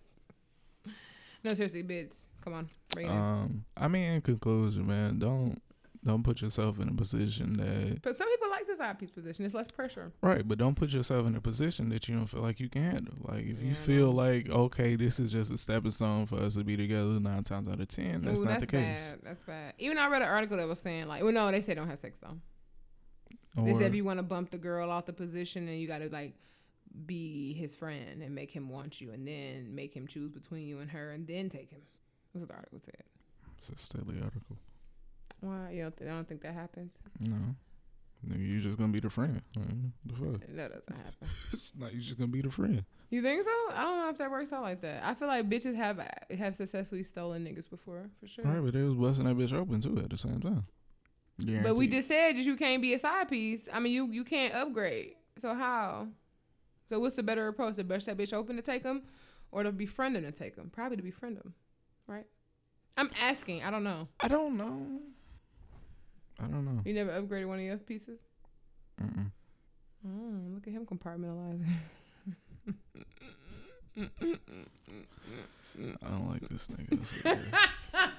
No, 1.44 1.54
seriously, 1.54 1.82
bids. 1.84 2.28
Come 2.42 2.54
on, 2.54 2.70
bring 2.94 3.08
it 3.08 3.12
in. 3.12 3.18
Um, 3.18 3.66
I 3.78 3.88
mean, 3.88 4.14
in 4.14 4.22
conclusion, 4.22 4.86
man, 4.88 5.20
don't 5.20 5.62
don't 6.04 6.24
put 6.24 6.42
yourself 6.42 6.80
in 6.80 6.88
a 6.88 6.94
position 6.94 7.54
that 7.58 8.02
But 8.02 8.18
some 8.18 8.28
people 8.30 8.50
like 8.50 8.66
the 8.68 8.76
side 8.78 8.98
piece 9.00 9.12
position. 9.12 9.44
It's 9.46 9.54
less 9.54 9.68
pressure. 9.68 10.14
right, 10.22 10.48
but 10.48 10.58
don't 10.58 10.76
put 10.76 10.90
yourself 10.94 11.28
in 11.28 11.36
a 11.36 11.42
position 11.42 11.90
that 11.90 12.08
you 12.08 12.16
don't 12.16 12.26
feel 12.28 12.42
like 12.42 12.60
you 12.62 12.70
can 12.70 12.84
handle. 12.84 13.16
Like 13.22 13.46
if 13.46 13.62
Yeah, 13.62 13.68
you 13.70 13.74
feel 13.74 14.12
like 14.12 14.50
okay, 14.50 14.96
this 14.96 15.20
is 15.20 15.32
just 15.32 15.52
a 15.52 15.58
stepping 15.58 15.92
stone 15.92 16.26
for 16.26 16.38
us 16.38 16.56
to 16.56 16.64
be 16.64 16.78
together, 16.78 17.20
nine 17.20 17.44
times 17.44 17.68
out 17.68 17.80
of 17.82 17.88
ten, 17.90 18.22
that's 18.22 18.42
Ooh, 18.42 18.46
not 18.46 18.52
that's 18.60 18.62
the 18.66 18.78
case. 18.78 19.12
bad. 19.12 19.20
That's 19.24 19.42
bad. 19.44 19.74
Even 19.78 19.98
though 19.98 20.04
I 20.04 20.08
read 20.10 20.22
an 20.22 20.30
article 20.30 20.56
that 20.58 20.68
was 20.68 20.80
saying 20.80 21.08
like, 21.08 21.22
well, 21.24 21.34
no, 21.34 21.52
they 21.52 21.62
say 21.62 21.74
don't 21.76 21.90
have 21.90 22.00
sex 22.00 22.20
though. 22.20 22.38
They 23.64 23.74
said 23.74 23.88
if 23.88 23.96
you 23.96 24.06
want 24.06 24.20
to 24.20 24.24
bump 24.24 24.52
the 24.52 24.58
girl 24.58 24.90
off 24.90 25.06
the 25.06 25.12
position, 25.14 25.68
and 25.68 25.78
you 25.80 25.88
got 25.88 25.98
to 26.00 26.08
like 26.10 26.34
be 27.06 27.54
his 27.54 27.76
friend 27.76 28.22
and 28.22 28.34
make 28.34 28.52
him 28.52 28.70
want 28.70 29.00
you, 29.02 29.12
and 29.12 29.28
then 29.28 29.74
make 29.76 29.94
him 29.94 30.08
choose 30.08 30.30
between 30.32 30.66
you 30.68 30.80
and 30.80 30.90
her, 30.92 31.12
and 31.12 31.28
then 31.28 31.50
take 31.50 31.70
him. 31.70 31.82
That's 32.34 32.44
what 32.44 32.50
the 32.50 32.56
article 32.56 32.80
said. 32.80 33.04
it's 33.58 33.70
a 33.70 33.78
silly 33.78 34.16
article. 34.24 34.58
Why 35.42 35.72
you 35.74 35.84
don't? 35.84 35.98
Th- 35.98 36.10
I 36.10 36.14
don't 36.14 36.28
think 36.28 36.42
that 36.42 36.54
happens. 36.54 37.02
No, 37.30 37.38
nigga, 38.28 38.52
you're 38.52 38.60
just 38.62 38.78
gonna 38.78 38.92
be 38.92 39.00
the 39.00 39.10
friend. 39.10 39.42
Like, 39.56 39.68
the 40.06 40.14
fuck? 40.16 40.42
That 40.56 40.74
doesn't 40.74 40.96
happen. 40.96 41.14
It's 41.54 41.74
not. 41.78 41.92
You're 41.94 42.02
just 42.02 42.18
gonna 42.18 42.28
be 42.32 42.42
the 42.42 42.52
friend. 42.52 42.84
You 43.10 43.22
think 43.22 43.44
so? 43.44 43.50
I 43.74 43.82
don't 43.84 43.98
know 43.98 44.10
if 44.10 44.18
that 44.18 44.30
works 44.30 44.52
out 44.54 44.62
like 44.62 44.82
that. 44.82 45.04
I 45.04 45.14
feel 45.16 45.28
like 45.28 45.50
bitches 45.50 45.76
have 45.76 46.00
have 46.38 46.56
successfully 46.56 47.04
stolen 47.04 47.44
niggas 47.46 47.70
before, 47.70 48.10
for 48.20 48.28
sure. 48.28 48.46
All 48.46 48.54
right, 48.54 48.64
but 48.64 48.74
they 48.74 48.82
was 48.82 48.96
busting 48.96 49.26
that 49.26 49.38
bitch 49.38 49.54
open 49.54 49.80
too 49.82 49.98
at 50.00 50.10
the 50.10 50.18
same 50.18 50.40
time. 50.40 50.64
But 51.64 51.76
we 51.78 51.88
just 51.88 52.08
said 52.10 52.36
that 52.36 52.44
you 52.44 52.58
can't 52.58 52.82
be 52.82 52.94
a 52.94 53.00
side 53.00 53.30
piece. 53.30 53.70
I 53.74 53.80
mean, 53.80 53.94
you 53.94 54.12
you 54.12 54.24
can't 54.26 54.54
upgrade. 54.54 55.14
So 55.38 55.54
how? 55.54 56.10
So 56.90 57.00
what's 57.00 57.16
the 57.16 57.22
better 57.22 57.48
approach? 57.48 57.76
To 57.76 57.84
bust 57.84 58.08
that 58.08 58.18
bitch 58.18 58.34
open 58.34 58.56
to 58.56 58.64
take 58.64 58.82
him, 58.84 59.04
or 59.52 59.62
to 59.62 59.72
befriend 59.72 60.18
him 60.18 60.24
to 60.24 60.32
take 60.32 60.56
him? 60.56 60.72
Probably 60.74 60.98
to 60.98 61.04
befriend 61.04 61.38
him, 61.38 61.54
right? 62.08 62.26
I'm 62.98 63.12
asking. 63.22 63.64
I 63.64 63.70
don't 63.70 63.84
know. 63.84 64.08
I 64.20 64.28
don't 64.28 64.58
know. 64.58 65.00
I 66.42 66.48
don't 66.48 66.66
know. 66.66 66.82
You 66.84 66.96
never 66.96 67.12
upgraded 67.12 67.48
one 67.48 67.60
of 67.60 67.66
your 67.66 67.78
pieces? 67.78 68.20
Mm-mm. 69.00 69.30
Oh, 70.04 70.54
look 70.56 70.66
at 70.66 70.74
him 70.74 70.88
compartmentalizing. 70.88 71.68
I 76.02 76.10
don't 76.10 76.28
like 76.28 76.42
this 76.50 76.70
nigga. 76.70 77.44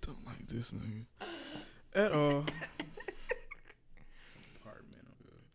Don't 0.00 0.26
like 0.26 0.46
this 0.48 0.72
nigga 0.72 1.04
at 1.94 2.12
all. 2.12 2.44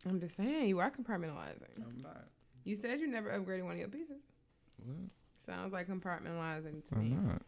I'm 0.09 0.19
just 0.19 0.35
saying, 0.35 0.67
you 0.69 0.79
are 0.79 0.91
compartmentalizing. 0.91 1.77
I'm 1.77 2.01
not. 2.01 2.25
You 2.63 2.75
said 2.75 2.99
you 2.99 3.07
never 3.07 3.29
upgraded 3.29 3.63
one 3.63 3.73
of 3.73 3.79
your 3.79 3.87
pieces. 3.89 4.21
What? 4.83 4.97
Sounds 5.33 5.71
like 5.73 5.87
compartmentalizing 5.87 6.83
to 6.89 6.95
I'm 6.95 7.09
me. 7.09 7.15
not. 7.15 7.41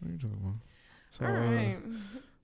What 0.00 0.08
are 0.08 0.12
you 0.12 0.18
talking 0.18 0.38
about? 0.42 0.54
So, 1.10 1.24
All 1.26 1.32
uh. 1.32 1.76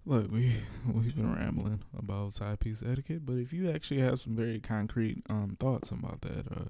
Look, 0.04 0.32
we 0.32 0.52
we've 0.92 1.14
been 1.14 1.32
rambling 1.34 1.82
about 1.96 2.32
side 2.32 2.58
piece 2.60 2.82
etiquette, 2.82 3.24
but 3.24 3.34
if 3.34 3.52
you 3.52 3.70
actually 3.70 4.00
have 4.00 4.18
some 4.18 4.34
very 4.34 4.58
concrete 4.58 5.22
um 5.30 5.56
thoughts 5.60 5.90
about 5.90 6.22
that, 6.22 6.46
uh, 6.50 6.64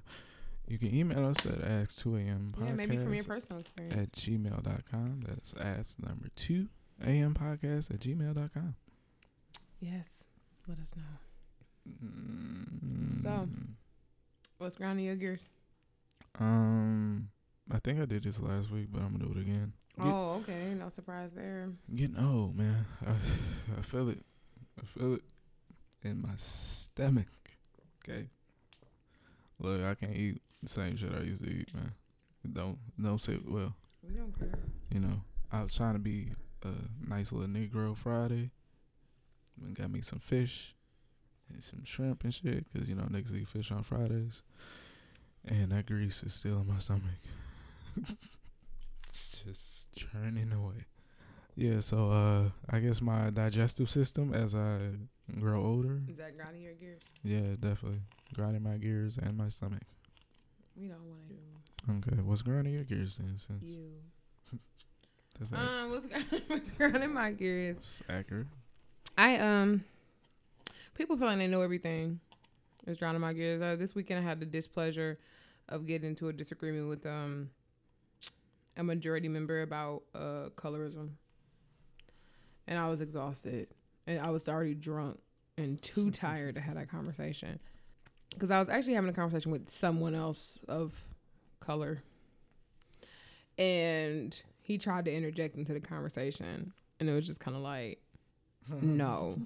you 0.69 0.79
can 0.79 0.95
email 0.95 1.27
us 1.27 1.45
at 1.47 1.63
ask 1.63 1.99
two 2.03 2.17
am 2.17 2.55
yeah, 2.61 2.73
maybe 2.73 2.97
from 2.97 3.15
your 3.15 3.25
podcast 3.25 3.29
personal 3.29 3.61
experience. 3.61 3.97
at 4.01 4.13
gmail.com. 4.13 5.23
That's 5.27 5.55
ask 5.59 5.99
number 5.99 6.29
two 6.37 6.69
am 7.05 7.35
podcast 7.35 7.91
at 7.91 8.01
gmail.com. 8.01 8.75
yes. 9.81 10.27
Let 10.69 10.79
us 10.79 10.95
know. 10.97 11.03
Mm, 11.89 13.13
So? 13.13 13.49
What's 14.59 14.77
grinding 14.77 15.07
your 15.07 15.17
gears? 15.17 15.49
um, 16.39 17.29
I 17.71 17.79
think 17.79 18.01
I 18.01 18.05
did 18.07 18.23
this 18.23 18.41
last 18.41 18.71
week, 18.71 18.89
but 18.93 19.01
I'm 19.03 19.13
gonna 19.13 19.25
do 19.25 19.39
it 19.39 19.43
again. 19.43 19.73
Get- 19.99 20.07
oh, 20.07 20.35
okay. 20.43 20.75
No 20.75 20.89
surprise 20.89 21.33
there. 21.33 21.69
Getting 21.95 22.19
old, 22.19 22.57
man. 22.57 22.77
I, 23.07 23.11
I 23.79 23.83
feel 23.83 24.09
it. 24.09 24.19
I 24.81 24.85
feel 24.85 25.15
it 25.15 25.23
in 26.03 26.23
my 26.23 26.35
stomach. 26.37 27.27
Okay. 28.09 28.25
Look, 29.59 29.83
I 29.83 29.95
can't 29.95 30.17
eat 30.17 30.41
the 30.63 30.69
same 30.69 30.97
shit 30.97 31.13
I 31.15 31.23
used 31.23 31.45
to 31.45 31.51
eat, 31.51 31.73
man. 31.75 31.93
It 32.45 32.55
don't 32.55 32.79
don't 33.01 33.19
sit 33.21 33.49
well. 33.49 33.75
We 34.07 34.15
don't 34.15 34.37
care. 34.39 34.59
You 34.91 35.01
know, 35.01 35.21
I 35.53 35.63
was 35.63 35.77
trying 35.77 35.93
to 35.95 36.01
be 36.01 36.29
a 36.65 36.69
nice 37.09 37.33
little 37.33 37.49
Negro 37.49 37.97
Friday. 37.97 38.47
And 39.63 39.75
got 39.77 39.91
me 39.91 40.01
some 40.01 40.19
fish 40.19 40.75
and 41.53 41.63
some 41.63 41.85
shrimp 41.85 42.25
and 42.25 42.33
shit, 42.35 42.65
cause 42.75 42.89
you 42.89 42.95
know 42.95 43.05
niggas 43.05 43.35
eat 43.35 43.49
fish 43.49 43.71
on 43.73 43.83
Fridays, 43.83 44.43
and 45.47 45.71
that 45.73 45.87
grease 45.87 46.23
is 46.23 46.35
still 46.35 46.61
in 46.61 46.69
my 46.69 46.79
stomach. 46.79 47.03
it's 49.09 49.43
just 49.47 49.89
churning 49.95 50.53
away. 50.53 50.85
Yeah, 51.55 51.81
so 51.81 52.11
uh, 52.11 52.49
I 52.71 52.79
guess 52.81 53.03
my 53.03 53.29
digestive 53.31 53.89
system 53.91 54.33
as 54.33 54.55
I 54.55 54.79
grow 55.39 55.63
older, 55.63 55.99
Is 56.09 56.17
that 56.17 56.37
grinding 56.37 56.63
your 56.63 56.73
gears? 56.75 57.03
yeah, 57.23 57.55
definitely 57.61 58.01
grinding 58.35 58.63
my 58.63 58.79
gears 58.79 59.19
and 59.19 59.37
my 59.37 59.49
stomach. 59.49 59.83
We 60.77 60.89
don't 60.89 61.03
want 61.05 61.29
to 61.29 62.09
Okay, 62.11 62.23
what's 62.23 62.41
grinding 62.43 62.73
your 62.75 62.85
gears 62.85 63.19
then? 63.19 63.37
Since 63.37 63.77
you. 63.77 63.91
that's 65.39 65.53
Um, 65.53 65.91
what's, 65.91 66.07
what's 66.49 66.71
grinding 66.71 67.13
my 67.13 67.33
gears? 67.33 67.77
it's 67.77 68.03
accurate. 68.09 68.47
I 69.19 69.37
um, 69.37 69.85
people 70.95 71.17
feel 71.17 71.27
like 71.29 71.39
they 71.39 71.47
know 71.47 71.63
everything. 71.63 72.21
It's 72.87 72.99
drowning 72.99 73.21
my 73.21 73.33
gears. 73.33 73.63
Uh, 73.63 73.77
this 73.77 73.95
weekend 73.95 74.21
I 74.21 74.23
had 74.29 74.41
the 74.41 74.47
displeasure 74.47 75.19
of 75.69 75.87
getting 75.87 76.09
into 76.11 76.29
a 76.29 76.33
disagreement 76.33 76.89
with 76.89 77.07
um 77.07 77.51
a 78.77 78.83
majority 78.83 79.29
member 79.29 79.63
about 79.63 80.03
uh 80.15 80.49
colorism, 80.57 81.11
and 82.67 82.79
I 82.79 82.89
was 82.89 83.01
exhausted, 83.01 83.69
and 84.07 84.21
I 84.21 84.31
was 84.31 84.49
already 84.49 84.75
drunk 84.75 85.21
and 85.59 85.81
too 85.83 86.11
tired 86.13 86.57
to 86.57 86.61
have 86.61 86.75
that 86.75 86.89
conversation 86.89 87.59
because 88.33 88.51
I 88.51 88.59
was 88.59 88.69
actually 88.69 88.95
having 88.95 89.11
a 89.11 89.15
conversation 89.15 89.53
with 89.53 89.69
someone 89.69 90.15
else 90.15 90.59
of 90.69 91.01
color, 91.61 92.03
and 93.59 94.43
he 94.63 94.79
tried 94.79 95.05
to 95.05 95.15
interject 95.15 95.57
into 95.57 95.73
the 95.73 95.81
conversation, 95.81 96.73
and 96.99 97.09
it 97.09 97.13
was 97.13 97.27
just 97.27 97.41
kind 97.41 97.57
of 97.57 97.63
like 97.63 98.01
no. 98.83 99.39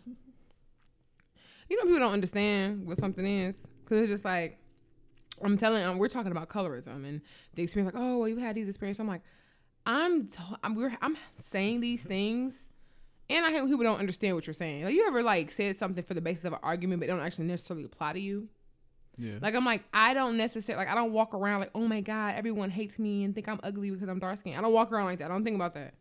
You 1.68 1.76
know, 1.76 1.82
people 1.82 1.98
don't 1.98 2.12
understand 2.12 2.86
what 2.86 2.96
something 2.96 3.26
is 3.26 3.66
because 3.84 4.02
it's 4.02 4.10
just 4.10 4.24
like 4.24 4.58
I'm 5.42 5.56
telling. 5.56 5.84
Um, 5.84 5.98
we're 5.98 6.08
talking 6.08 6.32
about 6.32 6.48
colorism 6.48 7.06
and 7.06 7.20
the 7.54 7.62
experience. 7.62 7.92
Like, 7.92 8.02
oh, 8.02 8.18
well, 8.18 8.28
you 8.28 8.38
had 8.38 8.54
these 8.54 8.68
experiences. 8.68 9.00
I'm 9.00 9.08
like, 9.08 9.22
I'm, 9.84 10.26
t- 10.26 10.42
I'm, 10.64 10.74
we're, 10.74 10.96
I'm 11.02 11.16
saying 11.36 11.80
these 11.80 12.04
things, 12.04 12.70
and 13.28 13.44
I 13.44 13.50
hate 13.50 13.60
when 13.60 13.70
people 13.70 13.84
don't 13.84 13.98
understand 13.98 14.34
what 14.34 14.46
you're 14.46 14.54
saying. 14.54 14.84
Like, 14.84 14.94
you 14.94 15.06
ever 15.06 15.22
like 15.22 15.50
said 15.50 15.76
something 15.76 16.02
for 16.02 16.14
the 16.14 16.20
basis 16.20 16.44
of 16.44 16.54
an 16.54 16.58
argument, 16.62 17.00
but 17.00 17.08
it 17.08 17.12
don't 17.12 17.20
actually 17.20 17.46
necessarily 17.46 17.84
apply 17.84 18.14
to 18.14 18.20
you? 18.20 18.48
Yeah. 19.18 19.38
Like, 19.40 19.54
I'm 19.54 19.64
like, 19.64 19.84
I 19.92 20.14
don't 20.14 20.36
necessarily 20.36 20.84
like. 20.84 20.92
I 20.92 20.94
don't 20.94 21.12
walk 21.12 21.34
around 21.34 21.60
like, 21.60 21.70
oh 21.74 21.86
my 21.86 22.00
god, 22.00 22.34
everyone 22.36 22.70
hates 22.70 22.98
me 22.98 23.24
and 23.24 23.34
think 23.34 23.48
I'm 23.48 23.60
ugly 23.62 23.90
because 23.90 24.08
I'm 24.08 24.18
dark 24.18 24.38
skinned. 24.38 24.58
I 24.58 24.62
don't 24.62 24.72
walk 24.72 24.92
around 24.92 25.06
like 25.06 25.18
that. 25.18 25.26
I 25.26 25.28
don't 25.28 25.44
think 25.44 25.56
about 25.56 25.74
that. 25.74 25.94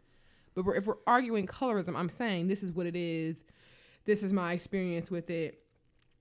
But 0.53 0.65
we're, 0.65 0.75
if 0.75 0.87
we're 0.87 0.95
arguing 1.05 1.47
colorism, 1.47 1.95
I'm 1.95 2.09
saying 2.09 2.47
this 2.47 2.63
is 2.63 2.71
what 2.71 2.85
it 2.85 2.95
is. 2.95 3.43
This 4.05 4.23
is 4.23 4.33
my 4.33 4.53
experience 4.53 5.09
with 5.09 5.29
it, 5.29 5.61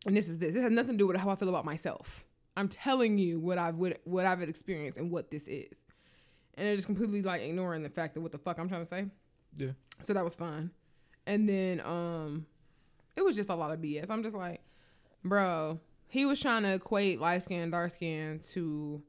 and 0.06 0.16
this 0.16 0.28
is 0.28 0.38
this. 0.38 0.54
It 0.54 0.62
has 0.62 0.72
nothing 0.72 0.92
to 0.92 0.98
do 0.98 1.06
with 1.06 1.16
how 1.16 1.30
I 1.30 1.36
feel 1.36 1.48
about 1.48 1.64
myself. 1.64 2.24
I'm 2.56 2.68
telling 2.68 3.18
you 3.18 3.40
what 3.40 3.58
I've 3.58 3.76
what, 3.76 3.98
what 4.04 4.26
I've 4.26 4.40
experienced 4.42 4.98
and 4.98 5.10
what 5.10 5.30
this 5.30 5.48
is, 5.48 5.82
and 6.54 6.66
they're 6.66 6.76
just 6.76 6.86
completely 6.86 7.22
like 7.22 7.42
ignoring 7.42 7.82
the 7.82 7.90
fact 7.90 8.14
that 8.14 8.20
what 8.20 8.32
the 8.32 8.38
fuck 8.38 8.58
I'm 8.58 8.68
trying 8.68 8.82
to 8.82 8.88
say. 8.88 9.06
Yeah. 9.56 9.72
So 10.00 10.14
that 10.14 10.24
was 10.24 10.34
fun, 10.34 10.70
and 11.26 11.48
then 11.48 11.80
um, 11.80 12.46
it 13.16 13.22
was 13.22 13.36
just 13.36 13.50
a 13.50 13.54
lot 13.54 13.70
of 13.70 13.80
BS. 13.80 14.10
I'm 14.10 14.22
just 14.22 14.36
like, 14.36 14.62
bro, 15.24 15.78
he 16.08 16.24
was 16.24 16.40
trying 16.40 16.62
to 16.62 16.74
equate 16.74 17.20
light 17.20 17.42
skin, 17.42 17.70
dark 17.70 17.90
skin 17.90 18.40
to 18.52 19.02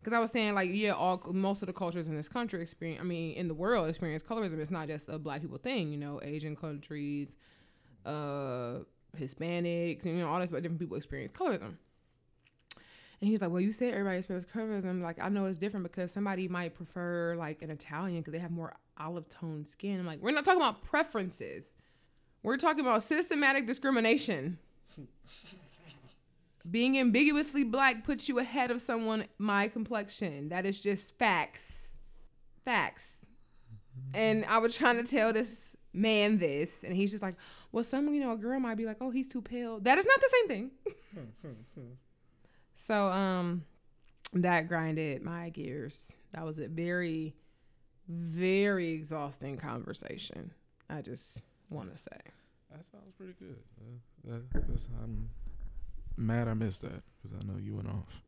because 0.00 0.12
I 0.12 0.20
was 0.20 0.30
saying 0.30 0.54
like 0.54 0.70
yeah, 0.72 0.92
all 0.92 1.22
most 1.32 1.62
of 1.62 1.66
the 1.66 1.72
cultures 1.72 2.08
in 2.08 2.14
this 2.14 2.28
country 2.28 2.60
experience. 2.60 3.00
I 3.00 3.04
mean, 3.04 3.34
in 3.34 3.48
the 3.48 3.54
world 3.54 3.88
experience 3.88 4.22
colorism. 4.22 4.58
It's 4.58 4.70
not 4.70 4.88
just 4.88 5.08
a 5.08 5.18
black 5.18 5.40
people 5.40 5.58
thing. 5.58 5.92
You 5.92 5.98
know, 5.98 6.20
Asian 6.22 6.56
countries, 6.56 7.36
uh, 8.08 8.78
Hispanics, 9.16 10.04
you 10.06 10.12
know, 10.14 10.28
all 10.28 10.40
this, 10.40 10.52
but 10.52 10.62
different 10.62 10.80
people 10.80 10.96
experience 10.96 11.30
colorism. 11.32 11.76
And 13.20 13.28
he's 13.28 13.42
like, 13.42 13.50
well, 13.50 13.60
you 13.60 13.72
said 13.72 13.94
everybody 13.94 14.18
experiences 14.18 14.50
colorism. 14.50 15.02
Like, 15.02 15.18
I 15.20 15.28
know 15.28 15.46
it's 15.46 15.58
different 15.58 15.84
because 15.84 16.12
somebody 16.12 16.46
might 16.46 16.74
prefer 16.74 17.34
like 17.36 17.62
an 17.62 17.70
Italian 17.70 18.20
because 18.20 18.32
they 18.32 18.38
have 18.38 18.52
more 18.52 18.74
olive 18.96 19.28
tone 19.28 19.64
skin. 19.64 19.98
I'm 19.98 20.06
like, 20.06 20.20
we're 20.20 20.30
not 20.30 20.44
talking 20.44 20.60
about 20.60 20.82
preferences. 20.82 21.74
We're 22.42 22.58
talking 22.58 22.80
about 22.80 23.02
systematic 23.02 23.66
discrimination. 23.66 24.58
Being 26.70 26.98
ambiguously 26.98 27.64
black 27.64 28.04
puts 28.04 28.28
you 28.28 28.38
ahead 28.38 28.70
of 28.70 28.80
someone 28.80 29.24
my 29.38 29.68
complexion. 29.68 30.50
That 30.50 30.64
is 30.64 30.80
just 30.80 31.18
facts. 31.18 31.92
Facts. 32.62 33.17
And 34.14 34.44
I 34.46 34.58
was 34.58 34.76
trying 34.76 35.02
to 35.02 35.08
tell 35.08 35.32
this 35.32 35.76
man 35.92 36.38
this, 36.38 36.84
and 36.84 36.94
he's 36.94 37.10
just 37.10 37.22
like, 37.22 37.36
well, 37.72 37.84
some, 37.84 38.12
you 38.12 38.20
know, 38.20 38.32
a 38.32 38.36
girl 38.36 38.58
might 38.60 38.76
be 38.76 38.86
like, 38.86 38.98
oh, 39.00 39.10
he's 39.10 39.28
too 39.28 39.42
pale. 39.42 39.80
That 39.80 39.98
is 39.98 40.06
not 40.06 40.20
the 40.20 40.28
same 40.28 40.48
thing. 40.48 40.70
so, 42.74 43.08
um, 43.08 43.64
that 44.34 44.68
grinded 44.68 45.22
my 45.22 45.50
gears. 45.50 46.14
That 46.32 46.44
was 46.44 46.58
a 46.58 46.68
very, 46.68 47.34
very 48.08 48.90
exhausting 48.90 49.56
conversation. 49.56 50.52
I 50.90 51.02
just 51.02 51.44
want 51.70 51.90
to 51.92 51.98
say. 51.98 52.18
That 52.70 52.84
sounds 52.84 53.12
pretty 53.16 53.34
good. 53.38 53.56
That, 54.24 54.68
that's, 54.68 54.88
I'm 55.02 55.30
mad 56.16 56.48
I 56.48 56.54
missed 56.54 56.82
that 56.82 57.02
because 57.22 57.36
I 57.36 57.46
know 57.46 57.58
you 57.58 57.74
went 57.76 57.88
off. 57.88 58.22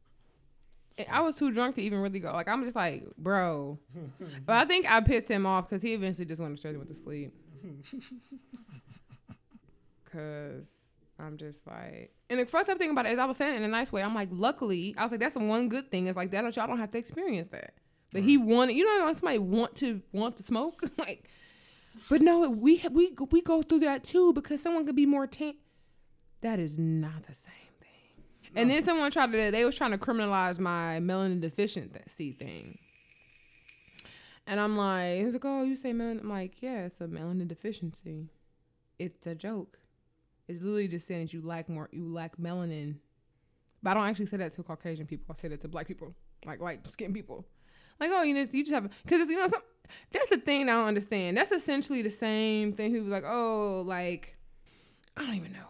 I 1.10 1.20
was 1.20 1.36
too 1.36 1.52
drunk 1.52 1.76
to 1.76 1.82
even 1.82 2.00
really 2.00 2.20
go. 2.20 2.32
Like 2.32 2.48
I'm 2.48 2.64
just 2.64 2.76
like, 2.76 3.04
bro. 3.16 3.78
but 4.46 4.56
I 4.56 4.64
think 4.64 4.90
I 4.90 5.00
pissed 5.00 5.28
him 5.28 5.46
off 5.46 5.68
because 5.68 5.82
he 5.82 5.92
eventually 5.94 6.26
just 6.26 6.40
went 6.40 6.62
went 6.62 6.88
to 6.88 6.94
sleep. 6.94 7.32
Cause 10.12 10.80
I'm 11.18 11.36
just 11.36 11.66
like, 11.66 12.12
and 12.28 12.40
the 12.40 12.46
first 12.46 12.70
thing 12.72 12.90
about 12.90 13.06
it 13.06 13.12
is 13.12 13.18
I 13.18 13.26
was 13.26 13.36
saying 13.36 13.54
it 13.54 13.58
in 13.58 13.64
a 13.64 13.68
nice 13.68 13.92
way. 13.92 14.02
I'm 14.02 14.14
like, 14.14 14.28
luckily, 14.32 14.94
I 14.98 15.02
was 15.02 15.12
like, 15.12 15.20
that's 15.20 15.34
the 15.34 15.44
one 15.44 15.68
good 15.68 15.90
thing. 15.90 16.06
It's 16.06 16.16
like 16.16 16.30
that 16.30 16.56
y'all 16.56 16.66
don't 16.66 16.78
have 16.78 16.90
to 16.90 16.98
experience 16.98 17.48
that. 17.48 17.74
But 18.12 18.22
he 18.22 18.36
wanted, 18.36 18.74
you 18.74 18.84
know, 18.84 19.12
somebody 19.12 19.38
want 19.38 19.76
to 19.76 20.02
want 20.12 20.36
to 20.38 20.42
smoke, 20.42 20.82
like. 20.98 21.28
But 22.08 22.20
no, 22.22 22.48
we 22.48 22.82
we 22.90 23.12
we 23.30 23.42
go 23.42 23.62
through 23.62 23.80
that 23.80 24.04
too 24.04 24.32
because 24.32 24.62
someone 24.62 24.86
could 24.86 24.96
be 24.96 25.06
more 25.06 25.26
tan. 25.26 25.54
That 26.42 26.58
is 26.58 26.78
not 26.78 27.24
the 27.24 27.34
same. 27.34 27.59
And 28.56 28.68
then 28.68 28.82
someone 28.82 29.10
tried 29.10 29.32
to, 29.32 29.50
they 29.50 29.64
was 29.64 29.76
trying 29.76 29.92
to 29.92 29.98
criminalize 29.98 30.58
my 30.58 30.98
melanin 31.00 31.40
deficiency 31.40 32.32
thing. 32.32 32.78
And 34.46 34.58
I'm 34.58 34.76
like, 34.76 35.18
he's 35.24 35.34
like, 35.34 35.44
oh, 35.44 35.62
you 35.62 35.76
say 35.76 35.92
melanin? 35.92 36.22
I'm 36.22 36.28
like, 36.28 36.60
yeah, 36.60 36.86
it's 36.86 37.00
a 37.00 37.06
melanin 37.06 37.46
deficiency. 37.48 38.28
It's 38.98 39.26
a 39.26 39.34
joke. 39.34 39.78
It's 40.48 40.62
literally 40.62 40.88
just 40.88 41.06
saying 41.06 41.26
that 41.26 41.32
you 41.32 41.42
lack 41.42 41.68
more, 41.68 41.88
you 41.92 42.08
lack 42.08 42.36
melanin. 42.36 42.96
But 43.82 43.90
I 43.90 43.94
don't 43.94 44.08
actually 44.08 44.26
say 44.26 44.38
that 44.38 44.52
to 44.52 44.62
Caucasian 44.62 45.06
people. 45.06 45.26
I 45.30 45.34
say 45.34 45.48
that 45.48 45.60
to 45.60 45.68
black 45.68 45.86
people, 45.86 46.14
like 46.44 46.60
light 46.60 46.86
skinned 46.88 47.14
people. 47.14 47.46
Like, 48.00 48.10
oh, 48.12 48.22
you 48.22 48.34
know, 48.34 48.44
you 48.50 48.64
just 48.64 48.74
have, 48.74 48.82
because 49.04 49.20
it's 49.20 49.30
you 49.30 49.38
know, 49.38 49.46
some 49.46 49.62
That's 50.12 50.28
the 50.28 50.38
thing 50.38 50.62
I 50.62 50.72
don't 50.72 50.88
understand. 50.88 51.36
That's 51.36 51.52
essentially 51.52 52.02
the 52.02 52.10
same 52.10 52.72
thing. 52.72 52.92
Who 52.92 53.02
was 53.02 53.12
like, 53.12 53.24
oh, 53.26 53.82
like 53.86 54.36
I 55.16 55.24
don't 55.24 55.34
even 55.34 55.52
know. 55.52 55.69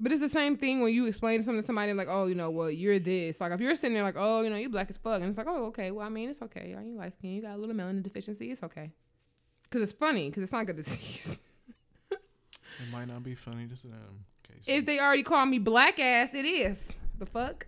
But 0.00 0.12
it's 0.12 0.22
the 0.22 0.28
same 0.28 0.56
thing 0.56 0.80
when 0.80 0.94
you 0.94 1.06
explain 1.06 1.42
something 1.42 1.60
to 1.60 1.66
somebody 1.66 1.92
like, 1.92 2.08
oh, 2.10 2.26
you 2.26 2.34
know, 2.34 2.50
well, 2.50 2.70
you're 2.70 2.98
this. 2.98 3.40
Like 3.40 3.52
if 3.52 3.60
you're 3.60 3.74
sitting 3.74 3.94
there 3.94 4.02
like, 4.02 4.16
oh, 4.16 4.40
you 4.40 4.48
know, 4.48 4.56
you're 4.56 4.70
black 4.70 4.88
as 4.88 4.96
fuck, 4.96 5.16
and 5.16 5.26
it's 5.26 5.36
like, 5.36 5.46
oh, 5.46 5.66
okay, 5.66 5.90
well, 5.90 6.06
I 6.06 6.08
mean, 6.08 6.30
it's 6.30 6.40
okay. 6.42 6.74
You 6.82 6.96
light 6.96 7.12
skin, 7.12 7.30
you 7.30 7.42
got 7.42 7.56
a 7.56 7.58
little 7.58 7.74
melanin 7.74 8.02
deficiency, 8.02 8.50
it's 8.50 8.62
okay. 8.62 8.90
Cause 9.70 9.82
it's 9.82 9.92
funny, 9.92 10.30
cause 10.30 10.42
it's 10.42 10.52
not 10.52 10.68
a 10.68 10.72
disease. 10.72 11.38
It 12.10 12.92
might 12.92 13.08
not 13.08 13.22
be 13.22 13.34
funny 13.34 13.66
to 13.66 13.88
um, 13.88 13.90
them. 13.90 14.24
If 14.66 14.86
they 14.86 14.98
already 14.98 15.22
call 15.22 15.44
me 15.46 15.58
black 15.58 16.00
ass, 16.00 16.34
it 16.34 16.44
is. 16.44 16.96
The 17.18 17.26
fuck? 17.26 17.66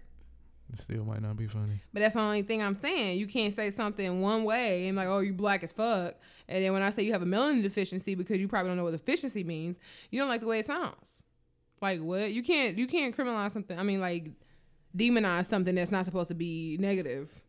It 0.73 0.79
still 0.79 1.05
might 1.05 1.21
not 1.21 1.37
be 1.37 1.47
funny. 1.47 1.81
But 1.93 2.01
that's 2.01 2.15
the 2.15 2.23
only 2.23 2.43
thing 2.43 2.63
I'm 2.63 2.75
saying. 2.75 3.19
You 3.19 3.27
can't 3.27 3.53
say 3.53 3.71
something 3.71 4.23
one 4.23 4.45
way 4.45 4.89
and 4.89 4.97
like, 4.97 5.09
oh, 5.09 5.21
you 5.21 5.35
black 5.35 5.63
as 5.63 5.73
fuck. 5.73 6.15
And 6.49 6.65
then 6.65 6.73
when 6.73 6.83
I 6.83 6.91
say 6.91 7.03
you 7.03 7.13
have 7.13 7.23
a 7.23 7.27
melanin 7.27 7.63
deficiency 7.63 8.15
because 8.15 8.41
you 8.41 8.49
probably 8.49 8.71
don't 8.71 8.79
know 8.79 8.85
what 8.85 8.93
deficiency 8.93 9.45
means, 9.45 9.79
you 10.11 10.19
don't 10.19 10.29
like 10.29 10.41
the 10.41 10.47
way 10.47 10.61
it 10.61 10.67
sounds. 10.67 11.22
Like 11.83 12.01
what? 12.01 12.31
You 12.33 12.43
can't 12.43 12.79
you 12.79 12.87
can't 12.87 13.15
criminalize 13.15 13.51
something. 13.51 13.79
I 13.79 13.83
mean, 13.83 14.01
like 14.01 14.31
demonize 14.97 15.47
something 15.47 15.75
that's 15.75 15.91
not 15.91 16.05
supposed 16.05 16.29
to 16.29 16.35
be 16.35 16.77
negative. 16.81 17.43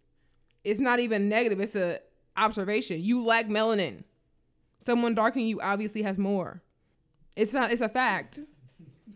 It's 0.64 0.80
not 0.80 1.00
even 1.00 1.30
negative. 1.30 1.60
It's 1.60 1.76
a 1.76 2.00
observation. 2.36 3.02
You 3.02 3.24
lack 3.24 3.48
melanin. 3.48 4.04
Someone 4.80 5.14
darkening 5.14 5.48
you 5.48 5.62
obviously 5.62 6.02
has 6.02 6.18
more. 6.18 6.62
It's 7.38 7.54
not. 7.54 7.72
It's 7.72 7.82
a 7.82 7.90
fact. 7.90 8.40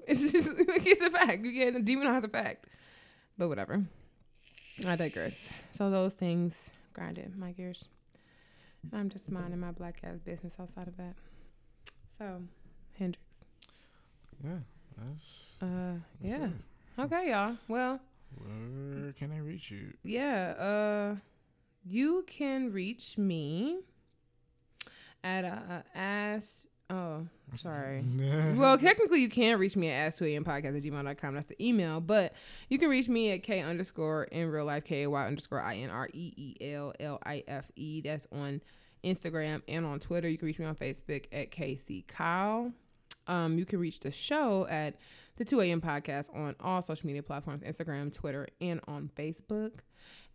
It's 0.10 0.32
just. 0.32 0.54
It's 0.58 1.02
a 1.02 1.10
fact. 1.10 1.44
You 1.44 1.52
can't 1.52 1.86
demonize 1.86 2.24
a 2.24 2.30
fact. 2.30 2.68
But 3.38 3.50
whatever. 3.50 3.84
I 4.88 4.96
digress. 4.96 5.52
So 5.72 5.90
those 5.90 6.16
things 6.16 6.72
grinded 6.94 7.36
my 7.36 7.52
gears. 7.52 7.90
I'm 8.94 9.10
just 9.10 9.30
minding 9.32 9.60
my 9.60 9.72
black 9.72 10.00
ass 10.04 10.20
business 10.20 10.58
outside 10.62 10.88
of 10.88 10.96
that. 10.96 11.16
So, 12.18 12.42
Hendrix. 12.98 13.42
Yeah, 14.42 14.60
that's. 14.98 15.56
Uh, 15.62 16.00
that's 16.22 16.34
yeah. 16.40 16.48
It. 16.48 17.02
Okay, 17.02 17.30
y'all. 17.30 17.58
Well. 17.68 18.00
Where 18.36 19.14
can 19.14 19.32
I 19.32 19.40
reach 19.40 19.72
you? 19.72 19.94
Yeah. 20.04 20.54
Uh, 20.58 21.16
you 21.86 22.24
can 22.28 22.72
reach 22.72 23.18
me 23.18 23.80
at 25.24 25.46
uh, 25.46 25.82
ask 25.96 26.68
Oh, 26.90 27.28
sorry. 27.56 28.04
well, 28.56 28.78
technically, 28.78 29.22
you 29.22 29.30
can 29.30 29.60
reach 29.60 29.76
me 29.76 29.90
at 29.90 30.12
ask2am 30.12 30.44
podcast 30.44 30.78
at 30.78 30.84
gmail.com. 30.84 31.34
That's 31.34 31.48
the 31.48 31.66
email. 31.66 32.00
But 32.00 32.34
you 32.70 32.80
can 32.80 32.90
reach 32.90 33.10
me 33.10 33.32
at 33.32 33.44
K 33.44 33.62
underscore 33.62 34.26
in 34.26 34.50
real 34.50 34.66
life, 34.66 34.86
K 34.86 35.04
A 35.04 35.10
Y 35.10 35.28
underscore 35.28 35.62
I 35.62 35.76
N 35.78 35.90
R 35.90 36.08
E 36.14 36.34
E 36.38 36.56
L 36.74 36.94
L 37.00 37.20
I 37.26 37.44
F 37.48 37.70
E. 37.76 38.02
That's 38.02 38.28
on 38.32 38.62
Instagram 39.04 39.62
and 39.68 39.86
on 39.86 40.00
Twitter. 40.00 40.30
You 40.30 40.38
can 40.38 40.46
reach 40.46 40.60
me 40.60 40.66
on 40.66 40.76
Facebook 40.76 41.26
at 41.34 41.52
KC 41.52 42.08
Kyle. 42.08 42.72
Um, 43.28 43.58
you 43.58 43.66
can 43.66 43.80
reach 43.80 44.00
the 44.00 44.12
show 44.12 44.68
at 44.70 44.96
the 45.36 45.46
2 45.46 45.62
a.m. 45.62 45.82
podcast 45.82 46.36
on 46.36 46.56
all 46.60 46.82
social 46.82 47.08
media 47.08 47.24
platforms 47.24 47.64
Instagram, 47.64 48.16
Twitter, 48.16 48.48
and 48.62 48.80
on 48.88 49.10
Facebook. 49.16 49.80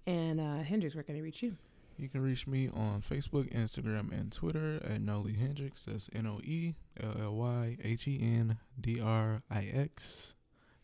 And 0.06 0.40
uh, 0.40 0.58
Hendrix, 0.58 0.94
where 0.94 1.04
can 1.04 1.16
I 1.16 1.20
reach 1.20 1.42
you? 1.42 1.56
You 1.98 2.08
can 2.08 2.22
reach 2.22 2.46
me 2.46 2.68
on 2.68 3.00
Facebook, 3.00 3.52
Instagram, 3.52 4.10
and 4.12 4.32
Twitter 4.32 4.80
at 4.84 5.00
Noely 5.00 5.34
Hendrix. 5.34 5.84
That's 5.84 6.10
N 6.14 6.26
O 6.26 6.40
E 6.42 6.74
L 7.00 7.14
L 7.20 7.34
Y 7.36 7.76
H 7.82 8.08
E 8.08 8.18
N 8.20 8.58
D 8.80 9.00
R 9.00 9.42
I 9.50 9.70
X. 9.72 10.34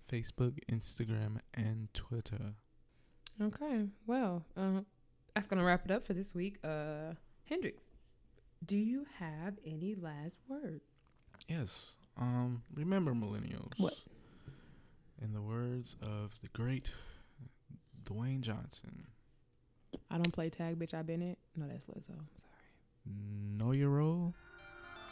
Facebook, 0.09 0.59
Instagram, 0.71 1.39
and 1.55 1.93
Twitter. 1.93 2.55
Okay. 3.41 3.87
Well, 4.07 4.45
uh, 4.57 4.81
that's 5.35 5.47
gonna 5.47 5.65
wrap 5.65 5.85
it 5.85 5.91
up 5.91 6.03
for 6.03 6.15
this 6.15 6.35
week. 6.35 6.59
Uh, 6.65 7.15
Hendrix, 7.45 7.97
do 8.65 8.77
you 8.79 9.07
have 9.19 9.59
any 9.65 9.95
last 9.95 10.41
word? 10.49 10.81
Yes. 11.49 11.95
Um. 12.19 12.63
Remember, 12.75 13.13
millennials. 13.13 13.73
What? 13.79 13.95
In 15.23 15.33
the 15.33 15.43
words 15.43 15.97
of 16.03 16.41
the 16.41 16.49
great 16.49 16.95
Dwayne 18.05 18.41
Johnson. 18.41 19.07
I 20.11 20.15
don't 20.15 20.33
play 20.33 20.51
tag, 20.51 20.79
bitch. 20.79 20.95
I've 20.95 21.07
been 21.07 21.23
it. 21.23 21.39
No, 21.57 21.67
that's 21.67 21.87
Lizzo. 21.89 22.11
I'm 22.11 22.29
sorry. 22.37 22.55
Know 23.59 23.73
your 23.73 23.91
role 23.91 24.35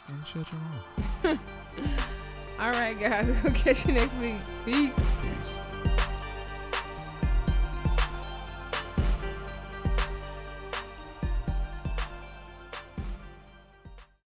and 0.07 0.25
shut 0.25 0.47
your 0.51 0.61
mouth. 0.61 1.39
All 2.59 2.71
right, 2.71 2.97
guys. 2.97 3.41
We'll 3.43 3.53
catch 3.53 3.85
you 3.85 3.93
next 3.93 4.17
week. 4.19 4.37
Peace. 4.65 4.91
Peace. 5.21 5.53